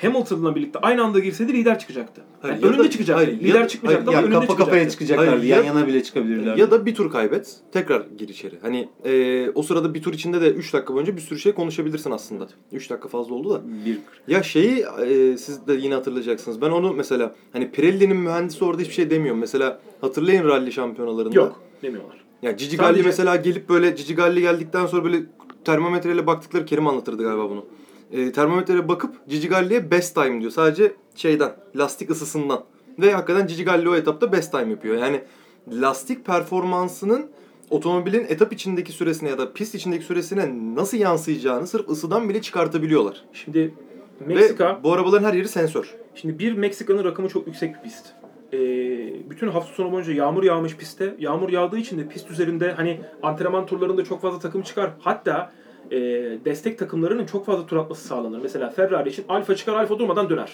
Hamilton'la 0.03 0.55
birlikte 0.55 0.78
aynı 0.78 1.05
anda 1.05 1.18
girseydi 1.18 1.53
lider 1.53 1.78
çıkacaktı. 1.78 2.20
Yani 2.42 2.51
Hayır, 2.53 2.62
ya 2.62 2.68
önünde 2.68 2.84
da- 2.84 2.90
çıkacaktı. 2.90 3.24
hayır, 3.24 3.40
ya 3.40 3.49
lider 3.49 3.64
da- 3.64 3.68
çıkmayacaktı 3.68 4.11
hayır, 4.11 4.18
ama 4.24 4.28
ya 4.32 4.38
önünde 4.38 4.47
kafa 4.53 4.64
kafaya 4.64 4.90
çıkacaklardı. 4.90 5.30
Hayır, 5.30 5.42
yan 5.42 5.59
ya- 5.59 5.64
yana 5.64 5.86
bile 5.86 6.03
çıkabilirlerdi. 6.03 6.61
Ya 6.61 6.70
da 6.70 6.86
bir 6.86 6.94
tur 6.94 7.11
kaybet, 7.11 7.57
tekrar 7.72 8.07
gir 8.18 8.28
içeri. 8.28 8.55
Hani 8.62 8.88
e, 9.05 9.51
o 9.51 9.62
sırada 9.62 9.94
bir 9.94 10.03
tur 10.03 10.12
içinde 10.14 10.41
de 10.41 10.50
3 10.50 10.72
dakika 10.75 10.95
boyunca 10.95 11.16
bir 11.16 11.20
sürü 11.20 11.38
şey 11.38 11.53
konuşabilirsin 11.53 12.11
aslında. 12.11 12.49
3 12.72 12.91
dakika 12.91 13.08
fazla 13.08 13.34
oldu 13.34 13.50
da. 13.54 13.62
bir 13.87 13.99
Ya 14.29 14.42
şeyi 14.42 14.84
e, 15.07 15.37
siz 15.37 15.66
de 15.66 15.72
yine 15.75 15.95
hatırlayacaksınız. 15.95 16.61
Ben 16.61 16.70
onu 16.70 16.92
mesela 16.92 17.34
hani 17.53 17.70
Pirelli'nin 17.70 18.16
mühendisi 18.16 18.64
orada 18.64 18.83
hiçbir 18.83 18.95
şey 18.95 19.11
demiyor. 19.11 19.34
Mesela 19.37 19.80
hatırlayın 20.00 20.45
rally 20.45 20.72
şampiyonalarında. 20.72 21.34
Yok 21.37 21.61
demiyorlar. 21.83 22.16
Ya 22.42 22.57
Cici 22.57 22.76
Sadece- 22.76 22.92
Galli 22.92 23.03
mesela 23.07 23.37
gelip 23.37 23.68
böyle 23.68 23.96
Cici 23.96 24.14
Galli 24.14 24.41
geldikten 24.41 24.87
sonra 24.87 25.04
böyle 25.04 25.22
termometreyle 25.64 26.26
baktıkları 26.26 26.64
Kerim 26.64 26.87
anlatırdı 26.87 27.22
galiba 27.22 27.50
bunu. 27.50 27.64
E, 28.12 28.33
termometreyle 28.33 28.88
bakıp 28.88 29.28
Cici 29.28 29.49
Galli'ye 29.49 29.91
best 29.91 30.14
time 30.14 30.41
diyor. 30.41 30.53
Sadece 30.53 30.92
şeyden, 31.14 31.57
lastik 31.76 32.11
ısısından. 32.11 32.64
Ve 32.99 33.12
hakikaten 33.12 33.46
Cici 33.46 33.64
Galli 33.64 33.88
o 33.88 33.95
etapta 33.95 34.33
best 34.33 34.53
time 34.53 34.70
yapıyor. 34.70 34.96
Yani 34.96 35.20
lastik 35.72 36.24
performansının 36.26 37.26
otomobilin 37.70 38.26
etap 38.28 38.53
içindeki 38.53 38.92
süresine 38.92 39.28
ya 39.28 39.38
da 39.38 39.53
pist 39.53 39.74
içindeki 39.74 40.04
süresine 40.04 40.74
nasıl 40.74 40.99
yansıyacağını 40.99 41.66
sırf 41.66 41.88
ısıdan 41.88 42.28
bile 42.28 42.42
çıkartabiliyorlar. 42.42 43.24
Şimdi 43.33 43.74
Meksika 44.26 44.76
Ve 44.78 44.83
bu 44.84 44.92
arabaların 44.92 45.28
her 45.28 45.34
yeri 45.34 45.49
sensör. 45.49 45.95
Şimdi 46.14 46.38
bir 46.38 46.53
Meksika'nın 46.53 47.04
rakımı 47.04 47.28
çok 47.28 47.46
yüksek 47.46 47.74
bir 47.74 47.83
pist. 47.83 48.07
Ee, 48.53 48.58
bütün 49.30 49.49
hafta 49.49 49.74
sonu 49.74 49.92
boyunca 49.92 50.12
yağmur 50.12 50.42
yağmış 50.42 50.76
pistte. 50.76 51.14
Yağmur 51.18 51.49
yağdığı 51.49 51.78
için 51.78 51.99
de 51.99 52.08
pist 52.08 52.30
üzerinde 52.30 52.72
hani 52.72 53.00
antrenman 53.22 53.66
turlarında 53.66 54.04
çok 54.04 54.22
fazla 54.22 54.38
takım 54.38 54.62
çıkar. 54.62 54.91
Hatta 54.99 55.53
e, 55.91 55.99
destek 56.45 56.79
takımlarının 56.79 57.26
çok 57.26 57.46
fazla 57.46 57.67
tur 57.67 57.76
atması 57.76 58.08
sağlanır. 58.08 58.38
Mesela 58.42 58.71
Ferrari 58.71 59.08
için 59.08 59.25
Alfa 59.29 59.57
çıkar, 59.57 59.75
Alfa 59.75 59.99
durmadan 59.99 60.30
döner. 60.30 60.53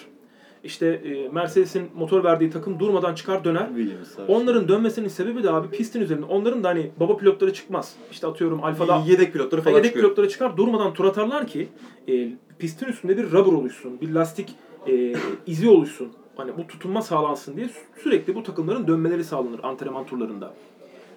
İşte 0.63 0.87
e, 0.87 1.29
Mercedes'in 1.29 1.89
motor 1.95 2.23
verdiği 2.23 2.49
takım 2.49 2.79
durmadan 2.79 3.15
çıkar 3.15 3.43
döner. 3.43 3.67
Williams. 3.75 4.09
Onların 4.27 4.67
dönmesinin 4.67 5.07
sebebi 5.07 5.43
de 5.43 5.51
abi 5.51 5.69
pistin 5.77 6.01
üzerinde. 6.01 6.25
Onların 6.25 6.63
da 6.63 6.67
hani 6.69 6.91
baba 6.99 7.17
pilotları 7.17 7.53
çıkmaz. 7.53 7.95
İşte 8.11 8.27
atıyorum 8.27 8.63
Alfa'da 8.63 9.03
Yedek 9.07 9.33
pilotları 9.33 9.61
falan 9.61 9.75
yedek 9.75 9.85
çıkıyor. 9.89 10.05
pilotlara 10.05 10.29
çıkar 10.29 10.57
durmadan 10.57 10.93
tur 10.93 11.05
atarlar 11.05 11.47
ki 11.47 11.67
e, 12.09 12.29
pistin 12.59 12.85
üstünde 12.85 13.17
bir 13.17 13.31
rubber 13.31 13.53
oluşsun. 13.53 14.01
Bir 14.01 14.11
lastik 14.11 14.55
e, 14.87 15.13
izi 15.47 15.69
oluşsun. 15.69 16.09
Hani 16.37 16.51
bu 16.57 16.67
tutunma 16.67 17.01
sağlansın 17.01 17.55
diye 17.57 17.65
sü- 17.65 18.03
sürekli 18.03 18.35
bu 18.35 18.43
takımların 18.43 18.87
dönmeleri 18.87 19.23
sağlanır 19.23 19.59
antrenman 19.63 20.05
turlarında. 20.05 20.53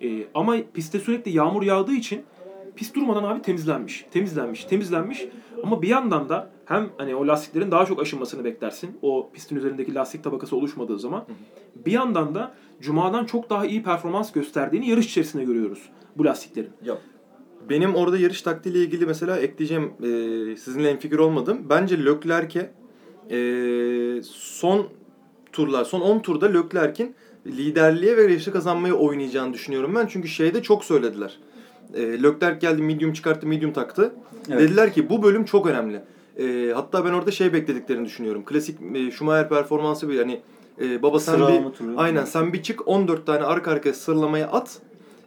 E, 0.02 0.08
ama 0.34 0.56
pistte 0.74 0.98
sürekli 0.98 1.36
yağmur 1.36 1.62
yağdığı 1.62 1.92
için 1.92 2.22
Pist 2.76 2.94
durmadan 2.94 3.24
abi 3.24 3.42
temizlenmiş. 3.42 4.06
Temizlenmiş, 4.10 4.64
temizlenmiş. 4.64 5.26
Ama 5.62 5.82
bir 5.82 5.88
yandan 5.88 6.28
da 6.28 6.50
hem 6.64 6.88
hani 6.98 7.16
o 7.16 7.26
lastiklerin 7.26 7.70
daha 7.70 7.86
çok 7.86 8.02
aşınmasını 8.02 8.44
beklersin. 8.44 8.98
O 9.02 9.30
pistin 9.32 9.56
üzerindeki 9.56 9.94
lastik 9.94 10.24
tabakası 10.24 10.56
oluşmadığı 10.56 10.98
zaman. 10.98 11.24
Bir 11.86 11.92
yandan 11.92 12.34
da 12.34 12.54
Cuma'dan 12.80 13.24
çok 13.24 13.50
daha 13.50 13.66
iyi 13.66 13.82
performans 13.82 14.32
gösterdiğini 14.32 14.88
yarış 14.88 15.06
içerisinde 15.06 15.44
görüyoruz 15.44 15.88
bu 16.16 16.24
lastiklerin. 16.24 16.70
Ya 16.84 16.98
benim 17.70 17.94
orada 17.94 18.18
yarış 18.18 18.42
taktiğiyle 18.42 18.82
ilgili 18.82 19.06
mesela 19.06 19.38
ekleyeceğim 19.38 19.92
e, 20.02 20.56
sizinle 20.56 20.90
en 20.90 20.98
fikir 20.98 21.18
olmadım. 21.18 21.66
Bence 21.68 22.04
Leclerc'e 22.04 22.70
e, 23.30 24.22
son 24.22 24.86
turlar, 25.52 25.84
son 25.84 26.00
10 26.00 26.18
turda 26.18 26.46
Leclerc'in 26.46 27.14
liderliğe 27.46 28.16
ve 28.16 28.22
yarışı 28.22 28.52
kazanmayı 28.52 28.94
oynayacağını 28.94 29.52
düşünüyorum 29.52 29.94
ben. 29.94 30.06
Çünkü 30.06 30.28
şeyde 30.28 30.62
çok 30.62 30.84
söylediler. 30.84 31.38
E, 31.94 32.22
Leclerc 32.22 32.58
geldi 32.58 32.82
medium 32.82 33.12
çıkarttı, 33.12 33.46
medium 33.46 33.72
taktı. 33.72 34.14
Evet. 34.48 34.60
Dediler 34.60 34.92
ki 34.92 35.10
bu 35.10 35.22
bölüm 35.22 35.44
çok 35.44 35.66
önemli. 35.66 36.02
E, 36.38 36.72
hatta 36.74 37.04
ben 37.04 37.12
orada 37.12 37.30
şey 37.30 37.52
beklediklerini 37.52 38.04
düşünüyorum. 38.04 38.44
Klasik 38.44 38.78
e, 38.94 39.10
Schumacher 39.10 39.48
performansı 39.48 40.08
bir 40.08 40.18
hani 40.18 40.40
e, 40.80 41.02
baba 41.02 41.20
sen 41.20 41.32
Sıralama 41.32 41.70
bir 41.70 41.74
turu. 41.74 41.94
aynen 41.96 42.24
sen 42.24 42.52
bir 42.52 42.62
çık 42.62 42.88
14 42.88 43.26
tane 43.26 43.44
arka 43.44 43.70
arkaya 43.70 43.92
sıralamayı 43.92 44.46
at. 44.46 44.78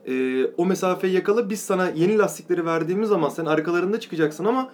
E, 0.08 0.46
o 0.46 0.66
mesafeyi 0.66 1.14
yakala. 1.14 1.50
Biz 1.50 1.60
sana 1.60 1.90
yeni 1.96 2.18
lastikleri 2.18 2.66
verdiğimiz 2.66 3.10
zaman 3.10 3.30
sen 3.30 3.46
arkalarında 3.46 4.00
çıkacaksın 4.00 4.46
ama 4.46 4.70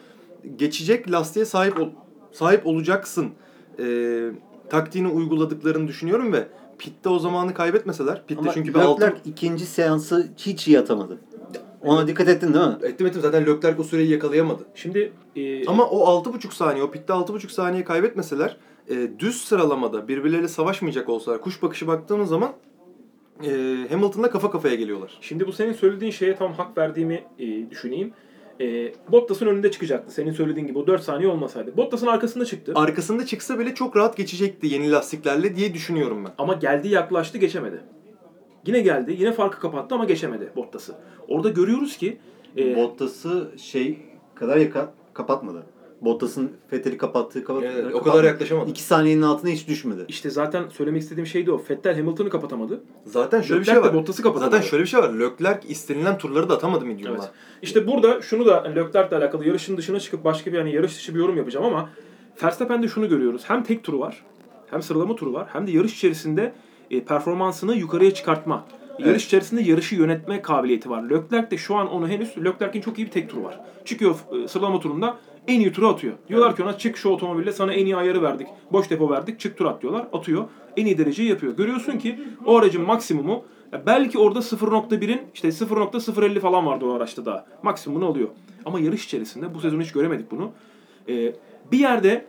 geçecek 0.56 1.12
lastiğe 1.12 1.46
sahip 1.46 1.80
ol, 1.80 1.90
sahip 2.32 2.68
olacaksın. 2.68 3.30
E, 3.80 3.86
taktiğini 4.70 5.08
uyguladıklarını 5.08 5.88
düşünüyorum 5.88 6.34
ve 6.34 6.48
pitte 6.78 7.10
o 7.10 7.20
zamanı 7.20 7.54
kaybetmeseler. 7.54 8.26
Pitte 8.28 8.42
Ama 8.42 8.54
çünkü 8.54 8.80
altın 8.80 9.06
Leclerc 9.06 9.30
ikinci 9.30 9.66
seansı 9.66 10.28
hiç 10.38 10.68
iyi 10.68 10.80
atamadı. 10.80 11.20
Ona 11.86 12.08
dikkat 12.08 12.28
ettin 12.28 12.54
değil 12.54 12.66
mi? 12.66 12.76
ettim 12.84 13.08
ettim 13.08 13.22
zaten 13.22 13.46
Leclerc 13.46 13.82
o 13.82 13.84
süreyi 13.84 14.12
yakalayamadı. 14.12 14.64
Şimdi 14.76 15.14
e, 15.36 15.66
Ama 15.66 15.90
o 15.90 16.24
6,5 16.24 16.54
saniye, 16.54 16.84
o 16.84 16.92
pitte 16.92 17.14
6,5 17.14 17.50
saniye 17.50 17.84
kaybetmeseler 17.84 18.58
e, 18.90 19.20
düz 19.20 19.42
sıralamada 19.42 20.08
birbirleriyle 20.08 20.48
savaşmayacak 20.48 21.10
olsalar, 21.10 21.42
kuş 21.42 21.62
bakışı 21.62 21.88
baktığımız 21.88 22.30
zaman 22.30 22.52
e, 23.44 23.50
Hamilton'la 23.90 24.30
kafa 24.30 24.52
kafaya 24.52 24.76
geliyorlar. 24.76 25.18
Şimdi 25.22 25.48
bu 25.48 25.52
senin 25.52 25.74
söylediğin 25.74 26.12
şeye 26.12 26.36
tam 26.36 26.54
hak 26.54 26.78
verdiğimi 26.78 27.24
e, 27.40 27.70
düşüneyim. 27.70 28.14
E, 28.62 28.94
Bottas'ın 29.12 29.46
önünde 29.46 29.72
çıkacaktı. 29.72 30.14
Senin 30.14 30.32
söylediğin 30.32 30.68
gibi 30.68 30.78
o 30.78 30.88
4 30.88 31.02
saniye 31.02 31.30
olmasaydı. 31.30 31.78
Bottas'ın 31.78 32.08
arkasında 32.08 32.46
çıktı. 32.46 32.72
Arkasında 32.76 33.26
çıksa 33.26 33.60
bile 33.60 33.76
çok 33.76 33.96
rahat 33.96 34.18
geçecekti 34.18 34.68
yeni 34.68 34.92
lastiklerle 34.92 35.56
diye 35.56 35.74
düşünüyorum 35.74 36.26
ben. 36.26 36.32
Ama 36.38 36.54
geldi 36.54 36.88
yaklaştı 36.88 37.38
geçemedi. 37.38 37.82
Yine 38.66 38.80
geldi. 38.80 39.16
Yine 39.20 39.32
farkı 39.32 39.60
kapattı 39.60 39.96
ama 39.96 40.06
geçemedi 40.06 40.52
Bottas'ı. 40.56 40.96
Orada 41.28 41.50
görüyoruz 41.50 41.98
ki 41.98 42.18
e, 42.58 42.76
Bottas'ı 42.76 43.52
şey 43.58 43.98
kadar 44.36 44.58
yaka, 44.58 44.94
kapatmadı. 45.14 45.64
Bottas'ın 46.02 46.52
Vettel'i 46.74 46.98
kapattığı 46.98 47.44
kapat 47.44 47.64
Evet, 47.64 47.78
o 47.78 47.82
kadar 47.84 47.94
kapatmadı. 47.94 48.26
yaklaşamadı. 48.26 48.70
İki 48.70 48.84
saniyenin 48.84 49.22
altına 49.22 49.52
hiç 49.52 49.68
düşmedi. 49.68 50.06
işte 50.08 50.30
zaten 50.30 50.70
söylemek 50.70 51.02
istediğim 51.02 51.28
şey 51.28 51.46
de 51.46 51.52
o. 51.52 51.62
Vettel 51.70 51.96
Hamilton'ı 51.98 52.30
kapatamadı. 52.30 52.84
Zaten 53.06 53.42
şöyle 53.42 53.62
bir 53.62 53.66
Leclerc 53.66 53.82
şey 53.82 53.84
de 53.84 53.94
var. 53.94 54.02
Bottas'ı 54.02 54.24
kapatamadı. 54.24 54.56
Zaten 54.56 54.68
şöyle 54.70 54.84
bir 54.84 54.88
şey 54.88 55.00
var. 55.00 55.14
Leclerc 55.14 55.68
istenilen 55.68 56.18
turları 56.18 56.50
da 56.50 56.54
atamadı 56.54 56.86
medium'la. 56.86 57.16
Evet. 57.16 57.32
İşte 57.62 57.88
burada 57.88 58.22
şunu 58.22 58.46
da 58.46 58.64
hani 58.64 58.76
Leclerc'le 58.76 59.14
alakalı 59.14 59.48
yarışın 59.48 59.78
dışına 59.78 60.00
çıkıp 60.00 60.24
başka 60.24 60.54
bir 60.54 60.58
hani 60.58 60.76
yarış 60.76 60.96
dışı 60.96 61.16
bir 61.16 61.20
yorum 61.20 61.38
yapacağım 61.38 61.66
ama 61.66 61.90
Verstappen'de 62.44 62.88
şunu 62.88 63.10
görüyoruz. 63.10 63.42
Hem 63.48 63.64
tek 63.64 63.84
turu 63.84 64.00
var, 64.00 64.24
hem 64.72 64.82
sıralama 64.82 65.16
turu 65.16 65.34
var, 65.34 65.48
hem 65.54 65.68
de 65.68 65.72
yarış 65.72 65.94
içerisinde 65.96 66.54
e, 66.92 67.04
performansını 67.04 67.76
yukarıya 67.76 68.14
çıkartma. 68.14 68.66
Yarış 69.00 69.26
içerisinde 69.26 69.62
yarışı 69.62 69.96
yönetme 69.96 70.42
kabiliyeti 70.42 70.90
var. 70.90 71.04
Leclerc 71.04 71.52
de 71.52 71.58
şu 71.58 71.76
an 71.76 71.92
onu 71.92 72.08
henüz 72.08 72.38
Leclerc'in 72.38 72.82
çok 72.82 73.00
iyi 73.00 73.06
bir 73.06 73.12
tek 73.12 73.30
turu 73.30 73.44
var. 73.44 73.60
Çıkıyor 73.86 74.16
e, 74.44 74.48
sıralama 74.48 74.80
turunda 74.80 75.18
en 75.48 75.60
iyi 75.60 75.72
turu 75.72 75.88
atıyor. 75.88 76.14
Diyorlar 76.28 76.56
ki 76.56 76.64
ona 76.64 76.78
çık 76.78 76.98
şu 76.98 77.10
otomobille 77.10 77.52
sana 77.52 77.74
en 77.74 77.86
iyi 77.86 77.96
ayarı 77.96 78.22
verdik. 78.22 78.48
Boş 78.72 78.90
depo 78.90 79.10
verdik 79.10 79.40
çık 79.40 79.58
tur 79.58 79.66
at 79.66 79.82
diyorlar. 79.82 80.08
Atıyor. 80.14 80.44
En 80.78 80.86
iyi 80.86 80.98
dereceyi 80.98 81.30
yapıyor. 81.30 81.58
Görüyorsun 81.58 81.98
ki 81.98 82.20
o 82.46 82.58
aracın 82.58 82.82
maksimumu 82.82 83.44
belki 83.86 84.18
orada 84.18 84.40
0.1'in 84.40 85.22
işte 85.34 85.48
0.050 85.48 86.40
falan 86.40 86.66
vardı 86.66 86.86
o 86.86 86.94
araçta 86.94 87.26
da. 87.26 87.46
Maksimumunu 87.64 88.06
alıyor. 88.06 88.28
Ama 88.66 88.80
yarış 88.80 89.06
içerisinde 89.06 89.54
bu 89.54 89.60
sezon 89.60 89.82
hiç 89.82 89.92
göremedik 89.92 90.32
bunu. 90.32 90.52
Ee, 91.10 91.34
bir 91.72 91.80
yerde 91.80 92.26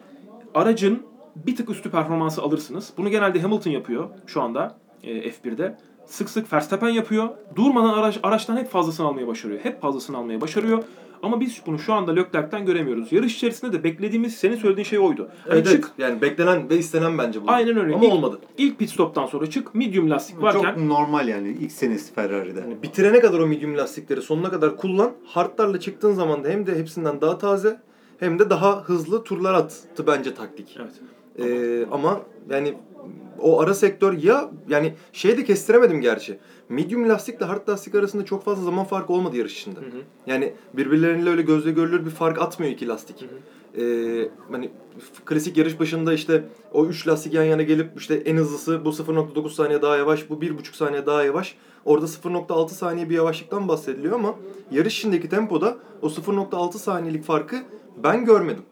aracın 0.55 1.03
bir 1.37 1.57
tık 1.57 1.71
üstü 1.71 1.91
performansı 1.91 2.43
alırsınız. 2.43 2.93
Bunu 2.97 3.11
genelde 3.11 3.41
Hamilton 3.41 3.71
yapıyor 3.71 4.09
şu 4.27 4.43
anda 4.43 4.79
e, 5.03 5.31
F1'de. 5.31 5.77
Sık 6.07 6.31
sık 6.31 6.53
Verstappen 6.53 6.89
yapıyor. 6.89 7.29
Durmadan 7.57 7.93
araç, 7.99 8.19
araçtan 8.23 8.57
hep 8.57 8.71
fazlasını 8.71 9.07
almaya 9.07 9.27
başarıyor. 9.27 9.61
Hep 9.63 9.83
fazlasını 9.83 10.17
almaya 10.17 10.41
başarıyor. 10.41 10.83
Ama 11.23 11.41
biz 11.41 11.63
bunu 11.67 11.79
şu 11.79 11.95
anda 11.95 12.13
Leclerc'ten 12.13 12.67
göremiyoruz. 12.67 13.13
Yarış 13.13 13.37
içerisinde 13.37 13.73
de 13.73 13.85
beklediğimiz, 13.85 14.35
senin 14.37 14.57
söylediğin 14.57 14.85
şey 14.85 14.99
oydu. 14.99 15.29
Hani 15.49 15.55
Evet, 15.55 15.67
çık, 15.67 15.75
evet. 15.85 15.93
Yani 15.99 16.23
beklenen 16.23 16.71
ve 16.71 16.79
istenen 16.79 17.19
bence 17.19 17.43
bu. 17.43 17.51
Aynen 17.51 17.77
öyle. 17.77 17.95
Ama 17.95 18.05
İlk- 18.05 18.13
olmadı. 18.13 18.39
ilk 18.59 18.79
pit 18.79 18.91
stop'tan 18.91 19.27
sonra 19.27 19.51
çık, 19.51 19.75
medium 19.75 20.11
lastik 20.11 20.43
varken 20.43 20.63
Çok 20.75 20.77
normal 20.85 21.29
yani 21.29 21.49
ilk 21.61 21.73
senesi 21.73 22.15
Ferrari'de. 22.15 22.61
Yani 22.61 22.83
bitirene 22.83 23.21
kadar 23.21 23.39
o 23.39 23.47
medium 23.47 23.77
lastikleri 23.77 24.23
sonuna 24.23 24.51
kadar 24.51 24.77
kullan. 24.77 25.13
Hardlarla 25.27 25.81
çıktığın 25.81 26.13
zaman 26.13 26.45
da 26.45 26.49
hem 26.49 26.67
de 26.67 26.79
hepsinden 26.79 27.21
daha 27.21 27.39
taze 27.39 27.81
hem 28.21 28.39
de 28.39 28.51
daha 28.51 28.83
hızlı 28.83 29.25
turlar 29.25 29.55
attı 29.55 30.07
bence 30.07 30.35
taktik. 30.35 30.79
Evet. 30.81 30.93
Ee, 31.39 31.87
ama 31.93 32.21
yani 32.51 32.75
o 33.39 33.61
ara 33.61 33.75
sektör 33.75 34.13
ya 34.13 34.51
yani 34.69 34.95
şey 35.13 35.39
de 35.39 35.45
kestiremedim 35.45 36.01
gerçi. 36.01 36.39
Medium 36.69 37.09
lastikle 37.09 37.47
hard 37.47 37.69
lastik 37.69 37.95
arasında 37.95 38.25
çok 38.25 38.45
fazla 38.45 38.65
zaman 38.65 38.85
farkı 38.85 39.13
olmadı 39.13 39.37
yarış 39.37 39.61
içinde. 39.61 39.81
Hı 39.81 39.85
hı. 39.85 40.03
Yani 40.27 40.53
birbirleriyle 40.75 41.31
öyle 41.31 41.43
gözle 41.43 41.71
görülür 41.71 42.07
bir 42.07 42.11
fark 42.11 42.41
atmıyor 42.41 42.73
iki 42.73 42.89
lastik. 42.89 43.25
Ee, 43.79 44.29
hani 44.51 44.71
klasik 45.25 45.57
yarış 45.57 45.81
başında 45.81 46.13
işte 46.13 46.45
o 46.73 46.87
3 46.87 47.09
lastik 47.09 47.35
yan 47.35 47.45
yana 47.45 47.63
gelip 47.63 47.91
işte 47.97 48.15
en 48.15 48.37
hızlısı 48.37 48.85
bu 48.85 48.89
0.9 48.89 49.51
saniye 49.51 49.83
daha 49.83 49.97
yavaş, 49.97 50.31
bu 50.31 50.35
1.5 50.35 50.77
saniye 50.77 51.07
daha 51.07 51.25
yavaş. 51.25 51.57
Orada 51.85 52.07
0.6 52.07 52.69
saniye 52.69 53.11
bir 53.11 53.15
yavaşlıktan 53.15 53.69
bahsediliyor 53.69 54.15
ama 54.15 54.35
yarış 54.71 54.99
içindeki 54.99 55.29
tempoda 55.29 55.77
o 56.03 56.07
0.6 56.07 56.73
saniyelik 56.73 57.25
farkı 57.25 57.57
ben 58.03 58.25
görmedim. 58.25 58.63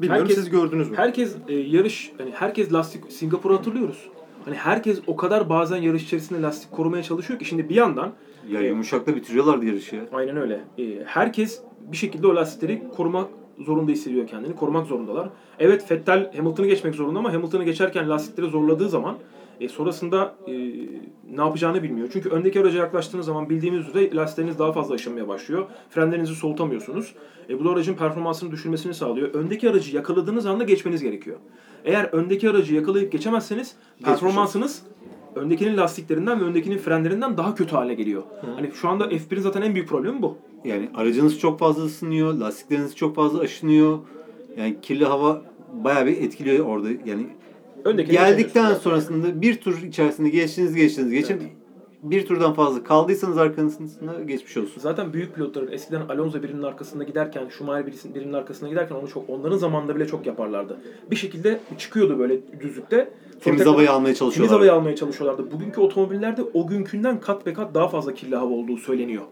Bilmiyorum 0.00 0.22
Herkes- 0.28 0.36
siz 0.36 0.50
gördünüz 0.50 0.90
mü? 0.90 0.96
Herkes 0.96 1.36
e, 1.48 1.54
yarış, 1.54 2.12
hani 2.18 2.30
herkes 2.30 2.72
lastik, 2.72 3.12
Singapur'u 3.12 3.54
hatırlıyoruz. 3.58 4.08
Hani 4.44 4.56
herkes 4.56 5.00
o 5.06 5.16
kadar 5.16 5.48
bazen 5.48 5.76
yarış 5.76 6.04
içerisinde 6.04 6.42
lastik 6.42 6.70
korumaya 6.72 7.02
çalışıyor 7.02 7.38
ki 7.38 7.44
şimdi 7.44 7.68
bir 7.68 7.74
yandan 7.74 8.12
Ya 8.48 8.60
yumuşakla 8.60 9.16
bitiriyorlardı 9.16 9.64
yarışı 9.66 9.96
ya. 9.96 10.02
Aynen 10.12 10.36
öyle. 10.36 10.60
Ee, 10.78 11.02
herkes 11.06 11.60
bir 11.92 11.96
şekilde 11.96 12.26
o 12.26 12.34
lastikleri 12.34 12.82
korumak 12.96 13.28
zorunda 13.58 13.92
hissediyor 13.92 14.26
kendini. 14.26 14.56
Korumak 14.56 14.86
zorundalar. 14.86 15.28
Evet 15.58 15.90
Vettel 15.90 16.32
Hamilton'ı 16.36 16.66
geçmek 16.66 16.94
zorunda 16.94 17.18
ama 17.18 17.32
Hamilton'ı 17.32 17.64
geçerken 17.64 18.10
lastikleri 18.10 18.50
zorladığı 18.50 18.88
zaman 18.88 19.16
e, 19.60 19.68
sonrasında 19.68 20.34
e, 20.48 20.52
ne 21.34 21.40
yapacağını 21.40 21.82
bilmiyor. 21.82 22.08
Çünkü 22.12 22.28
öndeki 22.28 22.60
araca 22.60 22.78
yaklaştığınız 22.78 23.26
zaman 23.26 23.50
bildiğimiz 23.50 23.88
üzere 23.88 24.16
lastikleriniz 24.16 24.58
daha 24.58 24.72
fazla 24.72 24.94
aşınmaya 24.94 25.28
başlıyor. 25.28 25.66
Frenlerinizi 25.90 26.34
soğutamıyorsunuz. 26.34 27.14
E, 27.50 27.60
bu 27.60 27.64
da 27.64 27.70
aracın 27.70 27.94
performansını 27.94 28.50
düşürmesini 28.50 28.94
sağlıyor. 28.94 29.34
Öndeki 29.34 29.70
aracı 29.70 29.96
yakaladığınız 29.96 30.46
anda 30.46 30.64
geçmeniz 30.64 31.02
gerekiyor. 31.02 31.36
Eğer 31.84 32.04
öndeki 32.04 32.50
aracı 32.50 32.74
yakalayıp 32.74 33.12
geçemezseniz 33.12 33.76
performansınız 34.04 34.82
öndekinin 35.34 35.76
lastiklerinden 35.76 36.40
ve 36.40 36.44
öndekinin 36.44 36.78
frenlerinden 36.78 37.36
daha 37.36 37.54
kötü 37.54 37.76
hale 37.76 37.94
geliyor. 37.94 38.22
Hani 38.56 38.70
şu 38.74 38.88
anda 38.88 39.04
F1'in 39.04 39.40
zaten 39.40 39.62
en 39.62 39.74
büyük 39.74 39.88
problemi 39.88 40.22
bu. 40.22 40.36
Yani 40.64 40.88
aracınız 40.94 41.38
çok 41.38 41.58
fazla 41.58 41.84
ısınıyor, 41.84 42.34
lastikleriniz 42.34 42.96
çok 42.96 43.16
fazla 43.16 43.40
aşınıyor. 43.40 43.98
Yani 44.58 44.76
kirli 44.82 45.04
hava 45.04 45.42
bayağı 45.72 46.06
bir 46.06 46.22
etkiliyor 46.22 46.66
orada. 46.66 46.88
Yani 47.04 47.26
Öndekini 47.86 48.12
geldikten 48.12 48.74
sonrasında 48.74 49.42
bir 49.42 49.60
tur 49.60 49.82
içerisinde 49.82 50.28
geçtiniz 50.28 50.74
geçtiniz 50.74 51.10
geçin. 51.10 51.42
Bir 52.02 52.26
turdan 52.26 52.54
fazla 52.54 52.84
kaldıysanız 52.84 53.38
arkanızda 53.38 54.22
geçmiş 54.26 54.56
olsun. 54.56 54.80
Zaten 54.80 55.12
büyük 55.12 55.34
pilotların 55.34 55.72
eskiden 55.72 56.00
Alonso 56.08 56.42
birinin 56.42 56.62
arkasında 56.62 57.04
giderken, 57.04 57.48
Schumacher 57.48 57.86
birinin 58.14 58.32
arkasında 58.32 58.70
giderken 58.70 58.94
onu 58.94 59.08
çok 59.08 59.30
onların 59.30 59.56
zamanında 59.56 59.96
bile 59.96 60.06
çok 60.06 60.26
yaparlardı. 60.26 60.80
Bir 61.10 61.16
şekilde 61.16 61.60
çıkıyordu 61.78 62.18
böyle 62.18 62.60
düzlükte. 62.60 63.10
Temiz 63.40 63.58
tekrar- 63.58 63.72
havayı 63.72 63.90
almaya 63.90 64.04
Temiz 64.04 64.18
çalışıyorlar. 64.18 64.54
havayı 64.56 64.72
almaya 64.72 64.96
çalışıyorlardı. 64.96 65.52
Bugünkü 65.52 65.80
otomobillerde 65.80 66.42
o 66.54 66.66
günkünden 66.66 67.20
kat 67.20 67.46
ve 67.46 67.52
kat 67.52 67.74
daha 67.74 67.88
fazla 67.88 68.14
kirli 68.14 68.36
hava 68.36 68.54
olduğu 68.54 68.76
söyleniyor. 68.76 69.22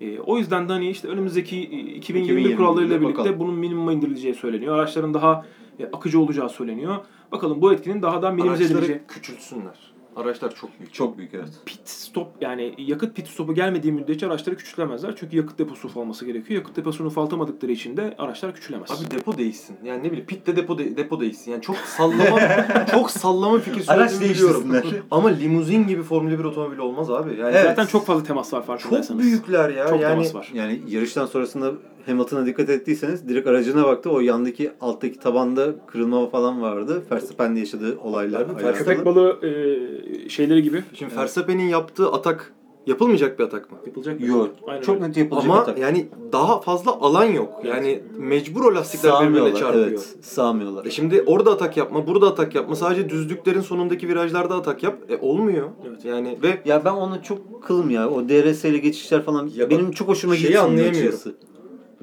Ee, 0.00 0.18
o 0.20 0.38
yüzden 0.38 0.68
de 0.68 0.72
hani 0.72 0.90
işte 0.90 1.08
önümüzdeki 1.08 1.56
e, 1.56 1.60
2021 1.60 1.96
2021 1.96 2.56
kurallarıyla 2.56 3.00
birlikte 3.00 3.18
bakalım. 3.18 3.40
bunun 3.40 3.54
minimuma 3.54 3.92
indirileceği 3.92 4.34
söyleniyor. 4.34 4.74
Araçların 4.74 5.14
daha 5.14 5.32
e, 5.34 5.46
akıcı 5.92 6.20
olacağı 6.20 6.48
söyleniyor. 6.48 6.96
Bakalım 7.32 7.62
bu 7.62 7.72
etkinin 7.72 8.02
daha 8.02 8.22
da 8.22 8.30
minimize 8.30 8.64
Araçları 8.64 8.78
edileceği. 8.78 9.00
küçültsünler. 9.08 9.96
Araçlar 10.16 10.54
çok 10.54 10.78
büyük. 10.78 10.94
Çok 10.94 11.18
büyük 11.18 11.34
evet. 11.34 11.48
Pit 11.66 11.88
stop 11.88 12.28
yani 12.40 12.74
yakıt 12.78 13.16
pit 13.16 13.28
stopu 13.28 13.54
gelmediği 13.54 13.92
müddetçe 13.92 14.26
araçları 14.26 14.56
küçültemezler. 14.56 15.14
Çünkü 15.16 15.36
yakıt 15.36 15.58
deposu 15.58 15.88
ufalması 15.88 16.26
gerekiyor. 16.26 16.60
Yakıt 16.60 16.76
deposunu 16.76 17.06
ufaltamadıkları 17.06 17.72
için 17.72 17.96
de 17.96 18.14
araçlar 18.18 18.54
küçülemez. 18.54 18.90
Abi 18.90 19.10
depo 19.10 19.38
değişsin. 19.38 19.76
Yani 19.84 20.02
ne 20.02 20.06
bileyim 20.06 20.26
pitte 20.26 20.56
depo 20.56 20.78
de, 20.78 20.96
depo 20.96 21.20
değişsin. 21.20 21.52
Yani 21.52 21.62
çok 21.62 21.76
sallama 21.76 22.40
çok 22.90 23.10
sallama 23.10 23.58
fikir 23.58 23.84
Araç 23.88 24.20
değiştirsinler. 24.20 24.84
Ama 25.10 25.28
limuzin 25.28 25.86
gibi 25.86 26.02
Formula 26.02 26.38
1 26.38 26.44
otomobil 26.44 26.78
olmaz 26.78 27.10
abi. 27.10 27.30
Yani 27.40 27.56
Evet. 27.56 27.64
Zaten 27.64 27.86
çok 27.86 28.06
fazla 28.06 28.24
temas 28.24 28.52
var 28.52 28.58
çok 28.58 28.66
farkındaysanız. 28.66 29.22
büyükler 29.22 29.68
ya. 29.68 29.88
Çok 29.88 30.00
yani 30.00 30.12
temas 30.12 30.34
var. 30.34 30.50
Yani 30.54 30.80
yarıştan 30.88 31.26
sonrasında 31.26 31.72
Hamilton'a 32.06 32.46
dikkat 32.46 32.70
ettiyseniz 32.70 33.28
direkt 33.28 33.46
aracına 33.48 33.84
baktı. 33.84 34.10
O 34.10 34.20
yandaki 34.20 34.70
alttaki 34.80 35.18
tabanda 35.18 35.86
kırılma 35.86 36.28
falan 36.28 36.62
vardı. 36.62 37.02
Verstappen'le 37.12 37.56
yaşadığı 37.56 37.98
olaylar. 37.98 38.58
Köpek 38.74 39.04
balığı 39.04 39.38
e, 39.46 40.28
şeyleri 40.28 40.62
gibi 40.62 40.82
Şimdi 40.94 41.16
Verstappen'in 41.16 41.68
yaptığı 41.68 42.12
atak 42.12 42.52
yapılmayacak 42.86 43.38
bir 43.38 43.44
atak 43.44 43.72
mı? 43.72 43.78
yapılacak. 43.86 44.20
bir- 44.20 44.26
Yok. 44.26 44.50
Aynen 44.68 44.82
Çok 44.82 45.00
net 45.00 45.16
yapılacak 45.16 45.50
Ama 45.50 45.60
atak. 45.60 45.78
yani 45.78 46.06
daha 46.32 46.60
fazla 46.60 46.90
alan 46.92 47.24
yok. 47.24 47.52
Yani 47.64 48.00
mecbur 48.18 48.64
o 48.64 48.74
lastikler 48.74 49.28
birbirine 49.28 49.54
çarpıyor. 49.54 49.86
Evet. 49.86 50.16
Sağmıyorlar. 50.20 50.84
E 50.84 50.90
şimdi 50.90 51.22
orada 51.26 51.52
atak 51.52 51.76
yapma, 51.76 52.06
burada 52.06 52.26
atak 52.26 52.54
yapma. 52.54 52.76
Sadece 52.76 53.08
düzlüklerin 53.08 53.60
sonundaki 53.60 54.08
virajlarda 54.08 54.54
atak 54.54 54.82
yap. 54.82 54.98
E 55.08 55.16
olmuyor. 55.16 55.68
Evet. 55.88 56.04
Yani 56.04 56.38
ve 56.42 56.58
Ya 56.64 56.84
ben 56.84 56.92
onu 56.92 57.22
çok 57.22 57.62
kılım 57.62 57.90
ya. 57.90 58.10
O 58.10 58.28
DRS 58.28 58.64
ile 58.64 58.78
geçişler 58.78 59.22
falan 59.22 59.50
Ya 59.56 59.70
benim 59.70 59.90
çok 59.90 60.08
hoşuma 60.08 60.34
şeyi 60.36 60.46
gitti. 60.46 60.58
anlayamıyorum. 60.60 60.98
açıkçası. 60.98 61.34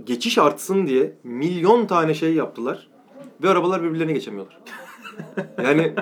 Geçiş 0.06 0.38
artsın 0.38 0.88
diye 0.88 1.14
milyon 1.24 1.86
tane 1.86 2.14
şey 2.14 2.34
yaptılar 2.34 2.88
ve 3.44 3.50
arabalar 3.50 3.84
birbirlerine 3.84 4.14
geçemiyorlar. 4.14 4.58
Yani 5.64 5.94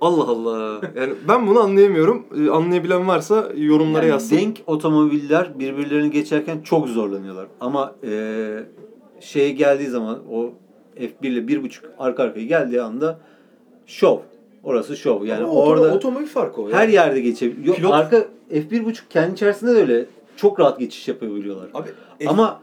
Allah 0.00 0.24
Allah. 0.24 0.80
Yani 0.96 1.12
ben 1.28 1.46
bunu 1.46 1.60
anlayamıyorum. 1.60 2.26
Ee, 2.38 2.50
Anlayabilen 2.50 3.08
varsa 3.08 3.48
yorumlara 3.56 4.02
Yani 4.02 4.10
yazsın. 4.12 4.36
denk 4.36 4.56
otomobiller 4.66 5.58
birbirlerini 5.58 6.10
geçerken 6.10 6.60
çok 6.60 6.88
zorlanıyorlar. 6.88 7.46
Ama 7.60 7.94
eee 8.02 8.64
şeye 9.20 9.50
geldiği 9.50 9.88
zaman 9.88 10.18
o 10.32 10.50
F1 10.96 11.26
ile 11.28 11.40
1.5 11.40 11.70
arka 11.98 12.22
arkaya 12.22 12.46
geldiği 12.46 12.82
anda 12.82 13.18
şov. 13.86 14.18
Orası 14.62 14.96
şov. 14.96 15.24
Yani 15.24 15.44
Ama 15.44 15.52
orada 15.52 15.86
otomo- 15.88 15.96
otomobil 15.96 16.26
farkı 16.26 16.62
o. 16.62 16.68
ya. 16.68 16.76
her 16.78 16.88
yerde 16.88 17.20
geçebiliyor. 17.20 17.76
Pilot- 17.76 17.92
arka 17.94 18.24
F1.5 18.50 18.94
kendi 19.10 19.32
içerisinde 19.32 19.74
de 19.74 19.78
öyle 19.78 20.06
çok 20.36 20.60
rahat 20.60 20.78
geçiş 20.78 21.08
yapabiliyorlar. 21.08 21.68
Abi 21.74 21.88
Ama 22.26 22.60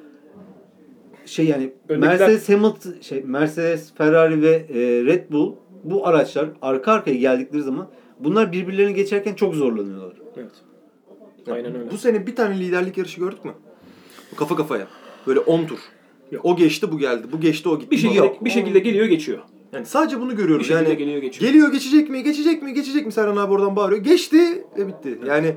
şey 1.32 1.46
yani 1.46 1.72
Öndekiler- 1.90 2.00
Mercedes 2.20 2.50
Hamilton 2.50 2.94
şey 3.02 3.22
Mercedes, 3.24 3.94
Ferrari 3.94 4.42
ve 4.42 4.50
e, 4.70 4.80
Red 5.06 5.32
Bull 5.32 5.56
bu 5.84 6.08
araçlar 6.08 6.50
arka 6.62 6.92
arkaya 6.92 7.16
geldikleri 7.16 7.62
zaman 7.62 7.88
bunlar 8.20 8.52
birbirlerini 8.52 8.94
geçerken 8.94 9.34
çok 9.34 9.56
zorlanıyorlar. 9.56 10.14
Evet. 10.38 10.52
Ya 11.48 11.54
Aynen 11.54 11.76
öyle. 11.76 11.92
Bu 11.92 11.98
sene 11.98 12.28
bir 12.28 12.36
tane 12.36 12.60
liderlik 12.60 12.98
yarışı 12.98 13.20
gördük 13.20 13.46
mü? 13.46 13.52
Kafa 14.36 14.56
kafaya. 14.56 14.88
Böyle 15.28 15.40
10 15.40 15.66
tur. 15.66 15.80
Yok. 16.32 16.46
O 16.46 16.56
geçti 16.56 16.92
bu 16.92 16.98
geldi. 17.00 17.28
Bu 17.32 17.40
geçti 17.40 17.70
o 17.70 17.80
gitti. 17.80 17.92
Bir 17.92 17.98
şekilde 17.98 18.18
Yok. 18.20 18.46
bir 18.46 18.50
şekilde 18.50 18.80
geliyor 18.80 19.06
geçiyor. 19.06 19.40
Yani 19.74 19.86
sadece 19.86 20.20
bunu 20.22 20.32
Bir 20.32 20.36
görüyoruz. 20.38 20.68
şekilde 20.68 20.90
Yani 20.90 20.98
geliyor 20.98 21.22
geçiyor. 21.22 21.52
Geliyor 21.52 21.72
geçecek 21.72 22.10
mi? 22.10 22.24
Geçecek 22.24 22.64
mi? 22.64 22.74
Geçecek 22.74 23.06
mi? 23.06 23.12
Serhan 23.12 23.38
abi 23.38 23.54
oradan 23.54 23.76
bağırıyor. 23.76 24.04
Geçti 24.04 24.64
ve 24.78 24.88
bitti. 24.88 25.20
Yani 25.28 25.56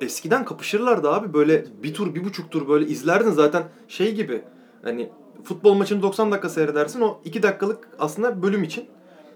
eskiden 0.00 0.44
kapışırlardı 0.44 1.10
abi. 1.10 1.34
Böyle 1.34 1.64
bir 1.82 1.94
tur, 1.94 2.14
bir 2.14 2.24
buçuk 2.24 2.50
tur 2.50 2.68
böyle 2.68 2.86
izlerdin 2.86 3.30
zaten 3.30 3.62
şey 3.88 4.14
gibi. 4.14 4.40
Hani 4.86 5.08
futbol 5.44 5.74
maçını 5.74 6.02
90 6.02 6.32
dakika 6.32 6.48
seyredersin. 6.48 7.00
O 7.00 7.18
2 7.24 7.42
dakikalık 7.42 7.88
aslında 7.98 8.42
bölüm 8.42 8.64
için. 8.64 8.84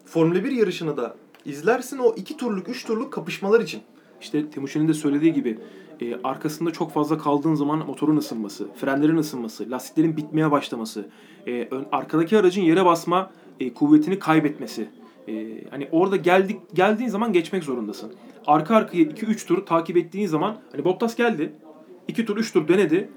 Formula 0.05 0.45
1 0.45 0.51
yarışını 0.51 0.97
da 0.97 1.15
izlersin. 1.45 1.99
O 1.99 2.15
2 2.15 2.37
turluk, 2.37 2.69
3 2.69 2.87
turluk 2.87 3.13
kapışmalar 3.13 3.61
için. 3.61 3.83
İşte 4.21 4.51
Timuçin'in 4.51 4.89
de 4.89 4.95
söylediği 4.95 5.33
gibi 5.33 5.59
e, 6.01 6.17
arkasında 6.25 6.71
çok 6.71 6.93
fazla 6.93 7.19
kaldığın 7.19 7.55
zaman 7.55 7.87
motorun 7.87 8.17
ısınması, 8.17 8.69
frenlerin 8.75 9.17
ısınması, 9.17 9.71
lastiklerin 9.71 10.17
bitmeye 10.17 10.51
başlaması, 10.51 11.09
e, 11.47 11.69
ön, 11.71 11.87
arkadaki 11.93 12.39
aracın 12.39 12.63
yere 12.63 12.85
basma 12.85 13.31
e, 13.61 13.75
kuvvetini 13.75 14.19
kaybetmesi. 14.19 14.89
E, 15.29 15.65
hani 15.71 15.89
orada 15.93 16.17
geldik 16.17 16.61
geldiğin 16.75 17.11
zaman 17.11 17.33
geçmek 17.33 17.65
zorundasın. 17.65 18.13
Arka 18.47 18.77
arkaya 18.77 19.03
2-3 19.03 19.47
tur 19.47 19.67
takip 19.67 19.97
ettiğin 19.97 20.27
zaman 20.27 20.57
hani 20.73 20.85
Bottas 20.85 21.17
geldi. 21.17 21.53
2 22.09 22.27
tur 22.27 22.37
3 22.37 22.53
tur 22.53 22.69
denedi. 22.69 23.09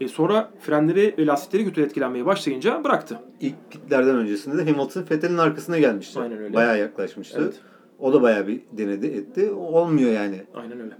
E, 0.00 0.08
sonra 0.08 0.50
frenleri 0.60 1.14
ve 1.18 1.26
lastikleri 1.26 1.64
kötü 1.64 1.82
etkilenmeye 1.82 2.26
başlayınca 2.26 2.84
bıraktı. 2.84 3.18
İlk 3.40 3.54
pitlerden 3.70 4.16
öncesinde 4.16 4.58
de 4.58 4.70
Hamilton 4.70 5.04
Vettel'in 5.10 5.38
arkasına 5.38 5.78
gelmişti. 5.78 6.20
Aynen 6.20 6.38
öyle. 6.38 6.54
Bayağı 6.54 6.78
yaklaşmıştı. 6.78 7.40
Evet. 7.42 7.60
O 7.98 8.12
da 8.12 8.22
bayağı 8.22 8.46
bir 8.46 8.60
denedi 8.72 9.06
etti. 9.06 9.50
Olmuyor 9.50 10.12
yani. 10.12 10.42
Aynen 10.54 10.80
öyle. 10.80 10.94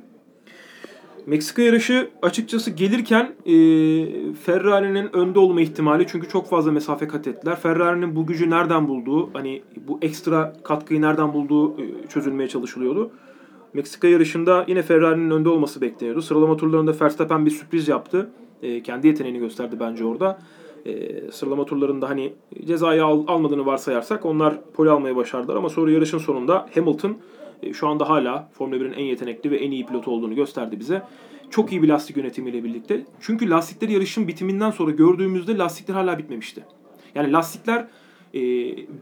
Meksika 1.26 1.62
yarışı 1.62 2.10
açıkçası 2.22 2.70
gelirken 2.70 3.32
e, 3.46 3.54
Ferrari'nin 4.34 5.16
önde 5.16 5.38
olma 5.38 5.60
ihtimali 5.60 6.06
çünkü 6.06 6.28
çok 6.28 6.48
fazla 6.48 6.72
mesafe 6.72 7.08
kat 7.08 7.26
ettiler. 7.26 7.56
Ferrari'nin 7.56 8.16
bu 8.16 8.26
gücü 8.26 8.50
nereden 8.50 8.88
bulduğu, 8.88 9.34
hani 9.34 9.62
bu 9.88 9.98
ekstra 10.02 10.52
katkıyı 10.64 11.02
nereden 11.02 11.32
bulduğu 11.32 11.80
e, 11.80 12.06
çözülmeye 12.08 12.48
çalışılıyordu. 12.48 13.10
Meksika 13.74 14.08
yarışında 14.08 14.64
yine 14.68 14.82
Ferrari'nin 14.82 15.30
önde 15.30 15.48
olması 15.48 15.80
bekleniyordu. 15.80 16.22
Sıralama 16.22 16.56
turlarında 16.56 16.94
Verstappen 17.00 17.46
bir 17.46 17.50
sürpriz 17.50 17.88
yaptı. 17.88 18.30
E, 18.62 18.82
kendi 18.82 19.06
yeteneğini 19.06 19.38
gösterdi 19.38 19.76
bence 19.80 20.04
orada. 20.04 20.38
E, 20.86 21.20
sıralama 21.30 21.64
turlarında 21.64 22.08
hani 22.08 22.32
cezayı 22.66 23.04
al- 23.04 23.24
almadığını 23.26 23.66
varsayarsak 23.66 24.26
onlar 24.26 24.54
pole 24.74 24.90
almayı 24.90 25.16
başardılar 25.16 25.56
ama 25.56 25.68
sonra 25.68 25.90
yarışın 25.90 26.18
sonunda 26.18 26.66
Hamilton 26.74 27.16
e, 27.62 27.72
şu 27.72 27.88
anda 27.88 28.08
hala 28.08 28.48
Formula 28.52 28.76
1'in 28.76 28.92
en 28.92 29.04
yetenekli 29.04 29.50
ve 29.50 29.56
en 29.56 29.70
iyi 29.70 29.86
pilotu 29.86 30.10
olduğunu 30.10 30.34
gösterdi 30.34 30.80
bize. 30.80 31.02
Çok 31.50 31.72
iyi 31.72 31.82
bir 31.82 31.88
lastik 31.88 32.16
yönetimiyle 32.16 32.64
birlikte. 32.64 33.04
Çünkü 33.20 33.50
lastikleri 33.50 33.92
yarışın 33.92 34.28
bitiminden 34.28 34.70
sonra 34.70 34.90
gördüğümüzde 34.90 35.58
lastikler 35.58 35.94
hala 35.94 36.18
bitmemişti. 36.18 36.64
Yani 37.14 37.32
lastikler 37.32 37.86
e, 38.34 38.40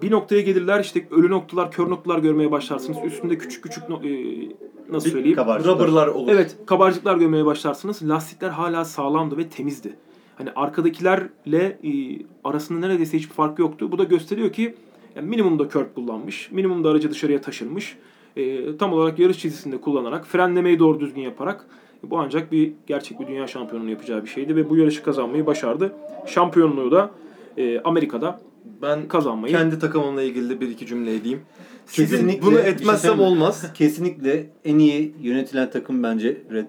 bir 0.02 0.10
noktaya 0.10 0.40
gelirler 0.42 0.80
işte 0.80 1.06
ölü 1.10 1.30
noktalar, 1.30 1.70
kör 1.70 1.90
noktalar 1.90 2.18
görmeye 2.18 2.50
başlarsınız. 2.50 2.98
Üstünde 3.04 3.38
küçük 3.38 3.62
küçük 3.62 3.88
no- 3.88 4.02
e, 4.04 4.10
nasıl 4.92 5.10
söyleyeyim? 5.10 5.36
Kabarcıklar. 5.36 5.74
Rubber'lar 5.74 6.06
olur. 6.06 6.32
Evet, 6.32 6.56
kabarcıklar 6.66 7.16
görmeye 7.16 7.44
başlarsınız. 7.44 8.08
Lastikler 8.08 8.48
hala 8.48 8.84
sağlamdı 8.84 9.36
ve 9.36 9.48
temizdi. 9.48 9.96
Hani 10.36 10.50
arkadakilerle 10.56 11.78
e, 11.84 11.90
arasında 12.44 12.86
neredeyse 12.86 13.18
hiçbir 13.18 13.34
fark 13.34 13.58
yoktu. 13.58 13.92
Bu 13.92 13.98
da 13.98 14.04
gösteriyor 14.04 14.52
ki 14.52 14.74
yani 15.16 15.28
minimumda 15.28 15.68
körp 15.68 15.94
kullanmış, 15.94 16.50
minimumda 16.50 16.88
aracı 16.90 17.10
dışarıya 17.10 17.40
taşırmış. 17.40 17.96
E, 18.36 18.76
tam 18.76 18.92
olarak 18.92 19.18
yarış 19.18 19.38
çizgisinde 19.38 19.80
kullanarak, 19.80 20.26
frenlemeyi 20.26 20.78
doğru 20.78 21.00
düzgün 21.00 21.22
yaparak 21.22 21.66
bu 22.02 22.18
ancak 22.18 22.52
bir 22.52 22.72
gerçek 22.86 23.20
bir 23.20 23.26
dünya 23.26 23.46
şampiyonunun 23.46 23.90
yapacağı 23.90 24.22
bir 24.22 24.28
şeydi 24.28 24.56
ve 24.56 24.70
bu 24.70 24.76
yarışı 24.76 25.02
kazanmayı 25.02 25.46
başardı. 25.46 25.92
Şampiyonluğu 26.26 26.90
da 26.90 27.10
e, 27.56 27.80
Amerika'da 27.80 28.40
Ben 28.82 29.08
kazanmayı 29.08 29.54
kendi 29.54 29.78
takımımla 29.78 30.22
ilgili 30.22 30.60
bir 30.60 30.68
iki 30.68 30.86
cümle 30.86 31.14
edeyim. 31.14 31.40
Sizin 31.88 32.16
Kesinlikle 32.16 32.46
bunu 32.46 32.58
şey 32.58 32.70
etmezsem 32.70 33.20
olmaz. 33.20 33.72
Kesinlikle 33.74 34.50
en 34.64 34.78
iyi 34.78 35.14
yönetilen 35.20 35.70
takım 35.70 36.02
bence 36.02 36.42
Red, 36.52 36.66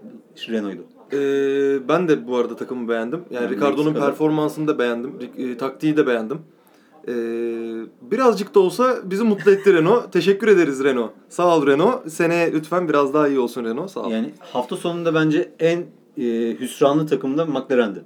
Renault'ydu. 0.50 0.84
Ee, 1.14 1.88
ben 1.88 2.08
de 2.08 2.28
bu 2.28 2.38
arada 2.38 2.56
takımı 2.56 2.90
beğendim. 2.90 3.22
Yani 3.32 3.44
Yani 3.44 3.56
Ricardo'nun 3.56 3.94
performansını 3.94 4.68
da 4.68 4.80
beğendim. 4.80 5.14
E, 5.38 5.58
taktiği 5.58 5.98
de 5.98 6.08
beğendim. 6.08 6.40
Ee, 7.08 7.12
birazcık 8.12 8.56
da 8.56 8.60
olsa 8.60 8.98
bizi 9.04 9.24
mutlu 9.24 9.52
etti 9.52 9.74
Renault. 9.74 10.12
Teşekkür 10.14 10.48
ederiz 10.48 10.84
Renault. 10.84 11.12
Sağ 11.30 11.58
ol 11.58 11.68
Renault. 11.68 12.12
Seneye 12.12 12.52
lütfen 12.54 12.90
biraz 12.90 13.14
daha 13.14 13.28
iyi 13.28 13.40
olsun 13.40 13.66
Renault. 13.66 13.92
Sağ 13.92 14.00
ol. 14.02 14.12
Yani 14.12 14.30
hafta 14.40 14.76
sonunda 14.76 15.14
bence 15.14 15.52
en 15.60 15.86
e, 16.18 16.24
hüsranlı 16.60 17.08
takım 17.08 17.38
da 17.38 17.46
McLaren'di. 17.46 18.04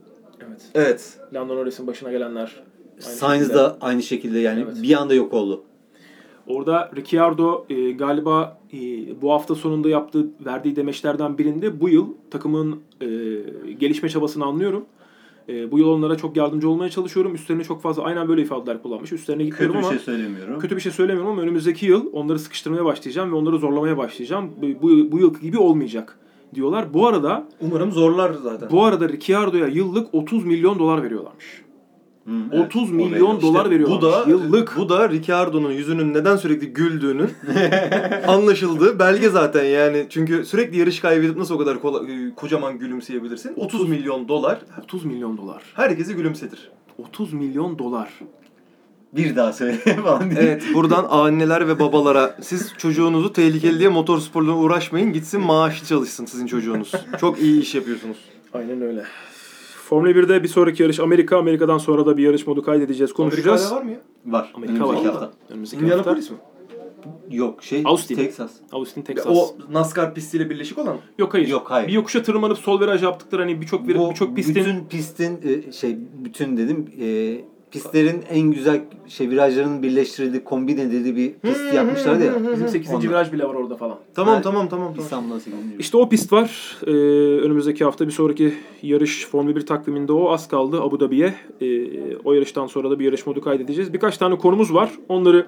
evet. 0.48 0.62
Evet. 0.76 1.18
Lando 1.34 1.56
Norris'in 1.56 1.88
başına 1.88 2.12
gelenler 2.12 2.64
aynı 3.06 3.16
Sainz 3.18 3.54
da 3.54 3.78
aynı 3.82 4.04
şekilde 4.04 4.40
yani 4.40 4.62
Evet. 4.66 4.84
bir 4.84 4.94
anda 4.94 5.14
yok 5.14 5.34
oldu. 5.34 5.64
Orada 6.48 6.92
Ricciardo 6.96 7.66
e, 7.70 7.92
galiba 7.92 8.58
e, 8.74 8.78
bu 9.22 9.32
hafta 9.32 9.56
sonunda 9.56 9.90
yaptığı, 9.90 10.28
verdiği 10.46 10.76
demeçlerden 10.76 11.38
birinde 11.38 11.82
bu 11.82 11.90
yıl 11.90 12.08
takımın 12.32 12.80
e, 13.02 13.08
gelişme 13.80 14.10
çabasını 14.10 14.46
anlıyorum. 14.46 14.86
E, 15.50 15.72
bu 15.72 15.80
yıl 15.80 15.88
onlara 15.88 16.16
çok 16.18 16.38
yardımcı 16.38 16.70
olmaya 16.70 16.90
çalışıyorum. 16.90 17.36
Üstlerine 17.36 17.64
çok 17.64 17.82
fazla 17.82 18.04
aynen 18.04 18.28
böyle 18.28 18.42
ifadeler 18.42 18.82
kullanmış. 18.82 19.12
Üstlerine 19.12 19.44
gitmiyorum 19.44 19.76
Kötü 19.76 19.84
bir 19.84 19.88
ama 19.88 19.98
şey 19.98 20.06
söylemiyorum. 20.16 20.60
kötü 20.60 20.76
bir 20.76 20.82
şey 20.82 20.92
söylemiyorum 20.92 21.32
ama 21.32 21.42
önümüzdeki 21.42 21.86
yıl 21.86 22.14
onları 22.14 22.40
sıkıştırmaya 22.40 22.86
başlayacağım 22.86 23.32
ve 23.32 23.36
onları 23.36 23.58
zorlamaya 23.58 23.98
başlayacağım. 23.98 24.50
Bu, 24.62 24.68
bu, 24.82 25.12
bu 25.12 25.20
yıl 25.20 25.34
gibi 25.40 25.58
olmayacak 25.58 26.18
diyorlar. 26.56 26.94
Bu 26.94 27.08
arada 27.08 27.48
Umarım 27.62 27.92
zorlar 27.92 28.34
zaten. 28.44 28.70
bu 28.72 28.84
arada 28.86 29.10
Ricciardo'ya 29.10 29.68
yıllık 29.68 30.14
30 30.14 30.46
milyon 30.46 30.80
dolar 30.80 31.04
veriyorlarmış. 31.04 31.63
Evet. 32.54 32.66
30 32.66 32.90
O 32.92 32.94
milyon 32.94 33.42
dolar 33.42 33.66
bu 33.66 33.70
veriyorlarmış 33.72 34.04
da 34.28 34.30
yıllık. 34.30 34.78
bu 34.78 34.90
da 34.90 35.10
Ricardo'nun 35.10 35.72
yüzünün 35.72 36.14
neden 36.14 36.36
sürekli 36.38 36.68
güldüğünün 36.74 37.30
anlaşıldığı 38.28 39.00
belge 39.00 39.30
zaten 39.30 39.64
yani. 39.64 40.06
Çünkü 40.10 40.46
sürekli 40.46 40.78
yarış 40.80 41.00
kaybedip 41.00 41.38
nasıl 41.38 41.56
o 41.56 41.58
kadar 41.58 41.82
kola- 41.82 42.12
e, 42.12 42.36
kocaman 42.36 42.80
gülümseyebilirsin? 42.80 43.54
30 43.56 43.90
milyon 43.90 44.28
dolar 44.28 44.60
30 44.84 45.06
milyon 45.06 45.38
dolar. 45.38 45.64
herkesi 45.74 46.14
gülümsetir. 46.16 46.72
30 46.98 47.34
milyon 47.34 47.80
dolar. 47.80 48.10
Bir 49.16 49.36
daha 49.36 49.54
söyle 49.54 49.78
falan 50.04 50.32
diye. 50.32 50.42
Evet 50.42 50.64
buradan 50.74 51.06
anneler 51.10 51.68
ve 51.68 51.80
babalara 51.80 52.38
siz 52.42 52.74
çocuğunuzu 52.78 53.34
tehlikeli 53.34 53.80
diye 53.80 53.90
motorsporla 53.90 54.52
uğraşmayın 54.52 55.14
gitsin 55.14 55.42
maaşlı 55.42 55.88
çalışsın 55.88 56.26
sizin 56.26 56.48
çocuğunuz. 56.48 56.92
Çok 57.20 57.42
iyi 57.42 57.62
iş 57.62 57.76
yapıyorsunuz. 57.76 58.18
Aynen 58.54 58.82
öyle. 58.82 59.04
Formula 59.94 60.12
1'de 60.12 60.44
bir 60.44 60.48
sonraki 60.48 60.84
yarış 60.84 61.00
Amerika. 61.00 61.38
Amerika'dan 61.38 61.78
sonra 61.78 62.06
da 62.06 62.18
bir 62.18 62.24
yarış 62.24 62.48
modu 62.48 62.64
kaydedeceğiz, 62.64 63.14
konuşacağız. 63.14 63.72
Amerika'da 63.72 63.80
var 63.80 63.84
mı 63.84 63.92
ya? 63.92 64.00
Var. 64.26 64.52
Amerika 64.56 64.88
var. 64.88 64.94
Önümüzdeki 64.94 65.08
hafta. 65.08 65.32
Önümüzdeki 65.50 65.82
hafta. 65.82 65.96
Indianapolis 65.98 66.32
mi? 66.32 66.38
Yok 67.30 67.64
şey 67.64 67.82
Austin. 67.86 68.16
Texas. 68.16 68.52
Austin, 68.72 69.02
Texas. 69.02 69.38
O 69.38 69.56
NASCAR 69.72 70.14
pistiyle 70.14 70.50
birleşik 70.50 70.78
olan. 70.78 70.98
Yok 71.18 71.34
hayır. 71.34 71.48
Yok, 71.48 71.72
hayır. 71.72 71.88
Bir 71.88 71.94
yokuşa 71.94 72.24
tırmanıp 72.24 72.58
sol 72.58 72.82
viraj 72.82 73.04
yaptıkları 73.04 73.42
hani 73.42 73.62
birçok 73.62 73.88
bir, 73.88 73.98
Bu 73.98 74.10
birçok 74.10 74.36
pistin 74.36 74.56
Bütün 74.56 74.86
pistin 74.86 75.40
e, 75.44 75.72
şey 75.72 75.98
bütün 76.24 76.58
dedim 76.58 76.92
e, 77.02 77.06
pistlerin 77.74 78.24
en 78.30 78.52
güzel 78.52 78.82
şey 79.08 79.30
virajlarının 79.30 79.84
birleştirildiği 79.84 80.44
kombin 80.44 80.78
edildiği 80.78 81.16
bir 81.16 81.34
pist 81.34 81.74
yapmışlardı 81.74 82.24
ya. 82.26 82.34
bizim 82.54 82.68
8. 82.68 82.92
Onlar. 82.92 83.04
viraj 83.04 83.34
bile 83.34 83.44
var 83.44 83.54
orada 83.54 83.76
falan. 83.76 83.98
Tamam 84.16 84.36
Ben- 84.36 84.42
tamam 84.42 84.70
tamam 84.70 84.88
tamam. 84.94 85.04
İstanbul'da 85.06 85.40
8. 85.40 85.60
İşte 85.80 85.98
o 85.98 86.10
pist 86.10 86.34
var. 86.34 86.78
Ee, 86.88 86.92
önümüzdeki 87.42 87.84
hafta 87.84 88.08
bir 88.08 88.12
sonraki 88.12 88.54
yarış 88.82 89.28
Formula 89.28 89.56
1 89.56 89.66
takviminde 89.66 90.14
o. 90.14 90.30
Az 90.30 90.48
kaldı 90.48 90.82
Abu 90.82 91.00
Dhabi'ye. 91.00 91.34
Ee, 91.62 92.16
o 92.18 92.34
yarıştan 92.34 92.68
sonra 92.68 92.92
da 92.92 93.00
bir 93.00 93.06
yarış 93.06 93.26
modu 93.28 93.42
kaydedeceğiz. 93.42 93.94
Birkaç 93.94 94.18
tane 94.18 94.38
konumuz 94.38 94.74
var. 94.74 94.92
Onları 95.10 95.46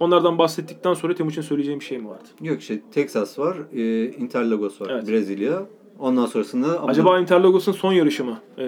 onlardan 0.00 0.38
bahsettikten 0.38 0.94
sonra 0.94 1.14
Timuçin 1.14 1.42
söyleyeceğim 1.42 1.80
bir 1.80 1.84
şey 1.84 1.98
mi 1.98 2.08
vardı? 2.08 2.24
Yok 2.42 2.60
işte 2.60 2.80
Texas 2.92 3.38
var, 3.38 3.56
e, 3.72 4.04
Interlagos 4.04 4.80
var, 4.80 4.90
Evet. 4.92 5.08
Brezilya. 5.08 5.66
Ondan 5.98 6.26
sonrasında 6.26 6.82
Acaba 6.86 7.20
Interlagos'un 7.20 7.72
son 7.72 7.92
yarışı 7.92 8.24
mı? 8.24 8.38
Ee, 8.58 8.62
Ee, 8.64 8.66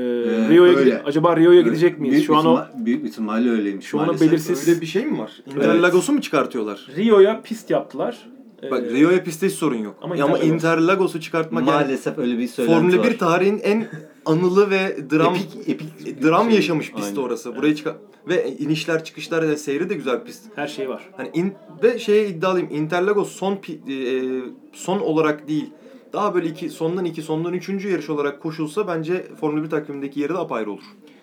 Rio'ya 0.48 0.72
gide- 0.72 1.02
acaba 1.04 1.36
Rio'ya 1.36 1.60
gidecek 1.60 1.98
miyiz? 2.00 2.14
Büyük 2.14 2.26
Şu 2.26 2.36
an 2.36 2.46
o 2.46 2.60
büyük 2.86 3.04
ihtimalle 3.04 3.50
öyleymiş. 3.50 3.86
Şu 3.86 4.00
an 4.00 4.20
belirsiz. 4.20 4.68
Öyle 4.68 4.80
bir 4.80 4.86
şey 4.86 5.06
mi 5.06 5.18
var? 5.18 5.32
Interlagos'u 5.56 6.12
mu 6.12 6.20
çıkartıyorlar? 6.20 6.86
Rio'ya 6.96 7.40
pist 7.42 7.70
yaptılar. 7.70 8.18
Ee, 8.62 8.70
Bak 8.70 8.82
Rio'ya 8.92 9.24
pistte 9.24 9.46
hiç 9.46 9.54
sorun 9.54 9.76
yok. 9.76 9.94
Ama 10.02 10.14
Ama, 10.14 10.24
ama 10.24 10.38
Interlagos- 10.38 10.54
Interlagos'u 10.54 11.20
çıkartmak 11.20 11.66
yani 11.68 11.74
Maalesef 11.82 12.18
öyle 12.18 12.38
bir 12.38 12.48
söylenti 12.48 12.76
Formula 12.80 12.98
var. 12.98 13.06
1 13.06 13.18
tarihin 13.18 13.58
en 13.62 13.88
anılı 14.26 14.70
ve 14.70 14.96
dram 15.10 15.34
Epik- 15.34 15.70
epik 15.70 16.22
dram 16.22 16.46
şey. 16.46 16.54
yaşamış 16.56 16.92
pist 16.92 17.08
Aynen. 17.08 17.20
orası. 17.20 17.56
Burayı 17.56 17.74
çıkar 17.74 17.94
ve 18.28 18.56
inişler 18.58 19.04
çıkışlar 19.04 19.48
ve 19.48 19.56
seyri 19.56 19.88
de 19.90 19.94
güzel 19.94 20.24
pist. 20.24 20.42
her 20.54 20.68
şey 20.68 20.88
var. 20.88 21.02
Hani 21.16 21.30
in, 21.34 21.52
ve 21.82 21.98
şeye 21.98 22.28
iddialıyım. 22.28 22.68
Interlagos 22.70 23.32
son 23.32 23.54
pi- 23.54 23.92
e, 23.92 24.42
son 24.72 25.00
olarak 25.00 25.48
değil. 25.48 25.70
Daha 26.12 26.34
böyle 26.34 26.46
iki 26.48 26.70
sondan 26.70 27.04
iki 27.04 27.22
sondan 27.22 27.52
üçüncü 27.54 27.88
yarış 27.90 28.10
olarak 28.10 28.42
koşulsa 28.42 28.86
bence 28.88 29.26
Formula 29.40 29.64
1 29.64 29.70
takvimindeki 29.70 30.20
yeri 30.20 30.34
de 30.34 30.38
apayrı 30.38 30.72
olur. 30.72 30.82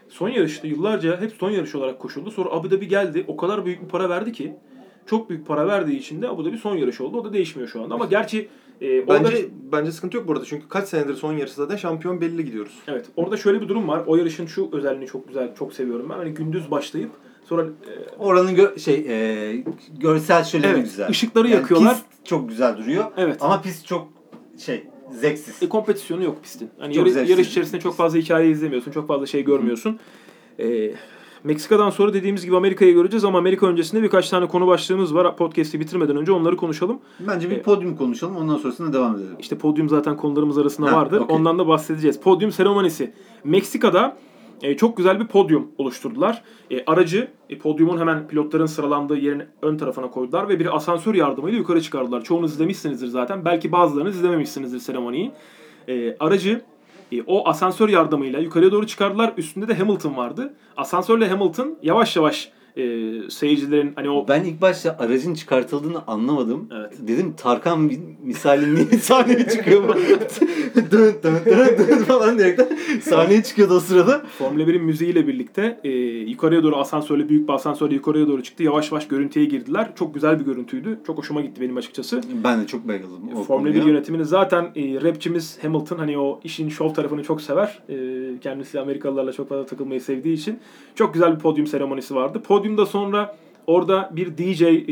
Son 0.09 0.29
yarışta 0.29 0.67
yıllarca 0.67 1.21
hep 1.21 1.31
son 1.39 1.51
yarış 1.51 1.75
olarak 1.75 1.99
koşuldu. 1.99 2.31
Sonra 2.31 2.49
Abu 2.49 2.71
Dhabi 2.71 2.87
geldi. 2.87 3.25
O 3.27 3.37
kadar 3.37 3.65
büyük 3.65 3.81
bir 3.83 3.87
para 3.87 4.09
verdi 4.09 4.31
ki. 4.31 4.53
Çok 5.05 5.29
büyük 5.29 5.47
para 5.47 5.67
verdiği 5.67 5.97
için 5.99 6.21
de 6.21 6.27
Abu 6.29 6.45
Dhabi 6.45 6.57
son 6.57 6.75
yarış 6.75 7.01
oldu. 7.01 7.17
O 7.19 7.25
da 7.25 7.33
değişmiyor 7.33 7.69
şu 7.69 7.81
anda. 7.83 7.93
Ama 7.95 8.05
gerçi 8.05 8.49
e, 8.81 9.01
orada, 9.01 9.23
Bence 9.23 9.45
bence 9.71 9.91
sıkıntı 9.91 10.17
yok 10.17 10.27
burada. 10.27 10.45
Çünkü 10.45 10.67
kaç 10.67 10.87
senedir 10.89 11.13
son 11.13 11.33
yarışı 11.33 11.55
zaten 11.55 11.75
şampiyon 11.75 12.21
belli 12.21 12.45
gidiyoruz. 12.45 12.73
evet, 12.87 13.05
orada 13.15 13.37
şöyle 13.37 13.61
bir 13.61 13.67
durum 13.69 13.87
var. 13.87 14.03
O 14.07 14.15
yarışın 14.15 14.45
şu 14.45 14.69
özelliğini 14.71 15.07
çok 15.07 15.27
güzel, 15.27 15.55
çok 15.55 15.73
seviyorum 15.73 16.09
ben. 16.09 16.15
Hani 16.17 16.33
gündüz 16.33 16.71
başlayıp 16.71 17.09
sonra 17.45 17.61
e, 17.63 18.15
Oranın 18.19 18.55
gö- 18.55 18.79
şey 18.79 18.95
e, 18.95 19.63
görsel 19.99 20.43
şöleni 20.43 20.71
Evet, 20.71 20.83
güzel. 20.83 21.09
ışıkları 21.09 21.47
yakıyorlar. 21.49 21.93
Pist 21.93 22.05
çok 22.25 22.49
güzel 22.49 22.77
duruyor. 22.77 23.05
Evet. 23.17 23.37
Ama 23.41 23.61
pist 23.61 23.85
çok 23.87 24.07
şey 24.57 24.83
zevksiz. 25.11 25.63
e, 25.63 25.69
kompetisyonu 25.69 26.23
yok 26.23 26.43
pistin. 26.43 26.69
Hani 26.79 26.93
Çok 26.93 27.07
zevksiz 27.07 27.29
yarış 27.29 27.47
içerisinde 27.47 27.81
çok 27.81 27.95
fazla 27.95 28.19
hikaye 28.19 28.49
izlemiyorsun. 28.49 28.91
Çok 28.91 29.07
fazla 29.07 29.25
şey 29.25 29.43
görmüyorsun. 29.43 29.99
E, 30.59 30.91
Meksika'dan 31.43 31.89
sonra 31.89 32.13
dediğimiz 32.13 32.45
gibi 32.45 32.57
Amerika'yı 32.57 32.93
göreceğiz 32.93 33.25
ama 33.25 33.37
Amerika 33.37 33.67
öncesinde 33.67 34.03
birkaç 34.03 34.29
tane 34.29 34.47
konu 34.47 34.67
başlığımız 34.67 35.15
var. 35.15 35.37
Podcast'i 35.37 35.79
bitirmeden 35.79 36.17
önce 36.17 36.31
onları 36.31 36.57
konuşalım. 36.57 36.99
Bence 37.19 37.49
bir 37.49 37.55
Evet. 37.55 37.65
podyum 37.65 37.95
konuşalım 37.97 38.35
ondan 38.35 38.57
sonrasında 38.57 38.93
devam 38.93 39.15
edelim. 39.15 39.35
İşte 39.39 39.57
podyum 39.57 39.89
zaten 39.89 40.17
konularımız 40.17 40.57
arasında 40.57 40.91
Ha, 40.91 40.95
vardı. 40.97 41.19
okey. 41.19 41.35
Ondan 41.35 41.59
da 41.59 41.67
bahsedeceğiz. 41.67 42.19
Podyum 42.19 42.51
seremonisi. 42.51 43.13
Meksika'da 43.43 44.17
e, 44.61 44.77
çok 44.77 44.97
güzel 44.97 45.19
bir 45.19 45.27
podyum 45.27 45.71
oluşturdular. 45.77 46.43
E, 46.71 46.85
aracı 46.85 47.27
e, 47.49 47.57
podyumun 47.57 47.97
hemen 47.99 48.27
pilotların 48.27 48.65
sıralandığı 48.65 49.17
yerin 49.17 49.43
ön 49.61 49.77
tarafına 49.77 50.09
koydular 50.09 50.49
ve 50.49 50.59
bir 50.59 50.75
asansör 50.75 51.15
yardımıyla 51.15 51.57
yukarı 51.57 51.81
çıkardılar. 51.81 52.23
Çoğunuz 52.23 52.53
izlemişsinizdir 52.53 53.07
zaten. 53.07 53.45
Belki 53.45 53.71
bazılarınız 53.71 54.15
izlememişsinizdir 54.15 54.79
seremoniyi. 54.79 55.31
E, 55.87 56.17
aracı 56.19 56.61
e, 57.11 57.21
o 57.21 57.47
asansör 57.47 57.89
yardımıyla 57.89 58.39
yukarıya 58.39 58.71
doğru 58.71 58.87
çıkardılar. 58.87 59.33
Üstünde 59.37 59.67
de 59.67 59.75
Hamilton 59.75 60.17
vardı. 60.17 60.53
Asansörle 60.77 61.29
Hamilton 61.29 61.77
yavaş 61.83 62.15
yavaş 62.15 62.51
e, 62.77 63.29
seyircilerin 63.29 63.91
hani 63.95 64.09
o 64.09 64.27
Ben 64.27 64.43
ilk 64.43 64.61
başta 64.61 64.95
aracın 64.99 65.33
çıkartıldığını 65.33 66.01
anlamadım. 66.07 66.69
Evet. 66.79 66.93
Dedim 67.07 67.33
Tarkan 67.37 67.81
mi- 67.81 67.99
misali 68.23 68.75
niye 68.75 68.85
sahneye 69.01 69.47
çıkıyor 69.49 69.83
bu? 69.87 69.93
dön 70.91 71.13
dön 71.23 71.39
dön 71.45 71.87
dön 71.87 72.03
falan 72.03 72.37
diyerekten 72.37 72.67
sahneye 73.01 73.43
çıkıyordu 73.43 73.73
o 73.73 73.79
sırada. 73.79 74.21
Formula 74.37 74.63
1'in 74.63 74.83
müziğiyle 74.83 75.27
birlikte 75.27 75.79
e, 75.83 75.89
yukarıya 76.29 76.63
doğru 76.63 76.75
asansörle 76.75 77.29
büyük 77.29 77.47
bir 77.47 77.53
asansörle 77.53 77.95
yukarıya 77.95 78.27
doğru 78.27 78.43
çıktı. 78.43 78.63
Yavaş 78.63 78.91
yavaş 78.91 79.07
görüntüye 79.07 79.45
girdiler. 79.45 79.89
Çok 79.95 80.13
güzel 80.13 80.39
bir 80.39 80.45
görüntüydü. 80.45 80.99
Çok 81.07 81.17
hoşuma 81.17 81.41
gitti 81.41 81.61
benim 81.61 81.77
açıkçası. 81.77 82.21
Ben 82.43 82.61
de 82.61 82.67
çok 82.67 82.87
bayıldım 82.87 83.29
o 83.35 83.43
Formula 83.43 83.69
1 83.69 83.79
konuya. 83.79 83.93
yönetimini 83.93 84.25
zaten 84.25 84.63
e, 84.75 85.01
rapçimiz 85.01 85.63
Hamilton 85.63 85.97
hani 85.97 86.17
o 86.17 86.39
işin 86.43 86.69
şov 86.69 86.93
tarafını 86.93 87.23
çok 87.23 87.41
sever. 87.41 87.79
E, 87.89 87.95
kendisi 88.39 88.79
Amerikalılarla 88.79 89.33
çok 89.33 89.49
fazla 89.49 89.65
takılmayı 89.65 90.01
sevdiği 90.01 90.35
için. 90.35 90.59
Çok 90.95 91.13
güzel 91.13 91.35
bir 91.35 91.39
podyum 91.39 91.67
seremonisi 91.67 92.15
vardı. 92.15 92.41
Podyumda 92.67 92.85
sonra 92.85 93.35
orada 93.67 94.09
bir 94.15 94.37
DJ 94.37 94.61
e, 94.61 94.83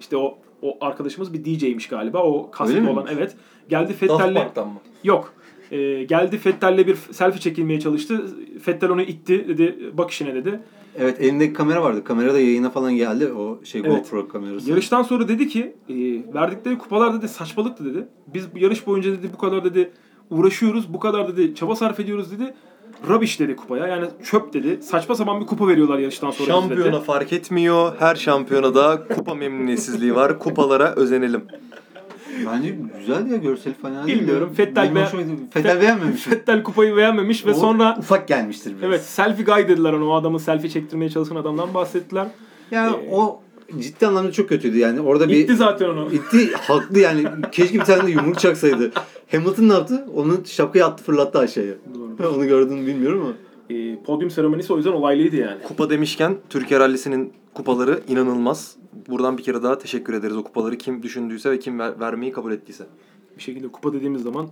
işte 0.00 0.16
o 0.16 0.38
o 0.62 0.78
arkadaşımız 0.80 1.32
bir 1.32 1.44
DJ'miş 1.44 1.88
galiba. 1.88 2.22
O 2.22 2.50
mi? 2.80 2.88
olan 2.88 3.06
evet. 3.10 3.36
Geldi 3.68 3.92
Fettel'le? 3.92 4.48
Yok. 5.04 5.34
Ee, 5.70 6.04
geldi 6.04 6.38
Fettel'le 6.38 6.86
bir 6.86 6.94
selfie 6.94 7.40
çekilmeye 7.40 7.80
çalıştı. 7.80 8.26
Fettel 8.62 8.90
onu 8.90 9.02
itti 9.02 9.48
dedi 9.48 9.78
bak 9.92 10.10
işine 10.10 10.34
dedi. 10.34 10.60
Evet 10.98 11.20
elindeki 11.20 11.52
kamera 11.52 11.82
vardı. 11.82 12.04
Kamera 12.04 12.34
da 12.34 12.40
yayına 12.40 12.70
falan 12.70 12.96
geldi. 12.96 13.32
O 13.32 13.64
şey 13.64 13.80
Evet. 13.84 13.90
GoPro 13.90 14.28
kamerası. 14.28 14.70
Yarıştan 14.70 15.02
sonra 15.02 15.28
dedi 15.28 15.48
ki 15.48 15.74
e, 15.88 15.94
verdikleri 16.34 16.78
kupalar 16.78 17.18
dedi 17.18 17.28
saçmalıktı 17.28 17.84
dedi. 17.84 18.08
Biz 18.26 18.48
yarış 18.56 18.86
boyunca 18.86 19.12
dedi 19.12 19.28
bu 19.32 19.38
kadar 19.38 19.64
dedi 19.64 19.90
uğraşıyoruz. 20.30 20.94
Bu 20.94 21.00
kadar 21.00 21.36
dedi 21.36 21.54
çaba 21.54 21.76
sarf 21.76 22.00
ediyoruz 22.00 22.32
dedi. 22.32 22.54
Rubbish 23.08 23.40
dedi 23.40 23.56
kupaya. 23.56 23.86
Yani 23.86 24.06
çöp 24.24 24.52
dedi. 24.54 24.82
Saçma 24.82 25.14
sapan 25.14 25.40
bir 25.40 25.46
kupa 25.46 25.68
veriyorlar 25.68 25.98
yarıştan 25.98 26.30
sonra 26.30 26.48
Şampiyona 26.48 26.92
dedi. 26.96 27.04
fark 27.04 27.32
etmiyor. 27.32 27.92
Her 27.98 28.14
şampiyonada 28.14 29.02
kupa 29.14 29.34
memnuniyetsizliği 29.34 30.14
var. 30.14 30.38
Kupalara 30.38 30.94
özenelim. 30.94 31.44
Bence 32.52 32.74
güzel 32.98 33.30
ya 33.30 33.36
görsel 33.36 33.72
fena 33.82 34.06
değil. 34.06 34.18
Bilmiyorum. 34.20 34.52
Fettel 34.56 34.94
be-. 34.94 35.06
Fettel 35.50 35.80
beğenmemiş. 35.80 36.22
Fettel 36.22 36.62
kupayı 36.62 36.96
beğenmemiş 36.96 37.46
ve 37.46 37.50
O 37.50 37.54
sonra 37.54 37.96
ufak 37.98 38.28
gelmiştir 38.28 38.70
biraz. 38.72 38.84
evet 38.84 39.02
selfie 39.04 39.44
guy 39.44 39.68
dediler 39.68 39.92
ona. 39.92 40.04
O 40.04 40.14
adamın 40.14 40.38
selfie 40.38 40.70
çektirmeye 40.70 41.10
çalışan 41.10 41.36
adamdan 41.36 41.74
bahsettiler. 41.74 42.26
Yani 42.70 42.96
Ee, 42.96 43.14
o 43.14 43.40
ciddi 43.78 44.06
anlamda 44.06 44.32
çok 44.32 44.48
kötüydü 44.48 44.78
yani. 44.78 45.00
Orada 45.00 45.28
bir 45.28 45.36
İtti 45.36 45.56
zaten 45.56 45.88
onu. 45.88 46.12
İtti 46.12 46.52
haklı 46.52 46.98
yani. 46.98 47.24
Keşke 47.52 47.74
bir 47.74 47.84
tane 47.84 48.06
de 48.06 48.10
yumruk 48.10 48.38
çaksaydı. 48.38 48.92
Hamilton 49.30 49.68
ne 49.68 49.72
yaptı? 49.72 50.04
Onun 50.14 50.44
şapkayı 50.44 50.84
attı 50.86 51.04
fırlattı 51.04 51.38
aşağıya. 51.38 51.74
Onu 52.36 52.46
gördün 52.46 52.86
bilmiyorum 52.86 53.20
ama. 53.20 53.32
E, 53.78 54.02
podyum 54.02 54.30
seremonisi 54.30 54.72
o 54.72 54.76
yüzden 54.76 54.92
olaylıydı 54.92 55.36
yani. 55.36 55.62
Kupa 55.62 55.90
demişken 55.90 56.36
Türkiye 56.50 56.80
Rallisi'nin 56.80 57.32
kupaları 57.54 58.00
inanılmaz. 58.08 58.76
Buradan 59.08 59.38
bir 59.38 59.42
kere 59.42 59.62
daha 59.62 59.78
teşekkür 59.78 60.12
ederiz 60.14 60.36
o 60.36 60.42
kupaları 60.42 60.78
kim 60.78 61.02
düşündüyse 61.02 61.50
ve 61.50 61.58
kim 61.58 61.78
ver- 61.78 62.00
vermeyi 62.00 62.32
kabul 62.32 62.52
ettiyse. 62.52 62.84
Bir 63.38 63.42
şekilde 63.42 63.68
kupa 63.68 63.92
dediğimiz 63.92 64.22
zaman 64.22 64.46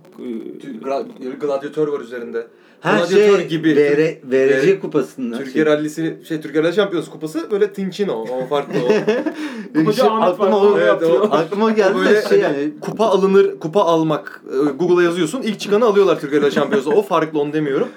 e, 1.25 1.29
Gladyatör 1.41 1.87
var 1.87 1.99
üzerinde. 1.99 2.47
Ha 2.81 3.05
şey 3.07 3.29
VR, 3.29 4.17
VRC 4.31 4.79
kupasında. 4.79 5.37
Türkiye 5.37 5.65
şey. 5.65 5.73
Rallisi, 5.73 6.17
şey 6.27 6.41
Türkiye 6.41 6.63
Rally 6.63 6.73
Şampiyonası 6.73 7.11
kupası 7.11 7.51
böyle 7.51 7.73
Tinçin 7.73 8.07
o. 8.07 8.21
O 8.21 8.45
farklı 8.45 8.73
o. 8.79 8.87
Kupacı 9.79 9.97
Şey, 9.97 10.07
Ahmet 10.09 10.27
aklıma 10.29 10.61
var, 10.61 10.71
o, 10.71 10.79
Evet, 10.79 11.03
o- 11.03 11.27
aklıma 11.31 11.71
geldi 11.71 11.97
böyle 11.97 12.21
şey 12.21 12.41
hani 12.41 12.59
yani. 12.59 12.71
kupa 12.81 13.05
alınır, 13.05 13.59
kupa 13.59 13.81
almak. 13.81 14.41
e, 14.53 14.55
Google'a 14.69 15.03
yazıyorsun. 15.03 15.41
ilk 15.41 15.59
çıkanı 15.59 15.85
alıyorlar 15.85 16.19
Türkiye 16.19 16.41
Rally 16.41 16.51
Şampiyonası. 16.51 16.89
O 16.89 17.01
farklı 17.01 17.39
onu 17.39 17.53
demiyorum. 17.53 17.87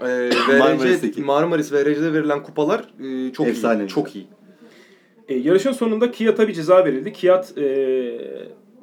Ee, 0.00 0.04
VRC, 0.06 0.58
Marmaris'teki. 0.58 1.22
Marmaris 1.22 1.72
VRC'de 1.72 2.12
verilen 2.12 2.42
kupalar 2.42 2.80
e, 3.04 3.32
çok 3.32 3.46
iyi. 3.46 3.50
Efsane. 3.50 3.88
Çok 3.88 4.16
iyi. 4.16 4.26
E, 5.28 5.34
yarışın 5.34 5.72
sonunda 5.72 6.10
Kiat'a 6.10 6.48
bir 6.48 6.52
ceza 6.54 6.84
verildi. 6.84 7.12
Kiat 7.12 7.58
e, 7.58 7.64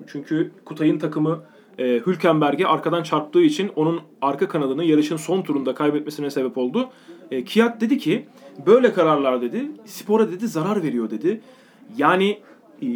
çünkü 0.07 0.51
Kutay'ın 0.65 0.99
takımı 0.99 1.43
e, 1.77 2.01
Hülkenberg'e 2.07 2.67
arkadan 2.67 3.03
çarptığı 3.03 3.41
için 3.41 3.71
onun 3.76 4.01
arka 4.21 4.47
kanadını 4.47 4.84
yarışın 4.84 5.17
son 5.17 5.41
turunda 5.41 5.76
kaybetmesine 5.76 6.30
sebep 6.30 6.57
oldu. 6.57 6.89
E, 7.31 7.43
Kiat 7.43 7.81
dedi 7.81 7.97
ki 7.97 8.26
böyle 8.65 8.93
kararlar 8.93 9.41
dedi 9.41 9.71
spora 9.85 10.31
dedi 10.31 10.47
zarar 10.47 10.84
veriyor 10.84 11.09
dedi. 11.09 11.41
Yani 11.97 12.39
e, 12.81 12.88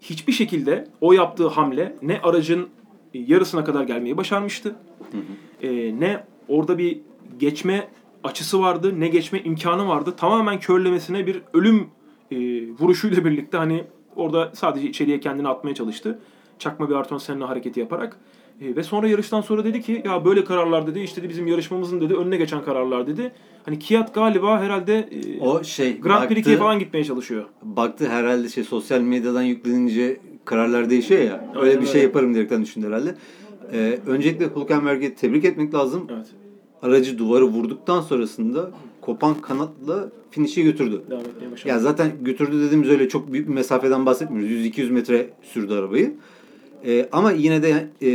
hiçbir 0.00 0.32
şekilde 0.32 0.88
o 1.00 1.12
yaptığı 1.12 1.48
hamle 1.48 1.96
ne 2.02 2.20
aracın 2.22 2.68
e, 3.14 3.18
yarısına 3.18 3.64
kadar 3.64 3.84
gelmeyi 3.84 4.16
başarmıştı. 4.16 4.76
E, 5.62 6.00
ne 6.00 6.24
orada 6.48 6.78
bir 6.78 7.00
geçme 7.38 7.88
açısı 8.24 8.60
vardı, 8.60 9.00
ne 9.00 9.08
geçme 9.08 9.40
imkanı 9.44 9.88
vardı. 9.88 10.14
Tamamen 10.16 10.60
körlemesine 10.60 11.26
bir 11.26 11.42
ölüm 11.52 11.86
e, 12.30 12.36
vuruşuyla 12.68 13.24
birlikte 13.24 13.56
hani 13.56 13.84
orada 14.16 14.50
sadece 14.54 14.88
içeriye 14.88 15.20
kendini 15.20 15.48
atmaya 15.48 15.74
çalıştı. 15.74 16.18
Çakma 16.58 16.90
bir 16.90 16.94
Ayrton 16.94 17.18
Senna 17.18 17.48
hareketi 17.48 17.80
yaparak. 17.80 18.16
E, 18.60 18.76
ve 18.76 18.82
sonra 18.82 19.08
yarıştan 19.08 19.40
sonra 19.40 19.64
dedi 19.64 19.82
ki 19.82 20.02
ya 20.04 20.24
böyle 20.24 20.44
kararlar 20.44 20.86
dedi 20.86 21.00
işte 21.00 21.22
de 21.22 21.28
bizim 21.28 21.46
yarışmamızın 21.46 22.00
dedi 22.00 22.14
önüne 22.14 22.36
geçen 22.36 22.64
kararlar 22.64 23.06
dedi. 23.06 23.32
Hani 23.64 23.78
Kiat 23.78 24.14
galiba 24.14 24.60
herhalde 24.60 25.08
e, 25.38 25.40
O 25.40 25.64
şey 25.64 26.00
Grand 26.00 26.28
Prix'e 26.28 26.56
falan 26.56 26.78
gitmeye 26.78 27.04
çalışıyor. 27.04 27.44
baktı 27.62 28.08
herhalde 28.08 28.48
şey 28.48 28.64
sosyal 28.64 29.00
medyadan 29.00 29.42
yüklenince 29.42 30.20
kararlar 30.44 30.90
değişiyor 30.90 31.22
ya. 31.22 31.50
Öyle 31.56 31.70
Aynen 31.70 31.80
bir 31.82 31.86
şey 31.86 31.94
öyle. 31.94 32.06
yaparım 32.06 32.34
diyerekten 32.34 32.62
düşündü 32.62 32.86
herhalde. 32.86 33.14
Ee, 33.72 33.98
öncelikle 34.06 34.46
Hülkenberg'i 34.56 35.14
tebrik 35.14 35.44
etmek 35.44 35.74
lazım. 35.74 36.06
Evet. 36.14 36.26
Aracı 36.82 37.18
duvarı 37.18 37.44
vurduktan 37.44 38.00
sonrasında 38.00 38.70
kopan 39.04 39.40
kanatla 39.40 40.10
finish'e 40.30 40.62
götürdü. 40.62 41.02
Ya 41.68 41.78
zaten 41.78 42.12
götürdü 42.22 42.60
dediğimiz 42.60 42.90
öyle 42.90 43.08
çok 43.08 43.32
büyük 43.32 43.48
bir 43.48 43.54
mesafeden 43.54 44.06
bahsetmiyoruz. 44.06 44.50
100-200 44.50 44.90
metre 44.90 45.30
sürdü 45.42 45.74
arabayı. 45.74 46.14
Ee, 46.86 47.08
ama 47.12 47.32
yine 47.32 47.62
de 47.62 47.88
e, 48.02 48.10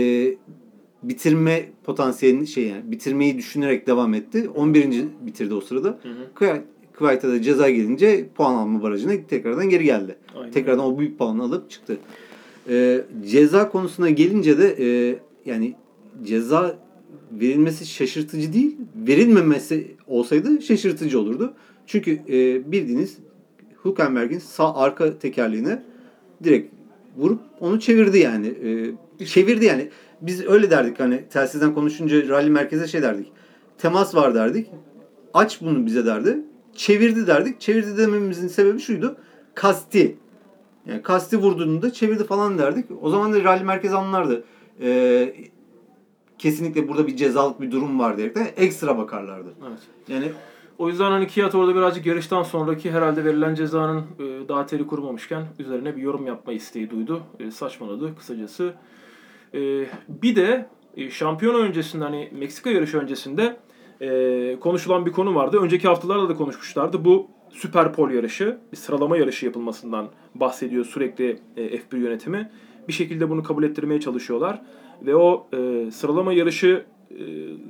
bitirme 1.03 1.65
potansiyelini 1.83 2.47
şey 2.47 2.67
yani 2.67 2.91
bitirmeyi 2.91 3.37
düşünerek 3.37 3.87
devam 3.87 4.13
etti. 4.13 4.49
11. 4.55 5.03
bitirdi 5.21 5.53
o 5.53 5.61
sırada. 5.61 5.99
Kıvayt'a 6.93 7.29
da 7.29 7.41
ceza 7.41 7.69
gelince 7.69 8.29
puan 8.35 8.55
alma 8.55 8.83
barajına 8.83 9.13
tekrardan 9.27 9.69
geri 9.69 9.83
geldi. 9.83 10.15
Aynen. 10.35 10.51
Tekrardan 10.51 10.85
o 10.85 10.99
büyük 10.99 11.17
puanı 11.17 11.43
alıp 11.43 11.69
çıktı. 11.69 11.97
Ee, 12.69 13.01
ceza 13.25 13.69
konusuna 13.69 14.09
gelince 14.09 14.57
de 14.57 14.75
e, 14.79 15.19
yani 15.45 15.75
ceza 16.23 16.79
verilmesi 17.31 17.85
şaşırtıcı 17.85 18.53
değil. 18.53 18.77
Verilmemesi 18.95 19.95
olsaydı 20.07 20.61
şaşırtıcı 20.61 21.19
olurdu. 21.19 21.53
Çünkü 21.85 22.11
e, 22.29 22.71
bildiğiniz 22.71 23.17
Hülkenberg'in 23.85 24.39
sağ 24.39 24.75
arka 24.75 25.19
tekerleğine 25.19 25.83
direkt 26.43 26.73
vurup 27.17 27.39
onu 27.59 27.79
çevirdi 27.79 28.19
yani. 28.19 28.47
E, 29.19 29.25
çevirdi 29.25 29.65
yani. 29.65 29.89
Biz 30.21 30.45
öyle 30.47 30.71
derdik 30.71 30.99
hani 30.99 31.23
telsizden 31.29 31.73
konuşunca 31.73 32.27
rally 32.27 32.49
merkeze 32.49 32.87
şey 32.87 33.01
derdik. 33.01 33.27
Temas 33.77 34.15
var 34.15 34.35
derdik. 34.35 34.67
Aç 35.33 35.61
bunu 35.61 35.85
bize 35.85 36.05
derdi. 36.05 36.37
Çevirdi 36.75 37.27
derdik. 37.27 37.61
Çevirdi 37.61 37.97
dememizin 37.97 38.47
sebebi 38.47 38.79
şuydu. 38.79 39.17
Kasti. 39.55 40.17
Yani 40.85 41.01
kasti 41.01 41.37
vurduğunda 41.37 41.93
çevirdi 41.93 42.23
falan 42.23 42.57
derdik. 42.57 42.85
O 43.01 43.09
zaman 43.09 43.33
da 43.33 43.43
rally 43.43 43.63
merkezi 43.63 43.95
anlardı. 43.95 44.43
Ee, 44.81 45.33
kesinlikle 46.39 46.87
burada 46.87 47.07
bir 47.07 47.15
cezalık 47.15 47.61
bir 47.61 47.71
durum 47.71 47.99
var 47.99 48.17
diyerekten 48.17 48.47
ekstra 48.57 48.97
bakarlardı. 48.97 49.49
Evet. 49.67 49.79
Yani 50.07 50.31
O 50.77 50.89
yüzden 50.89 51.11
hani 51.11 51.27
Kiat 51.27 51.55
orada 51.55 51.75
birazcık 51.75 52.05
yarıştan 52.05 52.43
sonraki 52.43 52.91
herhalde 52.91 53.25
verilen 53.25 53.55
cezanın 53.55 53.99
e, 53.99 54.47
daha 54.49 54.65
teri 54.65 54.87
kurumamışken 54.87 55.45
üzerine 55.59 55.95
bir 55.97 56.01
yorum 56.01 56.27
yapma 56.27 56.53
isteği 56.53 56.89
duydu. 56.89 57.21
E, 57.39 57.51
saçmaladı 57.51 58.15
kısacası. 58.15 58.73
E, 59.53 59.59
bir 60.07 60.35
de 60.35 60.69
e, 60.97 61.09
şampiyona 61.09 61.57
öncesinde 61.57 62.03
hani 62.03 62.29
Meksika 62.39 62.69
yarışı 62.69 62.97
öncesinde 62.97 63.57
e, 64.01 64.59
konuşulan 64.59 65.05
bir 65.05 65.11
konu 65.11 65.35
vardı. 65.35 65.59
Önceki 65.61 65.87
haftalarda 65.87 66.29
da 66.29 66.35
konuşmuşlardı. 66.35 67.05
Bu 67.05 67.27
Süper 67.49 67.93
Pol 67.93 68.11
yarışı, 68.11 68.57
bir 68.71 68.77
sıralama 68.77 69.17
yarışı 69.17 69.45
yapılmasından 69.45 70.07
bahsediyor 70.35 70.85
sürekli 70.85 71.39
e, 71.57 71.77
F1 71.77 71.97
yönetimi. 71.97 72.51
Bir 72.87 72.93
şekilde 72.93 73.29
bunu 73.29 73.43
kabul 73.43 73.63
ettirmeye 73.63 73.99
çalışıyorlar. 73.99 74.61
Ve 75.05 75.15
o 75.15 75.47
e, 75.53 75.91
sıralama 75.91 76.33
yarışı 76.33 76.85
e, 77.11 77.15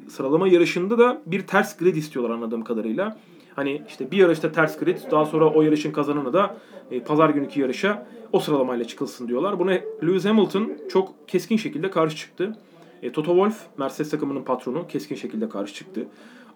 sıralama 0.10 0.48
yarışında 0.48 0.98
da 0.98 1.22
bir 1.26 1.48
ters 1.48 1.78
grid 1.78 1.96
istiyorlar 1.96 2.36
anladığım 2.36 2.64
kadarıyla. 2.64 3.18
Hani 3.56 3.82
işte 3.88 4.12
bir 4.12 4.18
yarışta 4.18 4.52
ters 4.52 4.80
grid, 4.80 4.98
daha 5.12 5.26
sonra 5.26 5.50
o 5.50 5.62
yarışın 5.62 5.92
kazananı 5.92 6.34
da 6.34 6.58
e, 6.92 7.00
pazar 7.00 7.30
günkü 7.30 7.62
yarışa 7.62 8.08
o 8.34 8.40
sıralamayla 8.40 8.86
çıkılsın 8.86 9.28
diyorlar. 9.28 9.60
Buna 9.60 9.72
Lewis 10.04 10.26
Hamilton 10.26 10.72
çok 10.92 11.28
keskin 11.28 11.58
şekilde 11.58 11.90
karşı 11.90 12.18
çıktı. 12.18 12.56
E, 13.04 13.12
Toto 13.12 13.32
Wolff, 13.32 13.62
Mercedes 13.78 14.10
takımının 14.10 14.44
patronu 14.44 14.88
keskin 14.88 15.16
şekilde 15.16 15.50
karşı 15.50 15.74
çıktı. 15.74 16.08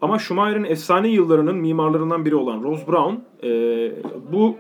Ama 0.02 0.20
Schumacher'in 0.20 0.64
efsane 0.64 1.08
yıllarının 1.08 1.56
mimarlarından 1.56 2.26
biri 2.26 2.36
olan 2.36 2.64
Ross 2.64 2.88
Brown 2.88 3.16
e, 3.44 3.92
bu 4.32 4.58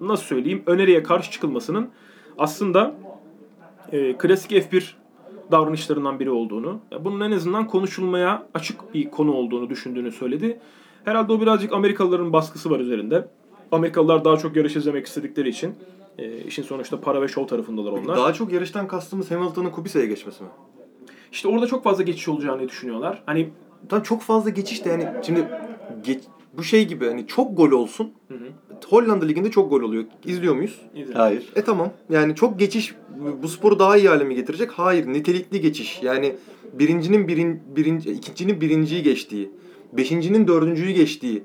nasıl 0.00 0.24
söyleyeyim 0.24 0.62
öneriye 0.66 1.02
karşı 1.02 1.30
çıkılmasının 1.30 1.88
aslında 2.38 2.94
e, 3.92 4.12
klasik 4.12 4.52
F1 4.52 4.92
davranışlarından 5.50 6.20
biri 6.20 6.30
olduğunu, 6.30 6.80
bunun 7.00 7.20
en 7.20 7.32
azından 7.32 7.66
konuşulmaya 7.66 8.46
açık 8.54 8.94
bir 8.94 9.10
konu 9.10 9.32
olduğunu 9.32 9.70
düşündüğünü 9.70 10.12
söyledi. 10.12 10.60
Herhalde 11.04 11.32
o 11.32 11.40
birazcık 11.40 11.72
Amerikalıların 11.72 12.32
baskısı 12.32 12.70
var 12.70 12.80
üzerinde. 12.80 13.28
Amerikalılar 13.72 14.24
daha 14.24 14.36
çok 14.36 14.56
yarış 14.56 14.76
izlemek 14.76 15.06
istedikleri 15.06 15.48
için 15.48 15.74
e, 16.18 16.38
işin 16.38 16.62
sonuçta 16.62 17.00
para 17.00 17.22
ve 17.22 17.28
show 17.28 17.56
tarafındalar 17.56 17.92
onlar. 17.92 18.16
Daha 18.16 18.32
çok 18.32 18.52
yarıştan 18.52 18.88
kastımız 18.88 19.30
Hamilton'ın 19.30 19.70
Kubica'ya 19.70 20.06
geçmesi 20.06 20.42
mi? 20.42 20.48
İşte 21.32 21.48
orada 21.48 21.66
çok 21.66 21.84
fazla 21.84 22.02
geçiş 22.02 22.28
olacağını 22.28 22.68
düşünüyorlar. 22.68 23.22
Hani 23.26 23.50
Tam 23.88 24.02
çok 24.02 24.22
fazla 24.22 24.50
geçiş 24.50 24.84
de 24.84 24.88
yani 24.88 25.08
şimdi 25.22 25.48
geç, 26.04 26.24
bu 26.56 26.62
şey 26.62 26.88
gibi 26.88 27.06
hani 27.06 27.26
çok 27.26 27.56
gol 27.56 27.70
olsun. 27.70 28.12
Hollanda 28.88 29.24
liginde 29.26 29.50
çok 29.50 29.70
gol 29.70 29.80
oluyor. 29.82 30.04
İzliyor 30.24 30.54
muyuz? 30.54 30.80
izleyelim. 30.94 31.14
hayır. 31.14 31.52
E 31.56 31.62
tamam. 31.62 31.92
Yani 32.10 32.34
çok 32.34 32.58
geçiş 32.58 32.94
bu 33.42 33.48
sporu 33.48 33.78
daha 33.78 33.96
iyi 33.96 34.08
hale 34.08 34.24
mi 34.24 34.34
getirecek? 34.34 34.70
Hayır. 34.70 35.06
Nitelikli 35.06 35.60
geçiş. 35.60 36.02
Yani 36.02 36.34
birincinin 36.72 37.28
birin, 37.28 37.62
birinci, 37.76 38.10
ikincinin 38.10 38.60
birinciyi 38.60 39.02
geçtiği, 39.02 39.50
beşincinin 39.92 40.48
dördüncüyü 40.48 40.90
geçtiği, 40.90 41.42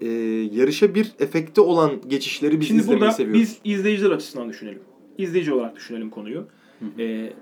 e, 0.00 0.08
yarışa 0.52 0.94
bir 0.94 1.12
efekti 1.20 1.60
olan 1.60 1.92
geçişleri 2.08 2.60
biz 2.60 2.68
Şimdi 2.68 2.80
izlemeyi 2.80 3.00
burada 3.00 3.12
seviyoruz. 3.12 3.40
biz 3.42 3.58
izleyiciler 3.64 4.10
açısından 4.10 4.48
düşünelim. 4.48 4.78
İzleyici 5.18 5.54
olarak 5.54 5.76
düşünelim 5.76 6.10
konuyu. 6.10 6.46
Ee, 6.98 7.32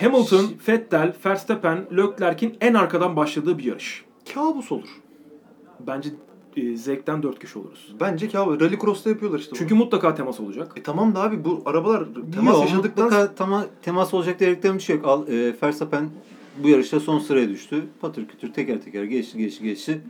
Hamilton, 0.00 0.46
Vettel, 0.68 1.12
Verstappen, 1.26 1.86
Leclerc'in 1.96 2.54
en 2.60 2.74
arkadan 2.74 3.16
başladığı 3.16 3.58
bir 3.58 3.64
yarış. 3.64 4.04
kabus 4.34 4.72
olur. 4.72 4.88
Bence 5.86 6.08
e, 6.56 6.76
zevkten 6.76 7.22
dört 7.22 7.38
kişi 7.38 7.58
oluruz. 7.58 7.94
Bence 8.00 8.28
kabus. 8.28 8.60
Rallycross'ta 8.60 9.10
yapıyorlar 9.10 9.38
işte 9.38 9.50
bunu. 9.50 9.58
Çünkü 9.58 9.74
mutlaka 9.74 10.14
temas 10.14 10.40
olacak. 10.40 10.72
E 10.76 10.82
tamam 10.82 11.14
da 11.14 11.22
abi 11.22 11.44
bu 11.44 11.62
arabalar 11.64 12.04
temas 12.34 12.54
Yok, 12.54 12.62
yaşadıktan 12.64 13.04
mutlaka 13.04 13.34
tema, 13.34 13.66
temas 13.82 14.14
olacak 14.14 14.40
diyerekten 14.40 14.74
bir 14.74 14.82
şey 14.82 14.96
yok. 14.96 15.04
Al, 15.06 15.28
e, 15.28 15.54
Verstappen 15.62 16.10
bu 16.62 16.68
yarışta 16.68 17.00
son 17.00 17.18
sıraya 17.18 17.48
düştü. 17.48 17.82
Patır 18.00 18.26
kütür 18.28 18.52
teker 18.52 18.82
teker 18.82 19.04
geçti 19.04 19.38
geçti 19.38 19.64
geçti. 19.64 20.00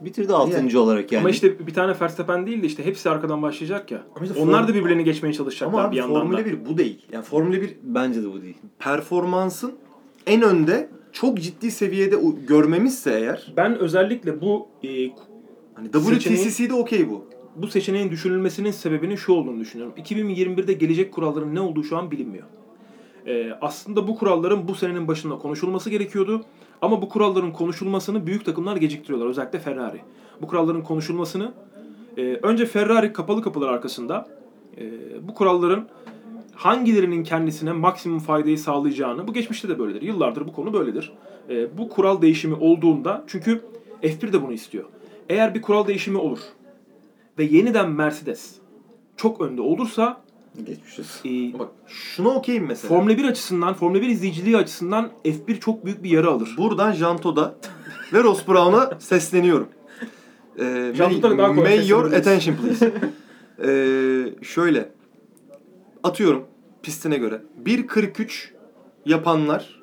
Bitirdi 0.00 0.32
6. 0.32 0.80
olarak 0.80 1.12
yani. 1.12 1.20
Ama 1.20 1.30
işte 1.30 1.66
bir 1.66 1.74
tane 1.74 2.00
Verstappen 2.00 2.46
değil 2.46 2.62
de 2.62 2.66
işte 2.66 2.84
hepsi 2.86 3.10
arkadan 3.10 3.42
başlayacak 3.42 3.90
ya. 3.90 4.02
Ama 4.16 4.26
işte 4.26 4.40
Onlar 4.40 4.62
form- 4.62 4.68
da 4.68 4.74
birbirlerini 4.74 5.04
geçmeye 5.04 5.32
çalışacaklar 5.32 5.78
ama 5.78 5.92
bir 5.92 5.96
abi 5.96 5.96
yandan 5.96 6.20
Formula 6.20 6.38
da. 6.38 6.44
1 6.44 6.66
bu 6.66 6.78
değil. 6.78 7.06
Yani 7.12 7.24
Formula 7.24 7.52
1 7.60 7.74
Bence 7.82 8.22
de 8.22 8.32
bu 8.32 8.42
değil. 8.42 8.56
performansın 8.78 9.72
en 10.26 10.42
önde 10.42 10.88
çok 11.12 11.40
ciddi 11.40 11.70
seviyede 11.70 12.16
görmemizse 12.48 13.10
eğer 13.10 13.52
Ben 13.56 13.78
özellikle 13.78 14.40
bu 14.40 14.68
e, 14.84 14.88
hani 15.78 15.92
WTCC'de 15.92 16.74
okey 16.74 17.10
bu. 17.10 17.24
bu 17.56 17.66
seçeneğin 17.66 18.10
düşünülmesinin 18.10 18.70
sebebinin 18.70 19.16
şu 19.16 19.32
olduğunu 19.32 19.60
düşünüyorum. 19.60 19.94
2021'de 19.96 20.72
gelecek 20.72 21.12
kuralların 21.12 21.54
ne 21.54 21.60
olduğu 21.60 21.84
şu 21.84 21.96
an 21.96 22.10
bilinmiyor. 22.10 22.46
Ee, 23.26 23.52
aslında 23.60 24.08
bu 24.08 24.16
kuralların 24.16 24.68
bu 24.68 24.74
senenin 24.74 25.08
başında 25.08 25.38
konuşulması 25.38 25.90
gerekiyordu. 25.90 26.44
Ama 26.82 27.02
bu 27.02 27.08
kuralların 27.08 27.52
konuşulmasını 27.52 28.26
büyük 28.26 28.44
takımlar 28.44 28.76
geciktiriyorlar. 28.76 29.26
Özellikle 29.26 29.58
Ferrari. 29.58 30.00
Bu 30.42 30.46
kuralların 30.46 30.82
konuşulmasını 30.82 31.52
e, 32.16 32.22
önce 32.22 32.66
Ferrari 32.66 33.12
kapalı 33.12 33.42
kapılar 33.42 33.68
arkasında 33.68 34.28
e, 34.78 34.90
bu 35.28 35.34
kuralların 35.34 35.88
hangilerinin 36.54 37.24
kendisine 37.24 37.72
maksimum 37.72 38.18
faydayı 38.18 38.58
sağlayacağını, 38.58 39.28
bu 39.28 39.32
geçmişte 39.32 39.68
de 39.68 39.78
böyledir. 39.78 40.02
Yıllardır 40.02 40.46
bu 40.46 40.52
konu 40.52 40.72
böyledir. 40.72 41.12
E, 41.50 41.78
bu 41.78 41.88
kural 41.88 42.22
değişimi 42.22 42.54
olduğunda, 42.54 43.24
çünkü 43.26 43.60
F1 44.02 44.32
de 44.32 44.42
bunu 44.42 44.52
istiyor. 44.52 44.84
Eğer 45.28 45.54
bir 45.54 45.62
kural 45.62 45.86
değişimi 45.86 46.18
olur 46.18 46.38
ve 47.38 47.44
yeniden 47.44 47.90
Mercedes 47.90 48.54
çok 49.16 49.40
önde 49.40 49.60
olursa 49.60 50.22
Geçmiş 50.66 50.98
olsun. 50.98 51.28
e, 51.28 51.58
Bak 51.58 51.68
şuna 51.86 52.28
okeyim 52.28 52.66
mesela. 52.66 52.88
Formula 52.94 53.16
1 53.18 53.24
açısından, 53.24 53.74
Formula 53.74 54.00
1 54.02 54.08
izleyiciliği 54.08 54.56
açısından 54.56 55.10
F1 55.24 55.60
çok 55.60 55.84
büyük 55.84 56.02
bir 56.02 56.10
yara 56.10 56.28
alır. 56.30 56.54
Buradan 56.58 56.92
Janto'da 56.92 57.54
ve 58.12 58.22
Ross 58.22 58.48
Brown'a 58.48 59.00
sesleniyorum. 59.00 59.68
Ee, 60.58 60.92
may, 60.98 61.22
daha 61.22 61.36
kolay 61.36 61.52
may 61.52 61.88
your 61.88 62.12
attention 62.12 62.56
please. 62.56 62.92
Ee, 63.64 64.44
şöyle. 64.44 64.88
Atıyorum 66.02 66.44
pistine 66.82 67.18
göre. 67.18 67.42
1.43 67.64 68.48
yapanlar 69.06 69.60
ya 69.60 69.77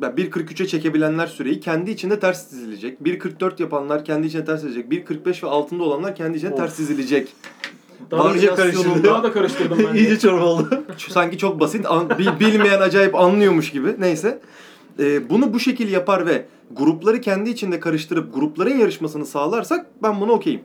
1.43'e 0.00 0.66
çekebilenler 0.66 1.26
süreyi 1.26 1.60
kendi 1.60 1.90
içinde 1.90 2.20
ters 2.20 2.52
dizilecek. 2.52 3.00
1.44 3.00 3.62
yapanlar 3.62 4.04
kendi 4.04 4.26
içinde 4.26 4.44
ters 4.44 4.62
dizilecek. 4.62 4.92
1.45 4.92 5.42
ve 5.46 5.48
altında 5.50 5.82
olanlar 5.82 6.14
kendi 6.16 6.38
içinde 6.38 6.52
Of. 6.52 6.58
ters 6.58 6.78
dizilecek. 6.78 7.28
Daha 8.10 8.24
da, 8.30 8.34
iyice 8.34 8.54
karıştırdı. 8.54 9.04
daha 9.04 9.22
da 9.22 9.32
karıştırdım 9.32 9.78
ben. 9.88 9.94
İyice 9.98 10.18
çorba 10.18 10.44
oldu. 10.44 10.84
Sanki 11.08 11.38
çok 11.38 11.60
basit, 11.60 11.86
an- 11.86 12.10
bi- 12.10 12.40
bilmeyen 12.40 12.80
acayip 12.80 13.14
anlıyormuş 13.14 13.70
gibi. 13.70 13.94
Neyse. 13.98 14.40
e, 14.98 15.30
bunu 15.30 15.54
bu 15.54 15.60
şekil 15.60 15.92
yapar 15.92 16.26
ve 16.26 16.44
grupları 16.70 17.20
kendi 17.20 17.50
içinde 17.50 17.80
karıştırıp 17.80 18.34
grupların 18.34 18.78
yarışmasını 18.78 19.26
sağlarsak 19.26 19.86
ben 20.02 20.20
buna 20.20 20.32
okeyim. 20.32 20.60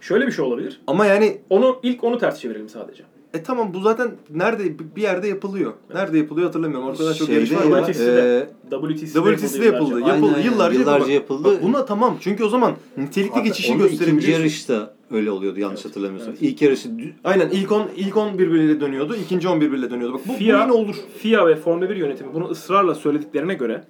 Şöyle 0.00 0.26
bir 0.26 0.32
şey 0.32 0.44
olabilir. 0.44 0.80
Ama 0.86 1.06
yani 1.06 1.38
Onu 1.50 1.80
ilk 1.82 2.04
onu 2.04 2.18
ters 2.18 2.40
çevirelim 2.40 2.68
sadece. 2.68 3.02
E 3.34 3.42
tamam 3.42 3.74
bu 3.74 3.80
zaten 3.80 4.10
nerede 4.30 4.78
bir 4.96 5.02
yerde 5.02 5.28
yapılıyor. 5.28 5.72
Nerede 5.94 6.18
yapılıyor 6.18 6.46
hatırlamıyorum. 6.46 6.88
Ortada 6.88 7.14
çok 7.14 7.26
Şeyde 7.26 7.40
yarış 7.40 7.52
var 7.52 7.62
ama. 7.78 7.86
WTC'de. 7.86 8.50
WTC'de, 8.70 9.36
WTC'de 9.36 9.64
yapıldı. 9.64 9.90
yıllarca. 9.90 10.14
Yapıldı. 10.14 10.32
Aynen, 10.36 10.44
Yıllarca, 10.50 10.78
yıllarca 10.80 11.12
yapıldı. 11.12 11.12
yapıldı. 11.12 11.56
Bak 11.56 11.62
buna 11.62 11.84
tamam. 11.84 12.16
Çünkü 12.20 12.44
o 12.44 12.48
zaman 12.48 12.74
nitelikli 12.96 13.30
hatta 13.30 13.40
geçişi 13.40 13.72
onda 13.72 13.84
ikinci 13.86 13.98
gösterebiliyorsun. 13.98 14.38
yarışta 14.40 14.94
öyle 15.10 15.30
oluyordu 15.30 15.60
yanlış 15.60 15.84
hatırlamıyorsam. 15.84 16.30
Evet. 16.30 16.42
İlk 16.42 16.62
yarışı 16.62 16.88
dü- 16.88 17.12
Aynen 17.24 17.48
ilk 17.50 17.72
10 17.72 17.88
ilk 17.96 18.16
10 18.16 18.38
birbiriyle 18.38 18.80
dönüyordu. 18.80 19.16
ikinci 19.24 19.48
10 19.48 19.60
birbiriyle 19.60 19.90
dönüyordu. 19.90 20.14
Bak 20.14 20.20
bu, 20.28 20.32
bu 20.32 20.36
FIA, 20.36 20.62
yine 20.62 20.72
olur. 20.72 20.94
FIA 21.18 21.46
ve 21.46 21.56
Formula 21.56 21.90
1 21.90 21.96
yönetimi 21.96 22.34
bunu 22.34 22.48
ısrarla 22.50 22.94
söylediklerine 22.94 23.54
göre 23.54 23.84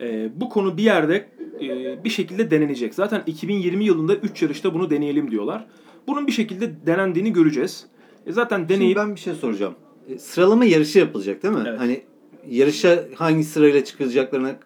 e, 0.00 0.30
bu 0.36 0.48
konu 0.48 0.76
bir 0.76 0.82
yerde 0.82 1.28
e, 1.60 2.04
bir 2.04 2.10
şekilde 2.10 2.50
denenecek. 2.50 2.94
Zaten 2.94 3.22
2020 3.26 3.84
yılında 3.84 4.14
3 4.14 4.42
yarışta 4.42 4.74
bunu 4.74 4.90
deneyelim 4.90 5.30
diyorlar. 5.30 5.66
Bunun 6.06 6.26
bir 6.26 6.32
şekilde 6.32 6.86
denendiğini 6.86 7.32
göreceğiz. 7.32 7.86
E, 8.26 8.32
zaten 8.32 8.58
Şimdi 8.58 8.68
deneyip 8.68 8.96
ben 8.96 9.14
bir 9.14 9.20
şey 9.20 9.34
soracağım. 9.34 9.74
E, 10.08 10.18
Sıralama 10.18 10.64
yarışı 10.64 10.98
yapılacak 10.98 11.42
değil 11.42 11.54
mi? 11.54 11.64
Evet. 11.66 11.80
Hani 11.80 12.02
yarışa 12.48 13.04
hangi 13.14 13.44
sırayla 13.44 13.84
çıkacaklarını 13.84 14.56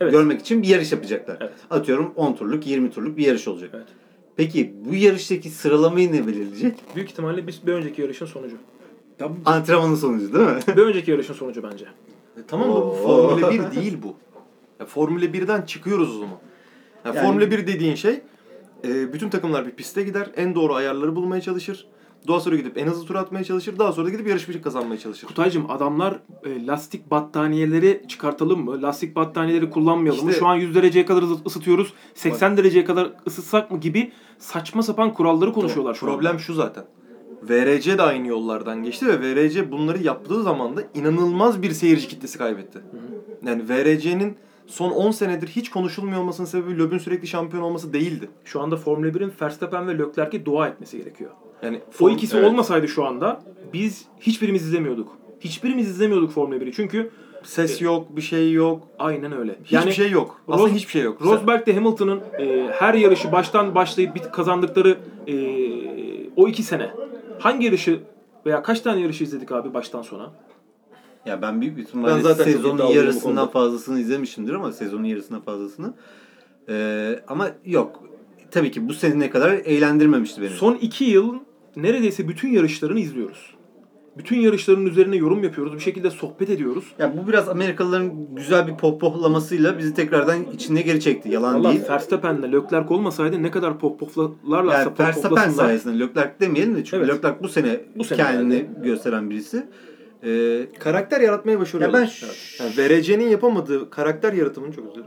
evet. 0.00 0.12
görmek 0.12 0.40
için 0.40 0.62
bir 0.62 0.68
yarış 0.68 0.92
yapacaklar. 0.92 1.36
Evet. 1.40 1.52
Atıyorum 1.70 2.12
10 2.16 2.34
turluk, 2.34 2.66
20 2.66 2.90
turluk 2.90 3.16
bir 3.16 3.26
yarış 3.26 3.48
olacak. 3.48 3.70
Evet. 3.74 3.86
Peki 4.36 4.74
bu 4.84 4.94
yarıştaki 4.94 5.50
sıralamayı 5.50 6.12
ne 6.12 6.26
belirleyecek? 6.26 6.74
Büyük 6.94 7.10
ihtimalle 7.10 7.46
bir, 7.46 7.60
bir 7.66 7.72
önceki 7.72 8.02
yarışın 8.02 8.26
sonucu. 8.26 8.56
Antrenmanın 9.44 9.94
sonucu 9.94 10.34
değil 10.34 10.46
mi? 10.46 10.58
bir 10.76 10.82
önceki 10.82 11.10
yarışın 11.10 11.34
sonucu 11.34 11.62
bence. 11.62 11.84
E, 12.36 12.40
tamam 12.48 12.68
da 12.68 12.74
bu 12.74 12.76
Oo. 12.76 12.94
Formula 12.94 13.50
1 13.50 13.76
değil 13.82 13.98
bu. 14.02 14.14
Ya, 14.80 14.86
Formula 14.86 15.24
1'den 15.24 15.62
çıkıyoruz 15.62 16.10
o 16.16 16.18
zaman. 16.18 16.38
Ya, 17.04 17.14
Yani- 17.14 17.26
Formula 17.26 17.50
1 17.50 17.66
dediğin 17.66 17.94
şey 17.94 18.20
e, 18.84 19.12
bütün 19.12 19.28
takımlar 19.28 19.66
bir 19.66 19.70
piste 19.70 20.02
gider. 20.02 20.30
En 20.36 20.54
doğru 20.54 20.74
ayarları 20.74 21.16
bulmaya 21.16 21.40
çalışır. 21.40 21.86
Daha 22.28 22.40
sonra 22.40 22.56
gidip 22.56 22.78
en 22.78 22.86
hızlı 22.86 23.06
tur 23.06 23.14
atmaya 23.14 23.44
çalışır. 23.44 23.78
Daha 23.78 23.92
sonra 23.92 24.06
da 24.06 24.10
gidip 24.10 24.28
yarışmayı 24.28 24.62
kazanmaya 24.62 24.98
çalışır. 24.98 25.26
Kutaycığım 25.26 25.70
adamlar 25.70 26.18
e, 26.44 26.66
lastik 26.66 27.10
battaniyeleri 27.10 28.02
çıkartalım 28.08 28.64
mı? 28.64 28.82
Lastik 28.82 29.16
battaniyeleri 29.16 29.70
kullanmayalım 29.70 30.24
mı? 30.24 30.30
İşte- 30.30 30.40
Şu 30.40 30.46
an 30.46 30.54
100 30.56 30.74
dereceye 30.74 31.04
kadar 31.06 31.22
ısı- 31.22 31.36
ısıtıyoruz. 31.46 31.92
80 32.14 32.56
dereceye 32.56 32.84
kadar 32.84 33.12
ısıtsak 33.26 33.70
mı 33.70 33.80
gibi 33.80 34.12
saçma 34.38 34.82
sapan 34.82 35.14
kuralları 35.14 35.52
konuşuyorlar 35.52 35.94
şu 35.94 36.06
Problem 36.06 36.30
anda. 36.30 36.38
şu 36.38 36.54
zaten. 36.54 36.84
VRC 37.42 37.98
de 37.98 38.02
aynı 38.02 38.26
yollardan 38.26 38.82
geçti 38.82 39.06
ve 39.06 39.20
VRC 39.20 39.72
bunları 39.72 40.02
yaptığı 40.02 40.42
zaman 40.42 40.76
da 40.76 40.82
inanılmaz 40.94 41.62
bir 41.62 41.70
seyirci 41.70 42.08
kitlesi 42.08 42.38
kaybetti. 42.38 42.78
Yani 43.46 43.68
VRC'nin 43.68 44.36
son 44.66 44.90
10 44.90 45.10
senedir 45.10 45.48
hiç 45.48 45.70
konuşulmuyor 45.70 46.20
olmasının 46.20 46.46
sebebi 46.46 46.78
Loeb'ün 46.78 46.98
sürekli 46.98 47.26
şampiyon 47.26 47.62
olması 47.62 47.92
değildi. 47.92 48.28
Şu 48.44 48.60
anda 48.60 48.76
Formula 48.76 49.08
1'in 49.08 49.32
Verstappen 49.42 49.88
ve 49.88 49.98
Leclerc'e 49.98 50.44
dua 50.44 50.68
etmesi 50.68 50.98
gerekiyor. 50.98 51.30
Yani 51.62 51.80
O 51.88 51.92
Form- 52.04 52.12
ikisi 52.14 52.36
Evet. 52.36 52.48
olmasaydı 52.50 52.88
şu 52.88 53.04
anda 53.04 53.40
biz 53.72 54.04
hiçbirimiz 54.20 54.62
izlemiyorduk. 54.62 55.18
Hiçbirimiz 55.40 55.88
izlemiyorduk 55.90 56.30
Formula 56.30 56.56
1'i. 56.56 56.72
Çünkü 56.72 57.10
ses 57.42 57.82
yok, 57.82 58.16
bir 58.16 58.22
şey 58.22 58.52
yok. 58.52 58.88
aynen 58.98 59.32
öyle. 59.32 59.58
Hiçbir 59.64 59.92
şey 59.92 60.10
yok. 60.10 60.40
Aslında 60.48 60.68
Ros- 60.68 60.74
hiçbir 60.74 60.90
şey 60.90 61.02
yok. 61.02 61.22
Rosberg 61.22 61.66
de 61.66 61.74
Hamilton'ın 61.74 62.20
e, 62.38 62.68
her 62.72 62.94
yarışı 62.94 63.32
baştan 63.32 63.74
başlayıp 63.74 64.14
bit 64.14 64.30
kazandıkları 64.30 64.98
e, 65.26 65.34
o 66.36 66.48
iki 66.48 66.62
sene. 66.62 66.90
Hangi 67.38 67.64
yarışı 67.64 68.00
veya 68.46 68.62
kaç 68.62 68.80
tane 68.80 69.00
yarışı 69.00 69.24
izledik 69.24 69.52
abi 69.52 69.74
baştan 69.74 70.02
sona? 70.02 70.30
Ya 71.26 71.42
ben 71.42 71.60
büyük 71.60 71.76
bir 71.76 71.82
ihtimalle 71.82 72.14
Ben 72.14 72.20
zaten 72.20 72.44
sezonun 72.44 72.86
yarısından 72.86 73.48
fazlasını 73.48 74.00
izlemişimdir 74.00 74.52
ama 74.52 74.72
sezonun 74.72 75.04
yarısından 75.04 75.40
fazlasını. 75.42 75.94
Ee, 76.68 77.20
ama 77.28 77.48
yok. 77.64 78.02
Tabii 78.50 78.70
ki 78.70 78.88
bu 78.88 78.92
sene 78.94 79.18
ne 79.18 79.30
kadar 79.30 79.50
eğlendirmemişti 79.52 80.42
beni. 80.42 80.50
Son 80.50 80.74
iki 80.74 81.04
yıl 81.04 81.34
neredeyse 81.76 82.28
bütün 82.28 82.48
yarışlarını 82.48 83.00
izliyoruz. 83.00 83.56
Bütün 84.18 84.40
yarışların 84.40 84.86
üzerine 84.86 85.16
yorum 85.16 85.44
yapıyoruz. 85.44 85.74
Bir 85.74 85.80
şekilde 85.80 86.10
sohbet 86.10 86.50
ediyoruz. 86.50 86.84
Ya 86.98 87.12
bu 87.16 87.28
biraz 87.28 87.48
Amerikalıların 87.48 88.34
güzel 88.34 88.66
bir 88.66 88.76
pohpohlamasıyla 88.76 89.78
bizi 89.78 89.94
tekrardan 89.94 90.44
içine 90.54 90.82
geri 90.82 91.00
çekti. 91.00 91.28
Yalan 91.28 91.54
Allah 91.54 91.70
değil. 91.70 91.82
Verstappen'le 91.90 92.42
Leclerc 92.52 92.94
olmasaydı 92.94 93.42
ne 93.42 93.50
kadar 93.50 93.78
pop 93.78 94.00
poplarlarsa 94.00 94.78
Yani 94.80 94.98
Verstappen 94.98 95.50
sayesinde 95.50 95.98
Leclerc 95.98 96.30
demeyelim 96.40 96.76
de 96.76 96.84
çünkü 96.84 96.96
Evet. 96.96 97.08
Leclerc 97.14 97.42
bu 97.42 97.48
sene, 97.48 97.80
Bu 97.96 98.04
sene 98.04 98.18
kendini 98.18 98.54
yani. 98.54 98.66
gösteren 98.82 99.30
birisi. 99.30 99.66
Ee, 100.24 100.66
karakter 100.78 101.20
yaratmaya 101.20 101.60
başarıyorlar. 101.60 101.98
Ya 102.00 102.04
ben 102.04 102.10
ş-. 102.10 102.64
Yani 102.64 102.72
VRC'nin 102.76 103.28
yapamadığı 103.28 103.90
karakter 103.90 104.32
yaratımını 104.32 104.72
çok 104.72 104.86
özür 104.88 105.00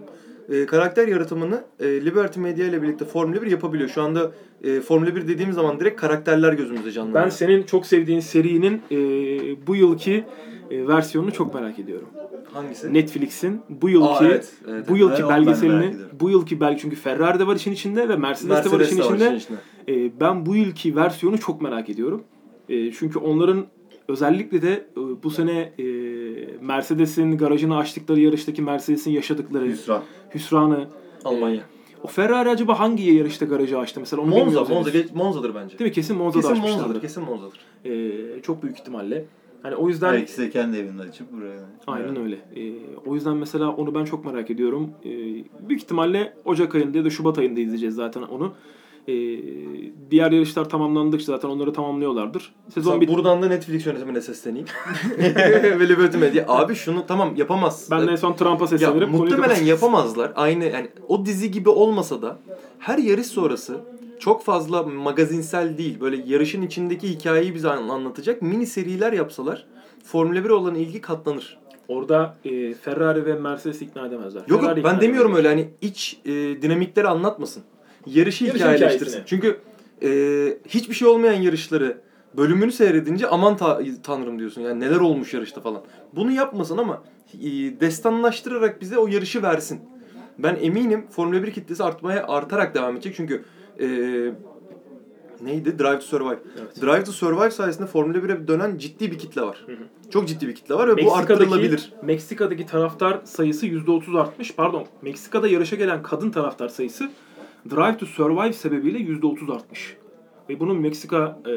Ee, 0.50 0.66
karakter 0.66 1.08
yaratımını 1.08 1.64
e, 1.80 2.06
Liberty 2.06 2.40
Media 2.40 2.66
ile 2.66 2.82
birlikte 2.82 3.06
Formula 3.06 3.42
1 3.42 3.48
yapabiliyor. 3.48 3.90
Şu 3.90 4.02
anda 4.02 4.32
e, 4.64 4.80
Formula 4.82 5.16
1 5.16 5.28
dediğimiz 5.28 5.56
zaman 5.56 5.80
direkt 5.80 6.02
karakterler 6.02 6.54
gözümüzde 6.54 6.92
canlanıyor. 6.92 7.24
Ben 7.26 7.30
senin 7.30 7.64
çok 7.64 7.86
sevdiğin 7.86 8.20
serinin 8.20 8.82
e, 8.92 8.98
bu 9.68 9.76
yılki 9.76 10.26
e, 10.72 10.88
versiyonunu 10.88 11.32
çok 11.32 11.54
merak 11.54 11.80
ediyorum. 11.80 12.08
Hangisi? 12.54 12.94
Netflix'in 12.94 13.62
bu 13.70 13.90
yılki 13.90 14.08
Aa, 14.08 14.26
evet, 14.26 14.54
evet, 14.70 14.90
bu 14.90 14.98
yılki 14.98 15.22
Evet, 15.22 15.30
belgeselini 15.30 15.96
bu 16.20 16.30
yılki 16.30 16.60
belki 16.60 16.82
çünkü 16.82 16.96
Ferrari 16.96 17.40
de 17.40 17.48
var 17.48 17.56
işin 17.56 17.72
içinde 17.72 18.10
ve 18.10 18.16
Mercedes, 18.16 18.66
de 18.66 18.72
var 18.72 18.80
işin 18.80 18.98
de 18.98 19.02
var 19.02 19.16
içinde. 19.16 19.36
işin 19.36 19.56
içinde. 19.86 20.06
E, 20.06 20.20
ben 20.20 20.46
bu 20.46 20.56
yılki 20.56 20.96
versiyonu 20.96 21.38
çok 21.40 21.62
merak 21.62 21.90
ediyorum. 21.90 22.24
E, 22.70 22.92
çünkü 22.92 23.20
onların 23.20 23.66
özellikle 24.10 24.62
de 24.62 24.72
e, 24.72 25.24
bu 25.24 25.30
sene 25.30 25.74
e, 25.80 25.84
Mercedes'in 26.62 27.38
garajını 27.38 27.78
açtıkları 27.78 28.20
yarıştaki 28.20 28.62
Mercedes'in 28.62 29.12
yaşadıkları 29.12 29.66
Hüsran. 29.66 30.02
hüsranı. 30.36 30.88
Almanya. 31.26 31.62
O 32.04 32.08
Ferrari 32.08 32.50
acaba 32.50 32.80
hangi 32.80 33.04
yarışta 33.12 33.46
garajı 33.46 33.80
açtı 33.80 34.00
mesela 34.00 34.22
onu 34.22 34.30
Monza, 34.30 34.46
bilmiyoruz 34.46 34.70
Monza, 34.70 34.94
henüz. 34.94 35.16
Monza'dır 35.16 35.56
bence. 35.56 35.80
Değil 35.80 35.90
mi? 35.90 35.94
Kesin 35.96 36.18
Monza'da 36.18 36.42
Kesin 36.42 36.54
açmışlardır. 36.54 36.84
Monza'dır, 36.84 37.02
kesin 37.02 37.24
Monza'dır. 37.24 37.60
E, 38.38 38.42
çok 38.42 38.64
büyük 38.64 38.80
ihtimalle. 38.80 39.26
Hani 39.64 39.76
o 39.76 39.88
yüzden 39.88 40.14
Belki 40.14 40.38
de 40.38 40.50
kendi 40.50 40.78
evinde 40.78 41.02
açıp 41.02 41.32
buraya. 41.34 41.60
Aynen 41.88 42.16
öyle. 42.16 42.36
Ee, 42.56 42.74
o 43.06 43.16
yüzden 43.16 43.38
mesela 43.38 43.70
onu 43.70 43.96
ben 43.96 44.06
çok 44.06 44.26
merak 44.26 44.52
ediyorum. 44.52 44.90
Ee, 45.06 45.10
büyük 45.70 45.82
ihtimalle 45.84 46.34
Ocak 46.46 46.76
ayında 46.76 46.98
ya 46.98 47.06
da 47.06 47.10
Şubat 47.10 47.38
ayında 47.38 47.60
izleyeceğiz 47.60 47.96
zaten 47.96 48.22
onu. 48.22 48.54
Ee, 49.10 49.40
diğer 50.12 50.32
yarışlar 50.32 50.70
tamamlandıkça 50.70 51.26
zaten 51.26 51.50
onları 51.50 51.74
tamamlıyorlardır. 51.74 52.54
Sezon 52.74 52.94
Mesela 52.94 53.02
bit. 53.02 53.10
buradan 53.18 53.42
da 53.42 53.48
Netflix 53.48 53.86
yönetimine 53.86 54.22
sesleneyim. 54.22 54.68
Ve 55.80 55.90
Liberty 55.90 56.18
Media. 56.18 56.46
Abi 56.48 56.76
şunu 56.76 57.06
tamam 57.06 57.36
yapamaz. 57.36 57.88
Ben 57.92 58.08
de 58.08 58.12
en 58.12 58.16
son 58.16 58.34
Trump'a 58.34 58.64
ya, 58.64 58.68
seslenirim. 58.68 59.12
Konuyu 59.12 59.24
muhtemelen 59.24 59.64
yapamazlar. 59.66 60.32
Aynı 60.36 60.66
yani 60.66 60.88
o 61.08 61.26
dizi 61.26 61.52
gibi 61.52 61.70
olmasa 61.70 62.22
da 62.22 62.40
her 62.80 62.98
yarış 62.98 63.28
sonrası 63.28 63.78
çok 64.20 64.44
fazla 64.44 64.84
magazinsel 64.84 65.78
değil. 65.78 66.00
Böyle 66.00 66.24
yarışın 66.28 66.62
içindeki 66.62 67.10
hikayeyi 67.10 67.56
bize 67.56 67.70
an- 67.70 67.90
anlatacak 67.90 68.42
mini 68.42 68.66
seriler 68.66 69.14
yapsalar 69.14 69.66
Formula 70.04 70.44
1 70.46 70.50
olan 70.50 70.76
ilgi 70.76 71.02
katlanır. 71.02 71.58
Orada 71.88 72.36
e, 72.46 72.74
Ferrari 72.74 73.26
ve 73.26 73.34
Mercedes 73.34 73.82
ikna 73.82 74.06
edemezler. 74.08 74.42
Yok 74.48 74.62
Ferrari 74.62 74.84
ben 74.84 75.02
demiyorum 75.02 75.32
edemez. 75.32 75.46
öyle 75.46 75.48
hani 75.62 75.70
iç 75.82 76.20
e, 76.26 76.32
dinamikleri 76.62 77.08
anlatmasın. 77.08 77.64
Yarışı 78.14 78.46
Yarış 78.46 78.62
hikayeleştirsin. 78.62 79.06
hikayesini. 79.06 79.24
Çünkü 79.26 79.60
e, 80.04 80.10
hiçbir 80.68 80.96
şey 80.96 81.08
olmayan 81.08 81.42
yarışları 81.42 81.98
bölümünü 82.38 82.72
seyredince 82.72 83.28
aman 83.28 83.58
ta- 83.58 83.82
tanrım 84.04 84.40
diyorsun. 84.40 84.62
Yani 84.62 84.80
neler 84.80 85.00
olmuş 85.00 85.34
yarışta 85.34 85.62
falan. 85.62 85.82
Bunu 86.16 86.32
yapmasın 86.32 86.78
ama 86.78 87.04
e, 87.34 87.48
destanlaştırarak 87.80 88.82
bize 88.82 88.98
o 88.98 89.08
yarışı 89.08 89.44
versin. 89.44 89.80
Ben 90.40 90.58
eminim 90.62 91.06
Formula 91.10 91.44
1 91.44 91.52
kitlesi 91.52 91.84
artmaya 91.84 92.28
artarak 92.28 92.76
devam 92.76 92.94
edecek. 92.96 93.14
Çünkü 93.18 93.44
e, 93.80 93.88
neydi? 95.42 95.80
Drive 95.80 96.00
to 96.00 96.06
Survive. 96.06 96.40
Evet. 96.62 96.82
Drive 96.82 97.04
to 97.04 97.12
Survive 97.12 97.52
sayesinde 97.52 97.88
Formula 97.88 98.18
1'e 98.18 98.48
dönen 98.48 98.78
ciddi 98.78 99.12
bir 99.12 99.18
kitle 99.20 99.42
var. 99.42 99.64
Hı 99.66 99.72
hı. 99.72 100.10
Çok 100.12 100.28
ciddi 100.28 100.48
bir 100.48 100.56
kitle 100.56 100.76
var 100.76 100.98
ve 100.98 101.06
bu 101.06 101.16
arttırılabilir. 101.16 101.94
Meksika'daki 102.04 102.66
taraftar 102.66 103.20
sayısı 103.24 103.66
%30 103.68 104.20
artmış. 104.20 104.56
Pardon. 104.56 104.86
Meksika'da 105.02 105.48
yarışa 105.48 105.76
gelen 105.76 106.04
kadın 106.04 106.30
taraftar 106.32 106.70
sayısı 106.70 107.10
Drive 107.70 107.98
to 107.98 108.06
Survive 108.06 108.54
sebebiyle 108.54 108.98
%30 108.98 109.54
artmış. 109.54 109.98
Ve 110.50 110.60
bunu 110.60 110.74
Meksika 110.74 111.40
e, 111.46 111.52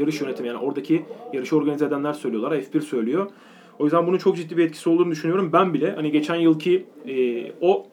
yarış 0.00 0.20
yönetimi 0.20 0.48
yani 0.48 0.58
oradaki 0.58 1.04
yarışı 1.32 1.56
organize 1.56 1.84
edenler 1.84 2.12
söylüyorlar. 2.12 2.58
F1 2.58 2.80
söylüyor. 2.80 3.30
O 3.78 3.84
yüzden 3.84 4.06
bunun 4.06 4.18
çok 4.18 4.36
ciddi 4.36 4.56
bir 4.56 4.64
etkisi 4.64 4.88
olduğunu 4.88 5.10
düşünüyorum. 5.10 5.50
Ben 5.52 5.74
bile 5.74 5.92
hani 5.94 6.12
geçen 6.12 6.36
yılki 6.36 6.86
e, 7.08 7.44
o 7.60 7.86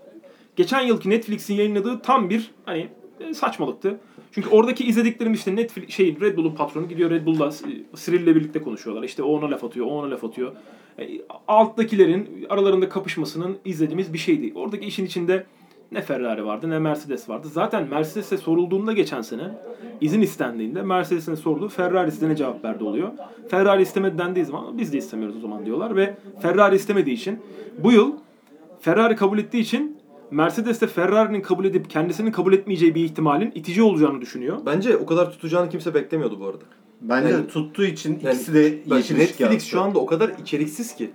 geçen 0.56 0.82
yılki 0.82 1.10
Netflix'in 1.10 1.54
yayınladığı 1.54 2.02
tam 2.02 2.30
bir 2.30 2.52
hani 2.66 2.88
e, 3.20 3.34
saçmalıktı. 3.34 4.00
Çünkü 4.32 4.50
oradaki 4.50 4.86
izlediklerim 4.86 5.34
işte 5.34 5.56
Netflix 5.56 5.90
şeyin 5.90 6.22
Red 6.22 6.38
Bull'un 6.38 6.56
patronu 6.56 6.90
gidiyor 6.90 7.10
Red 7.10 7.26
Bull'la 7.26 7.48
e, 7.48 7.96
Cyril'le 7.96 8.36
birlikte 8.36 8.62
konuşuyorlar. 8.62 9.04
İşte 9.04 9.24
o 9.24 9.28
ona 9.28 9.52
laf 9.52 9.64
atıyor, 9.64 9.86
o 9.86 9.90
ona 9.90 10.12
laf 10.12 10.24
atıyor. 10.24 10.52
E, 11.00 11.10
alttakilerin 11.48 12.46
aralarında 12.50 12.90
kapışmasının 12.90 13.58
izlediğimiz 13.66 14.14
bir 14.14 14.18
şeydi. 14.18 14.52
Oradaki 14.56 14.86
işin 14.86 15.06
içinde 15.06 15.46
ne 15.92 16.02
Ferrari 16.02 16.46
vardı 16.46 16.70
ne 16.70 16.80
Mercedes 16.80 17.30
vardı. 17.30 17.48
Zaten 17.52 17.88
Mercedes'e 17.90 18.38
sorulduğunda 18.38 18.94
geçen 18.94 19.22
sene 19.22 19.44
izin 20.02 20.22
istendiğinde 20.22 20.82
Mercedes'in 20.82 21.36
sorduğu 21.36 21.70
Ferrari 21.70 22.10
istene 22.10 22.36
cevap 22.36 22.64
verdi 22.64 22.84
oluyor. 22.84 23.10
Ferrari 23.50 23.82
istemedi 23.82 24.18
dendiği 24.18 24.46
zaman 24.46 24.78
biz 24.78 24.94
de 24.94 24.98
istemiyoruz 24.98 25.38
o 25.38 25.40
zaman 25.40 25.66
diyorlar 25.66 25.96
ve 25.96 26.18
Ferrari 26.42 26.76
istemediği 26.76 27.14
için 27.14 27.40
bu 27.84 27.92
yıl 27.92 28.12
Ferrari 28.80 29.16
kabul 29.16 29.38
ettiği 29.40 29.60
için 29.60 29.98
Mercedes 30.32 30.82
de 30.82 30.88
Ferrari'nin 30.88 31.42
kabul 31.42 31.66
edip 31.66 31.90
kendisinin 31.90 32.32
kabul 32.32 32.54
etmeyeceği 32.54 32.96
bir 32.96 33.04
ihtimalin 33.04 33.52
itici 33.56 33.84
olacağını 33.84 34.22
düşünüyor. 34.22 34.58
Bence 34.66 34.98
o 34.98 35.06
kadar 35.06 35.32
tutacağını 35.32 35.70
kimse 35.70 35.94
beklemiyordu 35.94 36.40
bu 36.40 36.46
arada. 36.46 36.64
Bence 37.02 37.30
Yani- 37.34 37.48
tuttuğu 37.48 37.86
için 37.86 38.20
Yani 38.24 38.36
ikisi 38.36 38.54
de 38.54 38.60
yeşil 38.96 39.18
Netflix 39.18 39.66
şu 39.66 39.82
anda 39.82 40.00
o 40.00 40.06
kadar 40.06 40.32
içeriksiz 40.42 40.96
ki. 40.96 41.12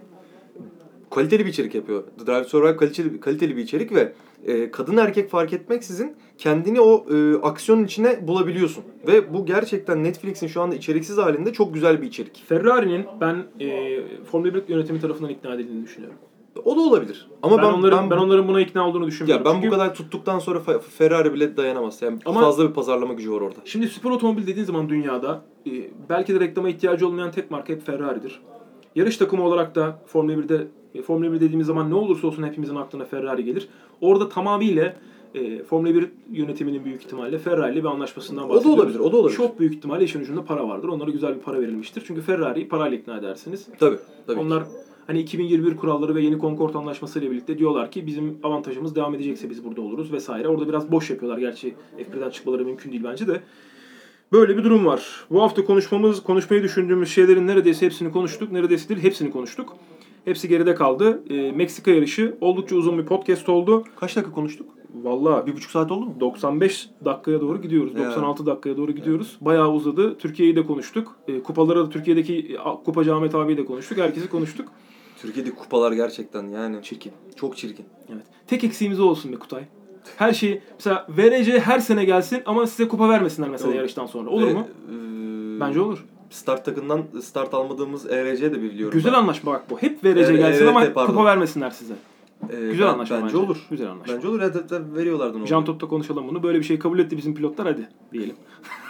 Kaliteli 1.10 1.44
bir 1.46 1.50
içerik 1.50 1.74
yapıyor. 1.74 2.04
The 2.18 2.26
Drive 2.26 2.42
to 2.42 2.48
Survive 2.48 2.76
kaliteli, 2.76 3.20
kaliteli 3.20 3.56
bir 3.56 3.62
içerik 3.62 3.94
ve 3.94 4.12
e, 4.46 4.70
kadın 4.70 4.96
erkek 4.96 5.30
fark 5.30 5.52
etmeksizin 5.52 6.16
kendini 6.38 6.80
o 6.80 7.06
e, 7.14 7.34
aksiyonun 7.42 7.84
içine 7.84 8.28
bulabiliyorsun. 8.28 8.84
Ve 9.06 9.34
bu 9.34 9.46
gerçekten 9.46 10.04
Netflix'in 10.04 10.46
şu 10.46 10.62
anda 10.62 10.74
içeriksiz 10.74 11.18
halinde 11.18 11.52
çok 11.52 11.74
güzel 11.74 12.02
bir 12.02 12.06
içerik. 12.06 12.44
Ferrari'nin 12.48 13.06
ben 13.20 13.44
e, 13.60 14.00
Formula 14.24 14.54
1 14.54 14.62
yönetimi 14.68 15.00
tarafından 15.00 15.30
ikna 15.30 15.54
edildiğini 15.54 15.84
düşünüyorum. 15.84 16.18
O 16.64 16.76
da 16.76 16.80
olabilir. 16.80 17.28
Ama 17.42 17.58
ben, 17.58 17.64
ben, 17.64 17.72
onların 17.72 18.10
ben, 18.10 18.10
ben, 18.10 18.16
onların 18.16 18.48
buna 18.48 18.60
ikna 18.60 18.88
olduğunu 18.88 19.02
ya 19.02 19.08
düşünmüyorum. 19.08 19.44
ben 19.44 19.52
Çünkü 19.52 19.66
bu 19.66 19.70
kadar 19.70 19.94
tuttuktan 19.94 20.38
sonra 20.38 20.58
Fe- 20.58 20.80
Ferrari 20.80 21.34
bile 21.34 21.56
dayanamaz. 21.56 22.02
Yani 22.02 22.18
Ama- 22.24 22.40
fazla 22.40 22.68
bir 22.68 22.74
pazarlama 22.74 23.14
gücü 23.14 23.32
var 23.32 23.40
orada. 23.40 23.58
Şimdi 23.64 23.88
spor 23.88 24.10
otomobil 24.10 24.46
dediğin 24.46 24.66
zaman 24.66 24.88
dünyada 24.88 25.42
e, 25.66 25.70
belki 26.08 26.34
de 26.34 26.40
reklama 26.40 26.68
ihtiyacı 26.68 27.06
olmayan 27.06 27.30
tek 27.30 27.50
marka 27.50 27.72
hep 27.72 27.86
Ferrari'dir. 27.86 28.40
Yarış 28.94 29.16
takımı 29.16 29.44
olarak 29.44 29.74
da 29.74 30.02
Formula 30.06 30.32
1'de 30.32 30.54
e, 30.54 30.66
Formula 31.06 31.32
1 31.32 31.40
dediğimiz 31.40 31.66
zaman 31.66 31.90
ne 31.90 31.94
olursa 31.94 32.26
olsun 32.26 32.42
hepimizin 32.42 32.76
aklına 32.76 33.04
Ferrari 33.04 33.44
gelir. 33.44 33.68
Orada 34.00 34.28
tamamıyla 34.28 34.96
e, 35.34 35.62
Formula 35.62 35.94
1 35.94 36.08
yönetiminin 36.32 36.84
büyük 36.84 37.02
ihtimalle 37.02 37.38
Ferrari 37.38 37.72
ile 37.72 37.80
bir 37.80 37.88
anlaşmasından 37.88 38.44
O 38.44 38.48
da 38.48 38.54
bahsediyoruz. 38.54 38.80
olabilir, 38.80 38.98
o 38.98 39.12
da 39.12 39.16
olabilir. 39.16 39.36
Çok 39.36 39.60
büyük 39.60 39.74
ihtimalle 39.74 40.04
işin 40.04 40.20
ucunda 40.20 40.44
para 40.44 40.68
vardır. 40.68 40.88
Onlara 40.88 41.10
güzel 41.10 41.34
bir 41.34 41.40
para 41.40 41.60
verilmiştir. 41.60 42.02
Çünkü 42.06 42.20
Ferrari'yi 42.20 42.68
parayla 42.68 42.98
ikna 42.98 43.16
edersiniz. 43.16 43.66
Tabii. 43.78 43.96
tabii. 44.26 44.40
Onlar 44.40 44.62
hani 45.06 45.20
2021 45.20 45.76
kuralları 45.76 46.14
ve 46.14 46.20
yeni 46.22 46.40
Concord 46.40 46.74
Anlaşması 46.74 47.18
ile 47.18 47.30
birlikte 47.30 47.58
diyorlar 47.58 47.90
ki 47.90 48.06
bizim 48.06 48.38
avantajımız 48.42 48.94
devam 48.94 49.14
edecekse 49.14 49.50
biz 49.50 49.64
burada 49.64 49.80
oluruz 49.80 50.12
vesaire. 50.12 50.48
Orada 50.48 50.68
biraz 50.68 50.92
boş 50.92 51.10
yapıyorlar. 51.10 51.38
Gerçi 51.38 51.74
F1'den 51.98 52.30
çıkmaları 52.30 52.64
mümkün 52.64 52.92
değil 52.92 53.04
bence 53.04 53.26
de. 53.26 53.40
Böyle 54.32 54.56
bir 54.56 54.64
durum 54.64 54.86
var. 54.86 55.24
Bu 55.30 55.42
hafta 55.42 55.64
konuşmamız, 55.64 56.22
konuşmayı 56.22 56.62
düşündüğümüz 56.62 57.08
şeylerin 57.08 57.46
neredeyse 57.46 57.86
hepsini 57.86 58.12
konuştuk. 58.12 58.52
Neredeyse 58.52 58.88
değil, 58.88 59.02
hepsini 59.02 59.30
konuştuk. 59.30 59.76
Hepsi 60.24 60.48
geride 60.48 60.74
kaldı. 60.74 61.22
Ee, 61.30 61.52
Meksika 61.52 61.90
yarışı 61.90 62.36
oldukça 62.40 62.76
uzun 62.76 62.98
bir 62.98 63.06
podcast 63.06 63.48
oldu. 63.48 63.84
Kaç 64.00 64.16
dakika 64.16 64.32
konuştuk? 64.32 64.66
Vallahi 65.02 65.46
Bir 65.46 65.52
buçuk 65.56 65.70
saat 65.70 65.92
oldu 65.92 66.04
mu? 66.06 66.14
95 66.20 66.90
dakikaya 67.04 67.40
doğru 67.40 67.62
gidiyoruz. 67.62 67.94
Ya. 67.94 68.06
96 68.06 68.46
dakikaya 68.46 68.76
doğru 68.76 68.92
gidiyoruz. 68.92 69.36
Bayağı 69.40 69.72
uzadı. 69.72 70.18
Türkiye'yi 70.18 70.56
de 70.56 70.66
konuştuk. 70.66 71.16
E, 71.28 71.40
kupalara 71.42 71.78
da 71.84 71.90
Türkiye'deki 71.90 72.38
e, 72.38 72.56
Kupacı 72.84 73.14
Ahmet 73.14 73.34
abiyi 73.34 73.56
de 73.58 73.64
konuştuk. 73.64 73.98
Herkesi 73.98 74.28
konuştuk. 74.28 74.68
Türkiye'deki 75.22 75.56
kupalar 75.56 75.92
gerçekten 75.92 76.48
yani 76.48 76.76
Çirkin. 76.82 77.12
çok 77.36 77.56
çirkin. 77.56 77.86
Evet. 78.12 78.22
Tek 78.46 78.64
eksiğimiz 78.64 79.00
o 79.00 79.04
olsun 79.04 79.32
be 79.32 79.36
Kutay. 79.36 79.62
Her 80.16 80.32
şeyi 80.32 80.60
mesela 80.78 81.06
VRC 81.08 81.60
her 81.60 81.78
sene 81.78 82.04
gelsin 82.04 82.42
ama 82.46 82.66
size 82.66 82.88
kupa 82.88 83.08
vermesinler 83.08 83.48
mesela 83.50 83.68
Olur. 83.70 83.76
yarıştan 83.78 84.06
sonra. 84.06 84.30
Olur 84.30 84.46
Ve, 84.46 84.52
mu? 84.54 84.66
e, 85.56 85.60
Bence 85.60 85.80
olur. 85.80 86.04
Start 86.30 86.64
takımdan 86.64 87.02
start 87.22 87.54
almadığımız 87.54 88.06
ERC 88.10 88.52
de 88.52 88.62
biliyorum. 88.62 88.92
Güzel 88.94 89.12
ben. 89.12 89.18
anlaşma 89.18 89.52
bak 89.52 89.70
bu. 89.70 89.78
Hep 89.78 90.04
VRC 90.04 90.10
Evet, 90.20 90.38
gelsin 90.38 90.64
evet, 90.64 90.68
ama 90.76 90.92
pardon. 90.94 91.12
kupa 91.12 91.24
vermesinler 91.24 91.70
size. 91.70 91.94
Ee, 92.50 92.56
Güzel 92.70 92.86
ben- 92.86 92.92
anlaşma 92.92 93.16
bence, 93.16 93.26
bence. 93.26 93.36
olur. 93.36 93.66
Güzel 93.70 93.90
anlaşma. 93.90 94.14
Bence 94.16 94.28
olur. 94.28 94.40
Evet, 94.42 94.56
veriyorlardı 94.94 95.38
onu. 95.38 95.46
Jean 95.46 95.64
Tot'ta 95.64 95.88
konuşalım 95.88 96.28
bunu. 96.28 96.42
Böyle 96.42 96.58
bir 96.58 96.64
şey 96.64 96.78
kabul 96.78 96.98
etti 96.98 97.16
bizim 97.16 97.34
pilotlar 97.34 97.66
hadi 97.66 97.88
diyelim. 98.12 98.36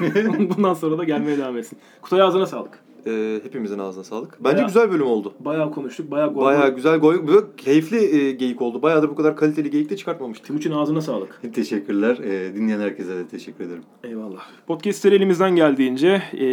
Bundan 0.57 0.75
sonra 0.75 0.99
da 0.99 1.05
gelmeye 1.05 1.39
devam 1.39 1.57
etsin. 1.57 1.79
Kutay 2.03 2.23
ağzına 2.23 2.47
sağlık. 2.47 2.79
Ee, 3.07 3.41
hepimizin 3.45 3.79
ağzına 3.79 4.05
sağlık. 4.05 4.45
Bence 4.45 4.55
Bayağı- 4.57 4.67
güzel 4.67 4.91
bölüm 4.91 5.07
oldu. 5.07 5.33
Bayağı 5.41 5.71
konuştuk. 5.73 6.11
Bayağı 6.11 6.35
gol. 6.35 6.45
Bayağı 6.45 6.75
güzel 6.75 6.99
goy, 6.99 7.27
böyle 7.27 7.47
keyifli 7.57 8.17
e, 8.17 8.33
geyik 8.33 8.63
oldu. 8.63 8.83
Bayağıdır 8.83 9.09
bu 9.09 9.15
kadar 9.15 9.37
kaliteli 9.37 9.71
geyik 9.71 9.91
de 9.91 9.97
çıkartmamıştık. 9.97 10.47
Timuçin 10.47 10.73
ağzına 10.73 11.01
sağlık. 11.01 11.41
Teşekkürler. 11.55 12.19
Ee, 12.19 12.55
dinleyen 12.55 12.81
herkese 12.81 13.17
de 13.17 13.27
teşekkür 13.29 13.65
ederim. 13.65 13.83
Eyvallah. 14.05 14.41
Podcastleri 14.67 15.15
elimizden 15.15 15.57
geldiğince 15.57 16.23
e, 16.33 16.47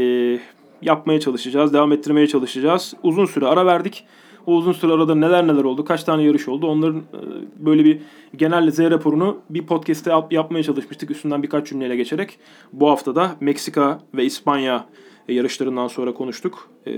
yapmaya 0.82 1.20
çalışacağız, 1.20 1.74
devam 1.74 1.92
ettirmeye 1.92 2.28
çalışacağız. 2.28 2.94
Uzun 3.04 3.26
süre 3.26 3.46
ara 3.46 3.66
verdik. 3.66 4.06
O 4.46 4.54
uzun 4.56 4.72
süre 4.72 4.94
arada 4.94 5.16
neler 5.16 5.48
neler 5.48 5.64
oldu, 5.64 5.86
kaç 5.86 6.04
tane 6.04 6.24
yarış 6.24 6.48
oldu 6.48 6.68
onların 6.68 6.98
e, 7.00 7.20
böyle 7.66 7.86
bir 7.86 8.00
genel 8.36 8.72
Z 8.72 8.80
raporunu 8.80 9.38
bir 9.50 9.66
podcast'te 9.66 10.12
yap- 10.12 10.34
yapmaya 10.34 10.64
çalışmıştık 10.64 11.12
üstünden 11.12 11.44
birkaç 11.44 11.68
cümleyle 11.68 11.96
geçerek. 11.96 12.40
Bu 12.74 12.90
hafta 12.90 13.16
da 13.16 13.36
Meksika 13.40 14.00
ve 14.14 14.26
İspanya 14.26 14.86
yarışlarından 15.28 15.88
sonra 15.88 16.14
konuştuk. 16.14 16.70
E, 16.88 16.92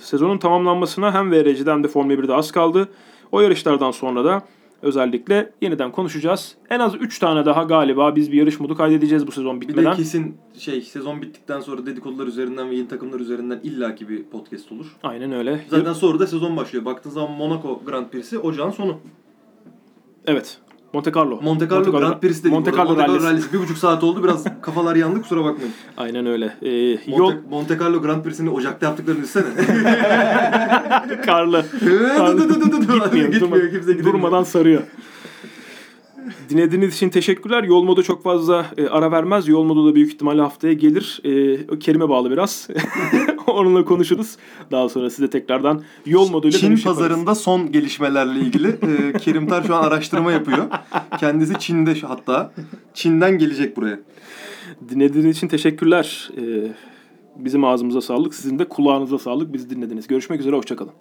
sezonun 0.00 0.38
tamamlanmasına 0.38 1.14
hem 1.14 1.32
VRC'den 1.32 1.84
de 1.84 1.88
Formula 1.88 2.14
1'de 2.14 2.34
az 2.34 2.52
kaldı. 2.52 2.88
O 3.32 3.40
yarışlardan 3.40 3.90
sonra 3.90 4.24
da 4.24 4.42
özellikle 4.82 5.52
yeniden 5.62 5.92
konuşacağız. 5.92 6.54
En 6.70 6.80
az 6.80 6.94
3 6.94 7.18
tane 7.18 7.46
daha 7.46 7.62
galiba 7.62 8.16
biz 8.16 8.32
bir 8.32 8.36
yarış 8.36 8.60
modu 8.60 8.76
kaydedeceğiz 8.76 9.26
bu 9.26 9.32
sezon 9.32 9.60
Bir 9.60 9.66
de 9.66 9.68
bitmeden. 9.68 9.96
kesin 9.96 10.36
şey 10.58 10.80
sezon 10.82 11.22
bittikten 11.22 11.60
sonra 11.60 11.86
dedikodular 11.86 12.26
üzerinden 12.26 12.70
ve 12.70 12.74
yeni 12.74 12.88
takımlar 12.88 13.20
üzerinden 13.20 13.60
illaki 13.62 14.08
bir 14.08 14.22
podcast 14.24 14.72
olur. 14.72 14.96
Aynen 15.02 15.32
öyle. 15.32 15.64
Zaten 15.68 15.92
sonra 15.92 16.18
da 16.18 16.26
sezon 16.26 16.56
başlıyor. 16.56 16.84
Baktığın 16.84 17.10
zaman 17.10 17.30
Monaco 17.36 17.82
Grand 17.86 18.06
Prix'si 18.10 18.38
ocağın 18.38 18.70
sonu. 18.70 18.96
Evet. 20.26 20.58
Monte 20.92 21.10
Carlo. 21.16 21.40
Monte 21.42 21.68
Carlo 21.70 21.92
Grand 21.92 22.20
Prix'si 22.20 22.42
dedik. 22.44 22.52
Monte. 22.52 22.70
Carlo 22.72 22.84
Monte 22.90 23.02
Carlo 23.02 23.22
rallisi. 23.22 23.52
Bir 23.52 23.58
buçuk 23.58 23.78
saat 23.78 24.04
oldu. 24.04 24.24
Biraz 24.24 24.44
kafalar 24.62 24.96
yandı 24.96 25.22
kusura 25.22 25.44
bakmayın. 25.44 25.72
Aynen 25.96 26.26
öyle. 26.26 26.44
Ee, 26.62 26.90
Monte, 27.10 27.10
yol 27.22 27.32
Monte 27.50 27.78
Carlo 27.80 28.02
Grand 28.02 28.24
Prix'sini 28.24 28.50
Ocak'ta 28.50 28.86
yaptıklarını 28.86 29.22
düşünsene. 29.22 29.44
karlı. 31.26 31.64
Gitmiyor. 31.72 33.32
Gitmiyor. 33.32 33.32
durma- 33.32 33.70
Kimse 33.70 33.92
gidemiyor. 33.92 34.04
durmadan 34.14 34.42
sarıyor. 34.42 34.82
Dinlediğiniz 36.48 36.94
için 36.94 37.08
teşekkürler. 37.08 37.62
Yol 37.64 37.82
modu 37.82 38.02
çok 38.02 38.22
fazla 38.22 38.66
e, 38.76 38.86
ara 38.86 39.12
vermez. 39.12 39.48
Yol 39.48 39.64
modu 39.64 39.90
da 39.90 39.94
büyük 39.94 40.12
ihtimalle 40.12 40.40
haftaya 40.42 40.72
gelir. 40.72 41.20
E, 41.24 41.78
Kerim'e 41.78 42.08
bağlı 42.08 42.30
biraz. 42.30 42.68
Onunla 43.46 43.84
konuşuruz. 43.84 44.36
Daha 44.70 44.88
sonra 44.88 45.10
size 45.10 45.30
tekrardan 45.30 45.82
yol 46.06 46.30
moduyla 46.30 46.58
Çin 46.58 46.66
dönüş 46.66 46.80
yaparız. 46.86 46.98
pazarında 46.98 47.34
son 47.34 47.72
gelişmelerle 47.72 48.40
ilgili 48.40 48.68
e, 48.68 49.18
Kerim 49.18 49.46
Tar 49.48 49.62
şu 49.64 49.74
an 49.74 49.82
araştırma 49.82 50.32
yapıyor. 50.32 50.64
Kendisi 51.20 51.58
Çin'de 51.58 52.00
hatta. 52.00 52.52
Çin'den 52.94 53.38
gelecek 53.38 53.76
buraya. 53.76 54.00
Dinlediğiniz 54.88 55.36
için 55.36 55.48
teşekkürler. 55.48 56.30
E, 56.36 56.42
bizim 57.36 57.64
ağzımıza 57.64 58.00
sağlık. 58.00 58.34
Sizin 58.34 58.58
de 58.58 58.64
kulağınıza 58.64 59.18
sağlık. 59.18 59.52
Bizi 59.52 59.70
dinlediniz. 59.70 60.06
Görüşmek 60.06 60.40
üzere. 60.40 60.56
Hoşçakalın. 60.56 60.92